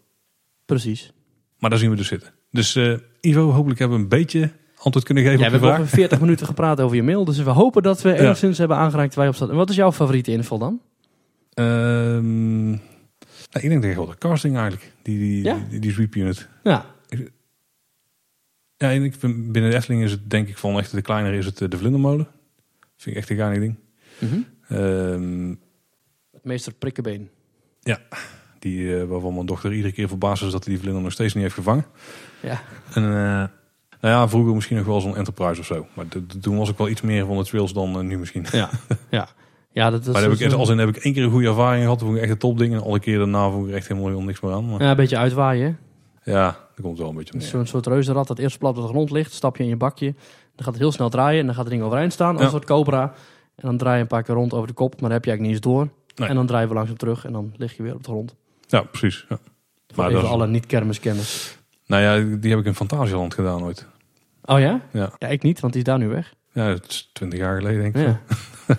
Precies. 0.65 1.13
Maar 1.59 1.71
daar 1.71 1.79
zien 1.79 1.91
we 1.91 1.97
dus 1.97 2.07
zitten. 2.09 2.33
Dus 2.51 2.77
eh, 2.77 2.95
Ivo, 3.21 3.51
hopelijk 3.51 3.79
hebben 3.79 3.97
we 3.97 4.03
een 4.03 4.09
beetje 4.09 4.51
antwoord 4.83 5.05
kunnen 5.07 5.25
geven 5.25 5.39
Ja, 5.39 5.45
op 5.47 5.53
we 5.53 5.59
je 5.59 5.61
hebben 5.67 5.69
vraag. 5.69 5.81
over 5.81 5.97
40 5.99 6.21
minuten 6.21 6.47
gepraat 6.53 6.81
over 6.81 6.97
je 6.97 7.03
mail, 7.03 7.25
dus 7.25 7.39
we 7.39 7.51
hopen 7.51 7.83
dat 7.83 8.03
we 8.03 8.19
enigszins 8.19 8.59
hebben 8.59 8.77
aangeraakt 8.77 9.15
waar 9.15 9.25
je 9.25 9.31
op 9.31 9.37
staat. 9.37 9.49
En 9.51 9.57
wat 9.57 9.71
is 9.71 9.77
jouw 9.77 9.93
favoriete 9.93 10.31
invul 10.31 10.59
dan? 10.59 10.81
Ehm, 11.55 12.69
nou, 12.71 12.81
ik 13.75 13.81
denk 13.83 13.95
wel 13.97 14.07
de 14.07 14.19
casting 14.19 14.57
eigenlijk, 14.57 14.93
die, 15.03 15.19
die, 15.19 15.45
Ja? 15.45 15.67
die, 15.71 15.81
die 15.81 15.93
sweep 15.93 16.15
unit. 16.15 16.49
Ja, 16.63 16.85
Ja, 18.77 18.91
en 18.91 19.03
ik 19.03 19.15
vind, 19.15 19.53
binnen 19.53 19.71
de 19.71 19.77
Efteling 19.77 20.03
is 20.03 20.11
het 20.11 20.31
denk 20.31 20.49
ik 20.49 20.59
van 20.59 20.79
echt 20.79 20.91
de 20.93 21.03
kleinere 21.03 21.37
is 21.37 21.47
het 21.47 21.61
eh, 21.61 21.69
de 21.69 21.79
vlindermolen. 21.79 22.27
Vind 22.97 23.17
ik 23.17 23.23
echt 23.23 23.31
een 23.31 23.37
geinig 23.37 23.59
ding. 23.59 23.77
Mhm. 24.69 24.81
Ehm, 24.81 25.55
meester 26.43 26.73
Prikkenbeen. 26.75 27.31
die, 28.59 28.97
eh, 29.01 29.05
waarvan 29.05 29.35
mijn 29.35 29.47
dochter 29.47 29.73
iedere 29.73 29.93
keer 29.93 30.09
verbaasd 30.09 30.43
is 30.43 30.51
dat 30.53 30.65
hij 30.65 30.73
die 30.73 30.83
vlinder 30.83 31.03
nog 31.03 31.13
steeds 31.13 31.35
niet 31.35 31.43
heeft 31.43 31.55
gevangen. 31.55 31.85
Ja. 32.43 32.61
En, 32.95 33.03
eh, 33.05 33.11
nou 34.01 34.15
ja, 34.15 34.29
vroeger 34.29 34.55
misschien 34.55 34.77
nog 34.77 34.87
wel 34.87 35.01
zo'n 35.01 35.17
Enterprise 35.17 35.61
of 35.61 35.67
zo. 35.67 35.87
Maar 35.95 36.05
toen 36.41 36.57
was 36.57 36.69
ik 36.69 36.77
wel 36.77 36.89
iets 36.89 37.01
meer 37.01 37.27
van 37.27 37.37
de 37.37 37.45
trails 37.45 37.73
dan 37.73 37.95
eh, 37.99 38.01
nu 38.05 38.19
misschien. 38.19 38.47
Ja, 38.53 38.71
ja. 39.11 39.29
Ja, 39.73 39.91
dat 39.91 40.01
is, 40.07 40.13
maar 40.13 40.23
heb 40.23 40.33
ik, 40.33 40.39
dat 40.51 40.53
als 40.53 40.69
in 40.69 40.79
heb 40.79 40.89
ik 40.89 40.97
één 40.97 41.15
keer 41.15 41.23
een 41.23 41.31
goede 41.31 41.49
ervaring 41.49 41.83
gehad. 41.83 41.99
Toen 41.99 42.07
vond 42.07 42.19
ik 42.19 42.25
echt 42.25 42.33
een 42.35 42.39
topding. 42.39 42.75
En 42.75 42.83
alle 42.83 43.01
keer 43.01 43.19
daarna 43.19 43.51
vond 43.51 43.69
ik 43.69 43.75
echt 43.75 43.89
helemaal, 43.89 44.23
niks 44.23 44.41
meer 44.41 44.53
aan. 44.53 44.71
Maar 44.71 44.83
ja, 44.83 44.91
een 44.91 44.97
beetje 44.97 45.17
uitwaaien. 45.19 45.79
ja, 46.25 46.33
daar 46.43 46.57
komt 46.81 46.89
het 46.93 46.99
wel 46.99 47.09
een 47.09 47.15
beetje. 47.17 47.41
Zo'n 47.41 47.67
soort 47.67 47.87
reuzenrad 47.87 48.27
dat 48.27 48.39
eerst 48.39 48.59
plat 48.59 48.77
op 48.77 48.83
de 48.83 48.89
grond 48.89 49.11
ligt. 49.11 49.33
Stap 49.33 49.57
je 49.57 49.63
in 49.63 49.69
je 49.69 49.77
bakje. 49.77 50.13
Dan 50.55 50.65
gaat 50.65 50.67
het 50.67 50.79
heel 50.79 50.93
snel 50.93 51.09
draaien. 51.09 51.41
En 51.41 51.47
dan 51.47 51.55
gaat 51.55 51.65
het 51.65 51.73
ding 51.73 51.85
overeind 51.85 52.13
staan 52.13 52.31
als 52.31 52.39
Ja. 52.39 52.45
een 52.45 52.51
soort 52.51 52.65
cobra. 52.65 53.13
En 53.59 53.69
dan 53.69 53.77
draai 53.77 53.97
je 53.97 54.03
een 54.03 54.07
paar 54.09 54.23
keer 54.23 54.35
rond 54.35 54.53
over 54.53 54.67
de 54.69 54.73
kop. 54.75 54.91
Maar 54.91 55.01
dan 55.01 55.11
heb 55.11 55.25
je 55.25 55.31
eigenlijk 55.31 55.57
niet 55.57 55.67
eens 55.67 55.75
door. 55.77 55.89
Nee. 56.15 56.29
En 56.29 56.35
dan 56.35 56.47
draaien 56.47 56.69
we 56.69 56.75
langzaam 56.75 56.97
terug. 56.97 57.25
En 57.25 57.33
dan 57.33 57.53
lig 57.57 57.77
je 57.77 57.83
weer 57.83 57.95
op 57.95 58.03
de 58.05 58.11
grond. 58.11 58.35
Ja, 58.67 58.83
precies. 58.83 59.27
Ja. 59.29 59.37
Voor 59.37 59.97
Maar 59.97 60.07
even 60.07 60.21
dat 60.21 60.29
is- 60.31 60.35
alle 60.37 60.47
niet-kermiskenners. 60.47 61.57
Nou 61.87 62.03
ja, 62.03 62.37
die 62.39 62.51
heb 62.51 62.61
ik 62.61 62.67
in 62.67 62.75
Fantasieland 62.75 63.35
gedaan 63.35 63.63
ooit. 63.63 63.87
Oh 64.45 64.59
ja? 64.61 64.81
Ja. 64.93 65.13
Ja, 65.19 65.29
ik 65.29 65.43
niet, 65.43 65.61
want 65.61 65.73
die 65.73 65.83
is 65.83 65.89
daar 65.89 65.99
nu 65.99 66.09
weg. 66.09 66.35
Ja, 66.53 66.65
het 66.65 66.89
is 66.89 67.11
twintig 67.13 67.39
jaar 67.39 67.57
geleden 67.57 67.81
denk 67.83 67.97
ik. 67.97 68.03
Ja. 68.07 68.21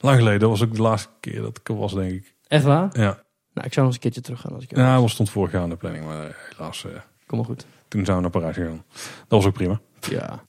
Lang 0.00 0.16
geleden. 0.18 0.40
Dat 0.40 0.48
was 0.50 0.62
ook 0.62 0.74
de 0.74 0.82
laatste 0.82 1.08
keer 1.20 1.40
dat 1.42 1.58
ik 1.58 1.68
er 1.68 1.76
was 1.76 1.94
denk 1.94 2.12
ik. 2.12 2.34
Echt 2.46 2.64
waar? 2.64 2.88
Ja, 2.92 3.22
Nou, 3.54 3.66
ik 3.66 3.72
zou 3.72 3.86
nog 3.86 3.86
eens 3.86 3.94
een 3.94 4.00
keertje 4.00 4.20
terug 4.20 4.40
gaan 4.40 4.52
als 4.54 4.62
ik 4.64 4.76
ja 4.76 5.00
was 5.00 5.12
stond 5.12 5.30
vorig 5.30 5.52
jaar 5.52 5.62
in 5.62 5.68
de 5.68 5.76
planning. 5.76 6.04
Maar 6.04 6.36
helaas, 6.56 6.84
eh, 6.84 6.90
Kom 7.26 7.38
maar 7.38 7.46
goed. 7.46 7.66
toen 7.88 8.04
zijn 8.04 8.16
we 8.16 8.22
naar 8.22 8.30
Parijs 8.30 8.56
gegaan. 8.56 8.84
Dat 9.18 9.26
was 9.28 9.46
ook 9.46 9.52
prima. 9.52 9.80
Ja. 10.08 10.42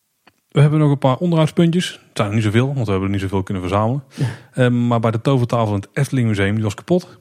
We 0.49 0.61
hebben 0.61 0.79
nog 0.79 0.91
een 0.91 0.97
paar 0.97 1.17
onderhoudspuntjes. 1.17 1.91
Het 1.91 2.01
zijn 2.17 2.27
er 2.27 2.33
niet 2.33 2.43
zoveel, 2.43 2.65
want 2.73 2.85
we 2.85 2.91
hebben 2.91 3.03
er 3.03 3.09
niet 3.09 3.21
zoveel 3.21 3.43
kunnen 3.43 3.63
verzamelen. 3.63 4.03
Eh, 4.51 4.69
maar 4.69 4.99
bij 4.99 5.11
de 5.11 5.21
tovertafel 5.21 5.73
in 5.73 5.79
het 5.79 5.89
Efteling 5.93 6.27
Museum, 6.27 6.53
die 6.55 6.63
was 6.63 6.73
kapot. 6.73 7.19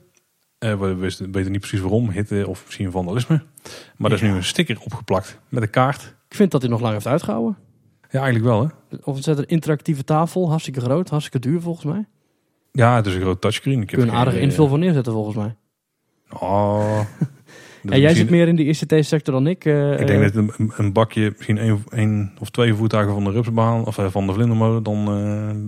Eh, 0.57 0.79
we 0.79 0.95
wisten, 0.95 1.31
weten 1.31 1.51
niet 1.51 1.59
precies 1.59 1.79
waarom, 1.79 2.09
hitte 2.09 2.45
of 2.47 2.63
misschien 2.65 2.91
vandalisme. 2.91 3.43
Maar 3.97 4.09
er 4.11 4.15
is 4.17 4.23
Ja. 4.23 4.29
nu 4.29 4.35
een 4.35 4.43
sticker 4.43 4.79
opgeplakt 4.83 5.39
met 5.49 5.63
een 5.63 5.69
kaart. 5.69 6.15
Ik 6.29 6.35
vind 6.35 6.51
dat 6.51 6.61
hij 6.61 6.69
nog 6.69 6.81
lang 6.81 6.93
heeft 6.93 7.07
uitgehouden. 7.07 7.57
Ja, 8.09 8.21
eigenlijk 8.21 8.45
wel 8.45 8.61
hè. 8.61 8.97
Of 9.03 9.15
het 9.15 9.23
zet 9.23 9.37
een 9.37 9.47
interactieve 9.47 10.03
tafel. 10.03 10.49
Hartstikke 10.49 10.81
groot. 10.81 11.09
Hartstikke 11.09 11.39
duur 11.49 11.61
volgens 11.61 11.85
mij. 11.85 12.07
Ja, 12.71 12.95
het 12.95 13.05
is 13.05 13.15
een 13.15 13.21
groot 13.21 13.41
touchscreen. 13.41 13.81
Ik 13.81 13.89
heb 13.89 13.99
Kun 13.99 14.07
je 14.07 14.11
een 14.13 14.17
aardige 14.19 14.39
invul 14.39 14.67
voor 14.67 14.79
neerzetten 14.79 15.13
volgens 15.13 15.35
mij. 15.35 15.55
Oh, 16.29 16.99
En 17.83 17.89
jij 17.89 17.99
misschien- 17.99 18.15
zit 18.15 18.29
meer 18.29 18.47
in 18.47 18.55
de 18.55 18.63
ICT-sector 18.65 19.33
dan 19.33 19.47
ik. 19.47 19.65
eh, 19.65 19.91
Ik 19.99 20.07
denk 20.07 20.19
eh, 20.23 20.25
dat 20.25 20.35
een, 20.35 20.51
een- 20.57 20.71
een 20.77 20.93
bakje, 20.93 21.33
misschien 21.37 21.57
één, 21.57 21.83
één 21.89 22.31
of 22.39 22.49
twee 22.49 22.73
voertuigen 22.73 23.13
van 23.13 23.23
de 23.23 23.31
rupsbaan 23.31 23.85
of 23.85 23.97
eh, 23.97 24.05
van 24.09 24.27
de 24.27 24.33
vlindermolen, 24.33 24.83
dan 24.83 25.05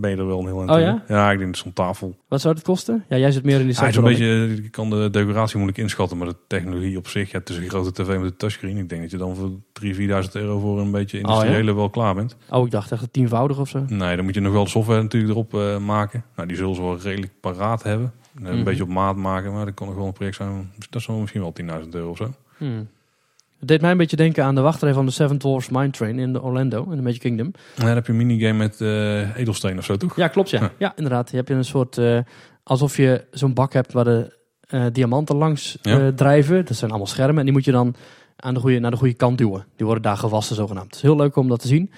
ben 0.02 0.10
je 0.10 0.18
er 0.18 0.28
wel 0.28 0.40
een 0.40 0.46
heel 0.46 0.58
eind 0.60 0.70
Oh 0.72 0.80
ja? 0.80 1.04
Ja, 1.08 1.32
ik 1.32 1.38
denk 1.40 1.54
dat 1.54 1.62
zo'n 1.64 1.74
tafel. 1.74 2.16
Wat 2.28 2.42
zou 2.42 2.54
het 2.54 2.64
kosten? 2.64 3.04
Ja, 3.10 3.18
jij 3.18 3.32
zit 3.32 3.44
meer 3.44 3.60
in 3.60 3.66
die 3.66 3.76
sector 3.76 3.98
een 3.98 4.04
dan 4.04 4.12
ik. 4.12 4.18
beetje, 4.18 4.64
ik 4.64 4.72
kan 4.72 4.90
de 4.90 5.10
decoratie 5.12 5.56
moeilijk 5.56 5.78
inschatten, 5.82 6.18
maar 6.18 6.28
de 6.28 6.36
technologie 6.48 6.98
op 6.98 7.08
zich, 7.08 7.32
ja, 7.32 7.40
het 7.40 7.50
is 7.50 7.58
een 7.58 7.70
grote 7.70 7.92
tv 8.04 8.08
met 8.08 8.22
een 8.22 8.36
touchscreen. 8.38 8.78
Ik 8.78 8.90
denk 8.90 9.02
dat 9.02 9.12
je 9.12 9.18
dan 9.18 9.36
voor 9.36 9.50
3.000, 9.74 9.96
4.000 9.96 10.32
euro 10.32 10.60
voor 10.60 10.80
een 10.80 10.92
beetje 10.92 11.18
Oh, 11.18 11.24
ja? 11.24 11.34
industriële 11.34 11.76
wel 11.76 11.90
klaar 11.90 12.16
bent. 12.16 12.36
Oh, 12.50 12.66
ik 12.66 12.72
dacht 12.72 12.92
echt 12.92 13.14
tienvoudig 13.14 13.60
of 13.60 13.70
zo. 13.70 13.86
Nee, 13.88 14.16
dan 14.16 14.26
moet 14.26 14.34
je 14.34 14.42
nog 14.42 14.54
wel 14.54 14.64
de 14.64 14.70
software 14.70 15.02
natuurlijk 15.02 15.32
erop 15.34 15.80
maken. 15.82 16.24
Nou, 16.36 16.48
die 16.48 16.58
zullen 16.58 16.76
ze 16.76 16.82
wel 16.82 16.98
redelijk 17.00 17.32
paraat 17.42 17.84
hebben. 17.84 18.12
Een 18.36 18.54
Mhm. 18.56 18.64
beetje 18.64 18.84
op 18.84 18.90
maat 18.90 19.16
maken, 19.16 19.54
maar 19.54 19.66
dat 19.66 19.80
nog 19.80 19.96
wel 19.96 20.06
een 20.06 20.14
project 20.14 20.36
zijn. 20.36 20.72
Dat 20.90 21.02
zal 21.02 21.18
misschien 21.20 21.42
wel 21.42 21.52
10.000 21.54 21.96
euro 21.96 22.10
of 22.10 22.18
zo. 22.18 22.34
Hmm. 22.58 22.88
Het 23.60 23.68
deed 23.70 23.82
mij 23.82 23.92
een 23.92 23.98
beetje 23.98 24.16
denken 24.16 24.44
aan 24.44 24.56
de 24.56 24.62
wachtrij 24.62 24.94
van 24.94 25.06
de 25.06 25.12
Seven 25.12 25.38
Dwarfs 25.38 25.70
Mine 25.70 25.90
Train 25.90 26.20
in 26.20 26.34
de 26.34 26.42
Orlando, 26.42 26.84
in 26.90 26.96
de 26.96 27.02
Magic 27.02 27.20
Kingdom. 27.20 27.52
Dan 27.76 27.88
heb 27.88 28.06
je 28.06 28.12
een 28.12 28.18
minigame 28.18 28.58
met 28.58 28.82
eh 28.82 29.38
edelsteen 29.38 29.78
of 29.78 29.86
zo, 29.86 29.98
toch? 29.98 30.16
Ja, 30.16 30.28
klopt 30.28 30.50
ja. 30.50 30.60
Ja. 30.62 30.72
Ja, 30.78 30.94
inderdaad. 30.96 31.30
Je 31.30 31.36
hebt 31.38 31.50
een 31.50 31.66
soort, 31.66 31.98
eh, 31.98 32.20
alsof 32.64 32.98
je 32.98 33.26
zo'n 33.32 33.54
bak 33.54 33.74
hebt 33.74 33.94
waar 33.94 34.04
de 34.04 34.40
eh, 34.68 34.86
diamanten 34.92 35.36
langs 35.36 35.78
Ja. 35.82 36.12
drijven. 36.16 36.66
Dat 36.66 36.76
zijn 36.78 36.90
allemaal 36.90 37.08
schermen 37.10 37.38
en 37.38 37.44
die 37.44 37.54
moet 37.54 37.66
je 37.66 37.72
dan 37.72 37.96
aan 38.36 38.54
de 38.54 38.60
goede, 38.60 38.80
naar 38.80 38.92
de 38.92 38.98
goede 38.98 39.14
kant 39.14 39.38
duwen. 39.38 39.66
Die 39.76 39.86
worden 39.86 40.04
daar 40.04 40.18
gewassen 40.18 40.56
zogenaamd. 40.56 40.86
Het 40.86 40.96
is 40.96 41.02
heel 41.02 41.16
leuk 41.16 41.36
om 41.36 41.48
dat 41.48 41.60
te 41.60 41.68
zien. 41.68 41.92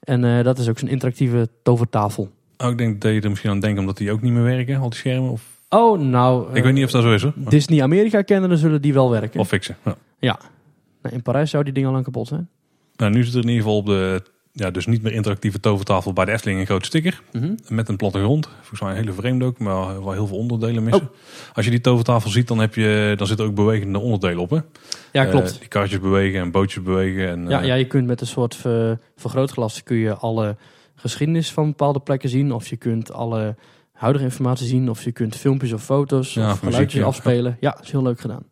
En 0.00 0.42
dat 0.44 0.58
is 0.58 0.68
ook 0.68 0.78
zo'n 0.78 0.88
interactieve 0.88 1.48
tovertafel. 1.62 2.30
Oh, 2.58 2.70
ik 2.70 2.78
denk 2.78 3.00
dat 3.00 3.12
je 3.12 3.20
er 3.20 3.28
misschien 3.28 3.50
aan 3.50 3.60
denkt 3.60 3.80
omdat 3.80 3.96
die 3.96 4.12
ook 4.12 4.20
niet 4.22 4.32
meer 4.32 4.42
werken, 4.42 4.80
al 4.80 4.88
die 4.90 4.98
schermen. 4.98 5.30
Of, 5.30 5.58
Oh, 5.70 6.00
nou... 6.00 6.50
ik 6.50 6.56
eh, 6.56 6.62
weet 6.62 6.72
niet 6.72 6.84
of 6.84 6.90
dat 6.90 7.02
zo 7.02 7.12
is 7.14 7.22
hoor. 7.22 7.32
Maar- 7.36 7.50
Disney 7.50 7.82
Amerika 7.82 8.22
kennen, 8.22 8.48
dan 8.48 8.58
zullen 8.58 8.82
die 8.82 8.92
wel 8.94 9.10
werken. 9.10 9.40
Of 9.40 9.48
fixen. 9.48 9.76
Ja. 10.18 10.38
Nee, 11.02 11.12
in 11.12 11.22
Parijs 11.22 11.50
zou 11.50 11.64
die 11.64 11.72
ding 11.72 11.86
al 11.86 11.92
lang 11.92 12.04
kapot 12.04 12.28
zijn. 12.28 12.48
Nou, 12.96 13.12
nu 13.12 13.24
zit 13.24 13.34
er 13.34 13.40
in 13.42 13.48
ieder 13.48 13.62
geval 13.62 13.76
op 13.78 13.86
de, 13.86 14.22
ja, 14.52 14.70
dus 14.70 14.86
niet 14.86 15.02
meer 15.02 15.12
interactieve 15.12 15.60
tovertafel 15.60 16.12
bij 16.12 16.24
de 16.24 16.32
Efteling 16.32 16.60
een 16.60 16.66
grote 16.66 16.84
sticker. 16.84 17.22
Mhm. 17.32 17.54
Met 17.68 17.88
een 17.88 17.96
plattegrond. 17.96 18.48
Volgens 18.58 18.80
mij 18.80 18.90
een 18.90 18.96
hele 18.96 19.12
vreemde 19.12 19.44
ook, 19.44 19.58
maar 19.58 20.04
wel 20.04 20.12
heel 20.12 20.26
veel 20.26 20.36
onderdelen 20.36 20.84
missen. 20.84 21.10
Als 21.54 21.64
je 21.64 21.70
die 21.70 21.80
tovertafel 21.80 22.30
ziet, 22.30 22.48
dan, 22.48 22.58
heb 22.58 22.74
je, 22.74 23.14
dan 23.16 23.26
zitten 23.26 23.46
ook 23.46 23.54
bewegende 23.54 23.98
onderdelen 23.98 24.38
op. 24.38 24.50
Hè? 24.50 24.58
Ja, 25.12 25.24
Eh, 25.24 25.30
klopt. 25.30 25.58
die 25.58 25.68
karretjes 25.68 26.00
bewegen 26.00 26.40
en 26.40 26.50
bootjes 26.50 26.82
bewegen. 26.82 27.28
En, 27.28 27.48
Ja, 27.48 27.60
eh, 27.60 27.66
ja, 27.66 27.74
je 27.74 27.86
kunt 27.86 28.06
met 28.06 28.20
een 28.20 28.26
soort 28.26 28.54
ver- 28.56 28.98
vergrootglas 29.16 29.82
kun 29.82 29.96
je 29.96 30.14
alle 30.14 30.56
geschiedenis 30.94 31.52
van 31.52 31.66
bepaalde 31.66 32.00
plekken 32.00 32.28
zien. 32.28 32.52
Of 32.52 32.66
je 32.66 32.76
kunt 32.76 33.12
alle 33.12 33.54
huidige 34.00 34.24
informatie 34.24 34.66
zien. 34.66 34.90
Of 34.90 35.02
je 35.02 35.12
kunt 35.12 35.36
filmpjes 35.36 35.72
of 35.72 35.82
foto's 35.84 36.34
Ja, 36.34 36.46
of 36.46 36.52
of 36.52 36.54
muziek, 36.54 36.70
geluidjes 36.70 37.00
ja. 37.00 37.06
afspelen. 37.06 37.56
Ja, 37.60 37.78
is 37.82 37.90
heel 37.90 38.02
leuk 38.02 38.20
gedaan. 38.20 38.42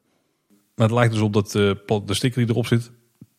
Maar 0.74 0.86
het 0.86 0.96
lijkt 0.96 1.12
dus 1.12 1.22
op 1.22 1.32
dat 1.32 1.58
plat- 1.86 2.06
de 2.08 2.14
sticker 2.14 2.40
die 2.40 2.50
erop 2.50 2.66
zit, 2.66 2.90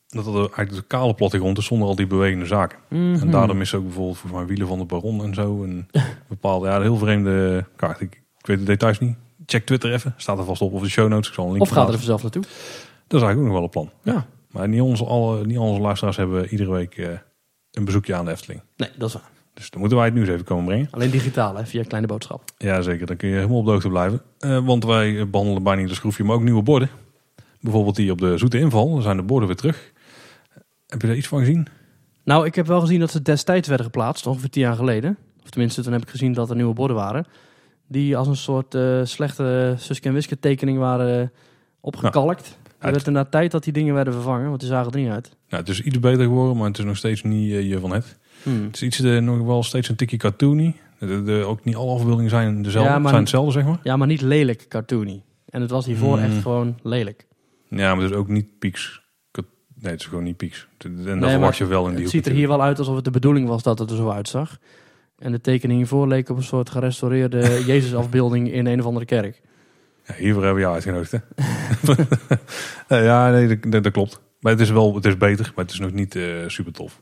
dat 0.07 0.25
dat 0.25 0.35
eigenlijk 0.35 0.71
de 0.71 0.81
kale 0.87 1.13
plattegrond 1.13 1.57
is 1.57 1.65
zonder 1.65 1.87
al 1.87 1.95
die 1.95 2.07
bewegende 2.07 2.45
zaken. 2.45 2.77
En 2.89 3.11
Mhm. 3.11 3.29
daardoor 3.31 3.55
missen 3.55 3.77
ook 3.77 3.83
bijvoorbeeld 3.85 4.17
volgens 4.17 4.39
mij 4.41 4.49
wielen 4.49 4.67
van 4.67 4.77
de 4.79 4.85
Baron 4.85 5.23
en 5.23 5.33
zo. 5.33 5.63
En 5.63 5.87
bepaalde, 6.29 6.67
ja, 6.67 6.75
een 6.75 6.81
heel 6.81 6.97
vreemde 6.97 7.65
kaart. 7.75 8.01
Ik, 8.01 8.21
ik 8.39 8.45
weet 8.45 8.57
de 8.59 8.63
details 8.63 8.99
niet. 8.99 9.15
Check 9.45 9.65
Twitter 9.65 9.93
even. 9.93 10.13
Staat 10.17 10.37
er 10.37 10.43
vast 10.45 10.61
op. 10.61 10.73
Of 10.73 10.81
de 10.81 10.89
show 10.89 11.09
notes. 11.09 11.27
Ik 11.27 11.33
zal 11.33 11.45
een 11.45 11.51
link 11.51 11.61
Of 11.63 11.69
ga 11.69 11.75
er 11.79 11.85
plaatsen. 11.85 12.09
even 12.09 12.19
zelf 12.19 12.21
naartoe. 12.33 12.41
Dat 13.07 13.21
is 13.21 13.27
eigenlijk 13.27 13.37
ook 13.37 13.45
nog 13.45 13.53
wel 13.53 13.63
een 13.63 13.89
plan. 14.03 14.13
Ja. 14.15 14.25
Maar 14.51 14.67
niet 14.67 14.81
onze, 14.81 15.05
alle, 15.05 15.45
niet 15.45 15.57
onze 15.57 15.81
luisteraars 15.81 16.17
hebben 16.17 16.47
iedere 16.47 16.71
week 16.71 16.97
eh, 16.97 17.07
een 17.71 17.85
bezoekje 17.85 18.15
aan 18.15 18.25
de 18.25 18.31
Efteling. 18.31 18.61
Nee, 18.77 18.89
dat 18.97 19.07
is 19.07 19.13
waar. 19.13 19.29
Dus 19.59 19.69
dan 19.69 19.79
moeten 19.79 19.97
wij 19.97 20.07
het 20.07 20.15
nieuws 20.15 20.27
even 20.29 20.43
komen 20.45 20.65
brengen. 20.65 20.87
Alleen 20.91 21.09
digitaal, 21.09 21.55
hè, 21.55 21.65
via 21.65 21.83
kleine 21.83 22.07
boodschap. 22.07 22.43
Ja, 22.57 22.81
zeker. 22.81 23.05
Dan 23.05 23.15
kun 23.15 23.29
je 23.29 23.35
helemaal 23.35 23.57
op 23.57 23.65
de 23.65 23.71
hoogte 23.71 23.89
blijven. 23.89 24.21
Eh, 24.39 24.65
want 24.65 24.85
wij 24.85 25.29
behandelen 25.29 25.63
bijna 25.63 25.79
niet 25.81 25.89
de 25.89 25.95
schroefje, 25.95 26.23
maar 26.23 26.35
ook 26.35 26.43
nieuwe 26.43 26.61
borden. 26.61 26.89
Bijvoorbeeld 27.61 27.95
die 27.95 28.11
op 28.11 28.17
de 28.17 28.37
Zoete 28.37 28.59
Inval. 28.59 28.89
Dan 28.93 29.01
zijn 29.01 29.17
de 29.17 29.23
borden 29.23 29.47
weer 29.47 29.57
terug. 29.57 29.91
Heb 30.87 31.01
je 31.01 31.07
daar 31.07 31.15
iets 31.15 31.27
van 31.27 31.39
gezien? 31.39 31.67
Nou, 32.23 32.45
ik 32.45 32.55
heb 32.55 32.67
wel 32.67 32.79
gezien 32.79 32.99
dat 32.99 33.11
ze 33.11 33.21
destijds 33.21 33.67
werden 33.67 33.85
geplaatst, 33.85 34.27
ongeveer 34.27 34.49
tien 34.49 34.61
jaar 34.61 34.75
geleden. 34.75 35.17
Of 35.43 35.49
tenminste, 35.49 35.81
toen 35.81 35.93
heb 35.93 36.01
ik 36.01 36.09
gezien 36.09 36.33
dat 36.33 36.49
er 36.49 36.55
nieuwe 36.55 36.73
borden 36.73 36.95
waren. 36.95 37.25
Die 37.87 38.17
als 38.17 38.27
een 38.27 38.35
soort 38.35 38.75
eh, 38.75 38.99
slechte 39.03 39.75
Suske 39.77 40.07
en 40.07 40.13
Wiske 40.13 40.39
tekening 40.39 40.77
waren 40.77 41.21
eh, 41.21 41.27
opgekalkt. 41.79 42.45
het- 42.45 42.57
Er 42.79 42.91
werd 42.91 43.05
er 43.05 43.11
na 43.11 43.25
tijd 43.25 43.51
dat 43.51 43.63
die 43.63 43.73
dingen 43.73 43.93
werden 43.93 44.13
vervangen, 44.13 44.47
want 44.47 44.59
die 44.59 44.69
zagen 44.69 44.91
er 44.91 44.99
niet 44.99 45.09
uit. 45.09 45.35
Nou, 45.49 45.61
het 45.63 45.71
is 45.71 45.81
iets 45.81 45.99
beter 45.99 46.23
geworden, 46.23 46.57
maar 46.57 46.67
het 46.67 46.77
is 46.77 46.85
nog 46.85 46.97
steeds 46.97 47.23
niet 47.23 47.51
eh, 47.51 47.69
je 47.69 47.79
van 47.79 47.91
het. 47.91 48.17
Hmm. 48.43 48.63
Het 48.63 48.75
is 48.75 48.81
iets 48.81 48.99
eh, 48.99 49.17
nog 49.17 49.41
wel 49.45 49.63
steeds 49.63 49.89
een 49.89 49.95
tikje 49.95 50.17
cartoony. 50.17 50.75
De, 50.99 51.23
de- 51.23 51.43
ook 51.47 51.63
niet 51.63 51.75
alle 51.75 51.93
afbeeldingen 51.93 52.29
zijn 52.29 52.61
dezelfde. 52.61 52.91
Ja, 52.91 52.99
maar- 52.99 53.09
zijn 53.09 53.21
hetzelfde, 53.21 53.51
zeg 53.51 53.63
maar. 53.65 53.79
Ja, 53.83 53.97
maar 53.97 54.07
niet 54.07 54.21
lelijk 54.21 54.65
cartoony. 54.67 55.23
En 55.49 55.61
het 55.61 55.69
was 55.71 55.85
hiervoor 55.85 56.17
Hmm. 56.19 56.25
echt 56.31 56.41
gewoon 56.41 56.79
lelijk. 56.83 57.27
Ja, 57.69 57.93
maar 57.95 58.03
het 58.03 58.11
is 58.11 58.17
ook 58.17 58.27
niet 58.27 58.59
pieks. 58.59 59.07
Nee, 59.81 59.91
het 59.91 59.99
is 60.01 60.07
gewoon 60.07 60.23
niet 60.23 60.37
pieks. 60.37 60.67
En 61.05 61.19
dat 61.19 61.29
verwacht 61.29 61.57
je 61.57 61.65
wel 61.65 61.79
in 61.87 61.89
die 61.89 61.93
Het 61.93 62.03
hoek 62.03 62.11
ziet 62.11 62.25
er 62.25 62.31
hier 62.31 62.47
wel 62.47 62.61
uit 62.61 62.79
alsof 62.79 62.95
het 62.95 63.03
de 63.05 63.11
bedoeling 63.11 63.47
was 63.47 63.63
dat 63.63 63.79
het 63.79 63.89
er 63.89 63.95
zo 63.95 64.09
uitzag. 64.09 64.57
En 65.17 65.31
de 65.31 65.41
tekening 65.41 65.79
hiervoor 65.79 66.07
leek 66.07 66.29
op 66.29 66.37
een 66.37 66.43
soort 66.43 66.69
gerestaureerde 66.69 67.39
Jezusafbeelding 67.65 68.51
in 68.51 68.65
een 68.65 68.79
of 68.79 68.85
andere 68.85 69.05
kerk. 69.05 69.41
Ja, 70.07 70.13
hiervoor 70.13 70.43
hebben 70.43 70.53
we 70.53 70.61
jou 70.61 70.73
uitgenodigd, 70.73 71.11
hè? 71.11 71.17
Eh, 72.87 73.03
ja, 73.03 73.31
nee, 73.31 73.59
dat, 73.59 73.91
klopt. 73.91 74.21
Maar 74.39 74.51
het 74.51 74.61
is 74.61 74.69
wel, 74.69 74.95
het 74.95 75.05
is 75.05 75.17
beter, 75.17 75.51
maar 75.55 75.65
het 75.65 75.73
is 75.73 75.79
nog 75.79 75.91
niet 75.91 76.15
eh, 76.15 76.23
super 76.47 76.71
tof. 76.73 77.01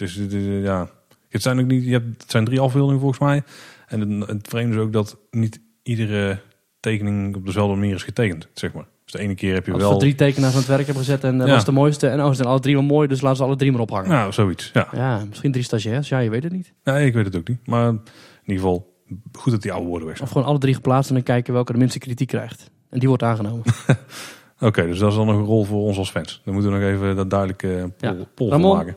Eh, 0.00 0.62
ja... 0.62 0.88
Het 1.28 1.42
zijn 1.42 1.60
ook 1.60 1.66
niet, 1.66 1.84
je 1.84 1.90
hebt, 1.90 2.22
het 2.22 2.30
zijn 2.30 2.44
drie 2.44 2.60
afbeeldingen 2.60 3.00
volgens 3.00 3.20
mij. 3.20 3.42
En 3.86 4.00
het, 4.20 4.28
het 4.28 4.48
vreemde 4.48 4.76
is 4.76 4.80
ook 4.82 4.92
dat 4.92 5.16
niet 5.30 5.60
iedere 5.82 6.38
tekening 6.80 7.36
op 7.36 7.46
dezelfde 7.46 7.74
manier 7.76 7.94
is 7.94 8.02
getekend, 8.02 8.48
zeg 8.54 8.72
maar. 8.72 8.84
Dus 9.04 9.12
de 9.12 9.18
ene 9.18 9.34
keer 9.34 9.54
heb 9.54 9.66
je 9.66 9.72
Als 9.72 9.82
wel... 9.82 9.92
we 9.92 9.98
drie 9.98 10.14
tekenaars 10.14 10.52
aan 10.52 10.58
het 10.58 10.68
werk 10.68 10.84
hebben 10.86 11.04
gezet 11.04 11.24
en 11.24 11.38
dat 11.38 11.46
Ja. 11.46 11.52
was 11.54 11.64
de 11.64 11.72
mooiste. 11.72 12.08
En 12.08 12.20
oh, 12.20 12.28
ze 12.28 12.34
zijn 12.34 12.48
alle 12.48 12.60
drie 12.60 12.74
wel 12.74 12.84
mooi, 12.84 13.08
dus 13.08 13.20
laten 13.20 13.36
ze 13.36 13.42
alle 13.44 13.56
drie 13.56 13.72
maar 13.72 13.80
ophangen. 13.80 14.08
Nou, 14.10 14.32
zoiets, 14.32 14.70
ja. 14.72 14.88
Ja, 14.92 15.24
misschien 15.28 15.52
drie 15.52 15.64
stagiairs. 15.64 16.08
Ja, 16.08 16.18
je 16.18 16.30
weet 16.30 16.42
het 16.42 16.52
niet. 16.52 16.72
Nee, 16.84 17.06
ik 17.06 17.14
weet 17.14 17.24
het 17.24 17.36
ook 17.36 17.48
niet. 17.48 17.66
Maar 17.66 17.88
in 17.88 18.00
ieder 18.44 18.62
geval, 18.62 18.94
goed 19.32 19.52
dat 19.52 19.62
die 19.62 19.72
oude 19.72 19.86
woorden 19.88 20.06
weg 20.06 20.16
zijn. 20.16 20.28
Of 20.28 20.34
gewoon 20.34 20.48
alle 20.48 20.58
drie 20.58 20.74
geplaatst 20.74 21.08
en 21.08 21.14
dan 21.14 21.24
kijken 21.24 21.52
welke 21.52 21.72
de 21.72 21.78
minste 21.78 21.98
kritiek 21.98 22.28
krijgt. 22.28 22.70
En 22.90 22.98
die 22.98 23.08
wordt 23.08 23.22
aangenomen. 23.22 23.64
Oké, 24.60 24.86
dus 24.86 24.98
dat 24.98 25.10
is 25.10 25.16
dan 25.16 25.26
nog 25.26 25.36
een 25.36 25.44
rol 25.44 25.64
voor 25.64 25.80
ons 25.82 25.98
als 25.98 26.10
fans. 26.10 26.40
Dan 26.44 26.54
moeten 26.54 26.72
we 26.72 26.78
nog 26.78 26.88
even 26.88 27.16
dat 27.16 27.30
duidelijke 27.30 27.66
uh, 27.68 27.84
Ja. 27.98 28.12
poll, 28.12 28.26
poll 28.34 28.48
Ramon? 28.50 28.76
van 28.76 28.76
maken. 28.86 28.96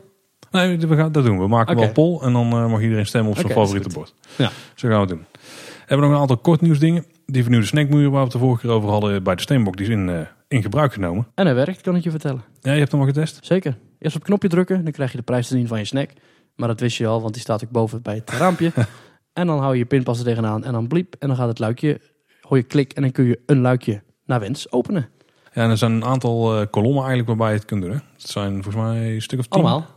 Nee, 0.54 0.78
we 0.78 0.96
gaan 0.96 1.12
dat 1.12 1.24
doen. 1.24 1.38
We 1.38 1.46
maken 1.46 1.70
Oké. 1.70 1.78
wel 1.78 1.88
een 1.88 1.94
poll 1.94 2.20
en 2.20 2.32
dan 2.32 2.50
eh, 2.52 2.70
mag 2.70 2.80
iedereen 2.80 3.06
stemmen 3.06 3.30
op 3.30 3.38
zijn 3.38 3.52
favoriete 3.52 3.88
bord. 3.88 4.14
Ja. 4.36 4.50
Zo 4.74 4.88
gaan 4.88 4.96
we 4.96 5.06
het 5.06 5.08
doen. 5.08 5.26
We 5.32 5.90
hebben 5.90 6.06
nog 6.06 6.14
een 6.14 6.20
aantal 6.20 6.36
kort 6.36 6.60
nieuwsdingen. 6.60 7.04
Die 7.26 7.42
vernieuwde 7.42 7.66
snackmuur 7.66 8.10
waar 8.10 8.18
we 8.18 8.24
het 8.24 8.32
de 8.32 8.38
vorige 8.38 8.60
keer 8.60 8.70
over 8.70 8.88
hadden 8.90 9.22
bij 9.22 9.34
de 9.34 9.42
Steenbok, 9.42 9.76
die 9.76 9.86
is 9.86 9.92
in, 9.92 10.08
eh, 10.08 10.20
in 10.48 10.62
gebruik 10.62 10.92
genomen. 10.92 11.26
En 11.34 11.46
hij 11.46 11.54
werkt, 11.54 11.80
kan 11.80 11.96
ik 11.96 12.02
je 12.02 12.10
vertellen. 12.10 12.42
Ja, 12.60 12.72
je 12.72 12.78
hebt 12.78 12.90
hem 12.92 13.00
al 13.00 13.06
getest? 13.06 13.38
Zeker. 13.40 13.76
Eerst 13.98 14.14
op 14.14 14.20
het 14.20 14.30
knopje 14.30 14.48
drukken, 14.48 14.84
dan 14.84 14.92
krijg 14.92 15.10
je 15.10 15.16
de 15.16 15.22
prijs 15.22 15.48
te 15.48 15.54
zien 15.56 15.66
van 15.66 15.78
je 15.78 15.84
snack. 15.84 16.10
Maar 16.56 16.68
dat 16.68 16.80
wist 16.80 16.96
je 16.96 17.06
al, 17.06 17.20
want 17.20 17.32
die 17.32 17.42
staat 17.42 17.64
ook 17.64 17.70
boven 17.70 18.02
bij 18.02 18.14
het 18.14 18.30
raampje. 18.30 18.72
en 19.32 19.46
dan 19.46 19.58
hou 19.58 19.72
je 19.72 19.78
je 19.78 19.84
pinpas 19.84 20.18
er 20.18 20.24
tegenaan 20.24 20.64
en 20.64 20.72
dan 20.72 20.86
bliep. 20.86 21.16
En 21.18 21.28
dan 21.28 21.36
gaat 21.36 21.48
het 21.48 21.58
luikje, 21.58 22.00
hoor 22.40 22.56
je 22.56 22.62
klik 22.62 22.92
en 22.92 23.02
dan 23.02 23.10
kun 23.10 23.24
je 23.24 23.40
een 23.46 23.60
luikje 23.60 24.02
naar 24.24 24.40
wens 24.40 24.72
openen. 24.72 25.08
Ja, 25.52 25.62
en 25.62 25.70
er 25.70 25.78
zijn 25.78 25.92
een 25.92 26.04
aantal 26.04 26.60
eh, 26.60 26.66
kolommen 26.70 26.98
eigenlijk 26.98 27.28
waarbij 27.28 27.48
je 27.48 27.56
het 27.58 27.64
kunt 27.64 27.82
doen. 27.82 27.90
Hè? 27.90 27.96
Het 27.96 28.30
zijn 28.30 28.52
volgens 28.62 28.84
mij 28.84 29.14
een 29.14 29.22
stuk 29.22 29.38
of 29.38 29.46
tien. 29.46 29.60
Allemaal. 29.60 29.93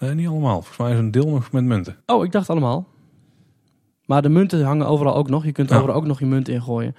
Nee, 0.00 0.14
niet 0.14 0.28
allemaal. 0.28 0.54
Volgens 0.54 0.76
mij 0.76 0.92
is 0.92 0.98
een 0.98 1.10
deel 1.10 1.28
nog 1.28 1.52
met 1.52 1.64
munten. 1.64 1.96
Oh, 2.06 2.24
ik 2.24 2.32
dacht 2.32 2.50
allemaal. 2.50 2.88
Maar 4.06 4.22
de 4.22 4.28
munten 4.28 4.64
hangen 4.64 4.86
overal 4.86 5.14
ook 5.14 5.28
nog. 5.28 5.44
Je 5.44 5.52
kunt 5.52 5.68
Ja. 5.70 5.76
overal 5.76 5.94
ook 5.96 6.06
nog 6.06 6.18
je 6.18 6.26
munt 6.26 6.48
ingooien. 6.48 6.96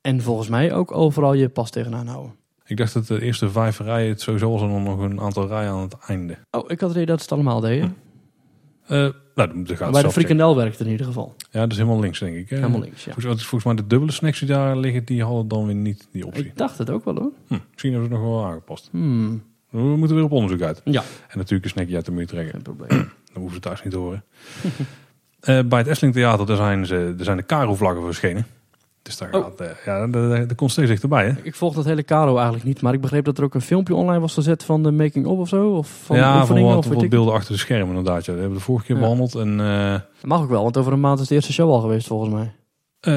En 0.00 0.22
volgens 0.22 0.48
mij 0.48 0.72
ook 0.74 0.92
overal 0.94 1.32
je 1.34 1.48
pas 1.48 1.70
tegenaan 1.70 2.06
houden. 2.06 2.34
Ik 2.64 2.76
dacht 2.76 2.94
dat 2.94 3.06
de 3.06 3.22
eerste 3.22 3.50
vijf 3.50 3.78
rijen 3.78 4.08
het 4.08 4.20
sowieso 4.20 4.50
was 4.50 4.62
en 4.62 4.68
dan 4.68 4.82
nog 4.82 4.98
een 5.00 5.20
aantal 5.20 5.46
rijen 5.46 5.70
aan 5.70 5.80
het 5.80 5.96
einde. 6.06 6.38
Oh, 6.50 6.70
ik 6.70 6.80
had 6.80 6.88
het 6.88 6.90
idee 6.90 7.06
dat 7.06 7.16
ze 7.18 7.22
het 7.22 7.32
allemaal 7.32 7.60
deden. 7.60 7.96
Nou, 8.88 9.12
dan 9.34 9.66
gaat 9.66 9.78
het 9.78 9.90
Bij 9.90 10.02
de 10.02 10.10
frikandel 10.10 10.56
werkt 10.56 10.80
in 10.80 10.86
ieder 10.88 11.06
geval. 11.06 11.34
Ja, 11.50 11.60
dat 11.60 11.70
is 11.70 11.76
helemaal 11.76 12.00
links 12.00 12.18
denk 12.18 12.36
ik. 12.36 12.50
hè? 12.50 12.56
Helemaal 12.56 12.80
links, 12.80 13.04
ja. 13.04 13.12
Volgens, 13.12 13.42
volgens 13.46 13.64
mij 13.64 13.74
de 13.74 13.86
dubbele 13.86 14.12
snacks 14.12 14.38
die 14.38 14.48
daar 14.48 14.76
liggen, 14.76 15.04
die 15.04 15.24
hadden 15.24 15.48
dan 15.48 15.66
weer 15.66 15.74
niet 15.74 16.08
die 16.12 16.26
optie. 16.26 16.44
Ik 16.44 16.56
dacht 16.56 16.78
het 16.78 16.90
ook 16.90 17.04
wel 17.04 17.14
hoor. 17.14 17.32
Hm, 17.46 17.58
misschien 17.70 17.92
hebben 17.92 18.08
ze 18.10 18.14
het 18.14 18.24
nog 18.24 18.32
wel 18.34 18.44
aangepast. 18.46 18.88
Hmm. 18.90 19.42
We 19.70 19.78
moeten 19.78 20.16
weer 20.16 20.24
op 20.24 20.32
onderzoek 20.32 20.60
uit. 20.62 20.80
Ja, 20.84 21.02
En 21.28 21.38
natuurlijk 21.38 21.64
een 21.64 21.70
snackje 21.70 21.94
uit 21.96 22.04
de 22.04 22.12
muur 22.12 22.26
trekken. 22.26 22.52
geen 22.52 22.62
probleem. 22.62 22.88
Dan 23.32 23.42
hoeven 23.42 23.54
ze 23.54 23.60
thuis 23.60 23.82
niet 23.82 23.92
te 23.92 23.98
horen. 23.98 24.24
Eh, 25.40 25.60
bij 25.64 25.78
het 25.78 25.88
Efteling 25.88 26.14
Theater 26.14 26.46
daar 26.46 26.56
zijn, 26.56 26.86
ze, 26.86 27.14
er 27.18 27.24
zijn 27.24 27.36
de 27.36 27.42
Karo-vlaggen 27.42 28.04
verschenen. 28.04 28.46
Dus 29.02 29.16
daar 29.16 29.34
Oh. 29.34 29.42
gaat, 29.44 29.60
eh, 29.60 29.68
ja, 29.84 30.06
daar, 30.06 30.28
daar 30.28 30.54
komt 30.54 30.70
steeds 30.70 30.88
dichterbij. 30.88 31.26
Hè? 31.26 31.32
Ik 31.42 31.54
volg 31.54 31.74
dat 31.74 31.84
hele 31.84 32.04
Caro 32.04 32.34
eigenlijk 32.36 32.64
niet, 32.64 32.80
maar 32.82 32.94
ik 32.94 33.00
begreep 33.00 33.24
dat 33.24 33.38
er 33.38 33.44
ook 33.44 33.54
een 33.54 33.60
filmpje 33.60 33.94
online 33.94 34.20
was 34.20 34.34
gezet 34.34 34.64
van 34.64 34.82
de 34.82 34.90
making-of 34.90 35.38
of 35.38 35.48
zo. 35.48 35.68
Of 35.70 36.00
van 36.04 36.16
ja, 36.16 36.40
de 36.40 36.46
van 36.46 36.62
wat, 36.62 36.76
of 36.76 36.86
wat 36.88 37.08
beelden 37.08 37.34
achter 37.34 37.52
de 37.52 37.58
schermen 37.58 37.88
inderdaad. 37.96 38.24
Ja. 38.24 38.32
Dat 38.32 38.40
hebben 38.40 38.50
we 38.50 38.58
de 38.58 38.64
vorige 38.64 38.84
keer 38.86 38.94
Ja. 38.94 39.00
behandeld. 39.00 39.34
En 39.34 39.60
eh, 39.60 39.90
Dat 39.92 40.30
mag 40.30 40.40
ook 40.42 40.48
wel, 40.48 40.62
want 40.62 40.76
over 40.76 40.92
een 40.92 41.00
maand 41.00 41.20
is 41.20 41.28
de 41.28 41.34
eerste 41.34 41.52
show 41.52 41.70
al 41.70 41.80
geweest 41.80 42.06
volgens 42.06 42.32
mij. 42.34 42.52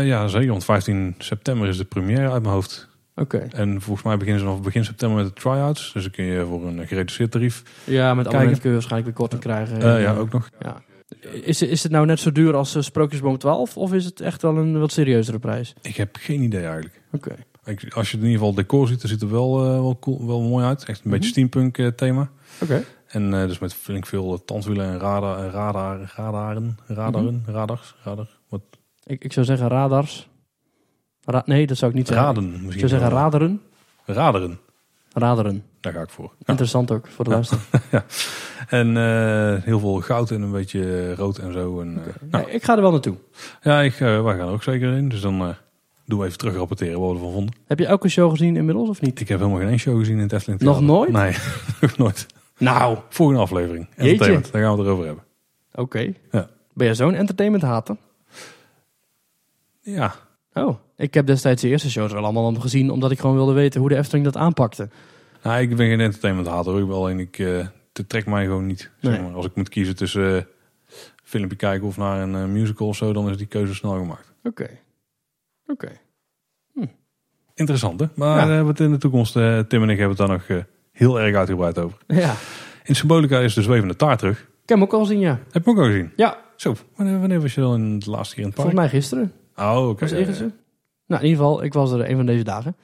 ja, 0.06 0.28
zeker. 0.28 0.50
Want 0.50 0.64
15 0.66 1.16
september 1.18 1.68
is 1.68 1.78
de 1.78 1.86
première 1.86 2.30
uit 2.32 2.42
mijn 2.42 2.54
hoofd. 2.54 2.90
Oké. 3.22 3.48
En 3.52 3.82
volgens 3.82 4.06
mij 4.06 4.18
beginnen 4.18 4.42
ze 4.42 4.48
vanaf 4.48 4.62
begin 4.62 4.86
september 4.86 5.24
met 5.24 5.36
de 5.36 5.42
try-outs. 5.42 5.94
Dus 5.94 6.04
dan 6.04 6.12
kun 6.12 6.26
je 6.26 6.46
voor 6.46 6.68
een 6.68 6.88
gereduceerd 6.88 7.32
tarief. 7.32 7.64
Ja, 7.84 8.14
met 8.14 8.14
Kijken. 8.14 8.26
abonnement 8.26 8.60
kun 8.60 8.70
je 8.70 8.76
waarschijnlijk 8.76 9.06
weer 9.06 9.28
korting 9.28 9.42
krijgen. 9.42 9.96
Eh, 9.96 10.02
ja, 10.02 10.14
ook 10.16 10.32
nog. 10.32 10.50
Ja. 10.60 10.82
Is, 11.44 11.62
is 11.62 11.84
het 11.84 11.92
nou 11.92 12.06
net 12.06 12.20
zo 12.20 12.32
duur 12.32 12.56
als 12.56 12.76
eh, 12.76 12.82
Sprookjesboom 12.82 13.38
12 13.38 13.78
of 13.78 13.94
is 13.94 14.06
het 14.06 14.22
echt 14.22 14.42
wel 14.42 14.58
een 14.58 14.80
wat 14.80 14.92
serieuzere 14.92 15.40
prijs? 15.40 15.74
Ik 15.82 15.96
heb 15.96 16.16
geen 16.20 16.42
idee 16.42 16.64
eigenlijk. 16.64 17.02
Oké. 17.12 17.36
Als 17.90 18.12
je 18.12 18.18
in 18.18 18.24
ieder 18.24 18.38
geval 18.38 18.54
decor 18.54 18.88
ziet, 18.88 19.02
dan 19.02 19.10
ziet 19.10 19.22
het 19.22 19.30
er 19.30 19.36
wel, 19.36 19.64
eh, 19.64 19.70
wel, 19.70 19.98
cool, 20.00 20.28
wel 20.28 20.42
mooi 20.42 20.66
uit. 20.66 20.86
Echt 20.86 21.06
een 21.06 21.12
beetje 21.12 21.30
steampunk 21.30 21.78
eh, 21.78 21.88
thema. 21.88 22.30
Oké. 22.62 22.84
En 23.08 23.32
dus 23.32 23.60
met 23.60 23.74
flink 23.74 24.06
veel 24.06 24.46
tandwielen 24.46 24.86
en 24.86 25.00
radar, 25.00 25.52
radar, 25.52 26.14
radaren, 26.16 26.78
radaren, 26.88 27.44
radars, 27.46 27.96
radar. 28.04 28.28
Wat 28.50 28.62
Ik, 29.04 29.24
ik 29.24 29.34
zou 29.34 29.46
zeggen 29.46 29.68
radars. 29.68 30.30
Ra- 31.26 31.44
nee, 31.46 31.68
dat 31.68 31.78
zou 31.78 31.92
ik 31.92 31.98
niet 31.98 32.08
zeggen. 32.08 32.26
raden 32.26 32.44
Ik 32.54 32.62
misschien. 32.62 32.90
zou 32.90 33.02
zeggen 33.02 33.10
raderen. 33.20 33.62
Raderen, 34.06 34.60
Raderen. 35.14 35.64
daar 35.80 35.94
ga 35.94 36.02
ik 36.02 36.10
voor. 36.10 36.32
Ja. 36.38 36.46
Interessant 36.46 36.92
ook 36.92 37.08
voor 37.08 37.24
de 37.26 37.30
Ja. 37.30 37.36
luisteraar. 37.36 38.06
En 38.68 38.98
eh, 38.98 39.64
heel 39.64 39.80
veel 39.80 39.94
goud 40.02 40.32
en 40.32 40.42
een 40.42 40.52
beetje 40.52 41.16
rood 41.16 41.38
en 41.38 41.54
zo. 41.54 41.82
En, 41.82 41.98
eh, 42.06 42.14
nou, 42.32 42.46
Nee, 42.46 42.54
ik 42.56 42.64
ga 42.64 42.76
er 42.76 42.82
wel 42.82 42.92
naartoe. 42.92 43.16
ja, 43.62 43.82
ik, 43.82 43.94
eh, 43.94 44.24
wij 44.24 44.38
gaan 44.38 44.48
er 44.48 44.54
ook 44.54 44.64
zeker 44.64 44.94
in. 44.94 45.10
Dus 45.10 45.22
dan 45.22 45.42
eh, 45.42 45.50
doen 46.06 46.20
we 46.20 46.26
even 46.26 46.38
terug 46.38 46.56
rapporteren 46.56 47.00
wat 47.00 47.10
we 47.10 47.16
ervan 47.16 47.32
vonden. 47.32 47.56
Heb 47.68 47.80
je 47.80 47.86
elke 47.86 48.10
show 48.10 48.30
gezien 48.32 48.56
inmiddels 48.56 48.90
of 48.90 49.02
niet? 49.02 49.20
Ik 49.20 49.28
heb 49.28 49.40
helemaal 49.40 49.60
geen 49.60 49.70
één 49.70 49.80
show 49.80 49.98
gezien 50.00 50.16
in 50.16 50.22
het 50.22 50.34
Efteling 50.34 50.62
Nog 50.62 50.82
nooit? 50.82 51.12
Nee, 51.12 51.36
nog 51.82 51.98
nooit. 51.98 52.26
Nou, 52.58 52.98
Volgende 53.10 53.42
aflevering. 53.42 53.88
Entertainment, 53.96 54.52
daar 54.52 54.62
gaan 54.62 54.72
we 54.72 54.78
het 54.78 54.88
erover 54.88 55.06
hebben. 55.06 55.24
oké. 55.74 56.00
Ja. 56.32 56.48
Ben 56.74 56.86
jij 56.86 56.96
zo'n 56.96 57.14
entertainment 57.14 57.64
hater? 57.64 57.96
Ja, 59.82 60.14
Oh, 60.54 60.76
ik 61.02 61.14
heb 61.14 61.26
destijds 61.26 61.62
de 61.62 61.68
eerste 61.68 61.90
shows 61.90 62.12
wel 62.14 62.24
allemaal 62.24 62.54
gezien, 62.54 62.90
omdat 62.90 63.12
ik 63.12 63.20
gewoon 63.20 63.36
wilde 63.36 63.54
weten 63.54 63.80
hoe 63.80 63.90
de 63.90 63.96
Efteling 63.98 64.26
dat 64.26 64.38
aanpakte. 64.38 64.90
nou, 65.44 65.62
ik 65.62 65.76
ben 65.76 65.88
geen 65.90 66.00
entertainment 66.00 66.48
hater. 66.48 66.80
Ik 66.80 66.90
alleen, 66.90 67.20
ik, 67.20 67.40
eh 67.40 67.68
het 67.94 68.10
trekt 68.10 68.28
mij 68.28 68.44
gewoon 68.46 68.66
niet. 68.66 68.92
Zeg 69.00 69.12
Nee. 69.12 69.22
maar. 69.22 69.34
Als 69.34 69.46
ik 69.46 69.56
moet 69.56 69.70
kiezen 69.70 69.96
tussen 69.96 70.38
eh 70.38 70.44
filmpje 71.24 71.58
kijken 71.58 71.88
of 71.88 71.98
naar 71.98 72.22
een 72.22 72.36
eh, 72.36 72.46
musical 72.46 72.88
of 72.88 72.96
zo, 72.96 73.14
dan 73.14 73.30
is 73.30 73.38
die 73.38 73.46
keuze 73.48 73.76
snel 73.76 73.92
gemaakt. 73.98 74.34
Oké. 74.44 74.70
Oké. 75.68 75.90
Interessant 77.54 78.00
hè? 78.00 78.06
Maar 78.16 78.50
Ja. 78.50 78.66
het 78.66 78.80
in 78.80 78.92
de 78.92 78.98
toekomst, 78.98 79.34
Tim 79.34 79.82
en 79.84 79.90
ik 79.90 79.98
hebben 80.00 80.08
het 80.08 80.18
daar 80.18 80.28
nog 80.28 80.64
heel 80.92 81.20
erg 81.20 81.36
uitgebreid 81.36 81.78
over. 81.80 81.98
Ja. 82.08 82.34
In 82.84 82.96
Symbolica 82.96 83.40
is 83.40 83.54
de 83.54 83.62
zwevende 83.62 83.96
taart 83.96 84.20
terug. 84.20 84.40
Ik 84.40 84.48
heb 84.70 84.78
hem 84.78 84.82
ook 84.84 84.94
al 84.94 85.00
gezien, 85.00 85.20
ja. 85.20 85.30
Heb 85.52 85.64
je 85.64 85.70
hem 85.70 85.74
ook 85.74 85.78
al 85.80 85.86
gezien? 85.86 86.12
Ja, 86.16 86.38
Zo, 86.56 86.76
wanneer, 86.96 87.20
wanneer 87.20 87.42
was 87.42 87.54
je 87.56 87.62
dan 87.62 87.76
in 87.76 88.00
de 88.00 88.10
laatste 88.10 88.36
keer 88.36 88.44
in 88.44 88.50
het 88.50 88.60
park? 88.60 88.70
volgens 88.70 88.92
mij 88.92 89.00
gisteren. 89.02 89.32
Oh, 89.56 89.90
oké. 89.90 90.00
Was 90.26 90.42
Nou, 91.12 91.24
in 91.24 91.30
ieder 91.30 91.44
geval, 91.46 91.64
ik 91.64 91.74
was 91.74 91.92
er 91.92 92.10
een 92.10 92.16
van 92.16 92.26
deze 92.26 92.44
dagen. 92.44 92.76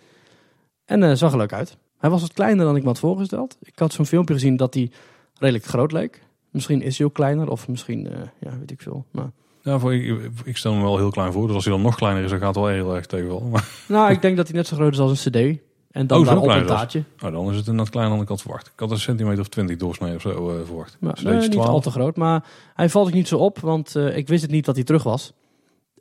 En 0.85 1.03
eh 1.03 1.13
zag 1.15 1.31
er 1.31 1.37
leuk 1.37 1.53
uit. 1.53 1.77
Hij 1.97 2.09
was 2.09 2.21
wat 2.21 2.33
kleiner 2.33 2.65
dan 2.65 2.75
ik 2.75 2.81
me 2.81 2.87
had 2.87 2.99
voorgesteld. 2.99 3.57
Ik 3.61 3.79
had 3.79 3.93
zo'n 3.93 4.05
filmpje 4.05 4.33
gezien 4.33 4.55
dat 4.57 4.73
hij 4.73 4.91
redelijk 5.39 5.65
groot 5.65 5.91
leek. 5.91 6.21
Misschien 6.51 6.81
is 6.81 6.97
hij 6.97 7.07
ook 7.07 7.13
kleiner, 7.13 7.49
of 7.49 7.67
misschien, 7.67 8.07
eh, 8.07 8.19
ja, 8.39 8.57
weet 8.59 8.71
ik 8.71 8.81
veel. 8.81 9.05
Maar, 9.11 9.29
Ja, 9.61 9.79
voor, 9.79 9.93
ik, 9.95 10.19
ik 10.43 10.57
stel 10.57 10.73
hem 10.73 10.81
wel 10.81 10.97
heel 10.97 11.09
klein 11.09 11.31
voor. 11.31 11.45
Dus 11.45 11.55
als 11.55 11.65
hij 11.65 11.73
dan 11.73 11.81
nog 11.81 11.95
kleiner 11.95 12.23
is, 12.23 12.29
dan 12.29 12.39
gaat 12.39 12.55
het 12.55 12.63
wel 12.63 12.73
heel 12.73 12.95
erg 12.95 13.05
tegenvallen. 13.05 13.49
Maar 13.51 13.65
nou, 13.87 14.11
ik 14.11 14.21
denk 14.21 14.37
dat 14.37 14.47
hij 14.47 14.55
net 14.55 14.67
zo 14.67 14.75
groot 14.75 14.91
is 14.93 14.99
als 14.99 15.25
een 15.25 15.31
cd. 15.31 15.59
En 15.91 16.07
dan 16.07 16.19
Oh, 16.19 16.25
daarop 16.25 16.47
een 16.47 16.65
taartje. 16.65 17.03
oh, 17.23 17.31
dan 17.31 17.49
is 17.49 17.55
het 17.57 17.67
inderdaad 17.67 17.89
kleiner 17.89 18.15
dan 18.15 18.23
ik 18.23 18.29
had 18.29 18.41
verwacht. 18.41 18.67
Ik 18.67 18.79
had 18.79 18.91
een 18.91 18.99
centimeter 18.99 19.39
of 19.39 19.47
twintig 19.47 19.77
doorsnee 19.77 20.15
of 20.15 20.21
zo 20.21 20.49
eh, 20.49 20.65
verwacht. 20.65 20.97
Maar, 20.99 21.19
nee, 21.23 21.37
niet 21.37 21.51
12. 21.51 21.67
al 21.67 21.79
te 21.79 21.91
groot, 21.91 22.15
maar 22.15 22.43
hij 22.73 22.89
valt 22.89 23.07
ook 23.07 23.13
niet 23.13 23.27
zo 23.27 23.37
op, 23.37 23.59
want 23.59 23.95
ik 23.95 24.27
wist 24.27 24.41
het 24.41 24.51
niet 24.51 24.65
dat 24.65 24.75
hij 24.75 24.83
terug 24.83 25.03
was. 25.03 25.33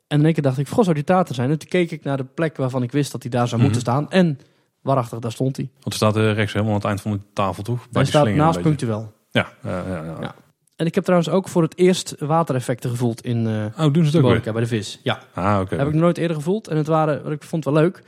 En 0.07 0.19
in 0.19 0.25
één 0.25 0.33
keer 0.33 0.43
dacht 0.43 0.57
ik, 0.57 0.67
goh, 0.67 0.83
zou 0.83 0.95
die 0.95 1.03
taart 1.03 1.29
er 1.29 1.35
zijn? 1.35 1.49
En 1.49 1.57
toen 1.59 1.69
keek 1.69 1.91
ik 1.91 2.03
naar 2.03 2.17
de 2.17 2.23
plek 2.25 2.57
waarvan 2.57 2.83
ik 2.83 2.91
wist 2.91 3.11
dat 3.11 3.21
hij 3.21 3.31
daar 3.31 3.47
zou 3.47 3.61
moeten 3.61 3.81
Mhm. 3.81 3.89
staan. 3.89 4.11
En 4.11 4.39
waarachtig, 4.81 5.19
daar 5.19 5.31
stond 5.31 5.55
hij. 5.57 5.69
Want 5.73 5.85
er 5.85 5.93
staat 5.93 6.15
er 6.15 6.33
rechts 6.33 6.53
helemaal 6.53 6.73
aan 6.73 6.79
het 6.79 6.87
eind 6.89 7.01
van 7.01 7.11
de 7.11 7.19
tafel 7.33 7.63
toch? 7.63 7.77
Bij 7.77 8.01
Hij 8.01 8.05
staat 8.05 8.27
naast 8.29 8.61
punctueel. 8.61 9.13
Ja, 9.31 9.47
ja, 9.63 9.83
ja, 9.87 10.03
ja. 10.03 10.17
Ja. 10.21 10.35
En 10.75 10.85
ik 10.85 10.95
heb 10.95 11.03
trouwens 11.03 11.31
ook 11.31 11.47
voor 11.49 11.61
het 11.61 11.77
eerst 11.77 12.15
watereffecten 12.19 12.89
gevoeld 12.89 13.21
in 13.21 13.47
eh 13.47 13.85
Oh, 13.85 13.93
doen 13.93 14.05
ze 14.05 14.17
het 14.17 14.25
ook 14.25 14.43
bij 14.53 14.61
de 14.61 14.67
vis. 14.67 14.99
Ja, 15.03 15.19
Ah, 15.33 15.59
oké. 15.61 15.75
heb 15.75 15.87
ik 15.87 15.93
nog 15.93 16.01
nooit 16.01 16.17
eerder 16.17 16.35
gevoeld. 16.35 16.67
En 16.67 16.77
het 16.77 16.87
waren, 16.87 17.23
wat 17.23 17.31
ik 17.31 17.43
vond 17.43 17.65
wel 17.65 17.73
leuk. 17.73 18.03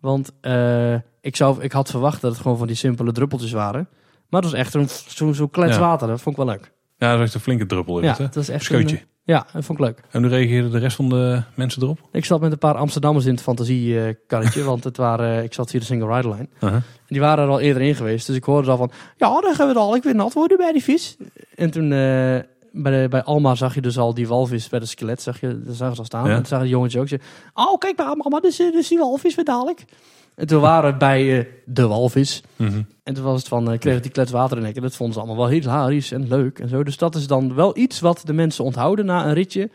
Want 0.00 0.32
eh, 0.40 0.94
ik, 1.20 1.36
zou, 1.36 1.62
ik 1.62 1.72
had 1.72 1.90
verwacht 1.90 2.20
dat 2.20 2.32
het 2.32 2.40
gewoon 2.40 2.58
van 2.58 2.66
die 2.66 2.76
simpele 2.76 3.12
druppeltjes 3.12 3.52
waren. 3.52 3.88
Maar 4.28 4.42
het 4.42 4.50
was 4.50 4.60
echt 4.60 4.72
zo'n 4.72 4.88
zo, 5.08 5.32
zo 5.32 5.46
klets 5.48 5.76
water. 5.78 6.08
Dat 6.08 6.20
vond 6.20 6.38
ik 6.38 6.44
wel 6.44 6.54
leuk. 6.54 6.72
Ja, 6.98 7.10
dat 7.10 7.18
is 7.18 7.24
echt 7.24 7.34
een 7.34 7.40
flinke 7.40 7.66
druppel 7.66 7.98
in 7.98 8.04
Ja, 8.04 8.08
het, 8.10 8.18
hè? 8.18 8.24
dat 8.24 8.36
is 8.36 8.48
echt 8.48 8.64
Scheutje. 8.64 8.96
een, 8.96 9.02
eh, 9.02 9.08
ja, 9.26 9.46
dat 9.52 9.64
vond 9.64 9.78
ik 9.78 9.84
leuk. 9.84 10.00
En 10.10 10.22
hoe 10.22 10.30
reageerden 10.30 10.70
de 10.70 10.78
rest 10.78 10.96
van 10.96 11.08
de 11.08 11.42
mensen 11.54 11.82
erop? 11.82 11.98
Ik 12.12 12.24
zat 12.24 12.40
met 12.40 12.52
een 12.52 12.58
paar 12.58 12.74
Amsterdammers 12.74 13.24
in 13.24 13.32
het 13.32 13.42
fantasiekarretje. 13.42 14.62
want 14.72 14.84
het 14.84 14.96
waren, 14.96 15.44
ik 15.44 15.54
zat 15.54 15.70
via 15.70 15.78
de 15.78 15.84
single 15.84 16.16
ride 16.16 16.28
line. 16.28 16.48
En 16.60 16.82
die 17.06 17.20
waren 17.20 17.44
er 17.44 17.50
al 17.50 17.60
eerder 17.60 17.82
in 17.82 17.94
geweest. 17.94 18.26
Dus 18.26 18.36
ik 18.36 18.44
hoorde 18.44 18.70
al 18.70 18.76
van, 18.76 18.90
ja, 19.16 19.40
dan 19.40 19.54
gaan 19.54 19.68
we 19.68 19.74
al. 19.74 19.96
Ik 19.96 20.02
weer 20.02 20.14
nat 20.14 20.32
worden 20.32 20.56
bij 20.56 20.72
die 20.72 20.82
vis. 20.82 21.16
En 21.54 21.70
toen 21.70 21.84
eh, 21.84 22.38
bij, 22.72 23.02
de, 23.02 23.06
bij 23.08 23.22
Alma 23.22 23.54
zag 23.54 23.74
je 23.74 23.80
dus 23.80 23.98
al 23.98 24.14
die 24.14 24.28
walvis 24.28 24.68
bij 24.68 24.78
de 24.78 24.86
skelet. 24.86 25.22
Zag 25.22 25.40
je, 25.40 25.62
daar 25.62 25.74
zagen 25.74 25.94
ze 25.94 26.00
al 26.00 26.06
staan. 26.06 26.24
Ja. 26.24 26.30
En 26.30 26.36
toen 26.36 26.46
zagen 26.46 26.64
de 26.64 26.70
jongetjes 26.70 27.00
ook. 27.00 27.08
Ze, 27.08 27.18
oh, 27.54 27.78
kijk 27.78 27.96
maar, 27.96 28.16
mama, 28.16 28.40
dus, 28.40 28.58
eh, 28.58 28.72
dus 28.72 28.88
die 28.88 28.98
walvis 28.98 29.34
weer 29.34 29.44
dadelijk. 29.44 29.84
En 30.36 30.46
toen 30.46 30.60
waren 30.60 30.92
we 30.92 30.98
bij 30.98 31.38
eh, 31.38 31.46
de 31.64 31.86
walvis. 31.86 32.42
Mhm. 32.56 32.82
En 33.02 33.14
toen 33.14 33.24
was 33.24 33.38
het 33.38 33.48
van, 33.48 33.70
eh 33.70 33.78
kreeg 33.78 34.00
die 34.00 34.10
klets 34.10 34.30
water 34.30 34.58
in. 34.58 34.64
En 34.64 34.82
dat 34.82 34.96
vonden 34.96 35.14
ze 35.14 35.20
allemaal 35.20 35.38
wel 35.48 35.48
hilarisch 35.54 36.12
en 36.12 36.28
leuk 36.28 36.58
en 36.58 36.68
zo. 36.68 36.82
Dus 36.84 36.96
dat 36.96 37.14
is 37.14 37.26
dan 37.26 37.54
wel 37.54 37.76
iets 37.78 38.00
wat 38.00 38.22
de 38.24 38.32
mensen 38.32 38.64
onthouden 38.64 39.06
na 39.06 39.26
een 39.26 39.34
ritje 39.34 39.70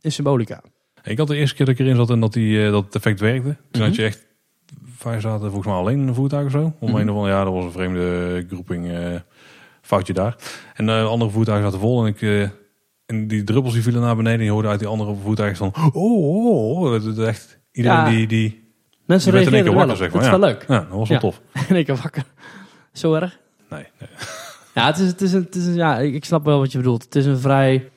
in 0.00 0.12
Symbolica. 0.12 0.62
Ik 1.02 1.18
had 1.18 1.28
de 1.28 1.36
eerste 1.36 1.56
keer 1.56 1.66
dat 1.66 1.74
ik 1.74 1.80
erin 1.80 1.96
zat 1.96 2.10
en 2.10 2.20
dat, 2.20 2.32
die, 2.32 2.64
eh, 2.64 2.70
dat 2.70 2.84
het 2.84 2.94
effect 2.94 3.20
werkte. 3.20 3.48
Toen 3.48 3.56
Mhm. 3.70 3.82
had 3.82 3.94
je 3.94 4.02
echt... 4.04 4.26
Wij 5.02 5.20
zaten 5.20 5.46
volgens 5.46 5.66
mij 5.66 5.74
alleen 5.74 5.98
in 6.00 6.08
een 6.08 6.14
voertuig 6.14 6.44
of 6.46 6.52
zo. 6.52 6.72
Om 6.80 6.90
Mhm. 6.90 6.98
een 7.00 7.10
of 7.10 7.16
andere, 7.16 7.34
ja, 7.34 7.44
dat 7.44 7.52
was 7.52 7.64
een 7.64 7.72
vreemde 7.72 8.44
groeping. 8.48 8.92
foutje 9.82 10.12
daar. 10.12 10.36
En 10.74 10.88
eh 10.88 11.06
andere 11.06 11.30
voertuigen 11.30 11.64
zaten 11.70 11.80
vol. 11.80 12.06
En, 12.06 12.14
ik, 12.18 12.50
en 13.06 13.28
die 13.28 13.44
druppels 13.44 13.72
die 13.74 13.82
vielen 13.82 14.00
naar 14.00 14.16
beneden. 14.16 14.38
En 14.38 14.44
je 14.44 14.50
hoorde 14.50 14.68
uit 14.68 14.78
die 14.78 14.88
andere 14.88 15.14
voertuigen 15.22 15.56
van... 15.56 15.72
Oh, 15.92 15.94
oh, 15.94 16.80
oh. 16.82 16.92
Het 16.92 17.04
is 17.04 17.16
echt... 17.18 17.58
Iedereen 17.72 17.98
Ja. 17.98 18.08
die... 18.10 18.26
die 18.26 18.63
Mensen 19.04 19.32
Je 19.32 19.38
in 19.38 19.44
één 19.44 19.52
reageerden 19.52 19.72
keer 19.72 19.82
er 19.82 19.86
wel 19.86 19.86
wakker, 19.86 19.92
op. 19.92 19.96
zeg 19.96 20.06
Dat 20.12 20.20
maar, 20.20 20.24
is 20.24 20.38
wel 20.40 20.48
leuk. 20.50 20.64
ja, 20.68 20.88
dat 20.90 20.98
was 20.98 21.08
wel 21.08 21.16
Ja. 21.16 21.22
tof. 21.22 21.40
En 21.68 21.76
ik 21.76 21.88
wakker. 21.88 22.24
Zo 22.92 23.14
erg? 23.14 23.38
Nee, 23.70 23.86
nee. 23.98 24.08
Ja, 24.74 24.86
het 24.86 24.98
is, 24.98 25.06
het 25.08 25.20
is, 25.20 25.32
een, 25.32 25.42
het 25.42 25.54
is 25.54 25.66
een, 25.66 25.74
ja, 25.74 25.98
ik 25.98 26.24
snap 26.24 26.44
wel 26.44 26.58
wat 26.58 26.72
je 26.72 26.78
bedoelt. 26.78 27.02
Het 27.04 27.14
is 27.14 27.26
een 27.26 27.38
vrij... 27.38 27.88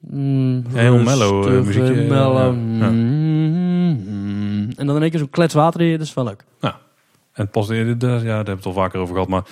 Mm, 0.00 0.64
Ja, 0.72 0.78
heel 0.80 0.98
mellow, 0.98 1.46
eh, 1.46 1.50
rustige, 1.52 1.80
muziekje, 1.82 2.08
mellow. 2.08 2.34
ja. 2.78 2.84
Ja. 2.84 2.90
mm, 2.90 4.70
En 4.76 4.86
dan 4.86 4.96
in 4.96 5.02
één 5.02 5.10
keer 5.10 5.18
zo'n 5.18 5.30
klets 5.30 5.54
water 5.54 5.80
in, 5.80 5.90
dat 5.98 6.06
is 6.06 6.14
wel 6.14 6.24
leuk. 6.24 6.44
En 7.32 7.48
pas 7.48 7.66
de, 7.66 7.74
ja, 7.74 7.94
daar 7.94 8.20
hebben 8.24 8.44
we 8.44 8.50
het 8.50 8.66
al 8.66 8.72
vaker 8.72 9.00
over 9.00 9.14
gehad. 9.14 9.28
Maar 9.28 9.42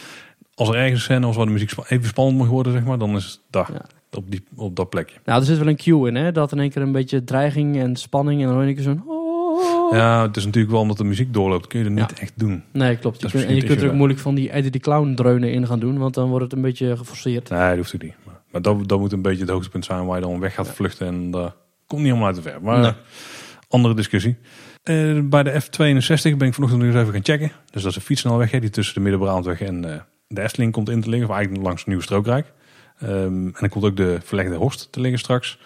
als 0.54 0.68
er 0.68 0.74
ergens 0.74 0.92
een 0.92 1.00
scène 1.00 1.26
was 1.26 1.36
waar 1.36 1.46
de 1.46 1.52
muziek 1.52 1.72
even 1.88 2.08
spannend 2.08 2.38
mag 2.38 2.46
worden, 2.46 2.72
zeg 2.72 2.84
maar, 2.84 2.98
dan 2.98 3.16
is 3.16 3.24
het 3.24 3.40
daar. 3.50 3.68
Ja. 3.72 3.84
Op, 4.10 4.30
die, 4.30 4.44
op 4.56 4.76
dat 4.76 4.88
plekje. 4.90 5.16
Nou, 5.24 5.40
er 5.40 5.46
zit 5.46 5.58
wel 5.58 5.66
een 5.68 5.76
cue 5.76 6.08
in, 6.08 6.14
hè. 6.14 6.32
Dat 6.32 6.52
in 6.52 6.58
één 6.58 6.70
keer 6.70 6.82
een 6.82 6.92
beetje 6.92 7.24
dreiging 7.24 7.78
en 7.78 7.96
spanning 7.96 8.42
en 8.42 8.48
dan 8.48 8.60
in 8.60 8.66
één 8.66 8.74
keer 8.74 8.84
zo'n... 8.84 9.02
oh. 9.90 9.96
Ja, 9.96 10.22
het 10.26 10.36
is 10.36 10.44
natuurlijk 10.44 10.72
wel 10.72 10.80
omdat 10.82 10.96
de 10.96 11.04
muziek 11.04 11.32
doorloopt. 11.32 11.66
Kun 11.66 11.78
je 11.78 11.84
er 11.84 11.90
niet 11.90 12.12
echt 12.18 12.32
doen. 12.36 12.62
Nee, 12.72 12.96
klopt. 12.96 13.16
Je 13.16 13.22
Dat 13.22 13.30
kunt, 13.30 13.44
en 13.44 13.54
je 13.54 13.64
kunt 13.64 13.80
er 13.80 13.88
ook 13.88 13.94
moeilijk 13.94 14.20
van 14.20 14.34
die 14.34 14.50
Eddie 14.50 14.70
de 14.70 14.78
Clown 14.78 15.14
dreunen 15.14 15.52
in 15.52 15.66
gaan 15.66 15.78
doen, 15.80 15.98
want 15.98 16.14
dan 16.14 16.28
wordt 16.28 16.44
het 16.44 16.52
een 16.52 16.60
beetje 16.60 16.96
geforceerd. 16.96 17.48
Nee, 17.48 17.68
dat 17.68 17.76
hoeft 17.76 17.94
ook 17.94 18.02
niet. 18.02 18.14
Maar, 18.24 18.40
maar 18.52 18.62
dat, 18.62 18.88
dat 18.88 18.98
moet 18.98 19.12
een 19.12 19.22
beetje 19.22 19.40
het 19.40 19.50
hoogtepunt 19.50 19.84
zijn 19.84 20.06
waar 20.06 20.16
je 20.18 20.24
dan 20.26 20.40
weg 20.40 20.54
gaat 20.54 20.68
vluchten. 20.68 21.06
En 21.06 21.30
dat 21.30 21.56
komt 21.86 22.00
niet 22.00 22.10
helemaal 22.10 22.26
uit 22.26 22.36
de 22.36 22.42
ver. 22.42 22.62
Maar 22.62 22.78
Nee. 22.78 22.92
andere 23.68 23.94
discussie. 23.94 24.36
Eh, 24.82 25.18
bij 25.22 25.42
de 25.42 25.62
F62 25.62 26.36
ben 26.36 26.48
ik 26.48 26.54
vanochtend 26.54 26.82
nog 26.82 26.90
eens 26.92 27.00
even 27.00 27.12
gaan 27.12 27.24
checken. 27.24 27.52
Dus 27.70 27.82
dat 27.82 27.90
is 27.90 27.96
een 27.96 28.02
fietssnelweg 28.02 28.50
hè, 28.50 28.60
die 28.60 28.70
tussen 28.70 28.94
de 28.94 29.00
Middenbrandweg 29.00 29.60
en 29.60 29.92
eh, 29.92 30.00
de 30.28 30.42
Efteling 30.42 30.72
komt 30.72 30.88
in 30.88 31.00
te 31.00 31.08
liggen. 31.08 31.28
Of 31.28 31.34
eigenlijk 31.34 31.66
langs 31.66 31.84
Nieuw 31.84 32.00
Strookrijk. 32.00 32.52
Ehm, 32.98 33.12
en 33.46 33.54
dan 33.60 33.68
komt 33.68 33.84
ook 33.84 33.96
de 33.96 34.18
verlegde 34.24 34.54
Horst 34.54 34.88
te 34.92 35.00
liggen 35.00 35.18
straks. 35.18 35.58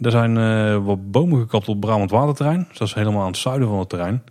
Er 0.00 0.10
zijn 0.10 0.36
eh, 0.36 0.84
wat 0.84 1.10
bomen 1.10 1.40
gekapt 1.40 1.68
op 1.68 1.80
Brabant 1.80 2.10
Waterterrein. 2.10 2.66
Dus 2.68 2.78
dat 2.78 2.88
is 2.88 2.94
helemaal 2.94 3.20
aan 3.20 3.26
het 3.26 3.36
zuiden 3.36 3.68
van 3.68 3.78
het 3.78 3.88
terrein. 3.88 4.22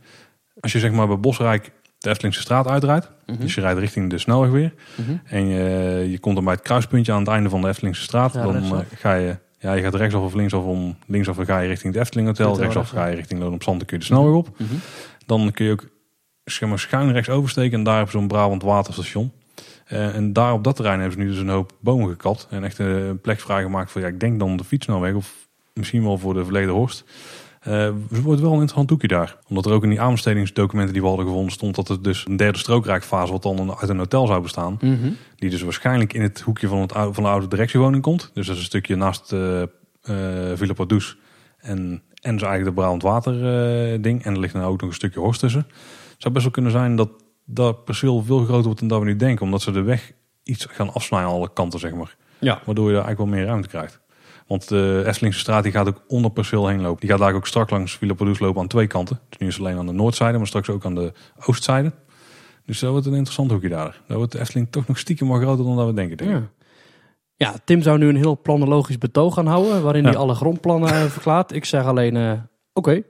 Als 0.60 0.72
je 0.72 0.80
zeg 0.80 0.92
maar 0.92 1.08
bij 1.08 1.20
Bosrijk 1.20 1.72
de 2.00 2.10
Eftelingse 2.10 2.42
straat 2.42 2.68
uitrijdt. 2.68 3.12
Mhm. 3.26 3.42
Dus 3.42 3.56
je 3.56 3.62
rijdt 3.62 3.80
richting 3.80 4.10
de 4.10 4.18
snelweg 4.18 4.50
weer. 4.50 4.74
Mhm. 4.96 5.18
En 5.24 5.48
je, 5.48 6.08
je 6.10 6.20
komt 6.20 6.36
dan 6.36 6.44
bij 6.44 6.54
het 6.54 6.64
kruispuntje 6.64 7.12
aan 7.12 7.20
het 7.20 7.28
einde 7.28 7.50
van 7.50 7.62
de 7.62 7.68
Eftelingse 7.68 8.02
straat. 8.02 8.34
Ja, 8.34 8.44
dan 8.44 8.56
eh, 8.56 8.80
ga 8.96 9.14
je, 9.14 9.38
ja, 9.60 9.74
je 9.74 9.82
gaat 9.82 9.96
rechtsaf 9.96 10.24
of 10.24 10.34
linksaf 10.34 10.64
om. 10.64 10.98
Linksaf 11.06 11.38
ga 11.38 11.60
je 11.60 11.68
richting 11.68 11.94
het 11.94 12.02
Efteling 12.02 12.28
Hotel. 12.28 12.48
Hotel, 12.48 12.62
rechtsaf 12.62 12.90
ga 12.90 13.06
je 13.06 13.16
richting 13.16 13.40
Loon 13.40 13.54
op 13.54 13.64
Zand. 13.64 13.78
Dan 13.78 13.88
kun 13.88 13.98
je 13.98 14.04
de 14.04 14.10
snelweg 14.14 14.34
op. 14.34 14.50
Mhm. 14.58 14.74
Dan 15.26 15.52
kun 15.52 15.66
je 15.66 15.72
ook 15.72 15.88
zeg 16.44 16.70
maar, 16.70 16.80
schuin 16.80 17.12
rechts 17.12 17.30
oversteken. 17.30 17.78
En 17.78 17.84
daar 17.84 17.98
heb 17.98 18.06
je 18.06 18.12
zo'n 18.12 18.28
Brabant 18.28 18.62
waterstation. 18.62 19.32
Eh, 19.86 20.16
en 20.16 20.34
daar 20.34 20.54
op 20.54 20.64
dat 20.64 20.76
terrein 20.76 21.00
hebben 21.00 21.18
ze 21.18 21.24
nu 21.24 21.32
dus 21.32 21.40
een 21.40 21.50
hoop 21.50 21.72
bomen 21.80 22.10
gekapt. 22.10 22.48
En 22.50 22.64
echt 22.64 22.80
een 22.80 23.22
plek 23.22 23.40
vrijgemaakt 23.40 23.92
voor, 23.92 24.02
ja, 24.02 24.08
ik 24.08 24.20
denk 24.20 24.40
dan 24.40 24.58
de 24.58 24.64
fietsnelweg. 24.64 25.14
Of 25.14 25.49
misschien 25.80 26.04
wel 26.04 26.18
voor 26.18 26.34
de 26.34 26.44
verleden 26.44 26.74
Horst. 26.74 27.04
Het 27.60 28.22
wordt 28.22 28.42
wel 28.42 28.50
een 28.50 28.54
interessant 28.54 28.90
hoekje 28.90 29.08
daar. 29.08 29.38
Omdat 29.48 29.66
er 29.66 29.72
ook 29.72 29.84
in 29.84 29.90
die 29.90 30.02
aanbestedingsdocumenten 30.02 30.94
die 30.94 31.02
we 31.02 31.08
hadden 31.08 31.26
gevonden 31.26 31.52
stond 31.52 31.76
dat 31.76 31.88
het 31.88 32.04
dus 32.04 32.26
een 32.28 32.38
derde 32.38 32.58
strookrijkfase 32.58 33.32
wat 33.32 33.44
dan 33.44 33.76
uit 33.80 33.90
een 33.90 33.98
hotel 33.98 34.28
zou 34.28 34.42
bestaan. 34.42 34.78
Mhm. 34.82 35.10
Die 35.36 35.50
dus 35.50 35.62
waarschijnlijk 35.62 36.14
in 36.14 36.22
het 36.22 36.42
hoekje 36.42 36.68
van, 36.68 36.80
het, 36.80 36.92
van 36.92 37.24
de 37.24 37.30
oude 37.30 37.48
directiewoning 37.48 38.04
komt. 38.04 38.32
Dus 38.34 38.46
dat 38.46 38.56
is 38.56 38.62
een 38.62 38.68
stukje 38.68 38.96
naast 38.96 39.32
uh, 39.32 39.62
Villa 40.54 40.74
Pardoes 40.74 41.18
en, 41.58 42.02
en 42.22 42.34
dus 42.34 42.42
eigenlijk 42.48 42.66
de 42.66 42.82
Brabant 42.82 43.02
Water 43.02 43.34
ding. 44.02 44.24
En 44.24 44.34
er 44.34 44.40
ligt 44.40 44.54
dan 44.54 44.64
ook 44.64 44.82
nog 44.82 44.90
een 44.90 44.96
stukje 44.96 45.20
horst 45.20 45.40
tussen. 45.40 45.66
Het 46.12 46.22
zou 46.22 46.34
best 46.34 46.46
wel 46.46 46.54
kunnen 46.54 46.72
zijn 46.72 46.96
dat 46.96 47.10
dat 47.46 47.86
perceel 47.86 48.24
veel 48.24 48.44
groter 48.44 48.64
wordt 48.64 48.80
dan 48.80 48.88
dat 48.88 49.00
we 49.00 49.06
nu 49.06 49.16
denken. 49.16 49.46
Omdat 49.46 49.62
ze 49.62 49.72
de 49.72 49.82
weg 49.82 50.12
iets 50.44 50.66
gaan 50.66 50.94
afsnijden 50.94 51.30
aan 51.30 51.36
alle 51.36 51.54
kanten, 51.54 51.80
zeg 51.80 51.94
maar. 51.94 52.16
Ja. 52.40 52.62
Waardoor 52.66 52.88
je 52.88 52.94
daar 52.94 53.06
eigenlijk 53.06 53.32
wel 53.32 53.40
meer 53.40 53.50
ruimte 53.50 53.68
krijgt. 53.68 54.00
Want 54.50 54.68
de 54.68 55.04
Esselingse 55.06 55.40
straat 55.40 55.64
die 55.64 55.72
gaat 55.72 55.88
ook 55.88 56.02
onder 56.08 56.32
perceel 56.32 56.68
heen 56.68 56.82
lopen. 56.82 57.00
Die 57.00 57.10
gaat 57.10 57.20
daar 57.20 57.34
ook 57.34 57.48
strak 57.48 57.70
langs 57.70 57.98
Villa 57.98 58.14
lopen 58.40 58.62
aan 58.62 58.68
twee 58.68 58.88
kanten. 58.88 59.20
Dus 59.30 59.38
nu 59.40 59.48
is 59.48 59.54
het 59.58 59.66
alleen 59.66 59.78
aan 59.78 59.86
de 59.86 59.92
noordzijde, 59.92 60.38
maar 60.38 60.48
straks 60.48 60.70
ook 60.70 60.86
aan 60.86 60.96
de 60.96 61.14
oostzijde. 61.46 61.92
Dus 62.66 62.80
dat 62.80 62.92
wordt 62.92 63.06
een 63.06 63.14
interessant 63.14 63.52
hoekje 63.52 63.70
daar. 63.70 64.02
Daar 64.08 64.18
wordt 64.18 64.32
de 64.32 64.40
Efteling 64.40 64.68
toch 64.72 64.88
nog 64.88 64.98
stiekem 64.98 65.28
wat 65.28 65.42
groter 65.42 65.66
dan 65.66 65.76
dat 65.76 65.86
we 65.88 65.94
denken. 65.94 66.18
denk. 66.18 66.30
Ja. 66.32 66.42
ja, 67.36 67.54
Tim 67.64 67.82
zou 67.82 67.98
nu 67.98 68.08
een 68.08 68.16
heel 68.16 68.42
planologisch 68.42 68.98
betoog 68.98 69.34
gaan 69.34 69.46
houden, 69.48 69.82
waarin 69.84 70.04
Ja. 70.04 70.10
hij 70.10 70.18
alle 70.18 70.34
grondplannen 70.36 70.90
eh, 70.90 71.04
verklaart. 71.06 71.54
Ik 71.54 71.66
zeg 71.66 71.86
alleen, 71.86 72.16
eh, 72.18 72.32
oké, 72.74 73.02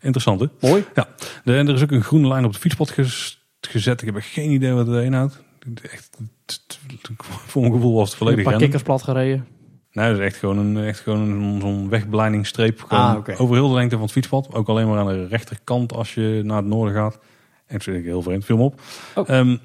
Interessant 0.00 0.40
hè? 0.40 0.46
mooi. 0.68 0.84
De, 1.44 1.54
en 1.56 1.68
er 1.68 1.74
is 1.74 1.82
ook 1.82 1.90
een 1.90 2.02
groene 2.02 2.28
lijn 2.28 2.44
op 2.44 2.50
het 2.52 2.60
fietspad 2.60 2.90
ges- 2.90 3.46
gezet. 3.60 4.00
Ik 4.00 4.06
heb 4.06 4.16
echt 4.16 4.26
geen 4.28 4.50
idee 4.50 4.72
wat 4.72 4.86
het 4.86 5.04
inhoudt. 5.04 5.42
Echt, 5.92 6.18
voor 7.22 7.60
mijn 7.62 7.74
gevoel 7.74 7.94
was 7.94 8.02
het 8.02 8.12
Een 8.12 8.18
volledig 8.18 8.42
paar 8.44 8.52
random. 8.52 8.70
kikkers 8.70 8.82
plat 8.82 9.02
gereden. 9.02 9.46
Nee, 9.94 10.08
dat 10.08 10.18
is 10.18 10.24
echt 10.24 10.36
gewoon 10.36 10.58
een, 10.58 10.84
echt 10.84 11.00
gewoon 11.00 11.20
een, 11.20 11.60
zo'n 11.60 11.88
wegbeleidingstreep. 11.88 12.82
Gewoon 12.82 13.24
Ah. 13.26 13.40
Over 13.40 13.56
heel 13.56 13.68
de 13.68 13.74
lengte 13.74 13.94
van 13.94 14.04
het 14.04 14.12
fietspad. 14.12 14.54
Ook 14.54 14.68
alleen 14.68 14.88
maar 14.88 14.98
aan 14.98 15.06
de 15.06 15.26
rechterkant 15.26 15.92
als 15.92 16.14
je 16.14 16.40
naar 16.44 16.56
het 16.56 16.66
noorden 16.66 16.94
gaat. 16.94 17.14
En 17.66 17.74
dat 17.74 17.82
vind 17.82 17.96
ik 17.96 18.04
heel 18.04 18.22
vreemd. 18.22 18.44
Film 18.44 18.60
op. 18.60 18.80
Oh. 19.14 19.28
Ehm, 19.28 19.56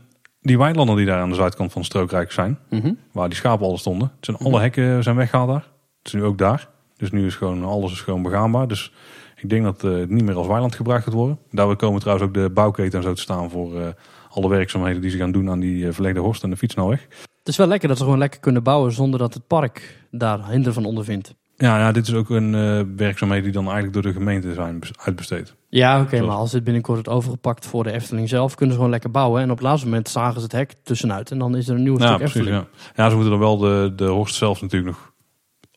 die 0.41 0.57
weilanden 0.57 0.95
die 0.95 1.05
daar 1.05 1.21
aan 1.21 1.29
de 1.29 1.35
zuidkant 1.35 1.71
van 1.71 1.83
strookrijk 1.83 2.31
zijn. 2.31 2.57
Mhm. 2.69 2.93
Waar 3.11 3.29
die 3.29 3.37
schapen 3.37 3.65
al 3.65 3.77
stonden. 3.77 4.11
Zijn 4.19 4.37
alle 4.37 4.59
hekken 4.59 5.03
zijn 5.03 5.15
weggehaald 5.15 5.49
daar. 5.49 5.67
Het 5.97 6.07
is 6.07 6.13
nu 6.13 6.23
ook 6.23 6.37
daar. 6.37 6.69
Dus 6.97 7.11
nu 7.11 7.25
is 7.25 7.35
gewoon 7.35 7.63
alles 7.63 7.91
is 7.91 8.01
gewoon 8.01 8.21
begaanbaar. 8.21 8.67
Dus 8.67 8.93
ik 9.35 9.49
denk 9.49 9.63
dat 9.63 9.83
eh, 9.83 9.91
het 9.91 10.09
niet 10.09 10.23
meer 10.23 10.35
als 10.35 10.47
weiland 10.47 10.75
gebruikt 10.75 11.03
gaat 11.03 11.13
worden. 11.13 11.39
Daar 11.51 11.75
komen 11.75 11.99
trouwens 11.99 12.27
ook 12.27 12.33
de 12.33 12.49
bouwketen 12.49 12.97
en 12.99 13.03
zo 13.03 13.13
te 13.13 13.21
staan 13.21 13.49
voor 13.49 13.81
eh, 13.81 13.87
alle 14.29 14.49
werkzaamheden 14.49 15.01
die 15.01 15.11
ze 15.11 15.17
gaan 15.17 15.31
doen 15.31 15.49
aan 15.49 15.59
die 15.59 15.87
eh, 15.87 15.93
verlegde 15.93 16.19
horst 16.19 16.43
en 16.43 16.49
de 16.49 16.57
fietsnelweg. 16.57 17.07
Het 17.39 17.47
is 17.47 17.57
wel 17.57 17.67
lekker 17.67 17.87
dat 17.87 17.97
ze 17.97 18.03
gewoon 18.03 18.19
lekker 18.19 18.39
kunnen 18.39 18.63
bouwen 18.63 18.91
zonder 18.91 19.19
dat 19.19 19.33
het 19.33 19.47
park 19.47 19.98
daar 20.11 20.49
hinder 20.49 20.73
van 20.73 20.85
ondervindt. 20.85 21.35
Ja, 21.57 21.77
ja, 21.79 21.91
dit 21.91 22.07
is 22.07 22.13
ook 22.13 22.29
een 22.29 22.55
eh 22.55 22.81
werkzaamheden 22.95 23.43
die 23.43 23.53
dan 23.53 23.63
eigenlijk 23.63 23.93
door 23.93 24.03
de 24.03 24.17
gemeente 24.19 24.53
zijn 24.53 24.79
bes- 24.79 24.91
uitbesteed. 25.03 25.55
Ja, 25.69 26.01
oké, 26.01 26.21
maar 26.21 26.35
als 26.35 26.51
dit 26.51 26.63
binnenkort 26.63 26.95
wordt 26.95 27.09
overgepakt 27.17 27.65
voor 27.65 27.83
de 27.83 27.91
Efteling 27.91 28.29
zelf, 28.29 28.55
kunnen 28.55 28.69
ze 28.75 28.75
gewoon 28.75 28.93
lekker 28.93 29.11
bouwen. 29.11 29.41
En 29.41 29.51
op 29.51 29.57
het 29.57 29.65
laatste 29.65 29.87
moment 29.87 30.09
zagen 30.09 30.35
ze 30.35 30.43
het 30.43 30.51
hek 30.51 30.73
tussenuit 30.83 31.31
en 31.31 31.37
dan 31.39 31.55
is 31.55 31.67
er 31.67 31.75
een 31.75 31.83
nieuw 31.83 31.99
Ja, 31.99 32.05
stuk 32.05 32.17
precies. 32.17 32.35
Efteling. 32.35 32.65
Ja. 32.95 33.03
ja, 33.03 33.09
ze 33.09 33.15
moeten 33.15 33.31
dan 33.31 33.39
wel 33.41 33.57
de, 33.57 33.93
de 33.95 34.05
horst 34.05 34.35
zelf 34.35 34.61
natuurlijk 34.61 34.91
nog 34.91 35.11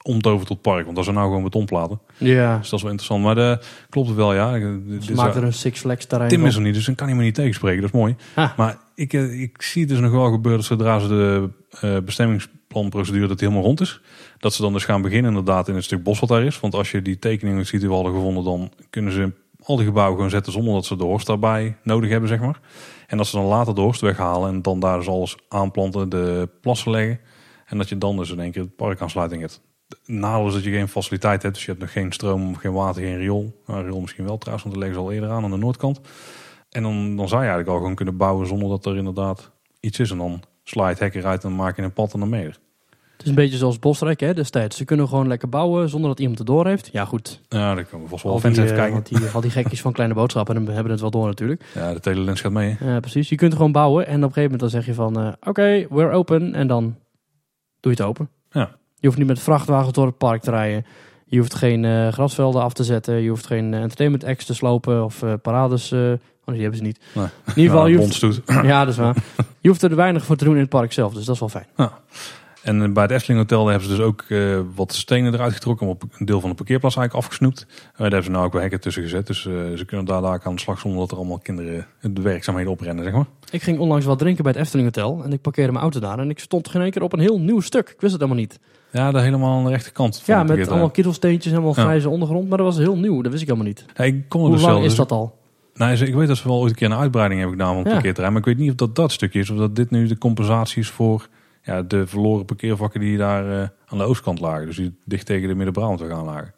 omtoveren 0.02 0.46
tot 0.46 0.60
park. 0.62 0.84
Want 0.84 0.96
dat 0.96 1.04
zijn 1.04 1.16
nou 1.16 1.28
gewoon 1.28 1.42
betonplaten. 1.42 2.00
Ja, 2.18 2.58
Dus 2.58 2.68
dat 2.68 2.78
is 2.78 2.82
wel 2.84 2.92
interessant. 2.92 3.24
Maar 3.24 3.34
de, 3.34 3.62
klopt 3.88 4.08
het 4.08 4.16
wel, 4.16 4.34
ja. 4.34 4.58
Dit 4.86 5.14
maakt 5.14 5.36
er 5.36 5.44
een 5.44 5.52
Six 5.52 5.80
Flags 5.80 6.06
terrein 6.06 6.30
Tim 6.30 6.46
is 6.46 6.54
er 6.54 6.60
niet, 6.60 6.74
dus 6.74 6.84
dan 6.86 6.94
kan 6.94 7.06
hij 7.06 7.16
me 7.16 7.22
niet 7.22 7.34
tegenspreken. 7.34 7.80
Dat 7.80 7.90
is 7.92 7.98
mooi. 7.98 8.16
Maar 8.56 8.76
ik, 8.94 9.12
eh, 9.12 9.40
ik 9.42 9.62
zie 9.62 9.80
het 9.82 9.90
dus 9.90 10.00
nog 10.00 10.10
wel 10.10 10.30
gebeuren 10.32 10.64
zodra 10.64 10.98
ze 10.98 11.08
de 11.08 11.48
eh, 11.80 11.96
bestemmingsplanprocedure 12.72 13.26
dat 13.26 13.40
helemaal 13.40 13.62
rond 13.62 13.80
is. 13.80 14.00
Dat 14.38 14.54
ze 14.54 14.62
dan 14.62 14.72
dus 14.72 14.84
gaan 14.84 15.02
beginnen 15.02 15.30
inderdaad 15.30 15.68
in 15.68 15.74
het 15.74 15.84
stuk 15.84 16.02
bos 16.02 16.20
wat 16.20 16.28
daar 16.28 16.44
is. 16.44 16.60
Want 16.60 16.74
als 16.74 16.90
je 16.90 17.02
die 17.02 17.18
tekeningen 17.18 17.66
ziet 17.66 17.80
die 17.80 17.88
we 17.88 17.94
hadden 17.94 18.12
gevonden, 18.12 18.44
dan 18.44 18.72
kunnen 18.90 19.12
ze 19.12 19.32
al 19.62 19.76
die 19.76 19.86
gebouwen 19.86 20.14
gewoon 20.14 20.30
zetten 20.30 20.52
zonder 20.52 20.74
dat 20.74 20.84
ze 20.84 20.96
de 20.96 21.04
horst 21.04 21.26
daarbij 21.26 21.76
nodig 21.82 22.10
hebben, 22.10 22.28
zeg 22.28 22.40
maar. 22.40 22.60
En 23.06 23.16
dat 23.16 23.26
ze 23.26 23.36
dan 23.36 23.46
later 23.46 23.74
de 23.74 23.80
horst 23.80 24.00
weghalen 24.00 24.50
en 24.50 24.62
dan 24.62 24.80
daar 24.80 24.98
dus 24.98 25.08
alles 25.08 25.36
aanplanten, 25.48 26.08
de 26.08 26.48
plassen 26.60 26.90
leggen. 26.90 27.20
En 27.66 27.78
dat 27.78 27.88
je 27.88 27.98
dan 27.98 28.16
dus 28.16 28.30
in 28.30 28.40
één 28.40 28.50
keer 28.50 28.62
het 28.62 28.76
parkaansluiting 28.76 29.40
hebt. 29.40 29.60
Nadeel 30.04 30.52
dat 30.52 30.64
je 30.64 30.70
geen 30.70 30.88
faciliteit 30.88 31.42
hebt, 31.42 31.54
dus 31.54 31.64
je 31.64 31.70
hebt 31.70 31.82
nog 31.82 31.92
geen 31.92 32.12
stroom, 32.12 32.56
geen 32.56 32.72
water, 32.72 33.02
geen 33.02 33.18
riool. 33.18 33.60
Nou, 33.66 33.84
riool 33.84 34.00
misschien 34.00 34.24
wel 34.24 34.38
trouwens, 34.38 34.64
want 34.64 34.74
dat 34.74 34.84
leggen 34.84 35.02
ze 35.02 35.08
al 35.08 35.12
eerder 35.12 35.30
aan 35.30 35.44
aan 35.44 35.50
de 35.50 35.56
noordkant. 35.56 36.00
En 36.70 36.82
dan, 36.82 37.16
dan 37.16 37.28
zou 37.28 37.42
je 37.42 37.48
eigenlijk 37.48 37.68
al 37.68 37.76
gewoon 37.76 37.94
kunnen 37.94 38.16
bouwen 38.16 38.46
zonder 38.46 38.68
dat 38.68 38.86
er 38.86 38.96
inderdaad 38.96 39.50
iets 39.80 39.98
is. 39.98 40.10
En 40.10 40.18
dan 40.18 40.42
sla 40.62 40.88
het 40.88 40.98
hek 40.98 41.14
eruit 41.14 41.44
en 41.44 41.54
maak 41.54 41.76
je 41.76 41.82
een 41.82 41.92
pad 41.92 42.12
en 42.14 42.20
dan 42.20 42.28
mee. 42.28 42.44
Het 42.46 43.30
is 43.30 43.36
een 43.36 43.42
beetje 43.42 43.58
zoals 43.58 43.78
Bosrijk 43.78 44.20
hè, 44.20 44.34
destijds. 44.34 44.76
Ze 44.76 44.84
kunnen 44.84 45.08
gewoon 45.08 45.28
lekker 45.28 45.48
bouwen 45.48 45.88
zonder 45.88 46.08
dat 46.10 46.18
iemand 46.18 46.38
het 46.38 46.46
door 46.46 46.66
heeft. 46.66 46.88
Ja 46.92 47.04
goed, 47.04 47.40
Ja, 47.48 47.74
daar 47.74 47.84
komen 47.84 48.04
we 48.04 48.10
vast 48.10 48.22
wel 48.24 48.38
fans 48.38 48.56
even 48.58 48.70
eh, 48.70 48.76
kijken. 48.76 48.92
want 48.94 49.08
die, 49.08 49.28
al 49.34 49.40
die 49.40 49.50
gekjes 49.50 49.80
van 49.80 49.92
kleine 49.92 50.14
boodschappen 50.14 50.66
hebben 50.66 50.90
het 50.92 51.00
wel 51.00 51.10
door 51.10 51.26
natuurlijk. 51.26 51.64
Ja, 51.74 51.92
de 51.92 52.00
telelens 52.00 52.40
gaat 52.40 52.52
mee. 52.52 52.76
Ja, 52.80 53.00
precies. 53.00 53.28
Je 53.28 53.36
kunt 53.36 53.52
gewoon 53.54 53.72
bouwen 53.72 54.06
en 54.06 54.16
op 54.16 54.28
een 54.28 54.32
gegeven 54.34 54.42
moment 54.42 54.60
dan 54.60 54.70
zeg 54.70 54.86
je 54.86 54.94
van... 54.94 55.20
eh, 55.20 55.32
Oké, 55.48 55.86
we're 55.90 56.10
open. 56.10 56.54
En 56.54 56.66
dan 56.66 56.82
doe 57.80 57.92
je 57.92 57.98
het 57.98 58.02
open. 58.02 58.28
Ja. 58.50 58.70
Je 58.98 59.06
hoeft 59.06 59.18
niet 59.18 59.26
met 59.28 59.40
vrachtwagens 59.40 59.92
door 59.92 60.06
het 60.06 60.18
park 60.18 60.42
te 60.42 60.50
rijden. 60.50 60.84
Je 61.24 61.38
hoeft 61.38 61.54
geen 61.54 61.84
eh, 61.84 62.08
grasvelden 62.08 62.62
af 62.62 62.72
te 62.72 62.84
zetten. 62.84 63.14
Je 63.14 63.28
hoeft 63.28 63.46
geen 63.46 63.74
entertainment 63.74 64.24
acts 64.24 64.44
te 64.44 64.54
slopen 64.54 65.04
of 65.04 65.22
parades. 65.42 65.94
Eh, 66.44 66.48
oh, 66.48 66.52
die 66.52 66.60
hebben 66.60 66.78
ze 66.78 66.84
niet. 66.84 67.00
Nee. 67.14 67.24
In 67.24 67.52
ieder 67.62 67.70
geval, 67.70 67.86
Ja, 67.86 67.92
je 67.92 67.98
hoeft, 67.98 68.40
ja, 68.72 68.84
dat 68.84 68.92
is 68.92 69.00
waar. 69.00 69.16
Je 69.60 69.68
hoeft 69.68 69.82
er 69.82 69.96
weinig 69.96 70.24
voor 70.24 70.36
te 70.36 70.44
doen 70.44 70.54
in 70.54 70.60
het 70.60 70.68
park 70.68 70.92
zelf. 70.92 71.14
Dus 71.14 71.24
dat 71.24 71.34
is 71.34 71.40
wel 71.40 71.48
fijn. 71.48 71.66
En 72.62 72.82
eh, 72.82 72.92
bij 72.92 73.02
het 73.02 73.12
Efteling 73.12 73.40
Hotel 73.40 73.66
hebben 73.66 73.88
ze 73.88 73.96
dus 73.96 74.04
ook 74.04 74.24
eh, 74.28 74.60
wat 74.74 74.92
stenen 74.94 75.34
eruit 75.34 75.52
getrokken. 75.52 75.86
Om 75.86 75.92
op 75.92 76.02
een 76.18 76.26
deel 76.26 76.40
van 76.40 76.50
de 76.50 76.56
parkeerplaats 76.56 76.96
eigenlijk 76.96 77.26
afgesnoept. 77.26 77.66
Eh, 77.70 77.76
daar 77.92 78.06
hebben 78.06 78.24
ze 78.24 78.30
nou 78.30 78.44
ook 78.44 78.52
wel 78.52 78.60
hekken 78.60 78.80
tussen 78.80 79.02
gezet. 79.02 79.26
Dus 79.26 79.42
ze 79.42 79.82
kunnen 79.86 80.06
daar, 80.06 80.22
daar 80.22 80.40
aan 80.44 80.54
de 80.54 80.60
slag 80.60 80.78
zonder 80.78 81.00
dat 81.00 81.10
er 81.10 81.16
allemaal 81.16 81.38
kinderen 81.38 81.86
de 82.00 82.22
werkzaamheden 82.22 82.72
oprennen, 82.72 83.04
zeg 83.04 83.12
maar. 83.12 83.26
Ik 83.50 83.62
ging 83.62 83.78
onlangs 83.78 84.04
wat 84.04 84.18
drinken 84.18 84.42
bij 84.44 84.52
het 84.52 84.60
Efteling 84.62 84.94
Hotel. 84.94 85.24
En 85.24 85.32
ik 85.32 85.40
parkeerde 85.40 85.70
mijn 85.72 85.82
auto 85.82 86.00
daar. 86.00 86.18
En 86.18 86.30
ik 86.30 86.38
stond 86.38 86.68
geen 86.68 86.82
één 86.82 86.90
keer 86.90 87.02
op 87.02 87.12
een 87.12 87.20
heel 87.20 87.40
nieuw 87.40 87.60
stuk. 87.60 87.88
Ik 87.88 88.00
wist 88.00 88.12
het 88.12 88.22
helemaal 88.22 88.40
niet. 88.42 88.58
Ja, 88.90 89.10
daar 89.10 89.22
helemaal 89.22 89.58
aan 89.58 89.64
de 89.64 89.70
rechterkant. 89.70 90.20
Van 90.20 90.34
Ja, 90.34 90.42
met 90.42 90.68
allemaal 90.68 90.90
kittelsteentjes, 90.90 91.52
helemaal 91.52 91.74
Ja. 91.76 91.82
grijze 91.82 92.08
ondergrond. 92.08 92.48
Maar 92.48 92.58
dat 92.58 92.66
was 92.66 92.76
heel 92.76 92.96
nieuw. 92.96 93.22
Dat 93.22 93.30
wist 93.30 93.42
ik 93.42 93.48
helemaal 93.48 93.68
niet. 93.68 93.84
Ja, 93.96 94.04
ik 94.04 94.14
er 94.34 94.38
Hoe 94.38 94.50
dus 94.50 94.60
lang 94.60 94.72
zelf. 94.72 94.82
is 94.84 94.88
dus- 94.88 94.96
dat 94.96 95.12
al? 95.12 95.40
Nou, 95.84 95.96
ze- 95.96 96.06
ik 96.06 96.14
weet 96.14 96.28
dat 96.28 96.36
ze 96.36 96.48
wel 96.48 96.58
ooit 96.58 96.70
een 96.70 96.76
keer 96.76 96.90
een 96.90 96.96
uitbreiding 96.96 97.40
hebben 97.40 97.58
gedaan 97.58 97.72
van 97.72 97.78
het 97.82 97.88
Ja. 97.88 97.92
parkeerterrein. 97.94 98.32
Maar 98.32 98.42
ik 98.42 98.48
weet 98.48 98.58
niet 98.58 98.70
of 98.70 98.76
dat 98.76 98.94
dat 98.96 99.12
stukje 99.12 99.38
is. 99.40 99.50
Of 99.50 99.58
dat 99.58 99.76
dit 99.76 99.90
nu 99.90 100.06
de 100.06 100.18
compensatie 100.18 100.82
is 100.82 100.88
voor 100.88 101.28
ja, 101.62 101.82
de 101.82 102.06
verloren 102.06 102.44
parkeervakken 102.44 103.00
die 103.00 103.16
daar 103.16 103.62
eh, 103.62 103.68
aan 103.86 103.98
de 103.98 104.04
oostkant 104.04 104.40
lagen. 104.40 104.66
Dus 104.66 104.76
die 104.76 104.94
dicht 105.04 105.26
tegen 105.26 105.48
de 105.48 105.54
Midden-Brabant 105.54 106.00
gaan 106.00 106.24
lagen. 106.24 106.54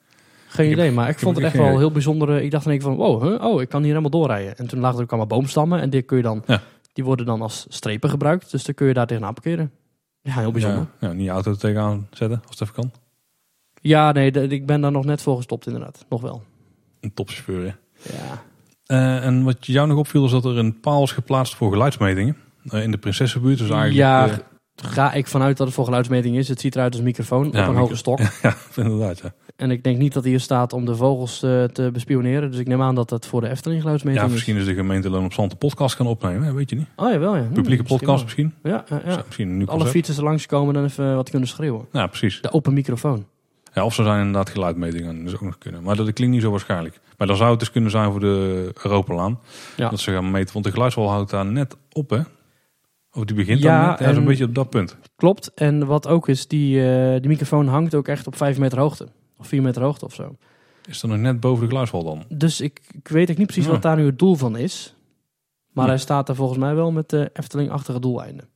Geen 0.48 0.70
idee, 0.70 0.90
maar 0.92 1.08
ik, 1.08 1.18
vond 1.18 1.36
het 1.36 1.44
echt 1.44 1.56
wel 1.56 1.78
heel 1.78 1.90
bijzonder. 1.90 2.42
Ik 2.42 2.50
dacht 2.50 2.64
in 2.64 2.70
één 2.70 2.80
keer 2.80 2.88
van, 2.88 2.96
wow, 2.98 3.22
huh? 3.22 3.44
oh, 3.44 3.60
ik 3.62 3.68
kan 3.68 3.80
hier 3.80 3.88
helemaal 3.88 4.10
doorrijden. 4.10 4.56
En 4.56 4.66
toen 4.66 4.80
lagen 4.80 4.96
er 4.96 5.02
ook 5.02 5.10
allemaal 5.12 5.38
boomstammen 5.38 5.80
en 5.80 5.90
die 5.90 6.02
kun 6.02 6.16
je 6.16 6.22
dan, 6.22 6.42
Ja. 6.46 6.60
die 6.92 7.04
worden 7.04 7.26
dan 7.26 7.42
als 7.42 7.66
strepen 7.68 8.10
gebruikt. 8.10 8.50
Dus 8.50 8.64
dan 8.64 8.74
kun 8.74 8.86
je 8.86 8.94
daar 8.94 9.06
tegenaan 9.06 9.34
parkeren. 9.34 9.70
Ja, 10.22 10.32
heel 10.38 10.52
bijzonder. 10.52 10.86
Ja, 11.00 11.08
ja, 11.08 11.14
niet 11.14 11.24
je 11.24 11.30
auto 11.30 11.54
tegenaan 11.54 12.06
zetten 12.10 12.42
als 12.48 12.58
het 12.58 12.68
even 12.68 12.74
kan. 12.74 12.90
Ja, 13.80 14.12
nee, 14.12 14.30
ik 14.30 14.66
ben 14.66 14.80
daar 14.80 14.92
nog 14.92 15.04
net 15.04 15.22
voor 15.22 15.36
gestopt 15.36 15.66
inderdaad. 15.66 16.04
Nog 16.08 16.20
wel. 16.20 16.42
Een 17.00 17.14
topchauffeur, 17.14 17.60
hè. 17.62 17.72
Ja. 18.16 18.42
Eh, 18.94 19.24
en 19.26 19.42
wat 19.44 19.66
jou 19.66 19.88
nog 19.88 19.98
opviel 19.98 20.24
is 20.24 20.30
dat 20.30 20.44
er 20.44 20.58
een 20.58 20.80
paal 20.80 21.02
is 21.02 21.12
geplaatst 21.12 21.54
voor 21.54 21.70
geluidsmetingen. 21.72 22.36
eh, 22.64 22.82
in 22.82 22.90
de 22.90 22.96
Prinsessenbuurt. 22.98 23.58
Dus 23.58 23.68
eigenlijk, 23.70 23.98
ja, 23.98 24.28
eh, 24.28 24.34
ga 24.74 25.12
ik 25.12 25.26
vanuit 25.26 25.56
dat 25.56 25.66
het 25.66 25.76
voor 25.76 25.84
geluidsmeting 25.84 26.36
is. 26.36 26.48
Het 26.48 26.60
ziet 26.60 26.74
eruit 26.74 26.90
als 26.90 26.98
een 26.98 27.04
microfoon 27.06 27.42
Ja, 27.44 27.48
op 27.48 27.54
een 27.54 27.60
micro- 27.66 27.80
hoge 27.80 27.96
stok. 27.96 28.18
ja, 28.42 28.54
inderdaad, 28.76 29.18
ja. 29.18 29.32
En 29.56 29.70
ik 29.70 29.82
denk 29.82 29.98
niet 29.98 30.12
dat 30.12 30.22
hij 30.22 30.30
hier 30.32 30.40
staat 30.40 30.72
om 30.72 30.84
de 30.84 30.96
vogels 30.96 31.38
te 31.38 31.90
bespioneren. 31.92 32.50
Dus 32.50 32.60
ik 32.60 32.66
neem 32.66 32.82
aan 32.82 32.94
dat 32.94 33.08
dat 33.08 33.26
voor 33.26 33.40
de 33.40 33.48
Efteling 33.48 33.80
geluidsmeting 33.80 34.22
Ja, 34.22 34.28
is. 34.28 34.34
misschien 34.34 34.56
is 34.56 34.64
de 34.64 34.74
gemeente 34.74 35.10
Loon 35.10 35.24
op 35.24 35.32
Zand 35.32 35.52
een 35.52 35.58
podcast 35.58 35.96
gaan 35.96 36.06
opnemen, 36.06 36.54
weet 36.54 36.70
je 36.70 36.76
niet. 36.76 36.86
Oh 36.96 37.10
ja, 37.12 37.18
wel 37.18 37.36
ja. 37.36 37.42
Hm, 37.42 37.52
Publieke 37.52 37.82
misschien 37.82 37.86
podcast 38.06 38.06
wel. 38.06 38.24
misschien. 38.24 38.54
Ja, 38.62 38.84
ja, 38.88 39.10
ja. 39.12 39.22
Misschien 39.26 39.66
Alle 39.68 39.86
fietsers 39.86 40.16
er 40.16 40.24
langskomen 40.24 40.76
en 40.76 40.84
even 40.84 41.14
wat 41.16 41.30
kunnen 41.30 41.48
schreeuwen. 41.48 41.86
Ja, 41.92 42.06
precies. 42.06 42.40
De 42.40 42.52
open 42.52 42.72
microfoon. 42.72 43.26
Ja, 43.74 43.84
of 43.84 43.94
ze 43.94 44.02
zijn 44.02 44.18
inderdaad 44.18 44.50
geluidmetingen, 44.50 45.24
dus 45.24 45.34
ook 45.34 45.40
nog 45.40 45.58
kunnen. 45.58 45.82
Maar 45.82 45.96
dat 45.96 46.12
klinkt 46.12 46.34
niet 46.34 46.42
zo 46.42 46.50
waarschijnlijk. 46.50 47.00
Maar 47.16 47.26
dan 47.26 47.36
zou 47.36 47.50
het 47.50 47.58
dus 47.58 47.70
kunnen 47.70 47.90
zijn 47.90 48.10
voor 48.10 48.20
de 48.20 48.70
Europalaan. 48.82 49.40
Ja. 49.76 49.88
Dat 49.88 50.00
ze 50.00 50.12
gaan 50.12 50.30
meten, 50.30 50.52
want 50.52 50.64
de 50.64 50.70
geluidswal 50.72 51.08
houdt 51.10 51.30
daar 51.30 51.46
net 51.46 51.76
op, 51.92 52.10
hè? 52.10 52.20
Of 53.12 53.24
die 53.24 53.36
begint 53.36 53.60
Ja, 53.62 53.80
dan 53.80 53.88
net. 53.90 53.98
Ja, 53.98 54.06
zo'n 54.08 54.16
en- 54.16 54.24
beetje 54.24 54.44
op 54.44 54.54
dat 54.54 54.70
punt. 54.70 54.96
Klopt. 55.16 55.54
En 55.54 55.86
wat 55.86 56.06
ook 56.08 56.28
is, 56.28 56.46
die, 56.48 56.90
eh, 56.90 57.20
die 57.20 57.28
microfoon 57.28 57.68
hangt 57.68 57.94
ook 57.94 58.08
echt 58.08 58.26
op 58.26 58.36
5 58.36 58.58
meter 58.58 58.78
hoogte. 58.78 59.08
Of 59.38 59.46
4 59.46 59.62
meter 59.62 59.82
hoogte 59.82 60.04
of 60.04 60.14
zo. 60.14 60.36
Is 60.88 61.02
er 61.02 61.08
nog 61.08 61.18
net 61.18 61.40
boven 61.40 61.60
de 61.62 61.68
geluidswal 61.68 62.04
dan? 62.04 62.24
Dus 62.28 62.60
ik, 62.60 62.80
ik 62.92 63.08
weet 63.08 63.30
ook 63.30 63.36
niet 63.36 63.46
precies 63.46 63.64
Ja. 63.64 63.70
wat 63.70 63.82
daar 63.82 63.96
nu 63.96 64.06
het 64.06 64.18
doel 64.18 64.34
van 64.34 64.56
is. 64.56 64.94
Maar 65.72 65.86
hij 65.86 65.98
staat 65.98 66.28
er 66.28 66.34
volgens 66.34 66.58
mij 66.58 66.74
wel 66.74 66.92
met 66.92 67.10
de 67.10 67.30
Efteling-achtige 67.32 68.00
doeleinden. 68.00 68.48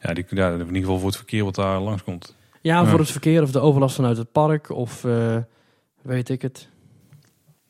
Ja, 0.00 0.14
die, 0.14 0.24
ja, 0.28 0.50
in 0.50 0.58
ieder 0.58 0.76
geval 0.76 0.98
voor 0.98 1.06
het 1.08 1.16
verkeer 1.16 1.44
wat 1.44 1.54
daar 1.54 1.80
langskomt. 1.80 2.36
Ja, 2.64 2.84
voor 2.86 2.98
het 2.98 3.10
verkeer 3.10 3.42
of 3.42 3.50
de 3.50 3.58
overlast 3.60 3.94
vanuit 3.94 4.16
het 4.16 4.32
park 4.32 4.70
of 4.70 5.04
eh, 5.04 5.36
weet 6.02 6.28
ik 6.28 6.42
het. 6.42 6.68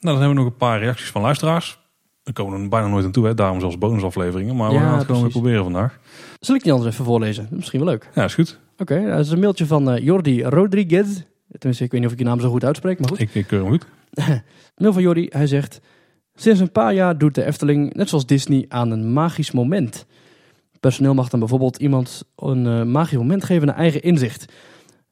Nou, 0.00 0.16
dan 0.16 0.16
hebben 0.16 0.28
we 0.28 0.42
nog 0.42 0.52
een 0.52 0.56
paar 0.56 0.78
reacties 0.78 1.10
van 1.10 1.22
luisteraars. 1.22 1.78
We 2.22 2.32
komen 2.32 2.60
er 2.62 2.68
bijna 2.68 2.86
nooit 2.86 3.04
aan 3.04 3.12
toe, 3.12 3.26
hè? 3.26 3.34
daarom 3.34 3.60
zelfs 3.60 3.78
bonusafleveringen. 3.78 4.56
Maar 4.56 4.68
we 4.68 4.74
Ja, 4.74 4.80
gaan 4.80 4.98
het 4.98 5.06
gewoon 5.06 5.22
weer 5.22 5.30
proberen 5.30 5.62
vandaag. 5.62 5.98
Zal 6.40 6.54
ik 6.54 6.62
die 6.62 6.72
anders 6.72 6.92
even 6.92 7.04
voorlezen? 7.04 7.48
Misschien 7.50 7.80
wel 7.80 7.88
leuk. 7.88 8.10
Ja, 8.14 8.24
is 8.24 8.34
goed. 8.34 8.58
Oké, 8.78 9.06
dat 9.06 9.18
is 9.18 9.30
een 9.30 9.38
mailtje 9.40 9.66
van 9.66 9.90
eh, 9.90 10.04
Jordi 10.04 10.42
Rodriguez. 10.42 11.22
Tenminste, 11.48 11.84
ik 11.84 11.90
weet 11.90 12.00
niet 12.00 12.06
of 12.08 12.12
ik 12.12 12.18
je 12.18 12.24
naam 12.24 12.40
zo 12.40 12.50
goed 12.50 12.64
uitspreek, 12.64 12.98
maar 12.98 13.08
goed. 13.08 13.20
Ik, 13.20 13.34
ik 13.34 13.46
keur 13.46 13.60
hem 13.60 13.70
goed. 13.70 13.86
Mail 14.76 14.92
van 14.92 15.02
Jordi, 15.02 15.26
hij 15.30 15.46
zegt... 15.46 15.80
Sinds 16.34 16.60
een 16.60 16.72
paar 16.72 16.94
jaar 16.94 17.18
doet 17.18 17.34
de 17.34 17.44
Efteling, 17.44 17.94
net 17.94 18.08
zoals 18.08 18.26
Disney, 18.26 18.64
aan 18.68 18.90
een 18.90 19.12
magisch 19.12 19.50
moment. 19.52 20.06
Personeel 20.80 21.14
mag 21.14 21.28
dan 21.28 21.38
bijvoorbeeld 21.40 21.76
iemand 21.76 22.22
een 22.36 22.66
eh, 22.66 22.82
magisch 22.82 23.18
moment 23.18 23.44
geven 23.44 23.66
naar 23.66 23.76
eigen 23.76 24.02
inzicht. 24.02 24.52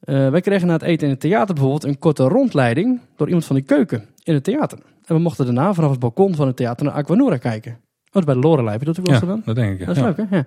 Eh, 0.02 0.28
wij 0.28 0.40
kregen 0.40 0.66
na 0.66 0.72
het 0.72 0.82
eten 0.82 1.04
in 1.06 1.12
het 1.12 1.20
theater 1.20 1.54
bijvoorbeeld 1.54 1.84
een 1.84 1.98
korte 1.98 2.22
rondleiding 2.28 3.00
door 3.16 3.26
iemand 3.26 3.44
van 3.44 3.56
de 3.56 3.62
keuken 3.62 4.04
in 4.24 4.34
het 4.34 4.44
theater. 4.44 4.78
En 5.04 5.14
we 5.16 5.20
mochten 5.20 5.44
daarna 5.44 5.74
vanaf 5.74 5.90
het 5.90 5.98
balkon 6.00 6.34
van 6.34 6.46
het 6.46 6.56
theater 6.56 6.84
naar 6.86 6.94
Aquanura 6.94 7.36
kijken. 7.36 7.72
Oh, 7.72 7.78
dat 8.10 8.22
is 8.22 8.24
bij 8.24 8.34
de 8.34 8.40
Lorelei, 8.48 8.70
heb 8.70 8.80
je 8.80 8.86
dat 8.86 8.98
ook 8.98 9.04
wel 9.06 9.14
Ja, 9.14 9.20
gedaan? 9.20 9.42
dat 9.44 9.54
denk 9.54 9.72
ik. 9.72 9.78
ja. 9.78 9.86
Dat 9.86 9.96
is 9.96 10.02
Ja. 10.02 10.08
leuk, 10.16 10.28
hè? 10.30 10.36
Ja. 10.36 10.44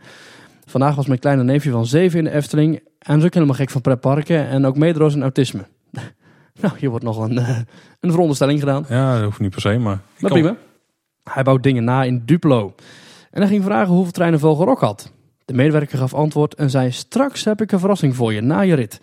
Vandaag 0.65 0.95
was 0.95 1.05
mijn 1.07 1.19
kleine 1.19 1.43
neefje 1.43 1.71
van 1.71 1.85
zeven 1.85 2.17
in 2.19 2.23
de 2.25 2.31
Efteling. 2.31 2.79
En 2.99 3.17
is 3.17 3.25
ook 3.25 3.33
helemaal 3.33 3.55
gek 3.55 3.69
van 3.69 3.81
pretparken 3.81 4.47
en 4.47 4.65
ook 4.65 4.77
meedroos 4.77 5.13
en 5.13 5.21
autisme. 5.21 5.65
Nou, 6.61 6.73
hier 6.77 6.89
wordt 6.89 7.05
nog 7.05 7.17
een, 7.17 7.37
eh, 7.37 7.57
een 7.99 8.11
veronderstelling 8.11 8.59
gedaan. 8.59 8.85
Ja, 8.89 9.15
dat 9.15 9.23
hoeft 9.23 9.39
niet 9.39 9.51
per 9.51 9.61
se, 9.61 9.77
maar... 9.77 9.99
Maar 10.19 10.31
prima. 10.31 10.55
Hij 11.31 11.43
bouwt 11.43 11.63
dingen 11.63 11.83
na 11.83 12.03
in 12.03 12.21
Duplo. 12.25 12.73
En 13.31 13.41
hij 13.41 13.49
ging 13.49 13.63
vragen 13.63 13.93
hoeveel 13.93 14.11
treinen 14.11 14.39
Vogelrok 14.39 14.79
had. 14.79 15.11
De 15.45 15.53
medewerker 15.53 15.97
gaf 15.97 16.13
antwoord 16.13 16.55
en 16.55 16.69
zei... 16.69 16.91
Straks 16.91 17.43
heb 17.43 17.61
ik 17.61 17.71
een 17.71 17.79
verrassing 17.79 18.15
voor 18.15 18.33
je, 18.33 18.41
na 18.41 18.59
je 18.61 18.73
rit. 18.73 19.01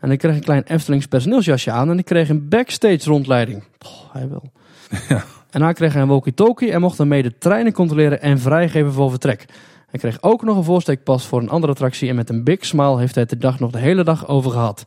En 0.00 0.10
ik 0.10 0.18
kreeg 0.18 0.34
een 0.34 0.40
klein 0.40 0.64
Eftelings 0.64 1.06
personeelsjasje 1.06 1.70
aan... 1.70 1.90
en 1.90 1.98
ik 1.98 2.04
kreeg 2.04 2.28
een 2.28 2.48
backstage 2.48 3.04
rondleiding. 3.04 3.64
Oh, 3.86 4.12
hij 4.12 4.28
wel. 4.28 4.52
Ja. 5.08 5.24
En 5.50 5.62
hij 5.62 5.72
kreeg 5.72 5.94
een 5.94 6.08
walkie-talkie... 6.08 6.72
en 6.72 6.80
mocht 6.80 6.96
daarmee 6.96 7.22
de 7.22 7.38
treinen 7.38 7.72
controleren 7.72 8.20
en 8.20 8.38
vrijgeven 8.38 8.92
voor 8.92 9.10
vertrek. 9.10 9.44
Hij 9.86 10.00
kreeg 10.00 10.22
ook 10.22 10.42
nog 10.42 10.56
een 10.56 10.64
voorsteekpas 10.64 11.26
voor 11.26 11.40
een 11.40 11.48
andere 11.48 11.72
attractie... 11.72 12.08
en 12.08 12.14
met 12.14 12.30
een 12.30 12.44
big 12.44 12.64
smile 12.64 12.98
heeft 12.98 13.14
hij 13.14 13.22
het 13.22 13.32
de 13.32 13.38
dag 13.38 13.60
nog 13.60 13.70
de 13.70 13.78
hele 13.78 14.04
dag 14.04 14.28
over 14.28 14.50
gehad. 14.50 14.84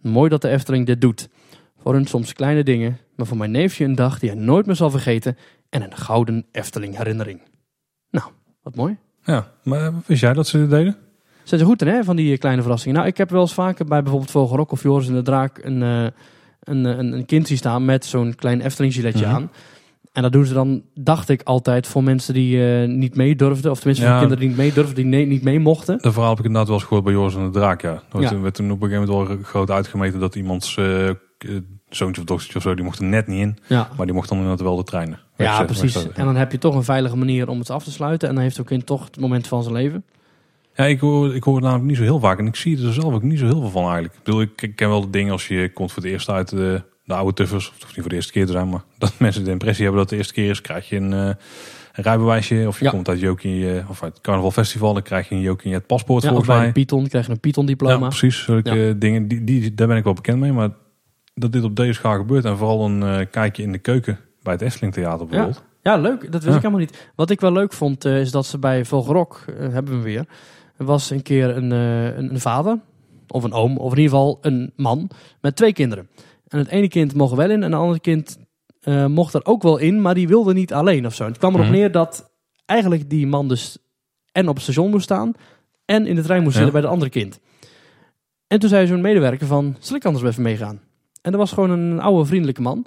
Mooi 0.00 0.28
dat 0.28 0.42
de 0.42 0.48
Efteling 0.48 0.86
dit 0.86 1.00
doet. 1.00 1.28
Voor 1.82 1.92
hun 1.94 2.06
soms 2.06 2.32
kleine 2.32 2.62
dingen, 2.62 2.98
maar 3.16 3.26
voor 3.26 3.36
mijn 3.36 3.50
neefje 3.50 3.84
een 3.84 3.94
dag 3.94 4.18
die 4.18 4.30
hij 4.30 4.38
nooit 4.38 4.66
meer 4.66 4.76
zal 4.76 4.90
vergeten 4.90 5.36
en 5.68 5.82
een 5.82 5.96
gouden 5.96 6.46
Efteling 6.52 6.96
herinnering. 6.96 7.40
Nou, 8.10 8.30
wat 8.62 8.74
mooi. 8.74 8.96
Ja, 9.22 9.52
maar 9.62 9.92
wist 10.06 10.20
jij 10.20 10.32
dat 10.32 10.46
ze 10.46 10.58
dit 10.58 10.70
deden? 10.70 10.96
Zijn 11.48 11.60
ze 11.60 11.66
goed 11.66 11.82
in, 11.82 11.88
hè, 11.88 12.04
van 12.04 12.16
die 12.16 12.38
kleine 12.38 12.62
verrassingen? 12.62 12.96
Nou, 12.96 13.08
ik 13.08 13.16
heb 13.16 13.30
wel 13.30 13.40
eens 13.40 13.54
vaker 13.54 13.84
bij 13.84 14.00
bijvoorbeeld 14.02 14.30
Vogelrok 14.30 14.72
of 14.72 14.82
Joris 14.82 15.08
en 15.08 15.14
de 15.14 15.22
Draak 15.22 15.58
een, 15.62 15.82
eh, 15.82 16.02
een, 16.62 16.86
eh, 16.86 16.96
een, 16.98 17.12
een 17.12 17.24
kind 17.26 17.46
zien 17.46 17.56
staan 17.56 17.84
met 17.84 18.04
zo'n 18.04 18.34
klein 18.34 18.60
Efteling 18.60 18.94
giletje 18.94 19.24
Mhm. 19.26 19.34
aan. 19.34 19.50
En 20.12 20.22
dat 20.22 20.32
doen 20.32 20.44
ze 20.46 20.54
dan, 20.54 20.82
dacht 20.94 21.28
ik 21.28 21.42
altijd, 21.42 21.86
voor 21.86 22.02
mensen 22.02 22.34
die 22.34 22.80
eh, 22.80 22.88
niet 22.88 23.16
mee 23.16 23.36
durfden. 23.36 23.70
Of 23.70 23.78
tenminste 23.78 24.04
Ja. 24.04 24.10
voor 24.10 24.18
kinderen 24.18 24.40
die 24.40 24.48
niet 24.48 24.58
mee 24.58 24.72
durfden, 24.72 24.94
die 24.94 25.04
nee- 25.04 25.26
niet 25.26 25.42
mee 25.42 25.60
mochten. 25.60 25.98
Dat 26.00 26.12
verhaal 26.12 26.30
heb 26.30 26.38
ik 26.38 26.44
inderdaad 26.44 26.68
wel 26.68 26.76
eens 26.78 26.86
gehoord 26.86 27.04
bij 27.04 27.12
Joris 27.14 27.34
en 27.34 27.44
de 27.44 27.50
Draak, 27.50 27.82
ja. 27.82 28.02
Dat 28.10 28.22
Ja. 28.22 28.40
werd 28.40 28.54
toen 28.54 28.70
op 28.70 28.82
een 28.82 28.88
gegeven 28.88 29.08
moment 29.08 29.28
wel 29.28 29.38
groot 29.42 29.70
uitgemeten 29.70 30.20
dat 30.20 30.34
iemands 30.34 30.76
eh, 30.76 31.08
eh, 31.08 31.14
zoontje 31.88 32.20
of 32.20 32.26
dochtertje 32.26 32.56
of 32.56 32.62
zo, 32.62 32.74
die 32.74 32.84
mocht 32.84 32.98
er 32.98 33.04
net 33.04 33.26
niet 33.26 33.40
in. 33.40 33.56
Ja, 33.66 33.88
Maar 33.96 34.06
die 34.06 34.14
mocht 34.14 34.28
dan 34.28 34.38
inderdaad 34.38 34.64
wel 34.66 34.76
de 34.76 34.82
treinen. 34.82 35.18
ja 35.36 35.62
precies. 35.64 36.08
En 36.12 36.24
dan 36.24 36.36
heb 36.36 36.52
je 36.52 36.58
toch 36.58 36.74
een 36.74 36.84
veilige 36.84 37.16
manier 37.16 37.48
om 37.48 37.58
het 37.58 37.70
af 37.70 37.84
te 37.84 37.90
sluiten. 37.90 38.28
En 38.28 38.34
dan 38.34 38.42
heeft 38.42 38.56
zo'n 38.56 38.64
kind 38.64 38.86
toch 38.86 39.04
het 39.04 39.20
moment 39.20 39.46
van 39.46 39.62
zijn 39.62 39.74
leven. 39.74 40.04
Ja, 40.78 40.84
ik 40.84 41.00
hoor, 41.00 41.34
ik 41.34 41.42
hoor 41.42 41.54
het 41.54 41.64
namelijk 41.64 41.88
niet 41.88 41.96
zo 41.96 42.02
heel 42.02 42.18
vaak. 42.20 42.38
En 42.38 42.46
ik 42.46 42.56
zie 42.56 42.86
er 42.86 42.92
zelf 42.92 43.14
ook 43.14 43.22
niet 43.22 43.38
zo 43.38 43.44
heel 43.46 43.60
veel 43.60 43.70
van 43.70 43.82
eigenlijk. 43.82 44.14
Ik 44.14 44.22
bedoel, 44.22 44.40
ik, 44.40 44.62
ik 44.62 44.76
ken 44.76 44.88
wel 44.88 45.00
de 45.00 45.10
dingen 45.10 45.32
als 45.32 45.48
je 45.48 45.70
komt 45.72 45.92
voor 45.92 46.02
het 46.02 46.12
eerst 46.12 46.28
uit 46.28 46.48
de, 46.48 46.82
de 47.04 47.14
oude 47.14 47.32
tuffers. 47.32 47.68
Of 47.82 47.86
niet 47.86 47.94
voor 48.00 48.08
de 48.08 48.14
eerste 48.14 48.32
keer 48.32 48.46
te 48.46 48.52
zijn, 48.52 48.68
maar 48.68 48.82
dat 48.98 49.12
mensen 49.18 49.44
de 49.44 49.50
impressie 49.50 49.84
hebben 49.84 50.00
dat 50.02 50.10
het 50.10 50.18
de 50.18 50.24
eerste 50.24 50.40
keer 50.40 50.50
is. 50.50 50.60
Krijg 50.60 50.88
je 50.88 50.96
een, 50.96 51.12
eh, 51.12 51.18
een 51.92 52.04
rijbewijsje. 52.04 52.64
Of 52.66 52.78
je 52.78 52.84
Ja. 52.84 52.90
komt 52.90 53.08
uit 53.08 53.20
Jokie, 53.20 53.72
eh, 53.78 53.90
of 53.90 54.02
uit 54.02 54.12
het 54.12 54.22
Carnaval 54.22 54.50
Festival. 54.50 54.92
Dan 54.92 55.02
krijg 55.02 55.28
je 55.28 55.34
een 55.34 55.40
Jokie 55.40 55.72
het 55.72 55.86
paspoort 55.86 56.22
Ja, 56.22 56.28
of 56.28 56.34
volgens 56.34 56.56
bij 56.56 56.64
mij. 56.64 56.72
Python 56.72 57.08
krijg 57.08 57.26
je 57.26 57.32
een 57.32 57.40
Python 57.40 57.64
Ja, 57.64 57.70
diploma. 57.70 58.08
precies. 58.08 58.42
Zulke 58.44 58.94
dingen, 58.98 59.28
die, 59.28 59.44
die, 59.44 59.74
daar 59.74 59.86
ben 59.86 59.96
ik 59.96 60.04
wel 60.04 60.12
bekend 60.14 60.38
mee. 60.38 60.52
Maar 60.52 60.70
dat 61.34 61.52
dit 61.52 61.62
op 61.64 61.76
deze 61.76 61.92
schaal 61.92 62.16
gebeurt. 62.16 62.44
En 62.44 62.56
vooral 62.56 62.84
een 62.84 63.02
eh, 63.02 63.26
kijkje 63.30 63.62
in 63.62 63.72
de 63.72 63.78
keuken 63.78 64.18
bij 64.42 64.52
het 64.52 64.62
Efteling 64.62 64.92
Theater 64.94 65.26
bijvoorbeeld. 65.26 65.62
Ja, 65.82 65.96
leuk. 65.96 66.20
Dat 66.20 66.30
wist 66.32 66.44
Ja. 66.44 66.50
ik 66.54 66.56
helemaal 66.62 66.78
niet. 66.80 67.10
Wat 67.14 67.30
ik 67.30 67.40
wel 67.40 67.52
leuk 67.52 67.72
vond, 67.72 68.04
eh, 68.04 68.20
is 68.20 68.30
dat 68.30 68.46
ze 68.46 68.58
bij 68.58 68.84
Vogelrok, 68.84 69.44
eh, 69.46 69.68
hebben 69.72 69.96
we 69.96 70.02
weer, 70.02 70.24
er 70.78 70.84
was 70.84 71.10
een 71.10 71.22
keer 71.22 71.56
een, 71.56 71.72
eh, 71.72 72.16
een, 72.16 72.30
een 72.30 72.40
vader, 72.40 72.78
of 73.28 73.44
een 73.44 73.52
oom, 73.52 73.76
of 73.76 73.92
in 73.92 73.98
ieder 73.98 74.10
geval 74.16 74.38
een 74.40 74.72
man, 74.76 75.10
met 75.40 75.56
twee 75.56 75.72
kinderen. 75.72 76.08
En 76.48 76.58
het 76.58 76.68
ene 76.68 76.88
kind 76.88 77.14
mocht 77.14 77.34
wel 77.34 77.50
in 77.50 77.62
en 77.62 77.72
het 77.72 77.80
andere 77.80 78.00
kind 78.00 78.38
eh, 78.80 79.06
mocht 79.06 79.34
er 79.34 79.44
ook 79.46 79.62
wel 79.62 79.78
in, 79.78 80.00
maar 80.00 80.14
die 80.14 80.28
wilde 80.28 80.52
niet 80.54 80.72
alleen 80.72 81.06
of 81.06 81.14
zo. 81.14 81.22
En 81.22 81.28
het 81.28 81.38
kwam 81.38 81.52
erop 81.54 81.64
Mhm. 81.66 81.74
neer 81.74 81.92
dat 81.92 82.30
eigenlijk 82.66 83.10
die 83.10 83.26
man 83.26 83.48
dus 83.48 83.78
en 84.32 84.48
op 84.48 84.54
het 84.54 84.62
station 84.62 84.90
moest 84.90 85.04
staan 85.04 85.32
en 85.84 86.06
in 86.06 86.14
de 86.14 86.22
trein 86.22 86.42
moest 86.42 86.56
Ja. 86.56 86.62
zitten 86.62 86.72
bij 86.80 86.82
het 86.82 86.90
andere 87.00 87.10
kind. 87.10 87.40
En 88.46 88.58
toen 88.58 88.68
zei 88.68 88.86
zo'n 88.86 89.00
medewerker 89.00 89.46
van, 89.46 89.76
zal 89.78 89.96
ik 89.96 90.04
anders 90.04 90.24
even 90.24 90.42
meegaan? 90.42 90.80
En 91.22 91.30
dat 91.30 91.40
was 91.40 91.52
gewoon 91.52 91.70
een 91.70 92.00
oude 92.00 92.24
vriendelijke 92.24 92.62
man. 92.62 92.86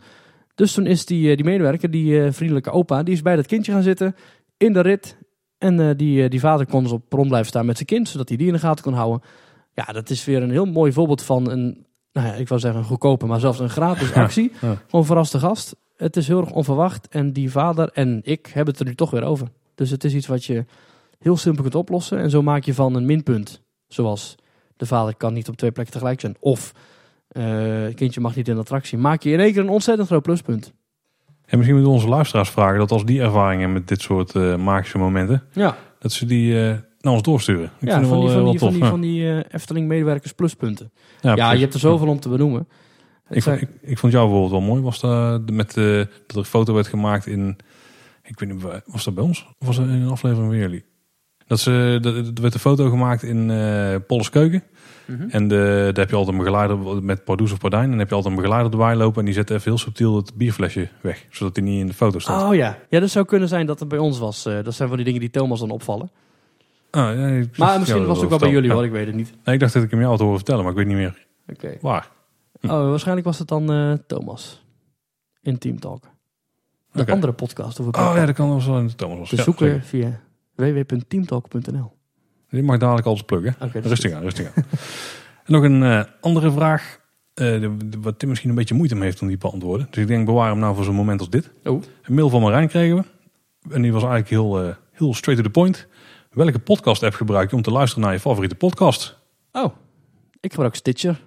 Dus 0.56 0.74
toen 0.74 0.86
is 0.86 1.06
die, 1.06 1.30
eh, 1.30 1.36
die 1.36 1.46
medewerker, 1.46 1.92
die 1.92 2.32
vriendelijke 2.32 2.72
opa, 2.72 3.04
die 3.04 3.14
is 3.14 3.22
bij 3.22 3.36
dat 3.36 3.46
kindje 3.48 3.72
gaan 3.72 3.84
zitten 3.84 4.16
in 4.58 4.74
de 4.74 4.80
rit. 4.82 5.18
En 5.62 5.80
eh, 5.80 5.90
die, 5.96 6.24
eh, 6.24 6.30
die 6.30 6.40
vader 6.40 6.66
kon 6.66 6.84
dus 6.84 6.92
op 6.92 7.14
rond 7.14 7.28
blijven 7.28 7.50
staan 7.50 7.66
met 7.66 7.76
zijn 7.76 7.88
kind, 7.88 8.10
zodat 8.10 8.28
hij 8.28 8.38
die 8.38 8.48
in 8.48 8.54
de 8.54 8.60
gaten 8.60 8.84
kon 8.84 8.94
houden. 8.94 9.22
Ja, 9.74 9.84
dat 9.84 10.10
is 10.10 10.26
weer 10.26 10.44
een 10.44 10.52
heel 10.52 10.66
mooi 10.66 10.92
voorbeeld 10.92 11.22
van 11.22 11.50
een, 11.50 11.86
nou 12.12 12.28
ja, 12.28 12.34
ik 12.34 12.48
wou 12.48 12.60
zeggen 12.60 12.80
een 12.80 12.86
goedkope, 12.86 13.26
maar 13.26 13.40
zelfs 13.40 13.60
een 13.60 13.70
gratis 13.70 14.14
actie. 14.26 14.52
ja. 14.62 14.78
Gewoon 14.90 15.06
verraste 15.06 15.40
gast. 15.40 15.76
Het 15.96 16.18
is 16.18 16.28
heel 16.28 16.40
erg 16.40 16.52
onverwacht 16.52 17.08
en 17.08 17.34
die 17.34 17.52
vader 17.52 17.90
en 17.94 18.22
ik 18.24 18.46
hebben 18.46 18.74
het 18.74 18.80
er 18.80 18.88
nu 18.88 18.96
toch 18.96 19.12
weer 19.12 19.24
over. 19.24 19.48
Dus 19.76 19.90
het 19.90 20.04
is 20.04 20.14
iets 20.14 20.28
wat 20.28 20.46
je 20.46 20.66
heel 21.20 21.38
simpel 21.38 21.62
kunt 21.62 21.76
oplossen. 21.76 22.18
En 22.18 22.30
zo 22.30 22.42
maak 22.42 22.64
je 22.64 22.74
van 22.74 22.96
een 22.96 23.06
minpunt, 23.06 23.62
zoals 23.88 24.36
de 24.78 24.86
vader 24.86 25.16
kan 25.16 25.34
niet 25.34 25.50
op 25.50 25.56
twee 25.58 25.72
plekken 25.72 25.94
tegelijk 25.94 26.20
zijn. 26.20 26.36
Of 26.40 26.74
het 27.28 27.96
kindje 27.96 28.22
mag 28.22 28.36
niet 28.36 28.48
in 28.48 28.54
de 28.54 28.60
attractie. 28.60 28.98
Maak 28.98 29.24
je 29.24 29.32
in 29.32 29.40
één 29.40 29.54
keer 29.54 29.62
een 29.62 29.70
ontzettend 29.70 30.08
groot 30.08 30.22
pluspunt. 30.22 30.74
En 31.52 31.58
misschien 31.58 31.76
moeten 31.78 31.94
onze 31.94 32.08
luisteraars 32.08 32.50
vragen 32.50 32.78
dat 32.80 32.92
als 32.92 33.06
die 33.06 33.22
ervaringen 33.22 33.74
met 33.74 33.88
dit 33.88 34.02
soort 34.02 34.36
eh, 34.36 34.56
magische 34.56 34.98
momenten, 34.98 35.44
Ja, 35.54 35.78
dat 36.00 36.12
ze 36.12 36.26
die 36.26 36.68
eh, 36.68 36.76
naar 37.00 37.14
ons 37.14 37.22
doorsturen. 37.22 37.72
Ik 37.80 37.88
ja 37.88 37.96
vind 37.96 38.08
van, 38.08 38.20
die, 38.20 38.28
wel, 38.28 38.36
van, 38.36 38.46
eh, 38.46 38.50
die, 38.52 38.60
van 38.60 38.72
die, 38.74 38.84
van 38.86 39.02
die 39.02 39.30
eh, 39.32 39.44
Efteling 39.52 39.88
medewerkers 39.88 40.34
pluspunten. 40.34 40.92
Ja, 41.22 41.52
je 41.52 41.60
hebt 41.60 41.74
er 41.74 41.80
zoveel 41.80 42.08
om 42.08 42.20
te 42.20 42.30
benoemen. 42.30 42.68
Ik, 43.30 43.44
vond- 43.44 43.62
ik, 43.62 43.70
ik 43.82 43.98
vond 43.98 44.14
jou 44.14 44.26
bijvoorbeeld 44.30 44.60
wel 44.62 44.70
mooi. 44.70 44.82
Was 44.82 45.00
dat, 45.00 45.50
met, 45.52 45.74
dat 45.74 45.76
er 46.28 46.38
een 46.38 46.46
foto 46.46 46.74
werd 46.74 46.88
gemaakt 46.88 47.26
in. 47.28 47.58
Ik 48.24 48.40
weet 48.40 48.54
niet, 48.54 48.64
was 48.86 49.04
dat 49.04 49.14
bij 49.16 49.24
ons? 49.24 49.48
Of 49.60 49.68
was 49.68 49.76
dat 49.76 49.86
in 49.86 49.92
een 49.92 50.10
aflevering 50.10 50.48
van 50.50 50.58
jullie? 50.60 50.86
Dat 51.48 51.60
ze, 51.60 51.98
dat, 52.02 52.16
er 52.16 52.42
werd 52.42 52.54
een 52.54 52.60
foto 52.60 52.90
gemaakt 52.90 53.24
in 53.24 53.50
eh 53.52 53.96
Polles 54.08 54.30
Mhm. 55.20 55.30
En 55.30 55.48
de, 55.48 55.56
daar 55.94 56.00
heb 56.04 56.10
je 56.10 56.16
altijd 56.16 56.38
een 56.38 56.44
begeleider 56.44 57.04
met 57.04 57.24
Pardoes 57.24 57.52
of 57.52 57.60
Pardijn. 57.60 57.84
En 57.84 57.90
dan 57.90 58.00
heb 58.00 58.10
je 58.10 58.16
altijd 58.16 58.34
een 58.34 58.40
begeleider 58.42 58.72
erbij 58.72 58.96
lopen. 58.96 59.20
En 59.20 59.26
die 59.26 59.34
zet 59.34 59.50
even 59.50 59.64
heel 59.64 59.78
subtiel 59.78 60.16
het 60.16 60.34
bierflesje 60.36 60.90
weg. 61.02 61.26
Zodat 61.30 61.56
hij 61.56 61.66
niet 61.66 61.80
in 61.80 61.88
de 61.88 61.94
foto 61.94 62.20
staat. 62.20 62.44
Oh 62.50 62.56
ja. 62.56 62.78
ja, 62.90 63.00
dat 63.00 63.10
zou 63.10 63.26
kunnen 63.26 63.48
zijn 63.48 63.66
dat 63.66 63.80
het 63.80 63.88
bij 63.90 63.98
ons 64.00 64.20
was. 64.20 64.46
Eh, 64.46 64.64
dat 64.64 64.74
zijn 64.74 64.88
van 64.88 64.98
die 64.98 65.06
dingen 65.06 65.20
die 65.20 65.30
Thomas 65.30 65.60
dan 65.60 65.70
opvallen. 65.72 66.12
Ah, 66.92 67.16
ja, 67.16 67.28
ik- 67.28 67.58
Maar 67.58 67.80
misschien 67.80 68.06
was 68.06 68.16
het 68.16 68.24
ook 68.24 68.30
wel 68.30 68.40
bij 68.40 68.50
jullie 68.52 68.72
hoor, 68.72 68.86
ik 68.86 68.92
weet 68.92 69.06
het 69.06 69.16
niet. 69.16 69.34
Nee, 69.44 69.56
ik 69.56 69.62
dacht 69.62 69.74
dat 69.74 69.84
ik 69.84 69.90
hem 69.90 70.00
jou 70.00 70.12
had 70.12 70.20
horen 70.20 70.36
vertellen, 70.36 70.62
maar 70.62 70.72
ik 70.72 70.78
weet 70.78 70.88
niet 70.88 70.96
meer 70.96 71.26
Oké. 71.48 71.78
waar. 71.82 72.10
Oh, 72.62 72.70
waarschijnlijk 72.70 73.26
was 73.28 73.40
het 73.40 73.48
dan 73.48 73.72
eh, 73.72 73.94
Thomas. 74.08 74.66
In 75.42 75.58
Team 75.58 75.80
Talk. 75.80 76.04
De 76.92 77.12
andere 77.12 77.34
podcast 77.34 77.80
over 77.82 77.94
Oh 77.94 78.12
ja, 78.16 78.26
dat 78.26 78.36
kan 78.36 78.66
wel 78.66 78.78
in 78.80 78.88
de 78.88 78.96
Thomas 78.96 79.18
was. 79.18 79.30
Te 79.30 79.36
Ja, 79.36 79.44
zoeken 79.44 79.68
zeker. 79.68 79.84
via 79.84 80.20
www.teamtalk.nl. 80.56 81.92
Die 82.52 82.64
mag 82.64 82.78
dadelijk 82.78 83.08
alles 83.08 83.22
pluggen. 83.22 83.56
Is 83.74 83.84
Rustig 83.84 84.12
aan, 84.14 84.22
rustig 84.22 84.48
aan. 84.48 84.64
en 85.46 85.52
nog 85.54 85.64
een 85.64 85.84
eh, 85.84 86.04
andere 86.22 86.52
vraag. 86.52 87.00
eh, 87.34 87.68
wat 88.02 88.20
Tim 88.20 88.30
misschien 88.30 88.50
een 88.50 88.56
beetje 88.56 88.76
moeite 88.76 88.96
mee 88.96 89.04
heeft 89.04 89.22
om 89.22 89.28
die 89.28 89.38
te 89.38 89.48
beantwoorden. 89.48 89.88
Dus 89.90 90.02
ik 90.02 90.08
denk, 90.08 90.26
bewaar 90.26 90.50
hem 90.50 90.60
nou 90.60 90.76
voor 90.76 90.84
zo'n 90.84 90.96
moment 90.96 91.20
als 91.20 91.30
dit. 91.30 91.52
Oh. 91.64 91.82
Een 92.04 92.14
mail 92.14 92.30
van 92.30 92.42
Marijn 92.42 92.68
kregen 92.68 92.96
we. 92.98 93.04
En 93.74 93.82
die 93.82 93.92
was 93.94 94.02
eigenlijk 94.02 94.32
heel, 94.32 94.62
eh, 94.64 94.76
heel 94.92 95.14
straight 95.14 95.44
to 95.44 95.52
the 95.52 95.60
point. 95.60 95.88
Welke 96.32 96.60
podcast 96.60 97.04
app 97.04 97.14
gebruik 97.14 97.50
je 97.50 97.56
om 97.56 97.62
te 97.62 97.72
luisteren 97.72 98.04
naar 98.04 98.14
je 98.14 98.20
favoriete 98.20 98.56
podcast? 98.56 99.18
Oh, 99.52 99.74
ik 100.40 100.52
gebruik 100.52 100.76
Stitcher. 100.76 101.22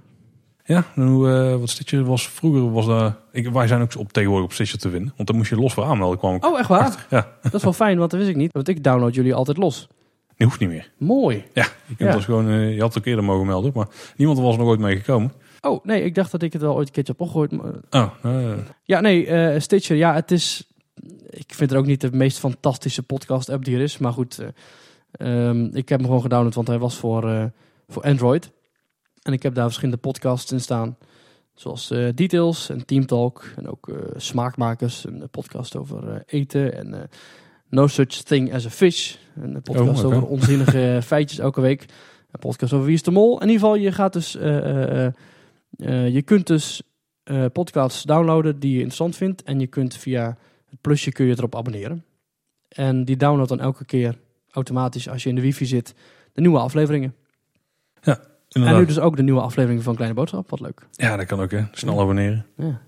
Ja, 0.65 0.85
eh, 0.97 1.57
wat 1.57 1.71
Stitcher 1.71 2.05
was 2.05 2.29
vroeger, 2.29 2.73
was 2.73 2.87
dat... 2.87 3.15
Ik, 3.33 3.49
wij 3.49 3.67
zijn 3.67 3.81
ook 3.83 3.97
op, 3.99 4.13
tegenwoordig 4.13 4.47
op 4.47 4.53
Stitcher 4.53 4.79
te 4.79 4.91
vinden. 4.91 5.13
Want 5.17 5.29
dan 5.29 5.37
moest 5.37 5.51
je 5.51 5.57
los 5.57 5.75
voor 5.75 5.85
aanmelden. 5.85 6.19
Kwam 6.19 6.35
ik 6.35 6.45
Oh, 6.45 6.59
echt 6.59 6.69
waar? 6.69 6.81
achter. 6.81 7.07
Ja, 7.11 7.29
Dat 7.43 7.55
is 7.55 7.63
wel 7.63 7.73
fijn, 7.73 7.99
want 7.99 8.11
dat 8.11 8.21
wist 8.21 8.33
ik 8.33 8.37
niet. 8.37 8.53
Want 8.53 8.69
ik 8.69 8.83
download 8.85 9.15
jullie 9.15 9.35
altijd 9.35 9.57
los. 9.57 9.89
Die 10.37 10.47
hoeft 10.47 10.61
niet 10.61 10.69
meer. 10.69 10.91
Mooi. 10.99 11.45
Ja, 11.53 11.63
je, 11.87 11.97
kunt 11.97 12.09
Ja. 12.11 12.15
dus 12.17 12.25
gewoon, 12.25 12.49
eh, 12.49 12.75
je 12.75 12.81
had 12.81 12.89
het 12.95 12.99
ook 12.99 13.07
eerder 13.09 13.25
mogen 13.25 13.47
melden. 13.47 13.73
Maar 13.75 13.87
niemand 14.17 14.39
was 14.39 14.53
er 14.53 14.59
nog 14.59 14.69
ooit 14.69 14.81
mee 14.81 14.97
gekomen. 14.97 15.33
Oh, 15.61 15.85
nee, 15.85 16.03
ik 16.03 16.15
dacht 16.15 16.31
dat 16.31 16.43
ik 16.43 16.53
het 16.53 16.63
wel 16.63 16.75
ooit 16.75 16.87
een 16.87 16.93
keertje 16.93 17.13
heb 17.13 17.21
opgegooid. 17.21 17.51
maar- 17.53 17.73
Oh, 17.91 18.11
eh, 18.23 18.59
Ja, 18.85 19.01
nee, 19.01 19.27
eh, 19.27 19.61
Stitcher, 19.61 19.97
ja, 19.97 20.15
het 20.15 20.31
is... 20.31 20.69
Ik 21.31 21.55
vind 21.55 21.71
het 21.71 21.79
ook 21.79 21.87
niet 21.87 22.01
de 22.01 22.13
meest 22.13 22.39
fantastische 22.39 23.03
podcast-app 23.03 23.65
die 23.65 23.75
er 23.77 23.81
is. 23.83 23.99
Maar 23.99 24.13
goed, 24.13 24.39
eh, 24.39 25.49
ehm, 25.49 25.65
ik 25.65 25.89
heb 25.89 25.99
hem 25.99 26.07
gewoon 26.09 26.23
gedownload, 26.23 26.55
want 26.55 26.69
hij 26.69 26.79
was 26.79 26.97
voor, 26.97 27.51
voor 27.89 28.03
Android. 28.03 28.51
En 29.23 29.33
ik 29.33 29.43
heb 29.43 29.55
daar 29.55 29.65
verschillende 29.65 30.01
podcasts 30.01 30.53
in 30.53 30.61
staan. 30.61 30.97
Zoals 31.55 31.89
Details 32.15 32.71
en 32.71 32.87
Team 32.87 33.07
Talk. 33.07 33.45
En 33.57 33.69
ook 33.69 33.89
Smaakmakers, 34.17 35.05
een 35.05 35.29
podcast 35.31 35.77
over 35.77 36.23
eten. 36.27 36.75
En 36.75 37.11
No 37.75 37.87
Such 37.87 38.07
Thing 38.23 38.55
as 38.55 38.67
a 38.67 38.71
Fish. 38.71 39.17
Een 39.37 39.63
podcast 39.63 40.01
Oh, 40.01 40.07
oké. 40.07 40.17
over 40.17 40.29
onzinnige 40.29 40.99
feitjes 41.03 41.39
elke 41.39 41.61
week. 41.61 41.81
Een 42.31 42.39
podcast 42.41 42.73
over 42.73 42.87
Wie 42.87 42.95
is 42.95 43.03
de 43.03 43.11
Mol. 43.11 43.35
In 43.35 43.49
ieder 43.49 43.61
geval, 43.61 43.75
je 43.75 43.93
gaat 43.93 44.13
dus... 44.13 44.37
eh, 44.37 45.05
eh, 45.07 45.13
eh, 45.77 46.09
je 46.15 46.23
kunt 46.23 46.47
dus 46.47 46.83
podcasts 47.53 48.03
downloaden 48.03 48.59
die 48.61 48.71
je 48.71 48.77
interessant 48.77 49.17
vindt. 49.17 49.43
En 49.43 49.61
je 49.61 49.67
kunt 49.67 49.97
via 49.97 50.37
het 50.71 50.81
plusje 50.81 51.13
kun 51.13 51.27
je 51.27 51.35
erop 51.37 51.57
abonneren. 51.57 52.05
En 52.69 53.05
die 53.05 53.17
downloadt 53.17 53.49
dan 53.49 53.61
elke 53.61 53.85
keer 53.85 54.19
automatisch 54.51 55.09
als 55.09 55.23
je 55.23 55.29
in 55.29 55.35
de 55.35 55.41
wifi 55.41 55.67
zit 55.67 55.95
de 56.33 56.41
nieuwe 56.41 56.59
afleveringen. 56.59 57.15
En 58.01 58.19
inderdaad. 58.49 58.79
nu 58.81 58.87
dus 58.87 58.99
ook 58.99 59.17
de 59.17 59.23
nieuwe 59.23 59.41
aflevering 59.41 59.83
van 59.83 59.95
Kleine 59.95 60.15
Boodschap. 60.15 60.51
Wat 60.51 60.61
leuk. 60.61 60.87
Ja, 60.91 61.17
dat 61.17 61.27
kan 61.27 61.41
ook, 61.41 61.51
hè. 61.51 61.63
Snel 61.73 62.01
abonneren. 62.01 62.47
Ja. 62.57 62.81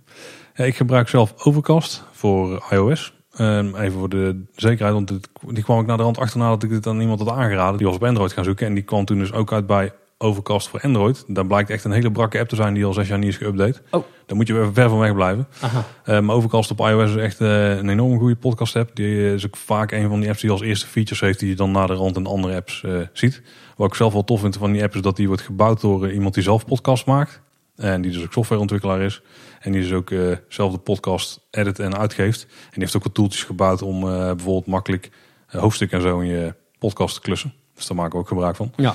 Ja, 0.55 0.65
ik 0.65 0.77
gebruik 0.77 1.09
zelf 1.09 1.45
Overcast 1.45 2.05
voor 2.13 2.67
iOS. 2.71 3.15
Ehm, 3.37 3.75
even 3.75 3.99
voor 3.99 4.09
de 4.09 4.45
zekerheid, 4.55 4.95
want 4.95 5.09
dit, 5.09 5.29
die 5.49 5.65
kwam 5.65 5.81
ik 5.81 5.87
naar 5.87 5.97
de 5.97 6.03
rand 6.03 6.19
achterna 6.19 6.49
dat 6.49 6.63
ik 6.63 6.71
dit 6.71 6.87
aan 6.87 7.01
iemand 7.01 7.19
had 7.19 7.29
aangeraden. 7.29 7.77
Die 7.77 7.87
was 7.87 7.97
op 7.97 8.05
Android 8.05 8.33
gaan 8.33 8.45
zoeken 8.45 8.67
en 8.67 8.75
die 8.75 8.83
kwam 8.83 9.05
toen 9.05 9.19
dus 9.19 9.33
ook 9.33 9.53
uit 9.53 9.67
bij 9.67 9.93
Overcast 10.19 10.69
voor 10.69 10.81
Android. 10.81 11.25
Daar 11.27 11.47
blijkt 11.47 11.71
echt 11.71 11.85
een 11.85 11.91
hele 11.91 12.11
brakke 12.11 12.39
app 12.39 12.49
te 12.49 12.57
zijn 12.57 12.75
die 12.75 12.85
al 12.85 12.93
zes 12.93 13.09
jaar 13.09 13.19
niet 13.19 13.29
is 13.29 13.37
geüpdate. 13.37 13.83
Oh. 13.91 14.05
Daar 14.27 14.37
moet 14.37 14.47
je 14.47 14.53
weer 14.53 14.73
ver 14.73 14.89
van 14.89 14.99
weg 14.99 15.15
blijven. 15.15 15.49
Aha. 15.61 16.21
Maar 16.21 16.35
Overcast 16.35 16.71
op 16.71 16.81
iOS 16.81 17.11
is 17.11 17.17
echt 17.17 17.41
eh, 17.41 17.77
een 17.77 17.89
enorm 17.89 18.19
goede 18.19 18.37
podcast 18.37 18.77
app. 18.77 18.97
Die 18.97 19.17
eh, 19.17 19.33
is 19.33 19.47
ook 19.47 19.57
vaak 19.57 19.93
een 19.93 20.09
van 20.09 20.21
die 20.21 20.29
apps 20.29 20.41
die 20.41 20.51
als 20.51 20.61
eerste 20.61 20.87
features 20.87 21.21
heeft 21.21 21.39
die 21.39 21.49
je 21.49 21.55
dan 21.55 21.71
na 21.71 21.87
de 21.87 21.95
rand 21.95 22.17
in 22.17 22.27
andere 22.27 22.55
apps 22.55 22.83
eh, 22.85 22.99
ziet. 23.13 23.43
Wat 23.77 23.89
ik 23.89 23.95
zelf 23.95 24.13
wel 24.13 24.25
tof 24.25 24.41
vind 24.41 24.57
van 24.57 24.73
die 24.73 24.83
app 24.83 24.95
is 24.95 25.01
dat 25.01 25.17
die 25.17 25.27
wordt 25.27 25.43
gebouwd 25.43 25.81
door 25.81 26.13
iemand 26.13 26.35
die 26.35 26.43
zelf 26.43 26.67
podcast 26.67 27.07
maakt. 27.07 27.41
En 27.77 28.03
die 28.03 28.13
dus 28.13 28.23
ook 28.23 28.33
softwareontwikkelaar 28.33 29.01
is. 29.01 29.23
En 29.61 29.73
die 29.73 29.81
dus 29.81 29.93
ook 29.93 30.11
eh, 30.11 30.21
zelf 30.49 30.73
de 30.73 30.79
podcast 30.79 31.47
edit 31.51 31.79
en 31.79 31.99
uitgeeft. 31.99 32.43
En 32.43 32.71
die 32.71 32.83
heeft 32.83 32.97
ook 32.97 33.05
wat 33.05 33.15
toeltjes 33.15 33.45
gebouwd 33.45 33.83
om 33.83 34.03
eh, 34.03 34.17
bijvoorbeeld 34.17 34.67
makkelijk 34.67 35.11
eh, 35.49 35.61
hoofdstukken 35.61 35.99
en 35.99 36.05
zo 36.05 36.21
in 36.21 36.27
je 36.27 36.55
podcast 36.79 37.15
te 37.15 37.21
klussen. 37.21 37.53
Dus 37.75 37.87
daar 37.87 37.97
maken 37.97 38.13
we 38.13 38.19
ook 38.19 38.29
gebruik 38.29 38.57
van. 38.57 38.73
Ja. 38.77 38.95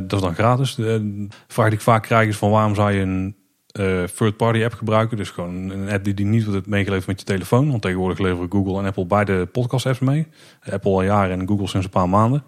Dat 0.00 0.12
is 0.12 0.20
dan 0.20 0.34
gratis. 0.34 0.74
De 0.74 1.26
vraag 1.48 1.66
die 1.66 1.76
ik 1.76 1.84
vaak 1.84 2.02
krijg 2.02 2.28
is 2.28 2.36
van 2.36 2.50
waarom 2.50 2.74
zou 2.74 2.92
je 2.92 3.00
een 3.00 3.36
third-party 4.14 4.64
app 4.64 4.74
gebruiken? 4.74 5.16
Dus 5.16 5.30
gewoon 5.30 5.70
een 5.70 5.88
app 5.88 6.04
die, 6.04 6.14
die 6.14 6.26
niet 6.26 6.44
wordt 6.44 6.66
meegeleverd 6.66 7.06
met 7.06 7.20
je 7.20 7.26
telefoon. 7.26 7.70
Want 7.70 7.82
tegenwoordig 7.82 8.18
leveren 8.18 8.50
Google 8.50 8.78
en 8.78 8.84
Apple 8.84 9.06
beide 9.06 9.46
podcast 9.46 9.86
apps 9.86 9.98
mee. 9.98 10.26
Apple 10.70 10.90
al 10.90 11.02
jaren 11.02 11.40
en 11.40 11.48
Google 11.48 11.66
sinds 11.66 11.86
een 11.86 11.92
paar 11.92 12.08
maanden. 12.08 12.42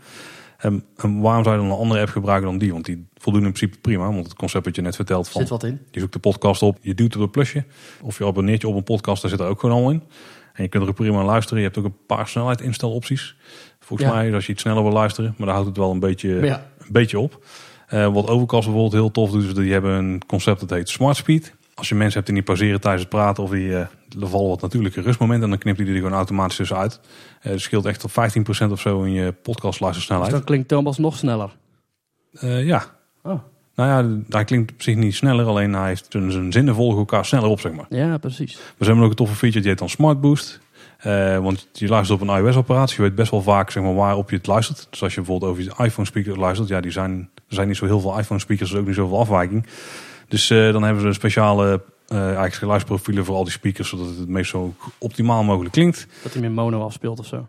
En, 0.61 0.85
en 0.97 1.21
waarom 1.21 1.45
zou 1.45 1.57
je 1.57 1.63
dan 1.63 1.71
een 1.71 1.79
andere 1.79 2.01
app 2.01 2.09
gebruiken 2.11 2.49
dan 2.49 2.59
die? 2.59 2.73
Want 2.73 2.85
die 2.85 3.07
voldoen 3.15 3.45
in 3.45 3.53
principe 3.53 3.79
prima. 3.81 4.13
Want 4.13 4.25
het 4.25 4.35
concept 4.35 4.65
wat 4.65 4.77
je 4.77 4.83
net 4.83 4.97
vertelt 4.97 5.29
van... 5.29 5.41
Zit 5.41 5.51
wat 5.51 5.65
in. 5.65 5.81
Je 5.91 6.01
zoekt 6.01 6.13
de 6.13 6.19
podcast 6.19 6.63
op, 6.63 6.79
je 6.81 6.95
duwt 6.95 7.15
op 7.17 7.23
het 7.23 7.31
plusje. 7.31 7.65
Of 8.03 8.19
je 8.19 8.25
abonneert 8.27 8.61
je 8.61 8.69
op 8.69 8.75
een 8.75 8.83
podcast, 8.83 9.23
daar 9.23 9.31
zit 9.31 9.41
er 9.41 9.47
ook 9.47 9.61
gewoon 9.61 9.83
al 9.85 9.91
in. 9.91 10.03
En 10.53 10.63
je 10.63 10.69
kunt 10.69 10.83
er 10.83 10.89
ook 10.89 10.95
prima 10.95 11.25
luisteren. 11.25 11.59
Je 11.59 11.65
hebt 11.65 11.79
ook 11.79 11.85
een 11.85 12.07
paar 12.07 12.29
snelheid 12.29 12.61
instelopties. 12.61 13.37
Volgens 13.81 14.09
Ja. 14.09 14.15
mij 14.15 14.35
als 14.35 14.47
je 14.47 14.53
iets 14.53 14.63
sneller 14.63 14.83
wil 14.83 14.93
luisteren. 14.93 15.35
Maar 15.37 15.47
daar 15.47 15.55
houdt 15.55 15.69
het 15.71 15.79
wel 15.79 15.91
een 15.91 16.01
beetje, 16.01 16.29
Ja. 16.29 16.67
een 16.79 16.93
beetje 16.93 17.19
op. 17.19 17.45
Eh, 17.87 18.13
wat 18.13 18.29
Overcast 18.29 18.65
bijvoorbeeld 18.65 18.93
heel 18.93 19.11
tof 19.11 19.31
doet, 19.31 19.41
is 19.43 19.47
dat 19.55 19.57
die 19.57 19.73
hebben 19.73 19.93
een 19.93 20.23
concept 20.27 20.61
dat 20.61 20.71
heet 20.71 20.89
Smart 20.89 21.17
Speed. 21.17 21.55
Als 21.81 21.89
je 21.89 21.95
mensen 21.95 22.15
hebt 22.15 22.27
die 22.27 22.35
niet 22.35 22.45
pauzeren 22.45 22.81
tijdens 22.81 23.03
het 23.03 23.11
praten 23.11 23.43
of 23.43 23.51
die 23.51 23.73
er 23.75 23.89
vallen 24.21 24.49
wat 24.49 24.61
natuurlijke 24.61 25.01
rustmomenten, 25.01 25.49
dan 25.49 25.59
knipt 25.59 25.77
hij 25.77 25.87
die 25.87 25.95
er 25.95 26.01
gewoon 26.01 26.17
automatisch 26.17 26.57
tussenuit. 26.57 27.01
Eh 27.41 27.51
het 27.53 27.61
scheelt 27.61 27.85
echt 27.85 28.01
tot 28.01 28.11
15% 28.69 28.71
of 28.71 28.81
zo 28.81 29.03
in 29.03 29.13
je 29.13 29.33
podcast 29.33 29.73
Dus 29.73 29.81
luistersnelheid. 29.81 30.31
dan 30.31 30.45
klinkt 30.45 30.69
Thomas 30.69 30.99
nog 30.99 31.17
sneller. 31.17 31.51
Eh, 32.33 32.67
ja. 32.67 32.85
Oh. 33.23 33.41
Nou 33.75 33.89
ja, 33.89 34.23
hij 34.29 34.45
klinkt 34.45 34.73
op 34.73 34.83
zich 34.83 34.97
niet 34.97 35.15
sneller, 35.15 35.47
alleen 35.47 35.73
hij 35.73 35.89
heeft 35.89 36.07
zijn 36.09 36.53
zinnen 36.53 36.75
volgen 36.75 36.99
elkaar 36.99 37.25
sneller 37.25 37.49
op, 37.49 37.61
zeg 37.61 37.73
maar. 37.73 37.87
Ja, 37.89 38.19
precies. 38.19 38.53
Ze 38.53 38.85
hebben 38.85 39.05
ook 39.05 39.11
een 39.11 39.17
toffe 39.17 39.35
feature, 39.35 39.61
die 39.61 39.71
heet 39.71 39.79
dan 39.79 39.89
Smart 39.89 40.21
Boost. 40.21 40.61
Want 41.43 41.69
je 41.73 41.89
luistert 41.89 42.21
op 42.21 42.29
een 42.29 42.37
iOS-apparaat. 42.37 42.93
Je 42.93 43.03
weet 43.03 43.15
best 43.15 43.31
wel 43.31 43.43
vaak 43.43 43.71
zeg 43.71 43.83
maar, 43.83 43.95
waarop 43.95 44.31
je 44.31 44.37
het 44.37 44.47
luistert. 44.47 44.87
Dus 44.91 45.03
als 45.03 45.15
je 45.15 45.21
bijvoorbeeld 45.21 45.51
over 45.51 45.63
je 45.63 45.85
iPhone-speaker 45.85 46.39
luistert. 46.39 46.69
Ja, 46.69 46.81
die 46.81 46.91
zijn, 46.91 47.31
er 47.35 47.55
zijn 47.55 47.69
niet 47.69 47.77
zo 47.77 47.85
heel 47.85 48.01
veel 48.01 48.19
iPhone-speakers. 48.19 48.71
Er 48.71 48.75
is 48.75 48.81
ook 48.81 48.87
niet 48.87 48.97
zoveel 48.97 49.19
afwijking. 49.19 49.67
Dus 50.31 50.51
eh, 50.51 50.73
dan 50.73 50.83
hebben 50.83 51.03
ze 51.03 51.09
een 51.09 51.15
speciale 51.15 51.83
eh 52.07 52.25
eigenlijk 52.25 52.55
geluidsprofielen 52.55 53.25
voor 53.25 53.35
al 53.35 53.45
die 53.45 53.53
speakers. 53.53 53.89
Zodat 53.89 54.07
het 54.07 54.19
het 54.19 54.29
meest 54.29 54.51
zo 54.51 54.75
optimaal 54.99 55.45
mogelijk 55.45 55.73
klinkt. 55.73 56.07
Dat 56.23 56.33
hij 56.33 56.41
meer 56.41 56.51
mono 56.51 56.85
afspeelt 56.85 57.19
of 57.19 57.27
zo. 57.27 57.47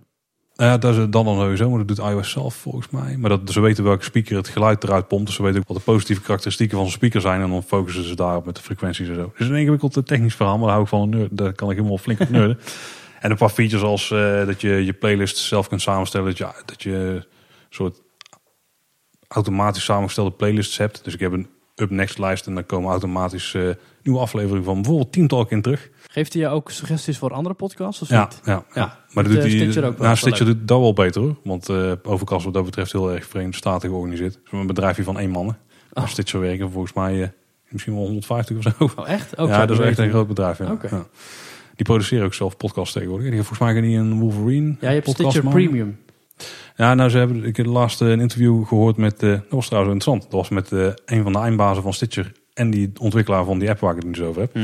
Eh, 0.56 0.78
dat 0.80 0.96
is 0.96 0.98
dan 0.98 1.10
dan 1.10 1.36
sowieso, 1.36 1.70
maar 1.70 1.78
dat 1.78 1.88
doet 1.88 2.06
iOS 2.06 2.32
zelf 2.32 2.56
volgens 2.56 2.90
mij. 2.90 3.18
Maar 3.18 3.30
dat, 3.30 3.42
ze 3.46 3.60
weten 3.60 3.84
welke 3.84 4.04
speaker 4.04 4.36
het 4.36 4.48
geluid 4.48 4.84
eruit 4.84 5.08
pompt. 5.08 5.26
Dus 5.26 5.36
ze 5.36 5.44
weten 5.44 5.60
ook 5.60 5.68
wat 5.68 5.78
de 5.78 5.84
positieve 5.84 6.22
karakteristieken 6.22 6.78
van 6.78 6.86
zo'n 6.86 6.96
speaker 6.96 7.22
zijn. 7.22 7.42
En 7.42 7.50
dan 7.50 7.64
focussen 7.64 8.04
ze 8.04 8.16
daarop 8.16 8.46
met 8.46 8.56
de 8.56 8.62
frequenties 8.62 9.08
en 9.08 9.16
zo. 9.16 9.22
Het 9.22 9.40
is 9.40 9.48
een 9.48 9.56
ingewikkeld 9.56 9.98
eh, 9.98 10.04
technisch 10.04 10.36
verhaal, 10.36 10.58
maar 10.58 10.66
daar 10.66 10.76
hou 10.76 10.84
ik 10.84 10.90
van 10.90 11.10
nerd. 11.10 11.38
Daar 11.38 11.54
kan 11.54 11.70
ik 11.70 11.76
helemaal 11.76 11.98
flink 11.98 12.20
op 12.20 12.30
nerden. 12.30 12.60
en 13.22 13.32
een 13.32 13.38
paar 13.38 13.50
features 13.50 13.84
als 13.84 14.10
dat 14.46 14.62
je 14.62 14.86
je 14.86 14.94
playlist 14.94 15.38
zelf 15.38 15.68
kunt 15.68 15.82
samenstellen. 15.82 16.28
Dat 16.28 16.38
je, 16.38 16.48
dat 16.66 16.84
je 16.84 16.94
een 16.94 17.26
soort 17.70 18.02
automatisch 19.28 19.84
samengestelde 19.84 20.32
playlists 20.32 20.78
hebt. 20.78 21.04
Dus 21.04 21.14
ik 21.14 21.20
heb 21.20 21.32
een 21.32 21.48
up-next 21.82 22.18
lijst 22.18 22.48
en 22.48 22.54
dan 22.54 22.66
komen 22.66 22.90
automatisch 22.90 23.54
eh, 23.54 23.70
nieuwe 24.04 24.20
afleveringen 24.20 24.64
van 24.64 24.76
bijvoorbeeld 24.76 25.12
tientalk 25.12 25.52
in 25.52 25.62
terug. 25.62 25.90
Geeft 26.08 26.34
hij 26.34 26.42
je 26.42 26.48
ook 26.48 26.72
suggesties 26.72 27.18
voor 27.18 27.34
andere 27.34 27.56
podcasts 27.56 28.02
of 28.02 28.10
Ja, 28.10 28.24
niet? 28.24 28.42
ja, 28.46 28.64
Ja, 28.74 28.98
maar 29.12 29.24
dat 29.24 29.34
doet, 29.34 29.44
eh, 29.44 29.50
hij. 29.50 29.60
Stitcher 29.60 29.86
ook 29.86 29.98
wel. 29.98 30.06
Nou, 30.06 30.18
Stitcher 30.18 30.46
doet 30.46 30.68
dat 30.68 30.80
wel 30.80 30.94
beter 30.94 31.22
hoor. 31.22 31.36
Want 31.44 31.70
eh 31.70 31.92
Overcast 32.04 32.46
wat 32.46 32.54
dat 32.54 32.66
betreft 32.66 32.92
heel 32.92 33.12
erg 33.12 33.26
vreemdstatig 33.26 33.90
georganiseerd. 33.90 34.34
Het 34.34 34.44
is 34.46 34.52
een 34.52 34.68
bedrijfje 34.68 35.04
van 35.04 35.20
één 35.20 35.30
mannen. 35.30 35.58
Oh. 35.94 36.08
Stitcher 36.08 36.40
werken 36.40 36.72
volgens 36.72 36.94
mij 36.94 37.22
eh, 37.22 37.28
misschien 37.70 37.94
wel 37.94 38.04
150 38.04 38.58
of 38.58 38.64
zo. 38.64 38.72
Oh, 39.02 39.10
echt? 39.10 39.38
Ook 39.38 39.50
ja, 39.50 39.66
dat 39.66 39.80
is 39.80 39.86
echt 39.86 39.98
een 39.98 40.10
groot 40.10 40.28
bedrijf. 40.28 40.58
Ja. 40.58 40.78
Die 41.76 41.86
produceren 41.86 42.26
ook 42.26 42.34
zelf 42.34 42.58
podcasts 42.58 42.94
tegenwoordig. 42.94 43.28
Die 43.30 43.44
volgens 43.44 43.60
mij 43.60 43.82
niet 43.82 43.98
een 43.98 44.20
Wolverine. 44.20 44.76
Ja, 44.80 44.88
je 44.88 44.94
hebt 44.94 45.06
podcast 45.06 45.30
Stitcher. 45.30 45.52
Premium. 45.52 45.98
Ja, 46.82 46.94
nou, 46.94 47.10
ze 47.10 47.18
hebben, 47.18 47.44
ik 47.44 47.58
heb 47.58 47.66
laatst 47.66 48.02
een 48.02 48.20
interview 48.20 48.68
gehoord 48.68 48.98
met, 48.98 49.24
eh, 49.24 49.30
dat 49.30 49.50
was 49.50 49.68
trouwens 49.68 49.94
interessant. 49.94 50.32
Dat 50.32 50.40
was 50.40 50.50
met 50.50 50.72
eh, 50.72 50.88
een 51.06 51.24
van 51.24 51.32
de 51.34 51.40
eindbazen 51.40 51.84
van 51.84 51.94
Stitcher 51.94 52.32
en 52.54 52.70
die 52.70 52.92
ontwikkelaar 53.00 53.46
van 53.46 53.60
die 53.60 53.70
app 53.70 53.80
waar 53.80 53.92
ik 53.92 53.96
het 53.96 54.06
nu 54.06 54.16
zo 54.16 54.28
over 54.28 54.42
heb. 54.42 54.56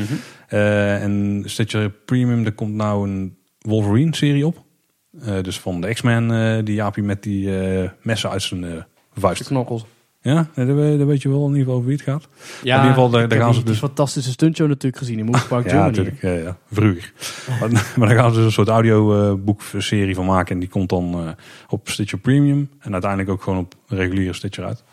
Eh, 0.48 1.04
en 1.04 1.44
Stitcher 1.46 1.90
Premium, 1.90 2.46
er 2.46 2.52
komt 2.52 2.74
nou 2.74 3.10
een 3.10 3.38
Wolverine-serie 3.60 4.48
op. 4.48 4.66
Dus 5.42 5.60
van 5.60 5.82
de 5.82 5.94
X-Men, 5.94 6.66
die 6.66 6.76
Jaapie 6.76 7.04
met 7.04 7.24
die 7.24 7.50
messen 8.02 8.30
uit 8.30 8.42
zijn 8.42 8.62
De 8.62 8.86
vuist. 9.14 9.44
knokkels. 9.44 9.86
Ja, 10.34 10.48
dat, 10.56 10.76
weet- 11.06 11.22
je 11.22 11.30
wel 11.30 11.42
in 11.44 11.48
ieder 11.48 11.60
geval 11.60 11.74
over 11.76 11.88
wie 11.88 11.96
het 11.98 12.06
gaat. 12.06 12.28
Ja, 12.64 12.74
in 12.76 12.82
ieder 12.82 12.94
geval, 12.94 13.10
daar- 13.10 13.28
daar 13.28 13.40
gaan 13.40 13.54
ze 13.54 13.64
dus- 13.64 13.78
fantastische 13.78 14.32
stuntshow 14.32 14.68
natuurlijk 14.68 14.98
gezien 14.98 15.20
in 15.20 15.26
Movie 15.32 15.48
Park 15.48 15.70
Ja, 15.70 15.86
natuurlijk. 15.86 16.22
Ja, 16.22 16.32
ja. 16.32 16.58
Vroeger. 16.72 17.14
maar, 17.60 17.70
maar 17.98 18.08
daar 18.08 18.18
gaan 18.18 18.30
ze 18.32 18.36
dus 18.38 18.46
een 18.46 18.52
soort 18.52 18.68
audioboekserie 18.68 20.16
van 20.16 20.26
maken. 20.26 20.54
En 20.54 20.60
die 20.60 20.70
komt 20.70 20.90
dan 20.90 21.14
eh, 21.14 21.30
op 21.70 21.90
Stitcher 21.90 22.20
Premium. 22.20 22.70
En 22.80 22.92
uiteindelijk 22.92 23.32
ook 23.32 23.42
gewoon 23.42 23.60
op 23.60 23.76
reguliere 23.88 24.34
Stitcher 24.34 24.66
uit. 24.66 24.84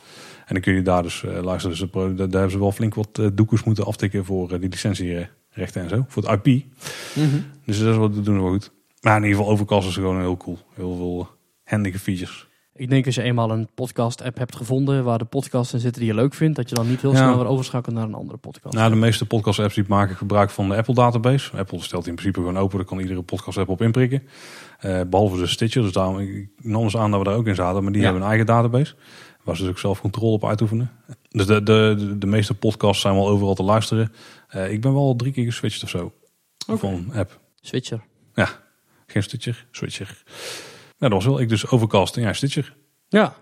En 0.46 0.54
dan 0.54 0.60
kun 0.62 0.74
je 0.74 0.82
daar 0.82 1.02
dus 1.02 1.24
eh, 1.24 1.42
luisteren. 1.42 1.78
Dus 1.78 1.90
daar, 1.92 2.14
daar 2.16 2.28
hebben 2.30 2.50
ze 2.50 2.58
wel 2.58 2.72
flink 2.72 2.94
wat 2.94 3.08
eh, 3.12 3.26
doekers 3.32 3.64
moeten 3.64 3.84
aftikken 3.86 4.24
voor 4.24 4.52
eh, 4.52 4.60
die 4.60 4.68
licentierechten 4.68 5.82
en 5.82 5.88
zo. 5.88 6.04
Voor 6.08 6.22
het 6.28 6.44
IP. 6.46 6.64
Mhm. 7.14 7.26
Dus 7.64 7.78
dat 7.78 7.88
is 7.88 7.96
wat 7.96 8.24
doen 8.24 8.42
we 8.42 8.48
goed. 8.48 8.70
Maar 9.00 9.16
in 9.16 9.22
ieder 9.22 9.36
geval 9.38 9.52
Overcast 9.52 9.88
is 9.88 9.94
gewoon 9.94 10.20
heel 10.20 10.36
cool. 10.36 10.58
Heel 10.74 10.96
veel 10.96 11.28
handige 11.64 11.98
features. 11.98 12.48
Ik 12.76 12.88
denk 12.90 13.06
als 13.06 13.14
je 13.14 13.22
eenmaal 13.22 13.50
een 13.50 13.68
podcast-app 13.74 14.38
hebt 14.38 14.56
gevonden 14.56 15.04
waar 15.04 15.18
de 15.18 15.24
podcasts 15.24 15.72
in 15.72 15.80
zitten 15.80 16.00
die 16.02 16.10
je 16.10 16.16
leuk 16.16 16.34
vindt, 16.34 16.56
dat 16.56 16.68
je 16.68 16.74
dan 16.74 16.88
niet 16.88 17.00
heel 17.00 17.10
Ja. 17.12 17.16
snel 17.16 17.36
weer 17.36 17.46
overschakelt 17.46 17.94
naar 17.94 18.04
een 18.04 18.14
andere 18.14 18.38
podcast. 18.38 18.74
Nou, 18.74 18.90
de 18.90 18.96
meeste 18.96 19.26
podcast 19.26 19.58
apps 19.58 19.74
die 19.74 19.84
maken 19.88 20.16
gebruik 20.16 20.50
van 20.50 20.68
de 20.68 20.76
Apple 20.76 20.94
database. 20.94 21.56
Apple 21.56 21.80
stelt 21.82 22.06
in 22.06 22.14
principe 22.14 22.38
gewoon 22.40 22.58
open. 22.58 22.76
Daar 22.78 22.86
kan 22.86 22.98
iedere 22.98 23.22
podcast 23.22 23.58
app 23.58 23.68
op 23.68 23.82
inprikken. 23.82 24.22
Eh, 24.78 25.00
behalve 25.10 25.36
de 25.38 25.46
Stitcher. 25.46 25.82
Dus 25.82 25.92
daarom 25.92 26.18
ik 26.18 26.48
nam 26.62 26.82
eens 26.82 26.96
aan 26.96 27.10
dat 27.10 27.18
we 27.20 27.26
daar 27.26 27.36
ook 27.36 27.46
in 27.46 27.54
zaten. 27.54 27.82
Maar 27.82 27.92
die 27.92 28.00
Ja. 28.00 28.04
hebben 28.06 28.22
een 28.22 28.28
eigen 28.28 28.46
database. 28.46 28.94
Waar 29.42 29.56
ze 29.56 29.62
dus 29.62 29.70
ook 29.70 29.78
zelf 29.78 30.00
controle 30.00 30.32
op 30.32 30.44
uitoefenen. 30.44 30.90
Dus 31.28 31.46
de, 31.46 31.62
de, 31.62 31.94
de, 31.98 32.18
de 32.18 32.26
meeste 32.26 32.54
podcasts 32.54 33.02
zijn 33.02 33.14
wel 33.14 33.28
overal 33.28 33.54
te 33.54 33.62
luisteren. 33.62 34.12
Eh, 34.48 34.72
ik 34.72 34.80
ben 34.80 34.94
wel 34.94 35.16
drie 35.16 35.32
keer 35.32 35.44
geswitcht 35.44 35.82
of 35.82 35.88
zo. 35.88 36.12
Oké. 36.68 36.78
Van 36.78 36.92
een 36.94 37.12
app. 37.14 37.40
Switcher. 37.60 38.00
Geen 39.06 39.22
Stitcher, 39.22 39.66
Switcher. 39.70 40.22
Ja, 40.96 41.08
dat 41.08 41.12
was 41.12 41.24
wel 41.24 41.40
ik 41.40 41.48
dus 41.48 41.70
Overcast 41.70 42.16
en 42.16 42.22
ja, 42.22 42.32
Stitcher. 42.32 42.76
Ja, 43.08 43.34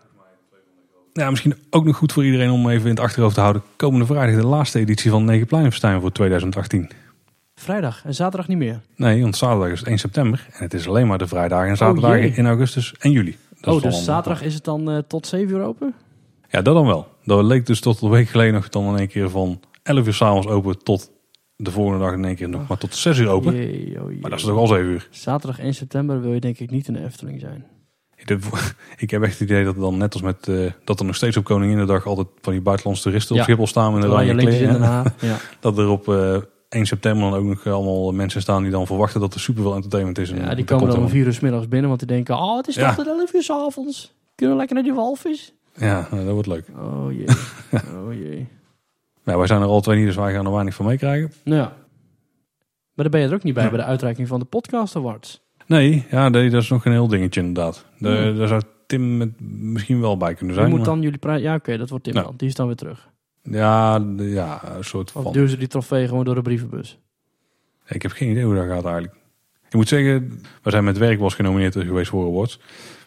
Ja, 1.13 1.31
misschien 1.31 1.55
ook 1.71 1.85
nog 1.85 1.97
goed 1.97 2.13
voor 2.13 2.25
iedereen 2.25 2.51
om 2.51 2.69
even 2.69 2.85
in 2.85 2.95
het 2.95 3.01
achterhoofd 3.01 3.35
te 3.35 3.41
houden. 3.41 3.63
Komende 3.77 4.07
vrijdag 4.07 4.41
de 4.41 4.47
laatste 4.47 4.79
editie 4.79 5.11
van 5.11 5.25
Negenpleinenfestijn 5.25 6.01
voor 6.01 6.13
2018. 6.13 6.91
vrijdag 7.55 8.05
en 8.05 8.15
zaterdag 8.15 8.49
niet 8.49 8.59
meer. 8.59 8.81
Nee, 8.97 9.23
want 9.23 9.37
zaterdag 9.37 9.71
is 9.71 9.79
het 9.79 9.89
1 9.89 9.99
september. 9.99 10.47
En 10.53 10.63
het 10.63 10.75
is 10.75 10.89
alleen 10.89 11.07
maar 11.07 11.19
de 11.19 11.27
vrijdagen 11.27 11.69
en 11.69 11.77
zaterdagen 11.77 12.21
jee. 12.21 12.33
in 12.33 12.47
augustus 12.47 12.95
en 12.99 13.11
juli. 13.11 13.37
Dat 13.61 13.75
oh, 13.75 13.83
dus 13.83 14.05
zaterdag 14.05 14.43
is 14.43 14.55
het 14.55 14.65
dan 14.65 14.91
eh, 14.91 14.99
tot 14.99 15.27
7 15.27 15.55
uur 15.55 15.63
open? 15.63 15.95
Ja, 16.49 16.63
dat 16.63 16.75
dan 16.75 16.87
wel. 16.87 17.09
Dat 17.25 17.45
leek 17.45 17.67
dus 17.67 17.81
tot 17.81 18.01
een 18.01 18.11
week 18.11 18.29
geleden 18.29 18.55
nog 18.55 18.69
dan 18.69 18.89
in 18.89 18.99
één 18.99 19.09
keer 19.09 19.31
van 19.31 19.61
11 19.83 20.07
uur 20.07 20.15
s'avonds 20.15 20.47
open 20.47 20.83
tot 20.83 21.11
de 21.57 21.71
volgende 21.71 22.05
dag 22.05 22.13
in 22.13 22.25
één 22.25 22.35
keer 22.37 22.49
nog 22.49 22.69
maar 22.69 22.79
tot 22.79 22.95
6 22.95 23.19
uur 23.19 23.29
open. 23.29 23.55
Jee, 23.55 24.03
oh 24.03 24.11
jee. 24.11 24.21
Maar 24.21 24.31
dat 24.31 24.39
is 24.39 24.45
toch 24.45 24.57
al 24.57 24.67
7 24.67 24.85
uur. 24.87 25.09
Zaterdag 25.11 25.59
1 25.59 25.75
september 25.75 26.21
wil 26.21 26.33
je 26.33 26.41
denk 26.41 26.59
ik 26.59 26.71
niet 26.71 26.87
in 26.89 26.93
de 26.95 27.05
Efteling 27.05 27.41
zijn. 27.41 27.67
Ik- 28.97 29.11
heb 29.11 29.23
echt 29.23 29.39
het 29.39 29.49
idee 29.51 29.65
dat 29.65 29.73
het 29.75 29.83
dan 29.83 29.97
net 29.99 30.13
als 30.13 30.23
met 30.23 30.49
eh, 30.49 30.71
dat 30.85 31.01
er 31.01 31.07
nog 31.07 31.15
steeds 31.17 31.37
op 31.37 31.45
Koninginnedag 31.45 32.07
altijd 32.07 32.27
van 32.41 32.53
die 32.53 32.63
buitenlandse 32.63 33.03
toeristen 33.03 33.35
Ja. 33.35 33.41
op 33.41 33.47
Schiphol 33.47 33.67
staan 33.67 34.05
Oranje 34.05 34.31
in 34.31 34.37
kleren. 34.39 34.81
Haag. 34.83 35.15
Ja. 35.21 35.37
Dat 35.61 35.79
er 35.79 35.89
op 35.89 36.09
eh 36.09 36.37
1 36.69 36.87
september 36.87 37.31
dan 37.31 37.39
ook 37.39 37.45
nog 37.45 37.67
allemaal 37.67 38.13
mensen 38.13 38.41
staan 38.41 38.63
die 38.63 38.71
dan 38.71 38.87
verwachten 38.87 39.21
dat 39.21 39.35
er 39.35 39.41
superveel 39.41 39.75
entertainment 39.75 40.19
is. 40.19 40.31
En 40.31 40.39
ja, 40.39 40.55
die 40.55 40.65
komen 40.65 40.89
dan 40.89 40.99
om 40.99 41.09
4 41.09 41.27
uur 41.27 41.33
's 41.33 41.41
middags 41.41 41.69
binnen, 41.69 41.89
want 41.89 42.01
die 42.01 42.09
denken, 42.09 42.37
oh 42.37 42.57
het 42.57 42.69
is 42.69 42.75
toch 42.75 42.95
tot 42.95 43.07
11 43.07 43.35
uur 43.35 43.43
's 43.43 43.51
avonds. 43.51 44.15
Kunnen 44.35 44.55
we 44.55 44.61
lekker 44.61 44.75
naar 44.77 44.85
die 44.85 44.95
walvis? 44.95 45.53
Ja, 45.77 46.09
nou, 46.11 46.25
dat 46.25 46.33
wordt 46.33 46.49
leuk. 46.49 46.67
Oh 46.79 47.07
jee, 47.13 47.27
oh 48.07 48.13
jee. 48.15 48.49
Ja, 49.25 49.37
wij 49.39 49.47
zijn 49.47 49.61
er 49.61 49.67
al 49.67 49.81
twee 49.81 49.97
niet, 49.99 50.07
dus 50.07 50.17
wij 50.17 50.33
gaan 50.33 50.47
er 50.47 50.53
weinig 50.53 50.75
van 50.75 50.87
meekrijgen. 50.87 51.33
Nou 51.45 51.57
ja. 51.61 51.65
Maar 52.95 53.05
daar 53.05 53.09
ben 53.11 53.21
je 53.21 53.27
er 53.29 53.35
ook 53.35 53.43
niet 53.43 53.55
bij, 53.55 53.63
Ja. 53.65 53.69
bij 53.71 53.79
de 53.79 53.85
uitreiking 53.85 54.29
van 54.29 54.39
de 54.41 54.45
Podcast 54.45 54.97
Awards. 54.97 55.43
Nee, 55.67 56.07
ja, 56.11 56.29
nee, 56.29 56.51
dat 56.51 56.63
is 56.63 56.69
nog 56.69 56.85
een 56.85 56.93
heel 56.93 57.09
dingetje 57.09 57.41
inderdaad. 57.41 57.87
De, 57.99 58.09
Ja. 58.09 58.33
Daar 58.33 58.49
zou 58.49 58.63
Tim 58.87 59.17
met 59.17 59.41
misschien 59.61 60.01
wel 60.01 60.17
bij 60.17 60.35
kunnen 60.35 60.55
zijn. 60.55 60.69
moet 60.69 60.79
maar- 60.79 60.87
dan 60.87 61.03
jullie 61.03 61.19
prijs... 61.19 61.43
Ja, 61.43 61.55
oké, 61.55 61.77
dat 61.77 61.89
wordt 61.89 62.05
Tim 62.05 62.15
Ja. 62.15 62.23
dan. 62.23 62.35
Die 62.37 62.49
is 62.49 62.55
dan 62.55 62.67
weer 62.67 62.77
terug. 62.77 63.11
Ja, 63.43 63.99
de- 64.01 64.29
ja, 64.31 64.61
een 64.77 64.85
soort 64.85 65.13
Of 65.15 65.23
van. 65.23 65.33
duwen 65.33 65.49
ze 65.49 65.57
die 65.57 65.69
trofee 65.69 66.09
gewoon 66.09 66.25
door 66.25 66.35
de 66.35 66.43
brievenbus? 66.43 66.99
Ik 67.87 68.03
heb 68.03 68.11
geen 68.11 68.31
idee 68.31 68.45
hoe 68.45 68.55
dat 68.55 68.67
gaat 68.67 68.85
eigenlijk. 68.85 69.15
Ik 69.69 69.75
moet 69.75 69.89
zeggen, 69.89 70.41
we 70.63 70.71
zijn 70.71 70.85
met 70.85 70.99
werk 70.99 71.19
was 71.21 71.35
genomineerd 71.35 71.75
geweest 71.77 72.11
voor 72.11 72.27
awards. 72.27 72.61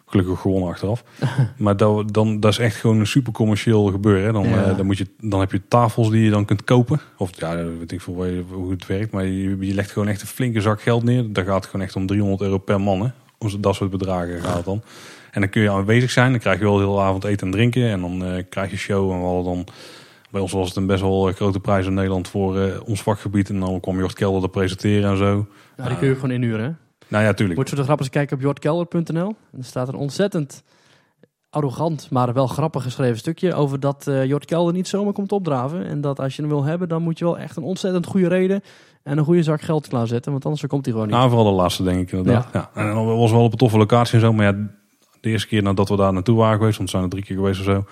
Gelukkig 0.08 0.40
gewonnen 0.40 0.68
achteraf. 0.68 1.04
maar 1.56 1.76
dat, 1.76 2.12
dan, 2.12 2.40
dat 2.40 2.52
is 2.52 2.58
echt 2.58 2.76
gewoon 2.76 2.98
een 2.98 3.06
super 3.06 3.32
commercieel 3.32 3.84
gebeuren. 3.84 4.24
Hè. 4.24 4.32
Dan, 4.32 4.48
Ja. 4.48 4.64
eh, 4.64 4.76
dan, 4.76 4.86
moet 4.86 4.98
je, 4.98 5.06
dan 5.20 5.40
heb 5.40 5.52
je 5.52 5.60
tafels 5.68 6.10
die 6.10 6.24
je 6.24 6.30
dan 6.30 6.44
kunt 6.44 6.64
kopen. 6.64 7.00
Of 7.16 7.30
ja, 7.40 7.64
weet 7.78 7.92
ik 7.92 8.00
veel 8.00 8.14
hoe 8.14 8.26
je- 8.26 8.44
hoe 8.50 8.70
het 8.70 8.86
werkt. 8.86 9.10
Maar 9.12 9.24
je, 9.26 9.56
je 9.60 9.74
legt 9.74 9.90
gewoon 9.90 10.08
echt 10.08 10.20
een 10.20 10.26
flinke 10.26 10.60
zak 10.60 10.82
geld 10.82 11.02
neer. 11.04 11.32
Daar 11.32 11.44
gaat 11.44 11.54
het 11.62 11.66
gewoon 11.70 11.86
echt 11.86 11.96
om 11.96 12.06
300 12.06 12.40
euro 12.42 12.58
per 12.58 12.80
man. 12.80 13.00
Hè. 13.02 13.08
Om 13.38 13.60
dat 13.60 13.74
soort 13.74 13.90
bedragen 13.90 14.40
gaat 14.40 14.56
het 14.56 14.64
dan. 14.64 14.82
En 15.30 15.40
dan 15.40 15.50
kun 15.50 15.62
je 15.62 15.70
aanwezig 15.70 16.10
zijn. 16.10 16.30
Dan 16.30 16.40
krijg 16.40 16.58
je 16.58 16.64
wel 16.64 16.76
de 16.76 16.84
hele 16.84 17.00
avond 17.00 17.24
eten 17.24 17.46
en 17.46 17.52
drinken. 17.52 17.88
En 17.90 18.00
dan 18.00 18.24
eh, 18.24 18.42
krijg 18.50 18.70
je 18.70 18.76
show. 18.76 19.10
En 19.12 19.18
we 19.18 19.24
hadden 19.24 19.44
dan... 19.54 19.66
Bij 20.30 20.40
ons 20.40 20.52
was 20.52 20.68
het 20.68 20.76
een 20.76 20.86
best 20.86 21.00
wel 21.00 21.28
eh, 21.28 21.34
grote 21.34 21.60
prijs 21.60 21.86
in 21.86 21.94
Nederland 21.94 22.28
voor 22.28 22.58
eh, 22.58 22.80
ons 22.84 23.02
vakgebied. 23.02 23.48
En 23.48 23.60
dan 23.60 23.80
kwam 23.80 23.98
Jort 23.98 24.12
Kelder 24.14 24.40
te 24.40 24.48
presenteren 24.48 25.10
en 25.10 25.16
zo. 25.16 25.46
Nou, 25.76 25.88
die 25.88 25.98
kun 25.98 26.08
je 26.08 26.14
gewoon 26.14 26.30
inhuren. 26.30 26.64
Hè? 26.64 26.70
Nou 27.08 27.24
ja, 27.24 27.32
tuurlijk. 27.32 27.58
Moet 27.58 27.70
je 27.70 27.76
de 27.76 27.82
grappig 27.82 28.06
eens 28.06 28.14
kijken 28.14 28.36
op 28.36 28.42
jordkelder.nl. 28.42 29.28
En 29.52 29.58
er 29.58 29.64
staat 29.64 29.88
een 29.88 29.94
ontzettend 29.94 30.62
arrogant, 31.50 32.10
maar 32.10 32.32
wel 32.32 32.46
grappig 32.46 32.82
geschreven 32.82 33.18
stukje 33.18 33.54
over 33.54 33.80
dat 33.80 34.10
Jort 34.24 34.44
Kelder 34.44 34.72
niet 34.72 34.88
zomaar 34.88 35.12
komt 35.12 35.32
opdraven. 35.32 35.86
En 35.86 36.00
dat 36.00 36.20
als 36.20 36.36
je 36.36 36.42
hem 36.42 36.50
wil 36.50 36.64
hebben, 36.64 36.88
dan 36.88 37.02
moet 37.02 37.18
je 37.18 37.24
wel 37.24 37.38
echt 37.38 37.56
een 37.56 37.62
ontzettend 37.62 38.06
goede 38.06 38.28
reden 38.28 38.62
en 39.02 39.18
een 39.18 39.24
goede 39.24 39.42
zak 39.42 39.60
geld 39.60 39.88
klaarzetten. 39.88 40.32
Want 40.32 40.44
anders 40.44 40.66
komt 40.66 40.84
hij 40.84 40.94
gewoon 40.94 41.08
niet. 41.08 41.16
Nou, 41.16 41.30
vooral 41.30 41.50
de 41.50 41.56
laatste 41.56 41.82
denk 41.82 42.00
ik 42.00 42.12
inderdaad. 42.12 42.48
Ja. 42.52 42.70
En 42.74 42.94
dan 42.94 43.16
was 43.16 43.30
wel 43.30 43.42
op 43.42 43.52
een 43.52 43.58
toffe 43.58 43.78
locatie 43.78 44.14
en 44.14 44.20
zo. 44.20 44.32
Maar 44.32 44.46
ja, 44.46 44.52
de 45.20 45.28
eerste 45.28 45.48
keer 45.48 45.62
nadat 45.62 45.88
we 45.88 45.96
daar 45.96 46.12
naartoe 46.12 46.36
waren 46.36 46.58
geweest, 46.58 46.76
want 46.76 46.90
we 46.90 46.96
zijn 46.96 47.08
er 47.08 47.14
drie 47.14 47.24
keer 47.24 47.36
geweest 47.36 47.58
of 47.58 47.64
zo. 47.64 47.84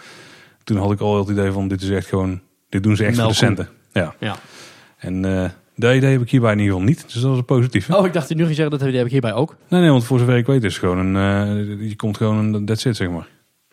Toen 0.64 0.76
had 0.76 0.92
ik 0.92 1.00
al 1.00 1.18
het 1.18 1.28
idee 1.28 1.52
van, 1.52 1.68
dit 1.68 1.82
is 1.82 1.90
echt 1.90 2.06
gewoon, 2.06 2.40
dit 2.68 2.82
doen 2.82 2.96
ze 2.96 3.04
echt 3.04 3.18
voor 3.18 3.28
de 3.28 3.34
centen. 3.34 3.68
Ja. 3.92 4.14
Ja. 4.18 4.36
En 4.96 5.24
eh 5.24 5.50
dat 5.76 5.94
idee 5.94 6.10
heb 6.12 6.20
ik 6.20 6.30
hierbij 6.30 6.52
in 6.52 6.58
ieder 6.58 6.72
geval 6.72 6.88
niet. 6.88 7.02
Dus 7.02 7.22
dat 7.22 7.32
is 7.32 7.38
een 7.38 7.44
positief. 7.44 7.90
Oh, 7.90 8.06
ik 8.06 8.12
dacht 8.12 8.14
dat 8.14 8.28
je 8.28 8.34
nu 8.34 8.42
ging 8.44 8.54
zeggen, 8.56 8.70
dat 8.70 8.80
heb 8.80 8.88
die 8.88 8.96
heb 8.98 9.06
ik 9.06 9.12
hierbij 9.12 9.32
ook. 9.32 9.56
Nee, 9.68 9.80
nee, 9.80 9.90
want 9.90 10.04
voor 10.04 10.18
zover 10.18 10.36
ik 10.36 10.46
weet 10.46 10.64
is 10.64 10.72
het 10.76 10.84
gewoon 10.84 10.98
een, 10.98 11.16
eh, 11.80 11.88
je 11.88 11.96
komt 11.96 12.16
gewoon 12.16 12.54
een, 12.54 12.64
that's 12.64 12.84
it, 12.84 12.96
zeg 12.96 13.08
maar. 13.10 13.26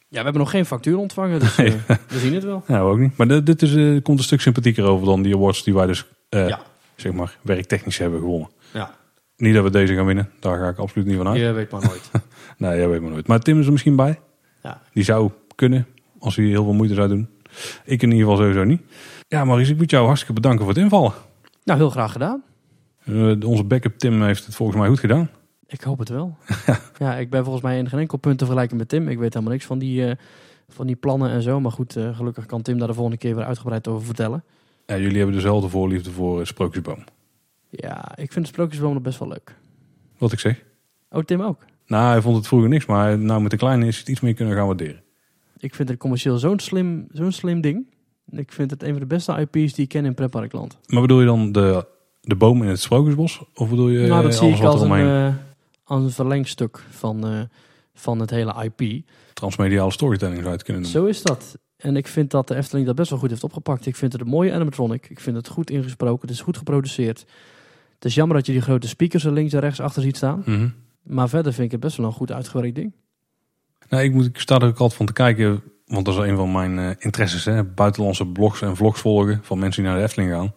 Ja, 0.08 0.18
we 0.18 0.24
hebben 0.24 0.42
nog 0.42 0.50
geen 0.52 0.66
factuur 0.66 0.98
ontvangen, 0.98 1.40
dus 1.40 1.58
eh, 1.58 1.74
we 2.08 2.20
zien 2.20 2.34
het 2.34 2.44
wel. 2.44 2.64
Ja, 2.68 2.84
we 2.86 2.92
ook 2.92 3.00
niet. 3.00 3.18
Maar 3.18 3.28
dit, 3.28 3.46
dit 3.46 3.62
is, 3.62 3.76
eh, 3.76 4.02
komt 4.02 4.18
een 4.18 4.24
stuk 4.24 4.42
sympathieker 4.42 4.84
over 4.84 5.06
dan 5.06 5.22
die 5.22 5.36
awards 5.36 5.64
die 5.64 5.74
wij 5.74 5.88
dus, 5.88 6.06
eh, 6.30 6.48
Ja. 6.48 6.60
zeg 6.96 7.12
maar, 7.12 7.38
werktechnisch 7.42 7.98
hebben 7.98 8.20
gewonnen. 8.20 8.50
Ja, 8.74 8.92
Niet 9.38 9.54
dat 9.54 9.64
we 9.64 9.70
deze 9.70 9.96
gaan 9.96 10.06
winnen, 10.06 10.30
daar 10.40 10.58
ga 10.60 10.68
ik 10.68 10.78
absoluut 10.78 11.08
niet 11.08 11.18
van 11.18 11.28
uit. 11.28 11.38
je 11.40 11.52
weet 11.52 11.72
maar 11.72 11.82
nooit. 11.82 12.10
Nee, 12.58 12.78
jij 12.78 12.90
weet 12.90 13.02
maar 13.02 13.12
nooit. 13.12 13.28
Maar 13.28 13.40
Tim 13.40 13.60
is 13.60 13.66
er 13.66 13.72
misschien 13.72 13.96
bij. 13.96 14.20
Ja. 14.64 14.82
Die 14.94 15.04
zou 15.04 15.32
kunnen, 15.56 15.88
als 16.20 16.36
hij 16.36 16.46
heel 16.46 16.64
veel 16.64 16.74
moeite 16.74 16.94
zou 16.94 17.08
doen. 17.08 17.30
Ik 17.86 18.02
in 18.02 18.12
ieder 18.12 18.28
geval 18.28 18.38
sowieso 18.38 18.64
niet. 18.64 18.82
Ja, 19.28 19.46
Maurice, 19.46 19.72
ik 19.72 19.78
moet 19.78 19.92
jou 19.92 20.06
hartstikke 20.06 20.34
bedanken 20.34 20.66
voor 20.66 20.74
het 20.74 20.84
invallen. 20.84 21.14
Nou, 21.64 21.80
heel 21.80 21.90
graag 21.90 22.12
gedaan. 22.12 22.44
Eh, 23.04 23.50
onze 23.50 23.64
backup 23.64 23.98
Tim 23.98 24.22
heeft 24.22 24.46
het 24.46 24.56
volgens 24.56 24.78
mij 24.78 24.88
goed 24.88 25.00
gedaan. 25.00 25.30
Ik 25.68 25.82
hoop 25.82 26.00
het 26.00 26.10
wel. 26.10 26.38
ja, 27.00 27.16
ik 27.16 27.30
ben 27.30 27.44
volgens 27.44 27.64
mij 27.64 27.78
in 27.78 27.90
geen 27.90 28.00
enkel 28.00 28.18
punt 28.18 28.38
te 28.38 28.46
vergelijken 28.46 28.78
met 28.78 28.90
Tim. 28.90 29.08
Ik 29.08 29.18
weet 29.18 29.34
helemaal 29.34 29.54
niks 29.54 29.66
van 29.66 29.80
die, 29.80 30.06
eh, 30.06 30.16
van 30.70 30.88
die 30.88 30.96
plannen 30.96 31.30
en 31.30 31.42
zo. 31.42 31.60
Maar 31.60 31.72
goed, 31.72 31.96
eh, 31.96 32.16
gelukkig 32.16 32.46
kan 32.46 32.62
Tim 32.62 32.78
daar 32.78 32.88
de 32.88 32.94
volgende 32.94 33.18
keer 33.18 33.36
weer 33.36 33.46
uitgebreid 33.46 33.88
over 33.88 34.06
vertellen. 34.06 34.44
Ja, 34.86 34.98
jullie 34.98 35.18
hebben 35.18 35.36
dezelfde 35.36 35.70
voorliefde 35.70 36.12
voor 36.12 36.48
Sprookjesboom. 36.48 37.04
Ja, 37.70 38.18
ik 38.18 38.32
vind 38.32 38.46
de 38.46 38.52
sprookjesboom 38.52 38.94
nog 38.94 39.02
best 39.02 39.20
wel 39.20 39.28
leuk. 39.28 39.56
Wat 40.18 40.32
ik 40.32 40.40
zeg. 40.40 40.64
Oh, 41.10 41.24
Tim 41.24 41.42
ook. 41.42 41.66
Nou, 41.86 42.12
hij 42.12 42.22
vond 42.22 42.36
het 42.36 42.48
vroeger 42.48 42.70
niks, 42.70 42.86
maar 42.86 43.20
nou 43.20 43.42
met 43.42 43.52
de 43.52 43.58
kleine 43.58 43.88
is 43.88 43.98
het 43.98 44.08
iets 44.08 44.20
meer 44.20 44.34
kunnen 44.34 44.56
gaan 44.56 44.66
waarderen. 44.66 45.04
Ik 45.58 45.76
vind 45.76 45.90
het 45.90 45.98
commercieel 45.98 46.38
zo'n 46.38 46.60
slim, 46.60 47.08
zo'n 47.12 47.32
slim 47.32 47.62
ding. 47.62 47.88
Ik 48.32 48.52
vind 48.52 48.72
het 48.72 48.84
een 48.84 48.92
van 48.92 49.00
de 49.00 49.06
beste 49.06 49.48
IP's 49.52 49.74
die 49.74 49.84
ik 49.84 49.90
ken 49.90 50.06
in 50.06 50.14
pretparkland. 50.14 50.78
Maar 50.88 51.02
bedoel 51.02 51.20
je 51.20 51.26
dan 51.26 51.52
de, 51.52 51.86
de 52.22 52.36
boom 52.36 52.64
in 52.64 52.70
het 52.70 52.80
Sprookjesbos? 52.80 53.42
Of 53.54 53.70
bedoel 53.70 53.90
je 53.90 54.08
nou, 54.08 54.24
dat 54.24 54.32
eh, 54.32 54.40
zie 54.40 54.56
ik 54.56 54.64
als 54.64 54.82
een, 54.82 54.92
eh, 54.92 55.34
als 55.84 56.04
een 56.04 56.12
verlengstuk 56.12 56.84
van, 56.90 57.28
eh, 57.28 57.40
van 57.94 58.20
het 58.20 58.30
hele 58.30 58.64
IP. 58.64 59.06
Transmediale 59.34 59.92
storytelling 59.92 60.38
zou 60.38 60.48
je 60.48 60.56
het 60.56 60.64
kunnen 60.64 60.82
noemen. 60.82 61.02
Zo 61.02 61.08
is 61.08 61.22
dat. 61.22 61.58
En 61.78 61.96
ik 61.96 62.08
vind 62.08 62.32
dat 62.32 62.48
de 62.48 62.56
Efteling 62.56 62.88
dat 62.88 62.96
best 62.96 63.10
wel 63.10 63.20
goed 63.20 63.30
heeft 63.30 63.44
opgepakt. 63.44 63.86
Ik 63.86 63.96
vind 63.96 64.12
het 64.12 64.22
een 64.22 64.28
mooie 64.28 64.54
animatronic. 64.54 65.10
Ik 65.10 65.20
vind 65.20 65.36
het 65.36 65.48
goed 65.48 65.70
ingesproken. 65.70 66.22
Het 66.22 66.38
is 66.38 66.42
goed 66.42 66.58
geproduceerd. 66.58 67.26
Het 67.96 68.06
is 68.06 68.16
jammer 68.16 68.38
dat 68.38 68.46
je 68.46 68.52
die 68.52 68.62
grote 68.62 68.88
speakers 68.88 69.26
er 69.26 69.32
links 69.32 69.54
en 69.54 69.60
rechts 69.60 69.80
achter 69.80 70.02
ziet 70.02 70.18
staan. 70.18 70.44
Mhm. 70.46 70.70
Maar 71.04 71.30
verder 71.30 71.54
vind 71.54 71.66
ik 71.66 71.72
het 71.72 71.80
best 71.80 71.98
wel 71.98 72.06
een 72.06 72.12
goed 72.12 72.32
uitgewerkt 72.32 72.76
ding. 72.76 72.94
Nou, 73.90 74.04
ik, 74.04 74.14
moet, 74.14 74.26
ik 74.26 74.40
sta 74.40 74.56
er 74.56 74.68
ook 74.68 74.78
altijd 74.78 74.94
van 74.94 75.06
te 75.06 75.14
kijken, 75.14 75.64
want 75.92 76.06
dat 76.06 76.16
is 76.18 76.30
een 76.30 76.36
van 76.36 76.52
mijn 76.52 76.80
eh, 76.80 76.90
interesses. 77.00 77.46
Hè? 77.46 77.64
Buitenlandse 77.64 78.26
blogs 78.26 78.62
en 78.62 78.76
vlogs 78.76 79.02
volgen 79.02 79.40
van 79.44 79.60
mensen 79.60 79.82
die 79.82 79.92
naar 79.92 80.00
de 80.00 80.06
Efteling 80.06 80.32
gaan. 80.32 80.54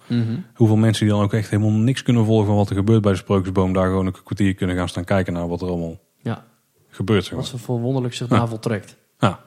Hoeveel 0.55 0.77
mensen 0.77 1.05
die 1.06 1.15
dan 1.15 1.24
ook 1.24 1.32
echt 1.32 1.51
helemaal 1.51 1.73
niks 1.73 2.02
kunnen 2.02 2.24
volgen 2.24 2.47
van 2.47 2.56
wat 2.56 2.69
er 2.70 2.77
gebeurt 2.77 3.02
bij 3.02 3.12
de 3.12 3.19
Sprookjesboom. 3.19 3.73
Daar 3.73 3.86
gewoon 3.89 4.06
een 4.06 4.23
kwartier 4.24 4.55
kunnen 4.55 4.77
gaan 4.77 4.89
staan 4.89 5.05
kijken 5.05 5.32
naar 5.32 5.48
wat 5.48 5.62
er 5.62 5.69
allemaal 5.69 5.97
Ja, 6.19 6.44
gebeurt. 6.89 7.24
Zeg 7.24 7.35
wat 7.35 7.47
ze 7.47 7.59
verwonderlijk 7.59 8.15
zich 8.15 8.28
Ja. 8.28 8.47
voltrekt. 8.47 8.97
Ja. 9.19 9.40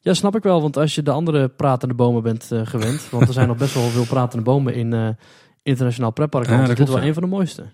Ja, 0.00 0.14
snap 0.14 0.36
ik 0.36 0.42
wel. 0.42 0.60
Want 0.60 0.76
als 0.76 0.94
je 0.94 1.02
de 1.02 1.10
andere 1.10 1.48
pratende 1.48 1.94
bomen 1.94 2.22
bent 2.22 2.52
eh, 2.52 2.60
gewend. 2.66 3.10
want 3.10 3.26
er 3.28 3.32
zijn 3.32 3.48
nog 3.48 3.56
best 3.56 3.74
wel 3.74 3.88
veel 3.88 4.06
pratende 4.06 4.44
bomen 4.44 4.74
in 4.74 4.92
eh, 4.92 5.08
internationaal 5.62 6.12
pretparkland. 6.12 6.60
Ja, 6.60 6.66
dat 6.68 6.78
is 6.78 6.84
dit 6.84 6.94
wel 6.94 7.04
een 7.04 7.12
van 7.14 7.22
de 7.22 7.28
mooiste. 7.28 7.64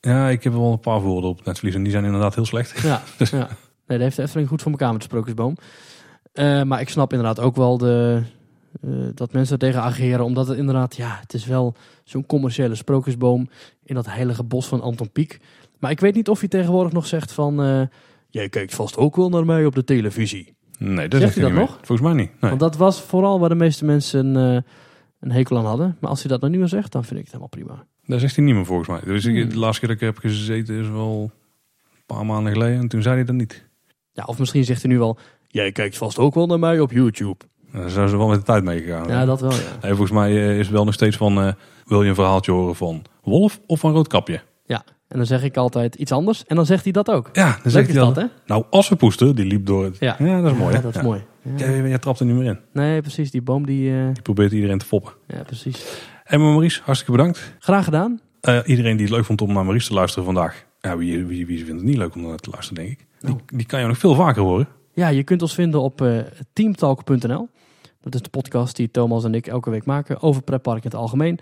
Ja, 0.00 0.28
ik 0.28 0.42
heb 0.44 0.52
wel 0.52 0.72
een 0.72 0.80
paar 0.80 1.00
voorbeelden 1.00 1.30
op 1.30 1.44
netvlies 1.44 1.74
en 1.74 1.82
die 1.82 1.92
zijn 1.92 2.04
inderdaad 2.04 2.34
heel 2.34 2.44
slecht. 2.46 2.80
Ja, 2.80 3.02
ja. 3.18 3.48
Nee, 3.86 3.98
dat 3.98 4.00
heeft 4.00 4.16
de 4.16 4.22
Efteling 4.22 4.48
goed 4.48 4.62
voor 4.62 4.70
elkaar 4.70 4.90
met 4.92 5.00
de 5.00 5.06
sprookjesboom. 5.06 5.56
Eh, 6.32 6.62
maar 6.62 6.80
ik 6.80 6.88
snap 6.88 7.10
inderdaad 7.12 7.40
ook 7.40 7.56
wel 7.56 7.78
de, 7.78 8.22
eh, 8.82 8.90
dat 9.14 9.32
mensen 9.32 9.52
er 9.52 9.58
tegen 9.60 9.82
ageren. 9.82 10.24
Omdat 10.24 10.48
het 10.48 10.58
inderdaad, 10.58 10.96
ja, 10.96 11.18
het 11.20 11.34
is 11.34 11.46
wel 11.46 11.74
zo'n 12.04 12.26
commerciële 12.26 12.74
sprookjesboom 12.74 13.48
in 13.84 13.94
dat 13.94 14.06
heilige 14.06 14.42
bos 14.44 14.66
van 14.66 14.80
Anton 14.80 15.10
Pieck. 15.12 15.40
Maar 15.78 15.90
ik 15.90 16.00
weet 16.00 16.14
niet 16.14 16.28
of 16.28 16.40
je 16.40 16.48
tegenwoordig 16.48 16.92
nog 16.92 17.06
zegt 17.06 17.32
van... 17.32 17.62
eh, 17.62 17.82
Jij 18.28 18.48
kijkt 18.48 18.74
vast 18.74 18.96
ook 18.96 19.16
wel 19.16 19.28
naar 19.28 19.44
mij 19.44 19.64
op 19.66 19.74
de 19.74 19.84
televisie. 19.84 20.54
Nee, 20.78 21.08
dat 21.08 21.20
Zegt 21.20 21.34
hij 21.34 21.44
hij 21.44 21.52
dat 21.52 21.60
niet 21.62 21.70
meer. 21.70 21.78
Volgens 21.86 22.00
mij 22.08 22.12
niet. 22.16 22.30
Nee. 22.40 22.50
Want 22.50 22.60
dat 22.60 22.76
was 22.76 23.00
vooral 23.00 23.40
waar 23.40 23.48
de 23.48 23.54
meeste 23.54 23.84
mensen 23.84 24.34
een 25.20 25.30
hekel 25.30 25.58
aan 25.58 25.64
hadden. 25.64 25.96
Maar 26.00 26.10
als 26.10 26.20
hij 26.20 26.30
dat 26.30 26.40
nou 26.40 26.52
niet 26.52 26.60
meer 26.60 26.68
zegt, 26.70 26.92
dan 26.92 27.02
vind 27.04 27.20
ik 27.20 27.24
het 27.30 27.34
helemaal 27.34 27.48
prima. 27.48 27.86
Dat 28.04 28.20
zegt 28.20 28.36
hij 28.36 28.44
niet 28.44 28.54
meer 28.54 28.64
volgens 28.66 28.88
mij. 28.88 29.00
Dus 29.04 29.24
Hmm. 29.24 29.48
de 29.48 29.58
laatste 29.58 29.80
keer 29.80 29.88
dat 29.88 29.98
ik 30.00 30.06
heb 30.14 30.18
gezeten 30.18 30.74
is 30.80 30.88
wel 30.88 31.30
een 31.94 32.02
paar 32.06 32.26
maanden 32.26 32.52
geleden. 32.52 32.78
En 32.80 32.88
toen 32.88 33.02
zei 33.02 33.14
hij 33.14 33.24
dat 33.24 33.34
niet. 33.34 33.68
Ja, 34.12 34.24
of 34.24 34.38
misschien 34.38 34.64
zegt 34.64 34.82
hij 34.82 34.90
nu 34.90 34.98
wel... 34.98 35.18
Jij 35.52 35.72
kijkt 35.72 35.96
vast 35.96 36.18
ook 36.18 36.34
wel 36.34 36.46
naar 36.46 36.58
mij 36.58 36.80
op 36.80 36.92
YouTube. 36.92 37.36
Daar 37.72 37.90
zijn 37.90 38.08
ze 38.08 38.16
wel 38.16 38.28
met 38.28 38.38
de 38.38 38.44
tijd 38.44 38.64
meegegaan. 38.64 39.08
Ja, 39.08 39.24
dat 39.24 39.40
wel, 39.40 39.52
ja. 39.52 39.88
Volgens 39.88 40.10
mij 40.10 40.30
eh, 40.30 40.58
is 40.58 40.66
het 40.66 40.74
wel 40.74 40.84
nog 40.84 40.94
steeds 40.94 41.16
van... 41.16 41.40
eh, 41.40 41.52
wil 41.84 42.02
je 42.02 42.08
een 42.08 42.14
verhaaltje 42.14 42.52
horen 42.52 42.76
van 42.76 43.02
Wolf 43.22 43.60
of 43.66 43.80
van 43.80 43.92
Roodkapje? 43.92 44.40
Ja, 44.64 44.82
en 45.08 45.16
dan 45.16 45.26
zeg 45.26 45.42
ik 45.42 45.56
altijd 45.56 45.94
iets 45.94 46.12
anders. 46.12 46.44
En 46.46 46.56
dan 46.56 46.66
zegt 46.66 46.82
hij 46.84 46.92
dat 46.92 47.10
ook. 47.10 47.28
Ja, 47.32 47.44
dan 47.50 47.58
Leuk 47.62 47.72
zegt 47.72 47.86
hij 47.92 47.96
dat, 48.00 48.16
hè? 48.16 48.24
Nou, 48.46 48.64
Assenpoester, 48.70 49.34
die 49.34 49.44
liep 49.46 49.66
door 49.66 49.84
het... 49.84 49.96
Ja. 49.98 50.16
Ja, 50.18 50.40
dat 50.40 50.52
is 50.52 50.58
mooi. 50.58 50.74
Ja, 50.74 50.80
dat 50.80 50.90
is 50.94 51.00
Ja. 51.00 51.06
mooi. 51.06 51.24
Ja. 51.42 51.50
Jij, 51.56 51.88
jij 51.88 51.98
trapt 51.98 52.20
er 52.20 52.26
niet 52.26 52.34
meer 52.34 52.44
in. 52.46 52.58
Nee, 52.72 53.00
precies. 53.00 53.30
Die 53.30 53.42
boom 53.42 53.66
die... 53.66 53.90
eh, 53.90 54.14
Je 54.14 54.22
probeert 54.22 54.52
iedereen 54.52 54.78
te 54.78 54.86
foppen. 54.86 55.12
ja, 55.26 55.42
precies. 55.42 55.84
En 56.24 56.40
Maurice, 56.40 56.80
hartstikke 56.84 57.16
bedankt. 57.16 57.54
Graag 57.58 57.84
gedaan. 57.84 58.20
Eh, 58.40 58.58
iedereen 58.64 58.96
die 58.96 59.06
het 59.06 59.14
leuk 59.14 59.24
vond 59.24 59.40
om 59.42 59.52
naar 59.52 59.64
Maurice 59.64 59.88
te 59.88 59.94
luisteren 59.94 60.24
vandaag. 60.24 60.64
Ja, 60.80 60.96
wie, 60.96 61.24
wie, 61.24 61.46
wie 61.46 61.56
vindt 61.64 61.80
het 61.80 61.88
niet 61.88 61.96
leuk 61.96 62.14
om 62.14 62.22
naar 62.22 62.36
te 62.36 62.50
luisteren, 62.50 62.84
denk 62.84 62.98
ik. 62.98 63.06
Die, 63.20 63.30
Nou. 63.30 63.40
die 63.46 63.66
kan 63.66 63.80
je 63.80 63.86
nog 63.86 63.98
veel 63.98 64.14
vaker 64.14 64.42
horen. 64.42 64.68
Ja, 65.00 65.08
je 65.08 65.24
kunt 65.24 65.42
ons 65.42 65.54
vinden 65.54 65.80
op 65.80 66.00
eh, 66.00 66.18
teamtalk.nl. 66.52 67.48
Dat 68.00 68.14
is 68.14 68.22
de 68.22 68.30
podcast 68.30 68.76
die 68.76 68.90
Thomas 68.90 69.24
en 69.24 69.34
ik 69.34 69.46
elke 69.46 69.70
week 69.70 69.84
maken 69.84 70.22
over 70.22 70.42
pretpark 70.42 70.84
in 70.84 70.90
het 70.90 71.00
algemeen. 71.00 71.36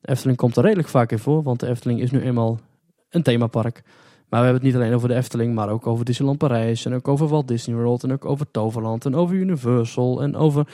De 0.00 0.08
Efteling 0.08 0.38
komt 0.38 0.56
er 0.56 0.62
redelijk 0.62 0.88
vaak 0.88 1.12
in 1.12 1.18
voor, 1.18 1.42
want 1.42 1.60
de 1.60 1.66
Efteling 1.66 2.00
is 2.00 2.10
nu 2.10 2.20
eenmaal 2.20 2.60
een 3.10 3.22
themapark. 3.22 3.82
Maar 4.28 4.40
we 4.40 4.46
hebben 4.46 4.54
het 4.54 4.62
niet 4.62 4.74
alleen 4.74 4.94
over 4.94 5.08
de 5.08 5.14
Efteling, 5.14 5.54
maar 5.54 5.68
ook 5.68 5.86
over 5.86 6.04
Disneyland 6.04 6.38
Parijs. 6.38 6.84
En 6.84 6.94
ook 6.94 7.08
over 7.08 7.28
Walt 7.28 7.48
Disney 7.48 7.76
World. 7.76 8.02
En 8.02 8.12
ook 8.12 8.24
over 8.24 8.50
Toverland. 8.50 9.04
En 9.04 9.14
over 9.14 9.34
Universal. 9.34 10.22
En 10.22 10.36
over 10.36 10.66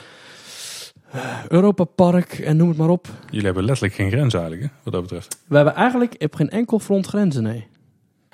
eh, 1.11 1.45
Europa 1.47 1.83
Park. 1.83 2.33
En 2.33 2.57
noem 2.57 2.69
het 2.69 2.77
maar 2.77 2.89
op. 2.89 3.07
Jullie 3.29 3.45
hebben 3.45 3.63
letterlijk 3.63 3.95
geen 3.95 4.11
grens 4.11 4.33
eigenlijk, 4.33 4.63
hè, 4.63 4.69
wat 4.83 4.93
dat 4.93 5.01
betreft. 5.01 5.43
We 5.47 5.55
hebben 5.55 5.75
eigenlijk 5.75 6.15
op 6.19 6.35
geen 6.35 6.49
enkel 6.49 6.79
front 6.79 7.07
grenzen, 7.07 7.43
nee. 7.43 7.67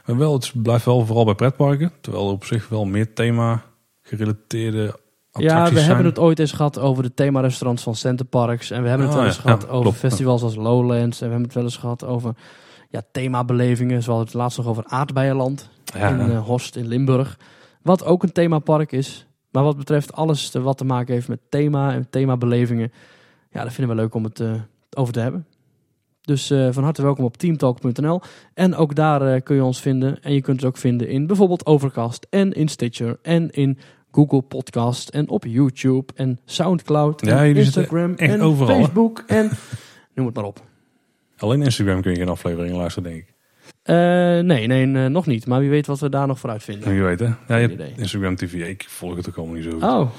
Maar 0.06 0.18
wel, 0.18 0.34
het 0.34 0.52
blijft 0.54 0.86
wel 0.86 1.06
vooral 1.06 1.26
bij 1.26 1.36
pretparken. 1.36 1.92
Terwijl 2.02 2.28
er 2.28 2.34
op 2.34 2.46
zich 2.46 2.70
wel 2.70 2.86
meer 2.86 3.14
thema 3.14 3.64
gerelateerde 4.08 5.00
Ja, 5.32 5.64
we 5.70 5.74
zijn. 5.76 5.86
hebben 5.86 6.06
het 6.06 6.20
ooit 6.20 6.40
eens 6.40 6.52
gehad 6.52 6.80
over 6.80 7.04
de 7.04 7.14
themarestaurants 7.14 7.84
van 7.84 7.96
Centerparks. 7.96 8.72
En 8.72 8.82
we 8.84 8.88
hebben 8.90 9.06
het 9.08 9.16
Oh, 9.16 9.22
wel 9.22 9.30
eens 9.30 9.38
ja. 9.38 9.42
gehad 9.42 9.62
Ja, 9.62 9.68
over 9.68 9.82
klopt. 9.82 9.98
festivals 9.98 10.42
als 10.42 10.56
Lowlands. 10.56 11.22
En 11.22 11.26
we 11.26 11.32
hebben 11.32 11.44
het 11.44 11.54
wel 11.54 11.64
eens 11.64 11.78
gehad 11.78 12.04
over 12.06 12.36
ja, 12.90 13.02
themabelevingen. 13.12 14.04
Zoals 14.04 14.22
het 14.22 14.34
laatst 14.34 14.58
nog 14.58 14.68
over 14.68 14.84
Aardbeienland 14.86 15.70
in 15.94 16.20
eh, 16.20 16.46
Horst 16.46 16.76
in 16.76 16.88
Limburg. 16.88 17.38
Wat 17.82 18.06
ook 18.06 18.24
een 18.24 18.32
themapark 18.32 18.92
is. 18.92 19.26
Maar 19.52 19.64
wat 19.64 19.78
betreft 19.78 20.14
alles 20.14 20.52
wat 20.52 20.78
te 20.78 20.86
maken 20.86 21.14
heeft 21.14 21.28
met 21.28 21.40
thema 21.50 21.94
en 21.94 22.10
themabelevingen. 22.10 22.92
Ja, 23.52 23.64
dat 23.64 23.74
vinden 23.74 23.96
we 23.96 24.02
leuk 24.02 24.14
om 24.14 24.24
het 24.24 24.40
eh, 24.40 24.52
over 24.98 25.14
te 25.14 25.20
hebben. 25.20 25.46
Dus 26.26 26.50
eh, 26.50 26.68
van 26.72 26.84
harte 26.84 27.02
welkom 27.02 27.26
op 27.26 27.38
teamtalk.nl. 27.38 28.22
En 28.54 28.76
ook 28.76 28.96
daar 28.96 29.22
eh, 29.34 29.42
kun 29.44 29.56
je 29.56 29.64
ons 29.64 29.82
vinden. 29.82 30.22
En 30.22 30.34
je 30.34 30.42
kunt 30.42 30.58
het 30.58 30.70
ook 30.70 30.78
vinden 30.78 31.08
in 31.08 31.28
bijvoorbeeld 31.28 31.66
Overcast 31.66 32.28
en 32.30 32.52
in 32.52 32.68
Stitcher 32.68 33.18
en 33.22 33.50
in 33.52 33.78
Google 34.12 34.42
Podcast 34.42 35.10
en 35.10 35.30
op 35.30 35.46
YouTube 35.46 36.14
en 36.16 36.40
Soundcloud 36.46 37.22
en 37.22 37.56
Instagram 37.56 38.14
en 38.14 38.42
overal, 38.42 38.76
hè? 38.76 38.82
Facebook 38.82 39.24
en 39.28 39.50
noem 40.14 40.26
het 40.26 40.36
maar 40.36 40.44
op. 40.44 40.62
Alleen 41.38 41.62
Instagram 41.62 42.02
kun 42.02 42.12
je 42.12 42.18
geen 42.18 42.30
aflevering 42.30 42.76
luisteren, 42.76 43.10
denk 43.10 43.22
ik. 43.22 43.34
Eh, 43.84 43.96
nee, 44.40 44.68
nee, 44.68 44.86
nog 45.10 45.26
niet. 45.26 45.46
Maar 45.46 45.60
wie 45.60 45.70
weet 45.70 45.88
wat 45.88 46.00
we 46.00 46.10
daar 46.10 46.28
nog 46.28 46.40
voor 46.40 46.50
uitvinden. 46.50 46.90
Wie 46.90 47.02
weet 47.02 47.20
hè. 47.20 47.26
Ja, 47.48 47.56
je 47.56 47.68
hebt. 47.68 47.98
Instagram 48.00 48.36
TV. 48.36 48.54
Ik 48.54 48.86
volg 48.88 49.16
het 49.16 49.30
ook 49.30 49.38
allemaal 49.38 49.56
niet 49.56 49.64
zo 49.64 49.72
goed. 49.72 49.84
Oh. 49.84 50.12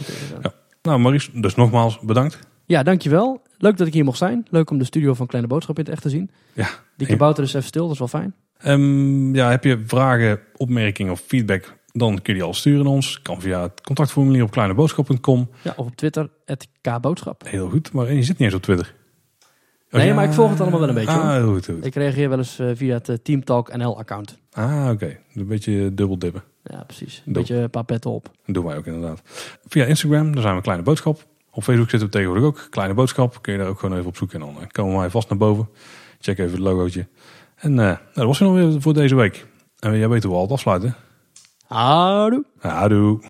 Ja. 0.43 0.53
Nou 0.83 1.01
Maurice, 1.01 1.41
dus 1.41 1.55
nogmaals 1.55 2.01
bedankt. 2.01 2.39
Ja, 2.65 2.83
dankjewel. 2.83 3.43
Leuk 3.59 3.77
dat 3.77 3.87
ik 3.87 3.93
hier 3.93 4.05
mocht 4.05 4.19
zijn. 4.19 4.47
Leuk 4.51 4.71
om 4.71 4.79
de 4.79 4.85
studio 4.85 5.15
van 5.15 5.27
Kleine 5.27 5.49
Boodschap 5.49 5.79
in 5.79 5.85
het 5.85 5.93
echt 5.93 6.03
te 6.03 6.09
zien. 6.09 6.31
Ja. 6.53 6.69
Die 6.97 7.07
kabouter 7.07 7.45
is 7.45 7.55
even 7.55 7.69
stil, 7.69 7.83
dat 7.83 7.93
is 7.93 7.99
wel 7.99 8.09
fijn. 8.09 8.35
Ehm, 8.59 9.35
ja, 9.35 9.51
heb 9.51 9.65
je 9.65 9.83
vragen, 9.87 10.41
opmerkingen 10.57 11.13
of 11.13 11.21
feedback, 11.27 11.77
dan 11.93 12.15
kun 12.23 12.33
je 12.33 12.33
die 12.33 12.43
al 12.43 12.55
sturen 12.55 12.85
naar 12.85 12.93
ons. 12.93 13.23
Kan 13.23 13.41
via 13.41 13.63
het 13.63 13.81
contactformulier 13.81 14.43
op 14.43 14.51
kleineboodschap.com. 14.51 15.49
Ja, 15.63 15.73
of 15.77 15.87
op 15.87 15.97
Twitter, 15.97 16.31
het 16.45 16.69
K-boodschap. 16.81 17.43
Heel 17.47 17.69
goed, 17.69 17.93
maar 17.93 18.13
je 18.13 18.23
zit 18.23 18.39
niet 18.39 18.41
eens 18.49 18.55
op 18.55 18.63
Twitter. 18.63 18.95
Oh, 19.91 19.99
Nee, 19.99 20.07
ja. 20.07 20.15
maar 20.15 20.25
ik 20.25 20.33
volg 20.33 20.51
het 20.51 20.61
allemaal 20.61 20.81
wel 20.81 20.89
een 20.89 20.95
beetje, 20.95 21.11
Ah, 21.11 21.45
goed, 21.45 21.65
goed. 21.65 21.85
Ik 21.85 21.95
reageer 21.95 22.29
wel 22.29 22.39
eens 22.39 22.59
eh, 22.59 22.71
via 22.75 22.95
het 22.95 23.09
eh, 23.09 23.17
Team 23.23 23.45
Talk 23.45 23.77
NL 23.77 23.99
account. 23.99 24.39
Ah, 24.53 24.89
oké. 24.93 25.17
Een 25.35 25.47
beetje 25.47 25.95
dubbel 25.95 26.19
dippen. 26.19 26.43
Ja, 26.63 26.83
precies. 26.85 27.23
Een 27.27 27.33
beetje 27.33 27.55
een 27.57 27.71
paar 27.71 27.85
petten 27.85 28.11
op. 28.11 28.31
Dat 28.45 28.55
doen 28.55 28.65
wij 28.65 28.77
ook 28.77 28.87
inderdaad. 28.87 29.21
Via 29.67 29.85
Instagram, 29.85 30.33
daar 30.33 30.43
zijn 30.43 30.55
we 30.57 30.61
Kleine 30.63 30.83
Boodschap. 30.85 31.27
Op 31.57 31.63
Facebook 31.63 31.91
zitten 31.91 32.09
we 32.09 32.15
tegenwoordig 32.15 32.47
ook. 32.49 32.67
Kleine 32.71 32.95
Boodschap. 32.95 33.43
Kun 33.43 33.53
je 33.53 33.59
daar 33.59 33.69
ook 33.69 33.79
gewoon 33.79 33.97
even 33.97 34.09
op 34.09 34.17
zoeken. 34.17 34.41
En 34.41 34.55
dan 34.55 34.67
komen 34.71 34.99
wij 34.99 35.11
vast 35.11 35.29
naar 35.29 35.39
boven. 35.39 35.69
Check 36.21 36.39
even 36.39 36.51
het 36.51 36.61
logootje. 36.61 37.07
En 37.57 37.71
eh, 37.71 37.77
nou, 37.77 37.97
dat 38.15 38.27
was 38.27 38.39
het 38.39 38.49
nog 38.49 38.57
weer 38.57 38.81
voor 38.81 38.95
deze 38.95 39.15
week. 39.15 39.47
En 39.79 39.99
jij 39.99 40.09
weet 40.09 40.23
hoe 40.23 40.33
we 40.33 40.39
altijd 40.39 40.59
afsluiten. 40.59 40.95
Houdoe. 41.67 42.45
Ja, 42.63 42.89
doe. 42.89 43.21